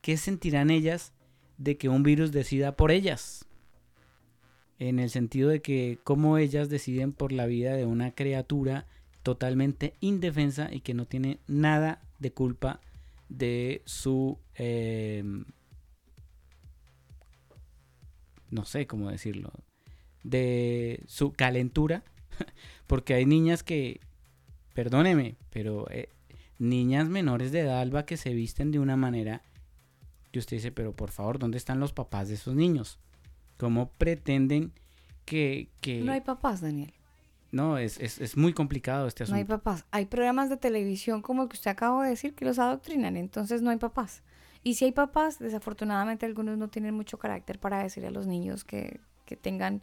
¿Qué 0.00 0.16
sentirán 0.16 0.70
ellas 0.70 1.12
de 1.58 1.76
que 1.76 1.88
un 1.88 2.04
virus 2.04 2.30
decida 2.30 2.76
por 2.76 2.90
ellas? 2.92 3.44
En 4.78 5.00
el 5.00 5.10
sentido 5.10 5.48
de 5.48 5.60
que 5.60 5.98
cómo 6.04 6.38
ellas 6.38 6.68
deciden 6.68 7.12
por 7.12 7.32
la 7.32 7.46
vida 7.46 7.74
de 7.74 7.84
una 7.84 8.12
criatura 8.12 8.86
totalmente 9.22 9.94
indefensa 10.00 10.68
y 10.72 10.80
que 10.80 10.94
no 10.94 11.06
tiene 11.06 11.38
nada 11.46 12.00
de 12.18 12.32
culpa 12.32 12.80
de 13.28 13.82
su... 13.84 14.38
eh, 14.54 15.22
no 18.50 18.64
sé 18.64 18.86
cómo 18.86 19.10
decirlo. 19.10 19.52
De 20.22 21.02
su 21.06 21.32
calentura. 21.32 22.04
Porque 22.86 23.14
hay 23.14 23.26
niñas 23.26 23.62
que... 23.62 24.00
Perdóneme, 24.74 25.36
pero... 25.50 25.90
eh, 25.90 26.08
niñas 26.58 27.08
menores 27.08 27.52
de 27.52 27.60
edad, 27.60 27.80
Alba, 27.80 28.04
que 28.04 28.16
se 28.16 28.34
visten 28.34 28.72
de 28.72 28.80
una 28.80 28.96
manera 28.96 29.42
y 30.32 30.38
usted 30.38 30.56
dice, 30.58 30.72
pero 30.72 30.94
por 30.94 31.10
favor, 31.10 31.38
¿dónde 31.38 31.58
están 31.58 31.80
los 31.80 31.92
papás 31.92 32.28
de 32.28 32.34
esos 32.34 32.54
niños? 32.54 32.98
¿Cómo 33.56 33.90
pretenden 33.92 34.72
que... 35.24 35.70
que... 35.80 36.00
No 36.02 36.12
hay 36.12 36.20
papás, 36.20 36.60
Daniel. 36.60 36.92
No, 37.50 37.78
es, 37.78 37.98
es, 37.98 38.20
es 38.20 38.36
muy 38.36 38.52
complicado 38.52 39.06
este 39.06 39.24
No 39.24 39.34
hay 39.36 39.42
asunto. 39.42 39.62
papás. 39.62 39.84
Hay 39.90 40.04
programas 40.06 40.50
de 40.50 40.56
televisión 40.58 41.22
como 41.22 41.44
el 41.44 41.48
que 41.48 41.54
usted 41.56 41.70
acabó 41.70 42.02
de 42.02 42.10
decir 42.10 42.34
que 42.34 42.44
los 42.44 42.58
adoctrinan, 42.58 43.16
entonces 43.16 43.62
no 43.62 43.70
hay 43.70 43.78
papás. 43.78 44.22
Y 44.64 44.74
si 44.74 44.84
hay 44.86 44.92
papás, 44.92 45.38
desafortunadamente 45.38 46.26
algunos 46.26 46.58
no 46.58 46.68
tienen 46.68 46.94
mucho 46.94 47.18
carácter 47.18 47.58
para 47.58 47.82
decirle 47.82 48.08
a 48.08 48.12
los 48.12 48.26
niños 48.26 48.64
que, 48.64 49.00
que 49.24 49.36
tengan 49.36 49.80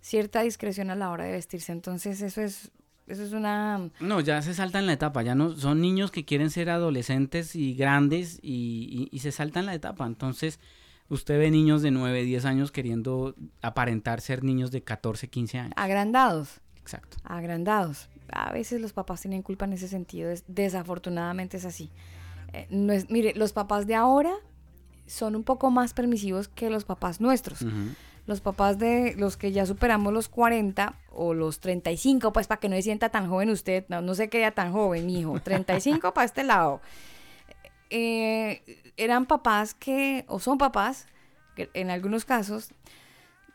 cierta 0.00 0.42
discreción 0.42 0.90
a 0.90 0.96
la 0.96 1.10
hora 1.10 1.24
de 1.24 1.32
vestirse. 1.32 1.70
Entonces 1.72 2.20
eso 2.20 2.40
es, 2.40 2.72
eso 3.06 3.22
es 3.22 3.32
una... 3.32 3.90
No, 4.00 4.20
ya 4.20 4.42
se 4.42 4.54
saltan 4.54 4.86
la 4.86 4.94
etapa, 4.94 5.22
ya 5.22 5.34
no 5.34 5.54
son 5.56 5.80
niños 5.80 6.10
que 6.10 6.24
quieren 6.24 6.50
ser 6.50 6.68
adolescentes 6.70 7.54
y 7.54 7.74
grandes 7.74 8.38
y, 8.42 9.08
y- 9.12 9.16
y 9.16 9.18
se 9.20 9.30
saltan 9.30 9.66
la 9.66 9.74
etapa. 9.74 10.06
Entonces, 10.06 10.58
usted 11.10 11.38
ve 11.38 11.50
niños 11.50 11.82
de 11.82 11.90
9, 11.90 12.24
10 12.24 12.44
años 12.46 12.72
queriendo 12.72 13.34
aparentar 13.62 14.20
ser 14.20 14.42
niños 14.42 14.70
de 14.72 14.82
14, 14.82 15.28
15 15.28 15.58
años. 15.58 15.72
agrandados. 15.76 16.60
Exacto. 16.84 17.16
Agrandados. 17.24 18.08
A 18.30 18.52
veces 18.52 18.78
los 18.80 18.92
papás 18.92 19.22
tienen 19.22 19.40
culpa 19.42 19.64
en 19.64 19.72
ese 19.72 19.88
sentido. 19.88 20.30
es- 20.30 20.44
desafortunadamente 20.46 21.56
es 21.56 21.64
así. 21.64 21.90
Eh, 22.52 22.66
no 22.68 22.92
es, 22.92 23.08
mire, 23.10 23.32
los 23.34 23.52
papás 23.54 23.86
de 23.86 23.94
ahora 23.94 24.32
son 25.06 25.34
un 25.34 25.44
poco 25.44 25.70
más 25.70 25.94
permisivos 25.94 26.48
que 26.48 26.68
los 26.70 26.84
papás 26.84 27.20
nuestros. 27.20 27.64
Los 28.26 28.40
papás 28.40 28.78
de 28.78 29.14
los 29.18 29.36
que 29.36 29.52
ya 29.52 29.66
superamos 29.66 30.12
los 30.12 30.28
40 30.28 30.94
o 31.10 31.34
los 31.34 31.60
35, 31.60 32.32
pues 32.32 32.46
para 32.46 32.58
que 32.60 32.68
no 32.70 32.76
se 32.76 32.82
sienta 32.82 33.08
tan 33.10 33.28
joven 33.28 33.50
usted, 33.50 33.84
no, 33.88 34.00
no 34.00 34.14
se 34.14 34.28
crea 34.30 34.50
tan 34.52 34.72
joven, 34.72 35.10
hijo. 35.10 35.40
35 35.40 36.14
para 36.14 36.24
este 36.24 36.42
lado. 36.44 36.80
Eh, 37.90 38.62
eran 38.96 39.26
papás 39.26 39.74
que, 39.74 40.24
o 40.28 40.38
son 40.40 40.58
papás, 40.58 41.06
que 41.54 41.70
en 41.74 41.90
algunos 41.90 42.24
casos, 42.24 42.70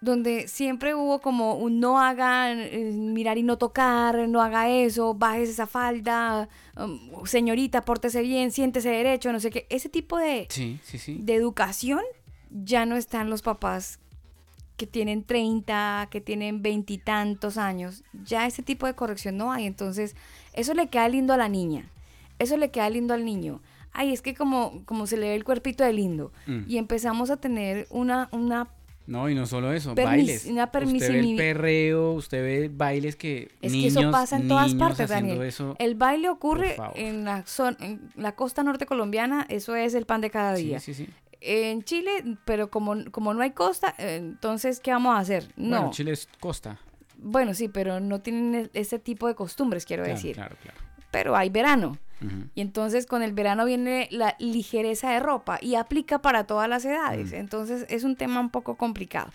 donde 0.02 0.48
siempre 0.48 0.96
hubo 0.96 1.20
como 1.20 1.56
un 1.56 1.80
no 1.80 2.00
haga, 2.00 2.52
eh, 2.54 2.92
mirar 2.94 3.38
y 3.38 3.44
no 3.44 3.58
tocar, 3.58 4.28
no 4.30 4.42
haga 4.42 4.70
eso, 4.70 5.14
bajes 5.14 5.50
esa 5.50 5.68
falda, 5.68 6.48
um, 6.78 7.26
señorita, 7.26 7.84
pórtese 7.84 8.22
bien, 8.22 8.52
siéntese 8.52 8.90
derecho, 8.90 9.32
no 9.34 9.40
sé 9.40 9.50
qué. 9.52 9.68
Ese 9.70 9.90
tipo 9.90 10.18
de, 10.18 10.48
Sí, 10.50 10.80
sí, 10.84 10.98
sí. 10.98 11.18
de 11.22 11.36
educación 11.36 12.02
ya 12.50 12.86
no 12.86 12.96
están 12.96 13.30
los 13.30 13.42
papás 13.42 14.00
que 14.78 14.88
tienen 14.88 15.24
30, 15.24 16.08
que 16.10 16.22
tienen 16.22 16.62
veintitantos 16.62 17.58
años. 17.58 18.04
Ya 18.24 18.48
ese 18.48 18.64
tipo 18.64 18.88
de 18.88 18.96
corrección 18.96 19.36
no 19.36 19.52
hay. 19.52 19.66
Entonces, 19.66 20.16
eso 20.54 20.74
le 20.74 20.88
queda 20.88 21.10
lindo 21.10 21.34
a 21.34 21.38
la 21.38 21.50
niña. 21.50 21.92
Eso 22.40 22.56
le 22.56 22.72
queda 22.72 22.90
lindo 22.90 23.14
al 23.14 23.26
niño. 23.26 23.62
Ay, 23.92 24.14
es 24.14 24.22
que 24.22 24.34
como, 24.34 24.86
como 24.86 25.06
se 25.06 25.18
le 25.18 25.28
ve 25.28 25.36
el 25.36 25.44
cuerpito 25.44 25.84
de 25.84 25.92
lindo. 25.92 26.32
Mm. 26.48 26.62
Y 26.68 26.78
empezamos 26.78 27.30
a 27.30 27.36
tener 27.36 27.88
una, 27.90 28.30
una 28.32 28.70
No, 29.10 29.28
y 29.30 29.36
no 29.36 29.46
solo 29.48 29.74
eso, 29.74 29.96
Permis- 29.96 30.04
bailes. 30.06 30.46
una 30.46 30.66
usted 30.66 31.12
ve 31.12 31.20
el 31.20 31.36
perreo, 31.36 32.12
usted 32.14 32.44
ve 32.44 32.72
bailes 32.74 33.16
que 33.16 33.50
Es 33.62 33.72
niños, 33.72 33.94
que 33.96 34.00
eso 34.02 34.12
pasa 34.12 34.38
en 34.38 34.48
todas 34.48 34.74
partes, 34.76 35.10
Daniel. 35.10 35.42
eso. 35.42 35.76
El 35.80 35.96
baile 35.96 36.30
ocurre 36.30 36.78
en 36.96 37.26
la, 37.26 37.44
zona, 37.46 37.76
en 37.82 38.12
la 38.16 38.34
costa 38.36 38.62
norte 38.64 38.86
colombiana, 38.86 39.46
eso 39.50 39.76
es 39.76 39.96
el 39.96 40.06
pan 40.06 40.22
de 40.22 40.30
cada 40.30 40.56
Sí, 40.56 40.64
día. 40.66 40.80
sí, 40.80 40.94
sí. 40.94 41.08
En 41.42 41.84
Chile, 41.84 42.12
pero 42.46 42.70
como, 42.70 42.96
como 43.12 43.34
no 43.34 43.42
hay 43.42 43.52
costa, 43.52 43.96
entonces, 43.98 44.80
¿qué 44.80 44.92
vamos 44.92 45.16
a 45.16 45.20
hacer? 45.20 45.48
No. 45.56 45.70
Bueno, 45.78 45.92
Chile 45.92 46.12
es 46.12 46.28
costa. 46.40 46.78
Bueno, 47.18 47.54
sí, 47.54 47.68
pero 47.68 48.00
no 48.00 48.20
tienen 48.22 48.56
e- 48.56 48.70
ese 48.80 49.00
tipo 49.00 49.28
de 49.28 49.36
costumbres, 49.36 49.86
quiero 49.86 50.04
Claro, 50.04 50.16
decir. 50.18 50.36
claro, 50.36 50.56
claro. 50.62 50.78
Pero 51.12 51.36
hay 51.36 51.50
verano. 51.50 51.98
Y 52.54 52.62
entonces 52.62 53.06
con 53.06 53.24
el 53.24 53.32
verano 53.34 53.66
viene 53.66 54.08
la 54.12 54.36
ligereza 54.40 55.12
de 55.12 55.20
ropa 55.20 55.58
y 55.62 55.76
aplica 55.76 56.22
para 56.22 56.46
todas 56.46 56.68
las 56.68 56.84
edades. 56.86 57.32
Mm. 57.32 57.36
Entonces 57.36 57.86
es 57.90 58.04
un 58.04 58.16
tema 58.16 58.40
un 58.40 58.50
poco 58.50 58.76
complicado. 58.76 59.32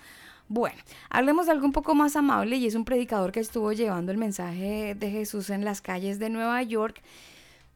Bueno, 0.48 0.76
hablemos 1.08 1.46
de 1.46 1.52
algo 1.52 1.64
un 1.64 1.72
poco 1.72 1.94
más 1.94 2.16
amable 2.16 2.56
y 2.56 2.66
es 2.66 2.74
un 2.74 2.84
predicador 2.84 3.32
que 3.32 3.40
estuvo 3.40 3.72
llevando 3.72 4.12
el 4.12 4.18
mensaje 4.18 4.94
de 4.94 5.10
Jesús 5.10 5.48
en 5.48 5.64
las 5.64 5.80
calles 5.80 6.18
de 6.18 6.28
Nueva 6.28 6.62
York 6.62 7.00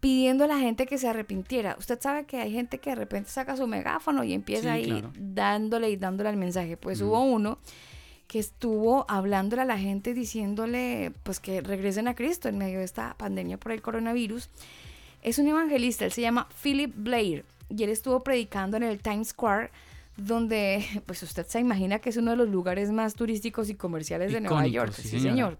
pidiendo 0.00 0.44
a 0.44 0.46
la 0.46 0.58
gente 0.58 0.86
que 0.86 0.98
se 0.98 1.08
arrepintiera. 1.08 1.76
Usted 1.78 1.98
sabe 2.00 2.24
que 2.24 2.38
hay 2.40 2.52
gente 2.52 2.78
que 2.78 2.90
de 2.90 2.96
repente 2.96 3.30
saca 3.30 3.56
su 3.56 3.66
megáfono 3.66 4.22
y 4.22 4.32
empieza 4.32 4.62
Sí, 4.62 4.68
ahí 4.68 4.84
claro. 4.84 5.12
dándole 5.18 5.90
y 5.90 5.96
dándole 5.96 6.28
al 6.28 6.36
mensaje. 6.36 6.76
Pues 6.76 7.00
hubo 7.00 7.20
uno 7.22 7.58
que 8.26 8.38
estuvo 8.38 9.06
hablándole 9.08 9.62
a 9.62 9.64
la 9.64 9.78
gente 9.78 10.12
diciéndole 10.12 11.12
pues 11.22 11.40
que 11.40 11.62
regresen 11.62 12.06
a 12.06 12.14
Cristo 12.14 12.48
en 12.48 12.58
medio 12.58 12.78
de 12.78 12.84
esta 12.84 13.14
pandemia 13.16 13.58
por 13.58 13.72
el 13.72 13.80
coronavirus. 13.80 14.50
Es 15.22 15.38
un 15.38 15.48
evangelista, 15.48 16.04
él 16.04 16.12
se 16.12 16.20
llama 16.20 16.48
Philip 16.62 16.92
Blair 16.96 17.44
y 17.68 17.82
él 17.82 17.90
estuvo 17.90 18.20
predicando 18.20 18.76
en 18.76 18.82
el 18.82 19.00
Times 19.00 19.28
Square 19.28 19.70
donde 20.18 20.84
pues 21.06 21.22
usted 21.22 21.46
se 21.46 21.60
imagina 21.60 22.00
que 22.00 22.10
es 22.10 22.16
uno 22.16 22.32
de 22.32 22.36
los 22.36 22.48
lugares 22.48 22.90
más 22.90 23.14
turísticos 23.14 23.70
y 23.70 23.74
comerciales 23.74 24.32
de 24.32 24.40
Nueva 24.40 24.66
York. 24.66 24.92
sí, 24.92 25.20
señor. 25.20 25.58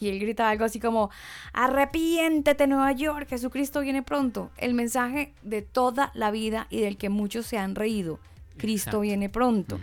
Y 0.00 0.08
él 0.08 0.18
grita 0.18 0.50
algo 0.50 0.64
así 0.64 0.80
como, 0.80 1.10
arrepiéntete 1.52 2.66
Nueva 2.66 2.90
York, 2.90 3.28
Jesucristo 3.28 3.80
viene 3.80 4.02
pronto. 4.02 4.50
El 4.56 4.74
mensaje 4.74 5.32
de 5.42 5.62
toda 5.62 6.10
la 6.14 6.32
vida 6.32 6.66
y 6.70 6.80
del 6.80 6.96
que 6.96 7.08
muchos 7.08 7.46
se 7.46 7.56
han 7.56 7.76
reído. 7.76 8.18
Cristo 8.56 8.88
Exacto. 8.88 9.00
viene 9.00 9.28
pronto. 9.28 9.78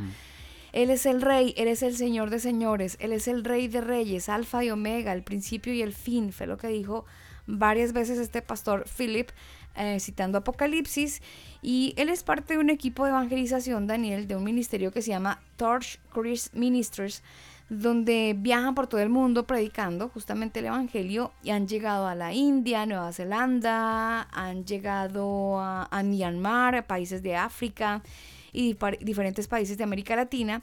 Él 0.74 0.90
es 0.90 1.06
el 1.06 1.22
rey, 1.22 1.54
Él 1.56 1.70
es 1.70 1.84
el 1.84 1.96
señor 1.96 2.32
de 2.32 2.40
señores, 2.40 2.98
Él 3.00 3.14
es 3.14 3.30
el 3.30 3.46
rey 3.46 3.70
de 3.70 3.80
reyes, 3.80 4.28
alfa 4.28 4.64
y 4.66 4.72
omega, 4.72 5.14
el 5.14 5.24
principio 5.24 5.74
y 5.74 5.82
el 5.82 5.94
fin. 5.94 6.34
Fue 6.34 6.48
lo 6.48 6.58
que 6.58 6.68
dijo 6.68 7.06
varias 7.48 7.94
veces 7.94 8.20
este 8.20 8.42
pastor 8.42 8.86
Philip, 8.98 9.30
eh, 9.76 10.00
citando 10.00 10.38
Apocalipsis. 10.38 11.22
Y 11.62 11.94
él 11.98 12.10
es 12.10 12.24
parte 12.24 12.54
de 12.54 12.60
un 12.60 12.70
equipo 12.70 13.06
de 13.06 13.12
evangelización, 13.12 13.88
Daniel, 13.88 14.28
de 14.28 14.36
un 14.36 14.44
ministerio 14.44 14.92
que 14.92 15.02
se 15.02 15.10
llama 15.10 15.42
Torch 15.58 16.00
Chris 16.14 16.52
Ministers, 16.54 17.24
donde 17.70 18.36
viajan 18.38 18.76
por 18.76 18.88
todo 18.88 19.02
el 19.02 19.10
mundo 19.10 19.48
predicando 19.48 20.10
justamente 20.10 20.60
el 20.60 20.66
Evangelio 20.66 21.32
y 21.42 21.52
han 21.52 21.68
llegado 21.68 22.08
a 22.08 22.14
la 22.14 22.34
India, 22.34 22.86
Nueva 22.86 23.12
Zelanda, 23.14 24.28
han 24.32 24.66
llegado 24.66 25.60
a, 25.60 25.88
a 25.90 26.04
Myanmar, 26.04 26.76
a 26.76 26.86
países 26.86 27.24
de 27.24 27.36
África 27.36 28.04
y 28.52 28.78
diferentes 29.02 29.48
países 29.48 29.78
de 29.78 29.84
América 29.84 30.16
Latina. 30.16 30.62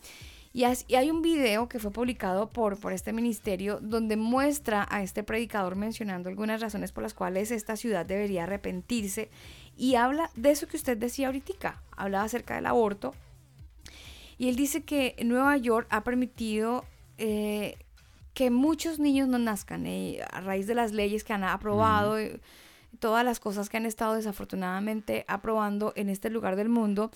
Y, 0.52 0.64
hay 0.64 1.10
un 1.10 1.22
video 1.22 1.68
que 1.68 1.78
fue 1.78 1.93
publicado 1.93 2.51
por, 2.51 2.78
por 2.78 2.93
este 2.93 3.12
ministerio 3.12 3.78
donde 3.81 4.16
muestra 4.16 4.86
a 4.90 5.02
este 5.02 5.22
predicador 5.22 5.77
mencionando 5.77 6.28
algunas 6.28 6.60
razones 6.60 6.90
por 6.90 7.05
las 7.05 7.14
cuales 7.14 7.52
esta 7.52 7.77
ciudad 7.77 8.05
debería 8.05 8.44
arrepentirse 8.44 9.31
y 9.77 9.94
habla 9.94 10.31
de 10.35 10.51
eso 10.51 10.66
que 10.66 10.77
usted 10.77 10.98
decía 10.98 11.28
ahorita, 11.28 11.81
hablaba 11.97 12.24
acerca 12.24 12.56
del 12.56 12.66
aborto. 12.66 13.14
Y 14.39 14.48
él 14.48 14.56
dice 14.56 14.82
que 14.82 15.14
Nueva 15.24 15.56
York 15.56 15.86
ha 15.90 16.02
permitido 16.02 16.85
eh, 17.18 17.77
que 18.35 18.51
muchos 18.51 18.98
niños 18.98 19.28
no 19.28 19.39
nazcan 19.39 19.86
eh, 19.86 20.20
a 20.32 20.40
raíz 20.40 20.66
de 20.66 20.74
las 20.74 20.93
leyes 20.93 21.24
que 21.24 21.32
han 21.32 21.44
aprobado, 21.44 22.18
eh, 22.18 22.40
todas 22.98 23.24
las 23.24 23.39
cosas 23.39 23.68
que 23.68 23.77
han 23.77 23.86
estado 23.86 24.14
desafortunadamente 24.14 25.24
aprobando 25.28 25.93
en 25.94 26.09
este 26.09 26.31
lugar 26.31 26.56
del 26.56 26.68
mundo. 26.68 27.10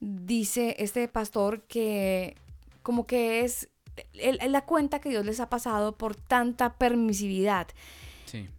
Dice 0.00 0.76
este 0.78 1.06
pastor 1.08 1.62
que 1.62 2.36
como 2.82 3.06
que 3.06 3.44
es 3.44 3.68
la 4.14 4.64
cuenta 4.64 5.00
que 5.00 5.10
Dios 5.10 5.26
les 5.26 5.40
ha 5.40 5.50
pasado 5.50 5.96
por 5.96 6.16
tanta 6.16 6.74
permisividad. 6.74 7.68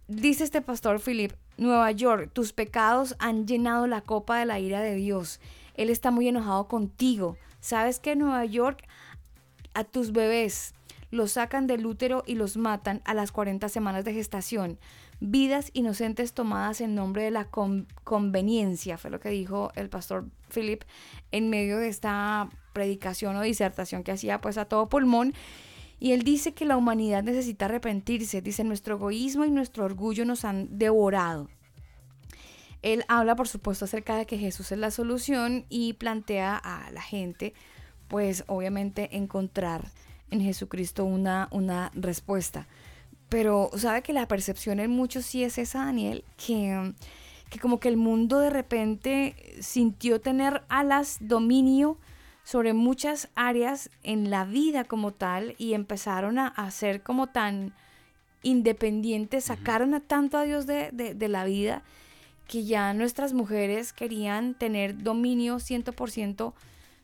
Dice 0.06 0.44
este 0.44 0.60
pastor 0.60 1.00
Philip, 1.00 1.32
Nueva 1.56 1.90
York, 1.92 2.30
tus 2.32 2.52
pecados 2.52 3.16
han 3.18 3.46
llenado 3.46 3.86
la 3.86 4.02
copa 4.02 4.38
de 4.38 4.46
la 4.46 4.58
ira 4.60 4.80
de 4.80 4.94
Dios. 4.94 5.40
Él 5.74 5.88
está 5.88 6.10
muy 6.10 6.28
enojado 6.28 6.68
contigo. 6.68 7.36
¿Sabes 7.60 7.98
que 7.98 8.16
Nueva 8.16 8.44
York 8.44 8.86
a 9.74 9.84
tus 9.84 10.12
bebés 10.12 10.74
los 11.10 11.32
sacan 11.32 11.66
del 11.66 11.86
útero 11.86 12.22
y 12.26 12.34
los 12.34 12.56
matan 12.56 13.00
a 13.04 13.14
las 13.14 13.32
40 13.32 13.68
semanas 13.68 14.04
de 14.04 14.12
gestación? 14.12 14.78
Vidas 15.20 15.70
inocentes 15.72 16.34
tomadas 16.34 16.80
en 16.80 16.94
nombre 16.94 17.22
de 17.22 17.30
la 17.30 17.48
conveniencia, 18.04 18.98
fue 18.98 19.10
lo 19.10 19.20
que 19.20 19.30
dijo 19.30 19.70
el 19.76 19.88
pastor 19.88 20.26
Philip 20.52 20.82
en 21.30 21.48
medio 21.48 21.78
de 21.78 21.88
esta 21.88 22.50
predicación 22.72 23.36
o 23.36 23.42
disertación 23.42 24.02
que 24.02 24.12
hacía 24.12 24.40
pues 24.40 24.58
a 24.58 24.64
todo 24.64 24.88
pulmón. 24.88 25.34
Y 26.00 26.12
él 26.12 26.22
dice 26.22 26.52
que 26.52 26.64
la 26.64 26.76
humanidad 26.76 27.22
necesita 27.22 27.66
arrepentirse, 27.66 28.42
dice 28.42 28.64
nuestro 28.64 28.96
egoísmo 28.96 29.44
y 29.44 29.50
nuestro 29.50 29.84
orgullo 29.84 30.24
nos 30.24 30.44
han 30.44 30.78
devorado. 30.78 31.48
Él 32.82 33.04
habla 33.06 33.36
por 33.36 33.46
supuesto 33.46 33.84
acerca 33.84 34.16
de 34.16 34.26
que 34.26 34.38
Jesús 34.38 34.72
es 34.72 34.78
la 34.78 34.90
solución 34.90 35.64
y 35.68 35.92
plantea 35.92 36.56
a 36.56 36.90
la 36.90 37.02
gente 37.02 37.54
pues 38.08 38.44
obviamente 38.46 39.16
encontrar 39.16 39.90
en 40.30 40.42
Jesucristo 40.42 41.04
una, 41.04 41.48
una 41.50 41.90
respuesta. 41.94 42.66
Pero 43.28 43.70
sabe 43.76 44.02
que 44.02 44.12
la 44.12 44.28
percepción 44.28 44.80
en 44.80 44.90
muchos 44.90 45.24
sí 45.24 45.44
es 45.44 45.56
esa, 45.56 45.86
Daniel, 45.86 46.24
que, 46.36 46.92
que 47.48 47.58
como 47.58 47.80
que 47.80 47.88
el 47.88 47.96
mundo 47.96 48.40
de 48.40 48.50
repente 48.50 49.56
sintió 49.60 50.20
tener 50.20 50.62
alas, 50.68 51.18
dominio, 51.20 51.96
sobre 52.44 52.72
muchas 52.72 53.28
áreas 53.34 53.90
en 54.02 54.30
la 54.30 54.44
vida 54.44 54.84
como 54.84 55.12
tal 55.12 55.54
y 55.58 55.74
empezaron 55.74 56.38
a, 56.38 56.70
ser 56.70 57.02
como 57.02 57.28
tan 57.28 57.72
independientes, 58.42 59.44
sacaron 59.44 59.94
a 59.94 60.00
tanto 60.00 60.38
a 60.38 60.44
Dios 60.44 60.66
de, 60.66 60.90
de, 60.90 61.28
la 61.28 61.44
vida 61.44 61.82
que 62.48 62.64
ya 62.64 62.92
nuestras 62.94 63.32
mujeres 63.32 63.92
querían 63.92 64.54
tener 64.54 65.02
dominio 65.02 65.56
100% 65.56 66.52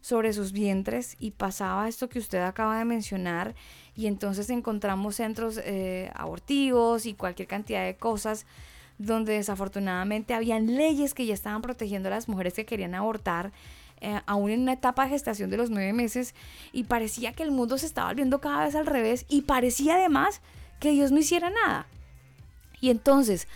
sobre 0.00 0.32
sus 0.32 0.52
vientres 0.52 1.16
y 1.20 1.32
pasaba 1.32 1.88
esto 1.88 2.08
que 2.08 2.18
usted 2.18 2.40
acaba 2.40 2.78
de 2.78 2.84
mencionar 2.84 3.54
y 3.96 4.06
entonces 4.06 4.50
encontramos 4.50 5.16
centros 5.16 5.58
eh, 5.64 6.10
abortivos 6.14 7.06
y 7.06 7.14
cualquier 7.14 7.48
cantidad 7.48 7.84
de 7.84 7.96
cosas 7.96 8.46
donde 8.98 9.34
desafortunadamente 9.34 10.34
habían 10.34 10.76
leyes 10.76 11.14
que 11.14 11.26
ya 11.26 11.34
estaban 11.34 11.62
protegiendo 11.62 12.08
a 12.08 12.10
las 12.10 12.28
mujeres 12.28 12.54
que 12.54 12.66
querían 12.66 12.94
abortar 12.94 13.52
eh, 14.00 14.20
aún 14.26 14.50
en 14.50 14.62
una 14.62 14.74
etapa 14.74 15.04
de 15.04 15.10
gestación 15.10 15.50
de 15.50 15.56
los 15.56 15.70
nueve 15.70 15.92
meses 15.92 16.34
y 16.72 16.84
parecía 16.84 17.32
que 17.32 17.42
el 17.42 17.50
mundo 17.50 17.78
se 17.78 17.86
estaba 17.86 18.08
volviendo 18.08 18.40
cada 18.40 18.64
vez 18.64 18.74
al 18.74 18.86
revés 18.86 19.26
y 19.28 19.42
parecía 19.42 19.94
además 19.94 20.40
que 20.80 20.90
Dios 20.90 21.12
no 21.12 21.18
hiciera 21.18 21.50
nada. 21.50 21.86
Y 22.80 22.90
entonces 22.90 23.48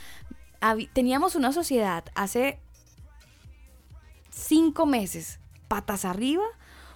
teníamos 0.93 1.35
una 1.35 1.53
sociedad 1.53 2.05
hace 2.15 2.59
cinco 4.31 4.87
meses, 4.87 5.39
patas 5.69 6.05
arriba, 6.05 6.45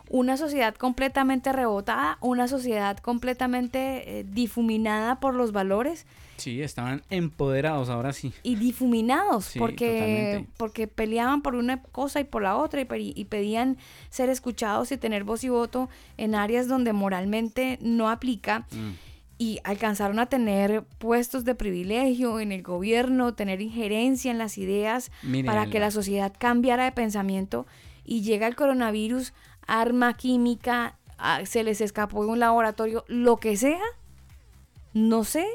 una 0.09 0.37
sociedad 0.37 0.75
completamente 0.75 1.53
rebotada, 1.53 2.19
una 2.21 2.49
sociedad 2.49 2.99
completamente 2.99 4.21
eh, 4.21 4.25
difuminada 4.25 5.21
por 5.21 5.35
los 5.35 5.53
valores. 5.53 6.07
Sí, 6.37 6.63
estaban 6.63 7.03
empoderados 7.11 7.89
ahora 7.89 8.13
sí. 8.13 8.33
Y 8.43 8.57
difuminados, 8.57 9.53
porque, 9.59 10.47
porque 10.57 10.87
peleaban 10.87 11.43
por 11.43 11.55
una 11.55 11.83
cosa 11.83 12.21
y 12.21 12.25
por 12.25 12.43
la 12.43 12.57
otra 12.57 12.81
y, 12.81 13.25
pedían 13.25 13.79
ser 14.11 14.29
escuchados 14.29 14.93
y 14.93 14.97
tener 14.97 15.25
voz 15.25 15.45
y 15.45 15.49
voto 15.49 15.89
en 16.17 16.35
áreas 16.35 16.69
donde 16.69 16.93
moralmente 16.93 17.79
no 17.81 18.11
aplica. 18.11 18.67
Mm. 18.71 18.93
Y 19.39 19.61
alcanzaron 19.65 20.19
a 20.19 20.27
tener 20.27 20.83
puestos 20.99 21.45
de 21.45 21.55
privilegio 21.55 22.41
en 22.41 22.53
el 22.53 22.63
gobierno, 22.63 23.35
tener 23.35 23.61
injerencia 23.61 24.31
en 24.31 24.39
las 24.39 24.57
ideas 24.57 25.11
para 25.45 25.67
que 25.67 25.79
la 25.79 25.91
sociedad 25.91 26.33
cambiara 26.39 26.85
de 26.85 26.93
pensamiento. 26.93 27.67
Y 28.03 28.23
llega 28.23 28.47
el 28.47 28.57
coronavirus 28.57 29.35
arma 29.67 30.15
química, 30.15 30.97
ah, 31.19 31.45
se 31.45 31.65
les 31.65 31.81
escapó 31.81 32.25
de 32.25 32.31
un 32.31 32.39
laboratorio, 32.39 33.05
lo 33.09 33.37
que 33.37 33.57
sea, 33.57 33.83
no 34.95 35.25
sé, 35.25 35.47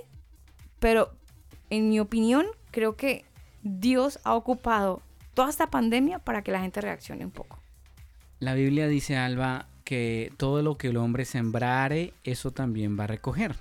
pero 0.82 1.14
en 1.70 1.90
mi 1.90 2.00
opinión 2.00 2.48
creo 2.72 2.98
que 2.98 3.24
Dios 3.62 4.20
ha 4.24 4.34
ocupado 4.34 5.02
toda 5.36 5.50
esta 5.50 5.70
pandemia 5.70 6.20
para 6.20 6.42
que 6.42 6.52
la 6.52 6.60
gente 6.60 6.82
reaccione 6.82 7.24
un 7.24 7.32
poco. 7.32 7.60
La 8.40 8.56
Biblia 8.56 8.88
dice, 8.88 9.16
Alba, 9.16 9.68
que 9.86 10.34
todo 10.38 10.64
lo 10.64 10.78
que 10.80 10.88
el 10.88 10.98
hombre 10.98 11.24
sembrare, 11.26 12.14
eso 12.24 12.50
también 12.50 13.00
va 13.00 13.04
a 13.04 13.08
recoger. 13.08 13.56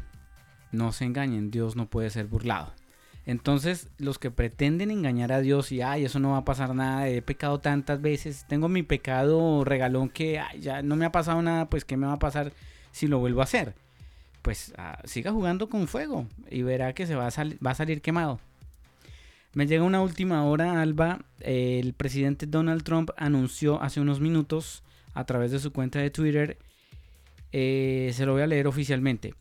No 0.73 0.93
se 0.93 1.05
engañen, 1.05 1.51
Dios 1.51 1.77
no 1.77 1.87
puede 1.91 2.09
ser 2.09 2.27
burlado. 2.27 2.73
Entonces, 3.27 3.91
los 3.99 4.19
que 4.19 4.31
pretenden 4.31 4.91
engañar 4.91 5.31
a 5.31 5.43
Dios 5.43 5.71
y, 5.73 5.83
ay, 5.83 6.07
eso 6.07 6.21
no 6.21 6.31
va 6.31 6.39
a 6.39 6.45
pasar 6.47 6.75
nada, 6.75 7.07
he 7.07 7.21
pecado 7.21 7.61
tantas 7.61 8.01
veces, 8.01 8.47
tengo 8.49 8.71
mi 8.71 8.83
pecado 8.83 9.63
regalón 9.63 10.09
que 10.09 10.41
ya 10.59 10.81
no 10.81 10.97
me 10.97 11.05
ha 11.05 11.13
pasado 11.13 11.43
nada, 11.43 11.69
pues 11.69 11.85
¿qué 11.85 11.99
me 11.99 12.07
va 12.07 12.15
a 12.15 12.19
pasar 12.19 12.55
si 12.93 13.09
lo 13.09 13.19
vuelvo 13.19 13.43
a 13.43 13.45
hacer? 13.45 13.75
Pues 14.43 14.73
ah, 14.79 15.01
siga 15.05 15.33
jugando 15.33 15.69
con 15.69 15.87
fuego 15.87 16.27
y 16.51 16.63
verá 16.63 16.95
que 16.95 17.07
se 17.07 17.15
va 17.15 17.27
a, 17.27 17.31
va 17.65 17.71
a 17.71 17.75
salir 17.75 18.01
quemado. 18.01 18.41
Me 19.53 19.67
llega 19.67 19.83
una 19.83 20.01
última 20.01 20.45
hora, 20.45 20.81
Alba. 20.81 21.21
el 21.41 21.93
presidente 21.95 22.47
Donald 22.47 22.85
Trump 22.85 23.11
anunció 23.17 23.83
hace 23.83 24.01
unos 24.01 24.21
minutos 24.21 24.85
a 25.13 25.25
través 25.25 25.51
de 25.51 25.59
su 25.59 25.73
cuenta 25.73 25.99
de 25.99 26.11
Twitter, 26.11 26.57
eh, 27.53 28.13
se 28.15 28.27
lo 28.27 28.33
voy 28.33 28.43
a 28.43 28.47
leer 28.47 28.67
oficialmente. 28.67 29.35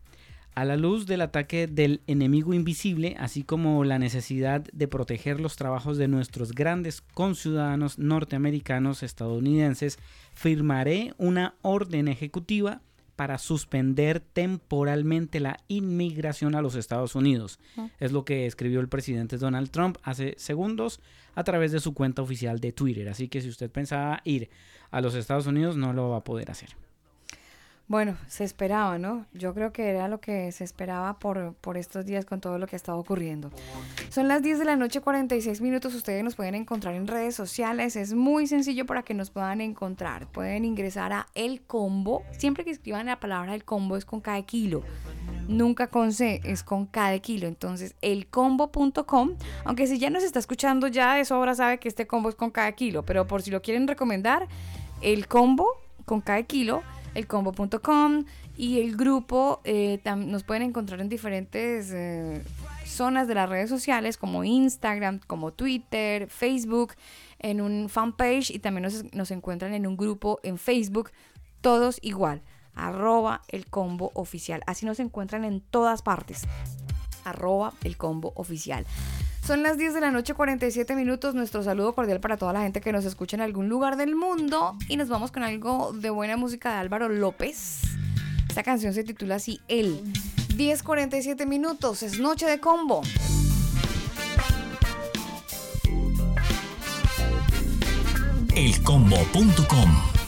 A 0.54 0.64
la 0.64 0.76
luz 0.76 1.06
del 1.06 1.20
ataque 1.20 1.68
del 1.68 2.00
enemigo 2.08 2.52
invisible, 2.52 3.16
así 3.20 3.44
como 3.44 3.84
la 3.84 4.00
necesidad 4.00 4.62
de 4.72 4.88
proteger 4.88 5.38
los 5.40 5.54
trabajos 5.54 5.96
de 5.96 6.08
nuestros 6.08 6.52
grandes 6.52 7.02
conciudadanos 7.02 7.98
norteamericanos 7.98 9.04
estadounidenses, 9.04 9.98
firmaré 10.34 11.14
una 11.18 11.54
orden 11.62 12.08
ejecutiva 12.08 12.82
para 13.20 13.36
suspender 13.36 14.18
temporalmente 14.18 15.40
la 15.40 15.58
inmigración 15.68 16.54
a 16.54 16.62
los 16.62 16.74
Estados 16.74 17.14
Unidos. 17.14 17.60
Es 17.98 18.12
lo 18.12 18.24
que 18.24 18.46
escribió 18.46 18.80
el 18.80 18.88
presidente 18.88 19.36
Donald 19.36 19.68
Trump 19.68 19.98
hace 20.02 20.32
segundos 20.38 21.00
a 21.34 21.44
través 21.44 21.70
de 21.70 21.80
su 21.80 21.92
cuenta 21.92 22.22
oficial 22.22 22.60
de 22.60 22.72
Twitter. 22.72 23.10
Así 23.10 23.28
que 23.28 23.42
si 23.42 23.50
usted 23.50 23.70
pensaba 23.70 24.22
ir 24.24 24.48
a 24.90 25.02
los 25.02 25.14
Estados 25.14 25.46
Unidos, 25.46 25.76
no 25.76 25.92
lo 25.92 26.08
va 26.08 26.16
a 26.16 26.24
poder 26.24 26.50
hacer. 26.50 26.70
Bueno, 27.90 28.16
se 28.28 28.44
esperaba, 28.44 28.98
¿no? 28.98 29.26
Yo 29.32 29.52
creo 29.52 29.72
que 29.72 29.88
era 29.88 30.06
lo 30.06 30.20
que 30.20 30.52
se 30.52 30.62
esperaba 30.62 31.18
por, 31.18 31.54
por 31.54 31.76
estos 31.76 32.06
días 32.06 32.24
con 32.24 32.40
todo 32.40 32.56
lo 32.56 32.68
que 32.68 32.76
ha 32.76 32.78
estado 32.78 32.96
ocurriendo. 32.98 33.50
Son 34.10 34.28
las 34.28 34.42
10 34.42 34.60
de 34.60 34.64
la 34.64 34.76
noche, 34.76 35.00
46 35.00 35.60
minutos. 35.60 35.92
Ustedes 35.96 36.22
nos 36.22 36.36
pueden 36.36 36.54
encontrar 36.54 36.94
en 36.94 37.08
redes 37.08 37.34
sociales. 37.34 37.96
Es 37.96 38.14
muy 38.14 38.46
sencillo 38.46 38.86
para 38.86 39.02
que 39.02 39.12
nos 39.12 39.32
puedan 39.32 39.60
encontrar. 39.60 40.28
Pueden 40.28 40.64
ingresar 40.64 41.12
a 41.12 41.26
El 41.34 41.62
Combo. 41.62 42.22
Siempre 42.30 42.64
que 42.64 42.70
escriban 42.70 43.06
la 43.06 43.18
palabra 43.18 43.56
El 43.56 43.64
Combo 43.64 43.96
es 43.96 44.04
con 44.04 44.20
cada 44.20 44.40
kilo. 44.42 44.84
Nunca 45.48 45.88
con 45.88 46.12
C, 46.12 46.40
es 46.44 46.62
con 46.62 46.86
cada 46.86 47.18
kilo. 47.18 47.48
Entonces, 47.48 47.96
elcombo.com. 48.02 49.32
Aunque 49.64 49.88
si 49.88 49.98
ya 49.98 50.10
nos 50.10 50.22
está 50.22 50.38
escuchando, 50.38 50.86
ya 50.86 51.16
de 51.16 51.24
sobra 51.24 51.56
sabe 51.56 51.80
que 51.80 51.88
este 51.88 52.06
combo 52.06 52.28
es 52.28 52.36
con 52.36 52.52
cada 52.52 52.70
kilo. 52.70 53.04
Pero 53.04 53.26
por 53.26 53.42
si 53.42 53.50
lo 53.50 53.60
quieren 53.62 53.88
recomendar, 53.88 54.46
El 55.02 55.26
Combo 55.26 55.66
con 56.04 56.20
cada 56.20 56.44
kilo 56.44 56.84
elcombo.com 57.14 58.24
y 58.56 58.80
el 58.80 58.96
grupo 58.96 59.60
eh, 59.64 60.00
nos 60.16 60.44
pueden 60.44 60.62
encontrar 60.62 61.00
en 61.00 61.08
diferentes 61.08 61.90
eh, 61.92 62.42
zonas 62.84 63.28
de 63.28 63.34
las 63.34 63.48
redes 63.48 63.70
sociales 63.70 64.16
como 64.16 64.44
Instagram, 64.44 65.20
como 65.26 65.52
Twitter, 65.52 66.28
Facebook, 66.28 66.94
en 67.38 67.60
un 67.60 67.88
fanpage 67.88 68.50
y 68.50 68.58
también 68.58 68.82
nos, 68.82 69.12
nos 69.14 69.30
encuentran 69.30 69.72
en 69.74 69.86
un 69.86 69.96
grupo 69.96 70.40
en 70.42 70.58
Facebook, 70.58 71.10
todos 71.60 71.98
igual, 72.02 72.42
arroba 72.74 73.42
el 73.48 73.66
combo 73.66 74.10
oficial. 74.14 74.62
Así 74.66 74.86
nos 74.86 75.00
encuentran 75.00 75.44
en 75.44 75.60
todas 75.60 76.02
partes, 76.02 76.42
arroba 77.24 77.72
el 77.84 77.96
combo 77.96 78.32
oficial. 78.36 78.84
Son 79.42 79.62
las 79.62 79.78
10 79.78 79.94
de 79.94 80.00
la 80.00 80.10
noche, 80.10 80.34
47 80.34 80.94
minutos. 80.94 81.34
Nuestro 81.34 81.62
saludo 81.62 81.94
cordial 81.94 82.20
para 82.20 82.36
toda 82.36 82.52
la 82.52 82.62
gente 82.62 82.80
que 82.80 82.92
nos 82.92 83.04
escucha 83.04 83.36
en 83.36 83.42
algún 83.42 83.68
lugar 83.68 83.96
del 83.96 84.14
mundo. 84.14 84.76
Y 84.88 84.96
nos 84.96 85.08
vamos 85.08 85.32
con 85.32 85.42
algo 85.42 85.92
de 85.92 86.10
buena 86.10 86.36
música 86.36 86.72
de 86.72 86.76
Álvaro 86.76 87.08
López. 87.08 87.80
Esta 88.48 88.62
canción 88.62 88.92
se 88.94 89.04
titula 89.04 89.36
así, 89.36 89.60
Él. 89.68 90.02
10.47 90.56 91.46
minutos, 91.46 92.02
es 92.02 92.18
noche 92.18 92.46
de 92.46 92.60
combo. 92.60 93.02
Elcombo.com 98.54 100.19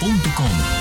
.com. 0.00 0.79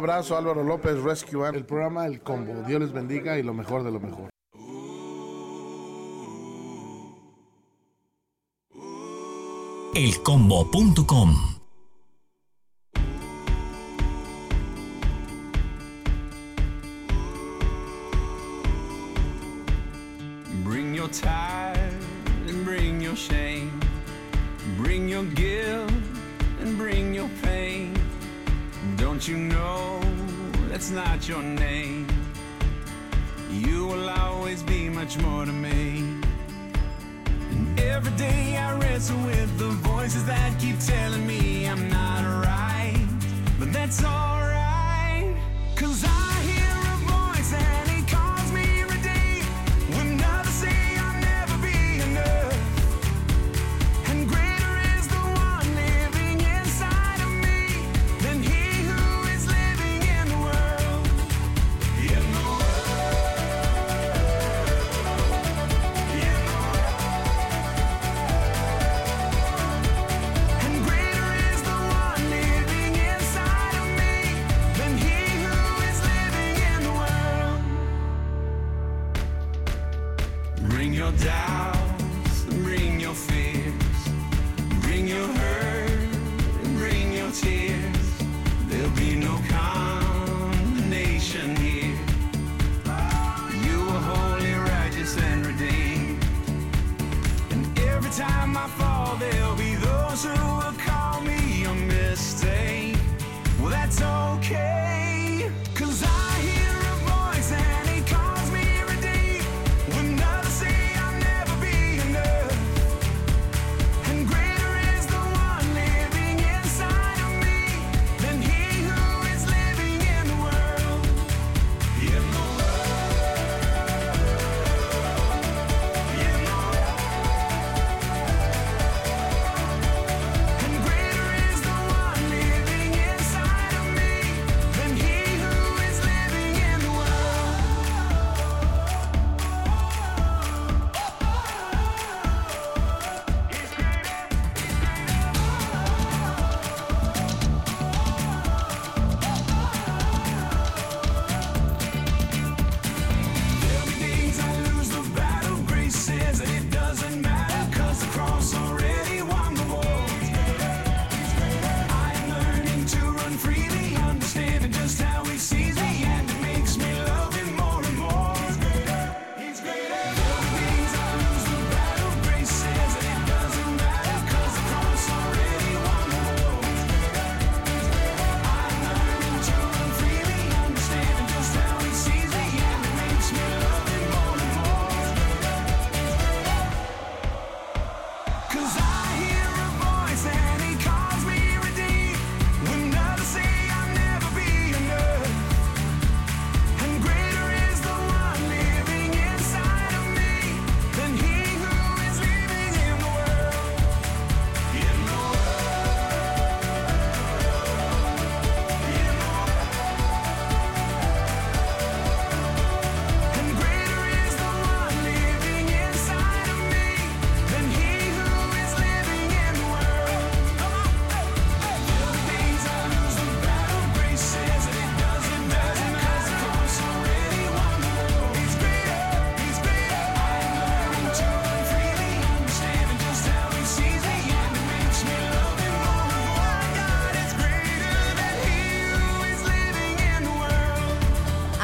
abrazo, 0.00 0.36
Álvaro 0.36 0.64
López, 0.64 0.98
Rescue 1.02 1.48
El 1.50 1.64
programa 1.64 2.06
El 2.06 2.20
Combo. 2.20 2.62
Dios 2.66 2.80
les 2.80 2.92
bendiga 2.92 3.38
y 3.38 3.42
lo 3.42 3.54
mejor 3.54 3.84
de 3.84 3.92
lo 3.92 4.00
mejor. 4.00 4.30
Elcombo.com 9.94 11.49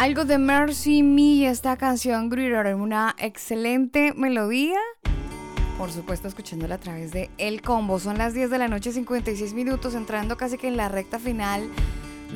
Algo 0.06 0.24
de 0.24 0.38
Mercy 0.38 1.02
Me, 1.02 1.48
esta 1.48 1.76
canción 1.76 2.30
Griller, 2.30 2.76
una 2.76 3.16
excelente 3.18 4.12
melodía. 4.14 4.78
Por 5.78 5.90
supuesto, 5.90 6.28
escuchándola 6.28 6.76
a 6.76 6.78
través 6.78 7.10
de 7.10 7.28
El 7.38 7.60
Combo. 7.60 7.98
Son 7.98 8.16
las 8.16 8.32
10 8.32 8.48
de 8.50 8.58
la 8.58 8.68
noche, 8.68 8.92
56 8.92 9.52
minutos, 9.52 9.96
entrando 9.96 10.36
casi 10.36 10.58
que 10.58 10.68
en 10.68 10.76
la 10.76 10.88
recta 10.88 11.18
final 11.18 11.68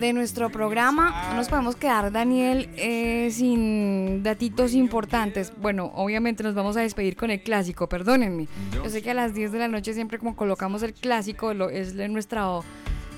de 0.00 0.12
nuestro 0.12 0.50
programa. 0.50 1.28
No 1.30 1.36
nos 1.36 1.48
podemos 1.48 1.76
quedar, 1.76 2.10
Daniel, 2.10 2.68
eh, 2.74 3.28
sin 3.30 4.24
datitos 4.24 4.74
importantes. 4.74 5.52
Bueno, 5.56 5.92
obviamente 5.94 6.42
nos 6.42 6.56
vamos 6.56 6.76
a 6.76 6.80
despedir 6.80 7.14
con 7.14 7.30
el 7.30 7.40
clásico, 7.40 7.88
perdónenme. 7.88 8.48
Yo 8.82 8.90
sé 8.90 9.00
que 9.00 9.12
a 9.12 9.14
las 9.14 9.32
10 9.32 9.52
de 9.52 9.60
la 9.60 9.68
noche 9.68 9.94
siempre 9.94 10.18
como 10.18 10.34
colocamos 10.34 10.82
el 10.82 10.92
clásico, 10.92 11.54
lo, 11.54 11.70
es, 11.70 11.94
nuestra, 11.94 12.48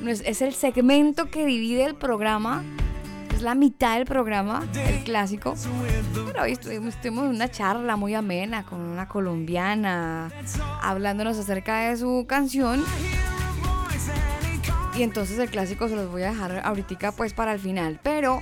es 0.04 0.42
el 0.42 0.52
segmento 0.52 1.30
que 1.30 1.46
divide 1.46 1.86
el 1.86 1.94
programa 1.94 2.62
la 3.42 3.54
mitad 3.54 3.96
del 3.96 4.06
programa, 4.06 4.66
el 4.86 5.04
clásico. 5.04 5.54
Pero 6.26 6.42
hoy 6.42 6.52
estuvimos, 6.52 6.96
tuvimos 6.96 7.28
una 7.28 7.50
charla 7.50 7.96
muy 7.96 8.14
amena 8.14 8.64
con 8.64 8.80
una 8.80 9.08
colombiana, 9.08 10.30
hablándonos 10.80 11.38
acerca 11.38 11.88
de 11.88 11.96
su 11.96 12.24
canción. 12.28 12.84
Y 14.96 15.02
entonces 15.02 15.38
el 15.38 15.50
clásico 15.50 15.88
se 15.88 15.96
los 15.96 16.10
voy 16.10 16.22
a 16.22 16.30
dejar 16.30 16.62
ahorita 16.64 17.12
pues 17.12 17.32
para 17.34 17.52
el 17.54 17.58
final. 17.58 17.98
Pero 18.02 18.40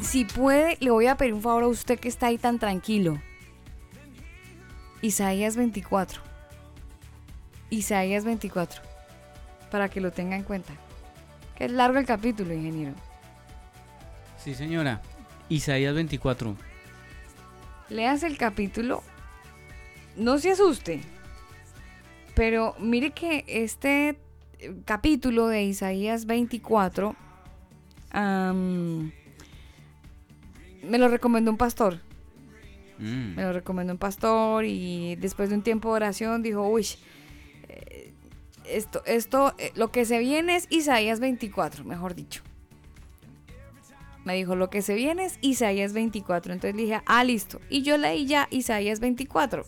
si 0.00 0.24
puede, 0.24 0.76
le 0.80 0.90
voy 0.90 1.06
a 1.06 1.16
pedir 1.16 1.34
un 1.34 1.42
favor 1.42 1.64
a 1.64 1.68
usted 1.68 1.98
que 1.98 2.08
está 2.08 2.26
ahí 2.26 2.38
tan 2.38 2.58
tranquilo. 2.58 3.20
Isaías 5.02 5.56
24. 5.56 6.22
Isaías 7.70 8.24
24. 8.24 8.82
Para 9.70 9.88
que 9.88 10.00
lo 10.00 10.10
tenga 10.10 10.34
en 10.34 10.42
cuenta. 10.42 10.72
Que 11.58 11.64
es 11.64 11.72
largo 11.72 11.98
el 11.98 12.06
capítulo, 12.06 12.54
ingeniero. 12.54 12.94
Sí, 14.36 14.54
señora. 14.54 15.02
Isaías 15.48 15.92
24. 15.92 16.56
Leas 17.88 18.22
el 18.22 18.38
capítulo. 18.38 19.02
No 20.16 20.38
se 20.38 20.52
asuste. 20.52 21.00
Pero 22.36 22.76
mire 22.78 23.10
que 23.10 23.44
este 23.48 24.20
eh, 24.60 24.74
capítulo 24.84 25.48
de 25.48 25.64
Isaías 25.64 26.26
24 26.26 27.16
am, 28.12 29.10
me 30.84 30.98
lo 30.98 31.08
recomendó 31.08 31.50
un 31.50 31.56
pastor. 31.56 32.00
Mm. 32.98 33.34
Me 33.34 33.42
lo 33.42 33.52
recomendó 33.52 33.94
un 33.94 33.98
pastor 33.98 34.64
y 34.64 35.16
después 35.16 35.50
de 35.50 35.56
un 35.56 35.62
tiempo 35.62 35.88
de 35.88 35.96
oración 35.96 36.40
dijo, 36.40 36.68
uy, 36.68 36.86
esto, 38.70 39.02
esto, 39.06 39.54
eh, 39.58 39.72
lo 39.74 39.90
que 39.90 40.04
se 40.04 40.18
viene 40.18 40.56
es 40.56 40.66
Isaías 40.70 41.20
24, 41.20 41.84
mejor 41.84 42.14
dicho. 42.14 42.42
Me 44.24 44.34
dijo, 44.34 44.56
lo 44.56 44.68
que 44.68 44.82
se 44.82 44.94
viene 44.94 45.24
es 45.24 45.38
Isaías 45.40 45.94
24. 45.94 46.52
Entonces 46.52 46.76
le 46.76 46.82
dije, 46.82 47.00
ah, 47.06 47.24
listo. 47.24 47.60
Y 47.70 47.80
yo 47.80 47.96
leí 47.96 48.26
ya 48.26 48.46
Isaías 48.50 49.00
24. 49.00 49.64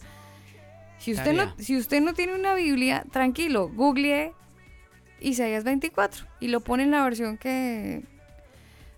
Si 0.99 1.15
usted, 1.15 1.33
no, 1.33 1.55
si 1.57 1.79
usted 1.79 2.03
no 2.03 2.13
tiene 2.13 2.35
una 2.35 2.55
Biblia, 2.55 3.07
tranquilo, 3.11 3.71
googlee 3.71 4.33
Isaías 5.19 5.65
24 5.65 6.27
y 6.41 6.49
lo 6.49 6.61
pone 6.61 6.83
en 6.83 6.91
la 6.91 7.03
versión 7.03 7.39
que... 7.39 8.03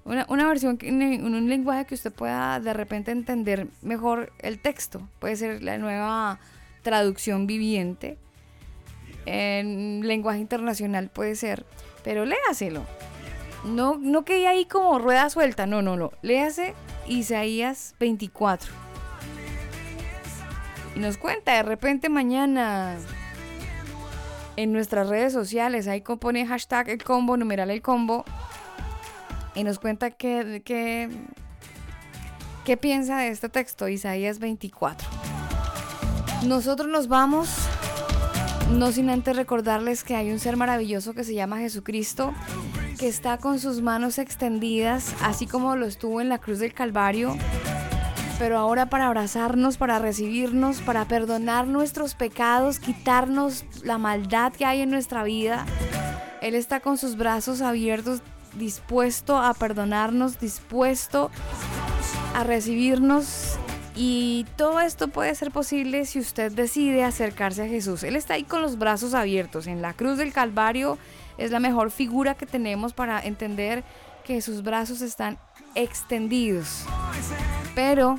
Una, 0.05 0.27
una 0.29 0.49
versión 0.49 0.79
que, 0.79 0.89
en 0.89 1.25
un 1.25 1.49
lenguaje 1.49 1.85
que 1.85 1.95
usted 1.95 2.13
pueda 2.13 2.59
de 2.59 2.73
repente 2.73 3.13
entender 3.13 3.69
mejor 3.83 4.33
el 4.41 4.59
texto. 4.59 5.09
Puede 5.21 5.37
ser 5.37 5.63
la 5.63 5.79
nueva 5.79 6.41
traducción 6.83 7.47
viviente. 7.47 8.19
En 9.27 10.07
lenguaje 10.07 10.41
internacional 10.41 11.09
puede 11.09 11.37
ser. 11.37 11.65
Pero 12.05 12.25
léaselo. 12.25 12.85
No, 13.65 13.97
no 13.99 14.25
quede 14.25 14.49
ahí 14.49 14.65
como 14.65 14.99
rueda 14.99 15.31
suelta. 15.31 15.67
No, 15.67 15.83
no, 15.83 15.97
no. 15.97 16.13
Léase 16.23 16.75
Isaías 17.07 17.95
24. 18.01 18.73
Y 20.97 20.99
nos 20.99 21.17
cuenta 21.17 21.55
de 21.55 21.63
repente 21.63 22.09
mañana 22.09 22.97
en 24.57 24.73
nuestras 24.73 25.09
redes 25.09 25.33
sociales. 25.33 25.89
Ahí 25.89 26.01
pone 26.03 26.47
hashtag 26.47 26.91
el 26.91 27.03
combo, 27.03 27.37
numeral 27.37 27.71
el 27.71 27.83
combo. 27.83 28.25
Y 29.55 29.65
nos 29.65 29.79
cuenta 29.79 30.11
qué, 30.11 30.63
qué, 30.65 31.11
qué 32.65 32.77
piensa 32.77 33.19
de 33.19 33.29
este 33.29 33.49
texto, 33.49 33.89
Isaías 33.89 34.39
24. 34.39 35.09
Nosotros 36.47 36.89
nos 36.89 37.09
vamos, 37.09 37.49
no 38.73 38.91
sin 38.93 39.11
antes 39.11 39.37
recordarles 39.37 40.03
que 40.03 40.17
hay 40.17 40.31
un 40.31 40.39
ser 40.39 40.57
maravilloso 40.57 41.15
que 41.15 41.25
se 41.25 41.35
llama 41.35 41.59
Jesucristo, 41.59 42.33
que 42.99 43.09
está 43.09 43.39
con 43.39 43.59
sus 43.59 43.83
manos 43.83 44.19
extendidas, 44.19 45.15
así 45.23 45.47
como 45.47 45.77
lo 45.77 45.87
estuvo 45.87 46.21
en 46.21 46.29
la 46.29 46.39
cruz 46.39 46.59
del 46.59 46.73
Calvario, 46.73 47.37
pero 48.39 48.59
ahora 48.59 48.87
para 48.87 49.07
abrazarnos, 49.07 49.77
para 49.77 49.99
recibirnos, 49.99 50.81
para 50.81 51.05
perdonar 51.05 51.67
nuestros 51.67 52.15
pecados, 52.15 52.79
quitarnos 52.79 53.65
la 53.85 53.99
maldad 53.99 54.53
que 54.53 54.65
hay 54.65 54.81
en 54.81 54.91
nuestra 54.91 55.23
vida. 55.23 55.67
Él 56.41 56.55
está 56.55 56.81
con 56.81 56.99
sus 56.99 57.17
brazos 57.17 57.61
abiertos, 57.61 58.21
dispuesto 58.59 59.39
a 59.39 59.55
perdonarnos, 59.55 60.41
dispuesto 60.41 61.31
a 62.35 62.45
recibirnos. 62.45 63.59
Y 63.95 64.47
todo 64.57 64.81
esto 64.81 65.09
puede 65.09 65.35
ser 65.35 65.51
posible 65.51 66.07
si 66.07 66.19
usted 66.19 66.51
decide 66.53 67.05
acercarse 67.05 67.63
a 67.63 67.69
Jesús. 67.69 68.03
Él 68.03 68.17
está 68.17 68.35
ahí 68.35 68.45
con 68.45 68.63
los 68.63 68.79
brazos 68.79 69.13
abiertos. 69.13 69.67
En 69.67 69.83
la 69.83 69.93
cruz 69.93 70.17
del 70.17 70.33
Calvario 70.33 70.99
es 71.37 71.51
la 71.51 71.61
mejor 71.61 71.91
figura 71.91 72.35
que 72.35 72.47
tenemos 72.47 72.95
para 72.95 73.21
entender 73.21 73.85
que 74.25 74.41
sus 74.41 74.63
brazos 74.63 75.03
están 75.03 75.39
extendidos. 75.75 76.85
Pero 77.75 78.19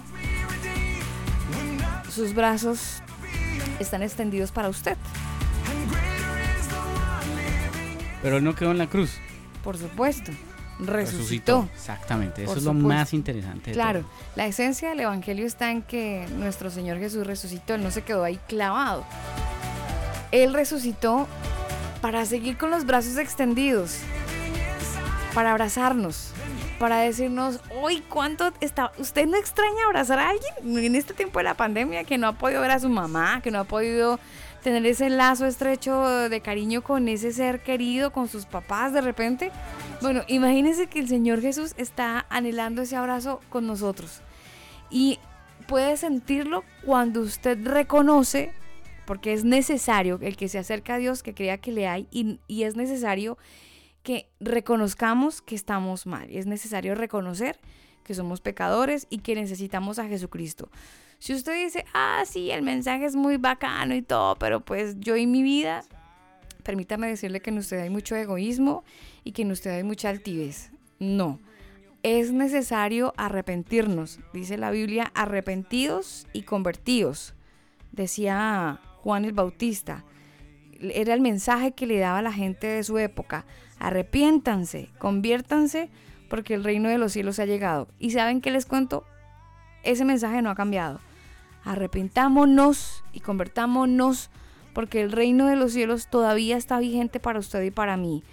sus 2.09 2.35
brazos 2.35 3.01
están 3.79 4.03
extendidos 4.03 4.51
para 4.51 4.69
usted. 4.69 4.97
Pero 8.21 8.37
él 8.37 8.43
no 8.43 8.55
quedó 8.55 8.71
en 8.71 8.77
la 8.77 8.87
cruz. 8.87 9.17
Por 9.63 9.77
supuesto. 9.77 10.31
Resucitó. 10.79 11.69
Exactamente. 11.73 12.43
Eso 12.43 12.57
es 12.57 12.63
lo 12.63 12.73
más 12.73 13.13
interesante. 13.13 13.71
de 13.71 13.73
Claro, 13.73 14.01
todo. 14.01 14.09
la 14.35 14.47
esencia 14.47 14.89
del 14.89 15.01
Evangelio 15.01 15.45
está 15.45 15.71
en 15.71 15.81
que 15.81 16.25
nuestro 16.37 16.69
Señor 16.69 16.99
Jesús 16.99 17.25
resucitó, 17.25 17.75
Él 17.75 17.83
no 17.83 17.91
se 17.91 18.01
quedó 18.01 18.23
ahí 18.23 18.39
clavado. 18.47 19.05
Él 20.31 20.53
resucitó 20.53 21.27
para 22.01 22.25
seguir 22.25 22.57
con 22.57 22.71
los 22.71 22.85
brazos 22.85 23.17
extendidos, 23.17 23.99
para 25.33 25.51
abrazarnos, 25.51 26.31
para 26.79 26.97
decirnos, 26.97 27.59
hoy 27.81 28.03
cuánto 28.09 28.51
está, 28.59 28.91
¿usted 28.97 29.25
no 29.27 29.37
extraña 29.37 29.85
abrazar 29.85 30.19
a 30.19 30.29
alguien 30.29 30.85
en 30.85 30.95
este 30.95 31.13
tiempo 31.13 31.39
de 31.39 31.43
la 31.43 31.53
pandemia 31.53 32.03
que 32.03 32.17
no 32.17 32.27
ha 32.27 32.33
podido 32.33 32.61
ver 32.61 32.71
a 32.71 32.79
su 32.79 32.89
mamá, 32.89 33.41
que 33.41 33.51
no 33.51 33.59
ha 33.59 33.63
podido 33.63 34.19
tener 34.63 34.85
ese 34.85 35.09
lazo 35.09 35.45
estrecho 35.45 36.29
de 36.29 36.41
cariño 36.41 36.83
con 36.83 37.07
ese 37.07 37.31
ser 37.31 37.61
querido, 37.61 38.11
con 38.11 38.27
sus 38.27 38.45
papás 38.45 38.93
de 38.93 39.01
repente? 39.01 39.51
Bueno, 40.01 40.23
imagínense 40.27 40.87
que 40.87 40.99
el 40.99 41.07
Señor 41.07 41.41
Jesús 41.41 41.73
está 41.77 42.25
anhelando 42.29 42.81
ese 42.81 42.95
abrazo 42.95 43.41
con 43.49 43.67
nosotros. 43.67 44.21
Y 44.89 45.19
puede 45.67 45.97
sentirlo 45.97 46.63
cuando 46.85 47.21
usted 47.21 47.57
reconoce, 47.63 48.51
porque 49.05 49.33
es 49.33 49.43
necesario 49.43 50.17
el 50.21 50.37
que 50.37 50.47
se 50.47 50.59
acerca 50.59 50.95
a 50.95 50.97
Dios, 50.97 51.23
que 51.23 51.33
crea 51.33 51.57
que 51.57 51.71
le 51.71 51.87
hay, 51.87 52.07
y, 52.09 52.39
y 52.47 52.63
es 52.63 52.75
necesario 52.75 53.37
que 54.01 54.27
reconozcamos 54.39 55.41
que 55.41 55.55
estamos 55.55 56.05
mal. 56.05 56.27
Es 56.29 56.45
necesario 56.45 56.95
reconocer 56.95 57.59
que 58.03 58.13
somos 58.13 58.41
pecadores 58.41 59.07
y 59.09 59.19
que 59.19 59.35
necesitamos 59.35 59.99
a 59.99 60.07
Jesucristo. 60.07 60.69
Si 61.23 61.33
usted 61.33 61.55
dice, 61.63 61.85
ah, 61.93 62.23
sí, 62.25 62.51
el 62.51 62.63
mensaje 62.63 63.05
es 63.05 63.15
muy 63.15 63.37
bacano 63.37 63.95
y 63.95 64.01
todo, 64.01 64.35
pero 64.35 64.59
pues 64.59 64.99
yo 64.99 65.15
y 65.15 65.25
mi 65.25 65.41
vida, 65.41 65.85
permítame 66.63 67.07
decirle 67.07 67.39
que 67.39 67.49
en 67.49 67.59
usted 67.59 67.79
hay 67.79 67.89
mucho 67.89 68.17
egoísmo 68.17 68.83
y 69.23 69.31
que 69.31 69.43
en 69.43 69.51
usted 69.51 69.71
hay 69.71 69.83
mucha 69.83 70.09
altivez. 70.09 70.73
No. 70.99 71.39
Es 72.01 72.33
necesario 72.33 73.13
arrepentirnos. 73.15 74.19
Dice 74.33 74.57
la 74.57 74.69
Biblia, 74.69 75.13
arrepentidos 75.15 76.27
y 76.33 76.41
convertidos. 76.41 77.35
Decía 77.93 78.81
Juan 78.97 79.23
el 79.23 79.31
Bautista. 79.31 80.03
Era 80.81 81.13
el 81.13 81.21
mensaje 81.21 81.71
que 81.71 81.87
le 81.87 81.99
daba 81.99 82.21
la 82.21 82.33
gente 82.33 82.67
de 82.67 82.83
su 82.83 82.97
época. 82.97 83.45
Arrepiéntanse, 83.79 84.89
conviértanse, 84.99 85.89
porque 86.29 86.53
el 86.53 86.65
reino 86.65 86.89
de 86.89 86.97
los 86.97 87.13
cielos 87.13 87.39
ha 87.39 87.45
llegado. 87.45 87.87
¿Y 87.97 88.11
saben 88.11 88.41
qué 88.41 88.51
les 88.51 88.65
cuento? 88.65 89.05
Ese 89.83 90.03
mensaje 90.03 90.41
no 90.41 90.49
ha 90.49 90.55
cambiado. 90.55 90.99
Arrepintámonos 91.63 93.03
y 93.13 93.21
convertámonos, 93.21 94.29
porque 94.73 95.01
el 95.01 95.11
reino 95.11 95.47
de 95.47 95.55
los 95.55 95.73
cielos 95.73 96.07
todavía 96.09 96.57
está 96.57 96.79
vigente 96.79 97.19
para 97.19 97.39
usted 97.39 97.61
y 97.63 97.71
para 97.71 97.97
mí. 97.97 98.23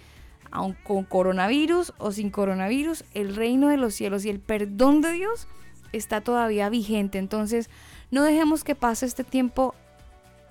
Aun 0.51 0.75
con 0.83 1.05
coronavirus 1.05 1.93
o 1.97 2.11
sin 2.11 2.29
coronavirus, 2.29 3.05
el 3.13 3.35
reino 3.35 3.69
de 3.69 3.77
los 3.77 3.93
cielos 3.93 4.25
y 4.25 4.29
el 4.29 4.39
perdón 4.39 5.01
de 5.01 5.13
Dios 5.13 5.47
está 5.93 6.21
todavía 6.21 6.69
vigente. 6.69 7.19
Entonces, 7.19 7.69
no 8.09 8.23
dejemos 8.23 8.63
que 8.63 8.75
pase 8.75 9.05
este 9.05 9.23
tiempo 9.23 9.75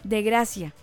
de 0.04 0.22
gracia. 0.22 0.74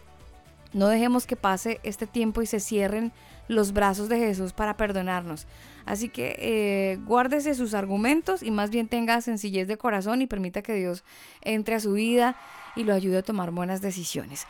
No 0.74 0.88
dejemos 0.88 1.26
que 1.26 1.36
pase 1.36 1.80
este 1.84 2.06
tiempo 2.06 2.42
y 2.42 2.46
se 2.46 2.60
cierren 2.60 3.12
los 3.48 3.74
brazos 3.74 4.10
de 4.10 4.20
Jesús 4.20 4.54
para 4.54 4.78
perdonarnos. 4.78 5.48
Así 5.88 6.10
que 6.10 6.36
eh, 6.38 7.00
guárdese 7.06 7.56
sus 7.56 7.74
argumentos 7.74 8.44
y 8.44 8.52
más 8.52 8.70
bien 8.70 8.90
tenga 8.90 9.22
sencillez 9.22 9.70
de 9.70 9.78
corazón 9.78 10.22
y 10.22 10.28
permita 10.28 10.62
que 10.62 10.74
Dios 10.74 11.06
entre 11.42 11.76
a 11.76 11.80
su 11.80 11.94
vida 11.94 12.36
y 12.76 12.84
lo 12.84 12.94
ayude 12.94 13.20
a 13.20 13.24
tomar 13.24 13.52
buenas 13.52 13.80
decisiones. 13.80 14.46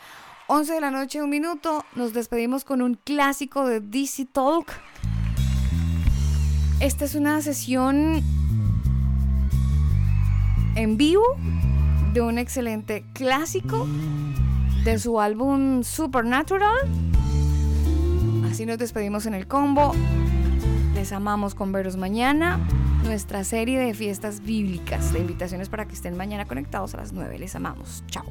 11 0.47 0.73
de 0.73 0.81
la 0.81 0.89
noche, 0.89 1.22
un 1.22 1.30
minuto. 1.30 1.85
Nos 1.93 2.14
despedimos 2.14 2.65
con 2.65 2.81
un 2.81 2.95
clásico 2.95 3.68
de 3.68 3.81
DC 3.81 4.26
Talk. 4.26 4.72
Esta 6.80 7.05
es 7.05 7.14
una 7.14 7.39
sesión 7.43 8.23
en 10.76 10.97
vivo 10.97 11.23
de 12.14 12.22
un 12.22 12.39
excelente 12.39 13.05
clásico 13.14 13.88
de 14.84 14.97
su 14.97 15.22
álbum 15.22 15.84
Supernatural. 15.84 16.80
Así 18.49 18.65
nos 18.65 18.80
despedimos 18.80 19.27
en 19.27 19.35
el 19.35 19.47
combo. 19.47 19.93
Les 20.98 21.11
amamos 21.11 21.53
con 21.53 21.72
veros 21.72 21.95
mañana. 21.95 22.60
Nuestra 23.03 23.44
serie 23.44 23.80
de 23.80 23.94
fiestas 23.94 24.41
bíblicas. 24.41 25.14
La 25.14 25.19
invitación 25.19 25.61
es 25.61 25.69
para 25.69 25.88
que 25.88 25.94
estén 25.94 26.18
mañana 26.18 26.45
conectados 26.45 26.95
a 26.95 26.98
las 26.98 27.14
9. 27.14 27.38
Les 27.38 27.56
amamos. 27.56 28.03
Chao. 28.07 28.26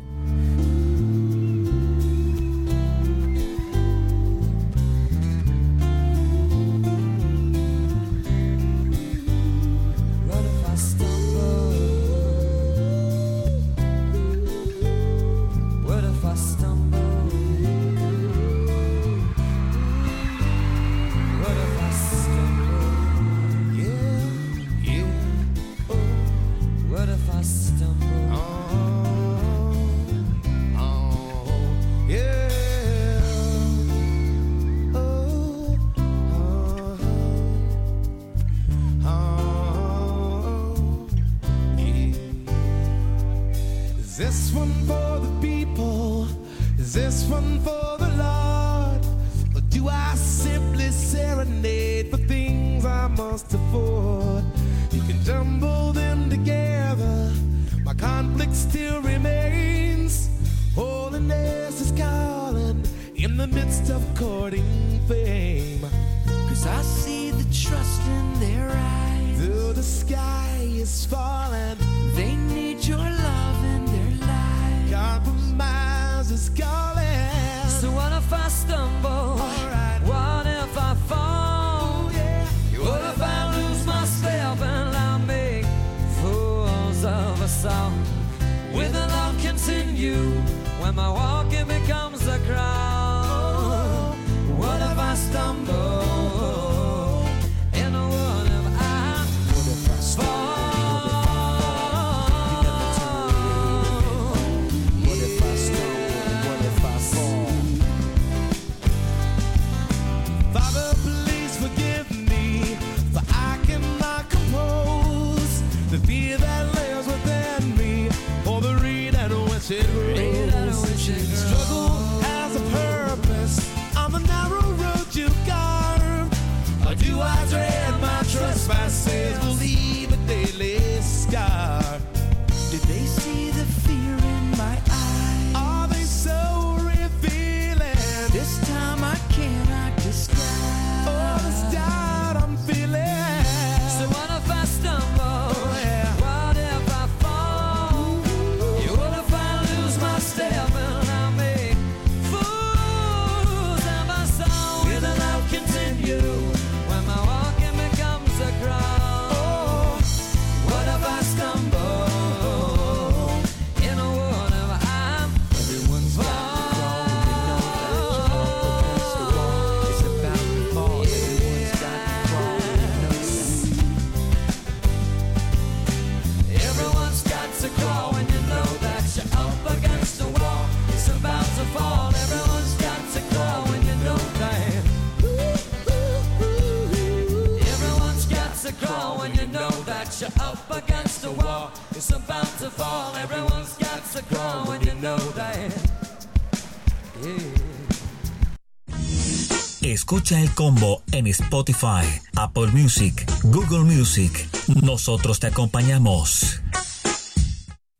Escucha 200.08 200.40
el 200.40 200.54
combo 200.54 201.02
en 201.10 201.26
Spotify, 201.26 202.06
Apple 202.36 202.68
Music, 202.68 203.28
Google 203.42 203.80
Music. 203.80 204.48
Nosotros 204.80 205.40
te 205.40 205.48
acompañamos. 205.48 206.60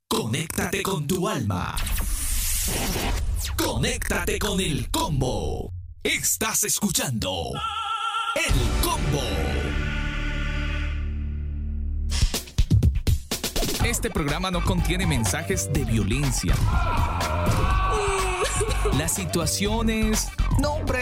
Conéctate 0.08 0.84
con 0.84 1.08
tu 1.08 1.28
alma. 1.28 1.74
Conéctate 3.56 4.38
con 4.38 4.60
el 4.60 4.88
combo. 4.88 5.72
Estás 6.04 6.62
escuchando 6.62 7.50
el 8.36 8.54
combo. 8.84 9.22
Este 13.84 14.10
programa 14.10 14.52
no 14.52 14.62
contiene 14.62 15.08
mensajes 15.08 15.72
de 15.72 15.84
violencia. 15.84 16.54
Las 18.96 19.12
situaciones 19.12 20.28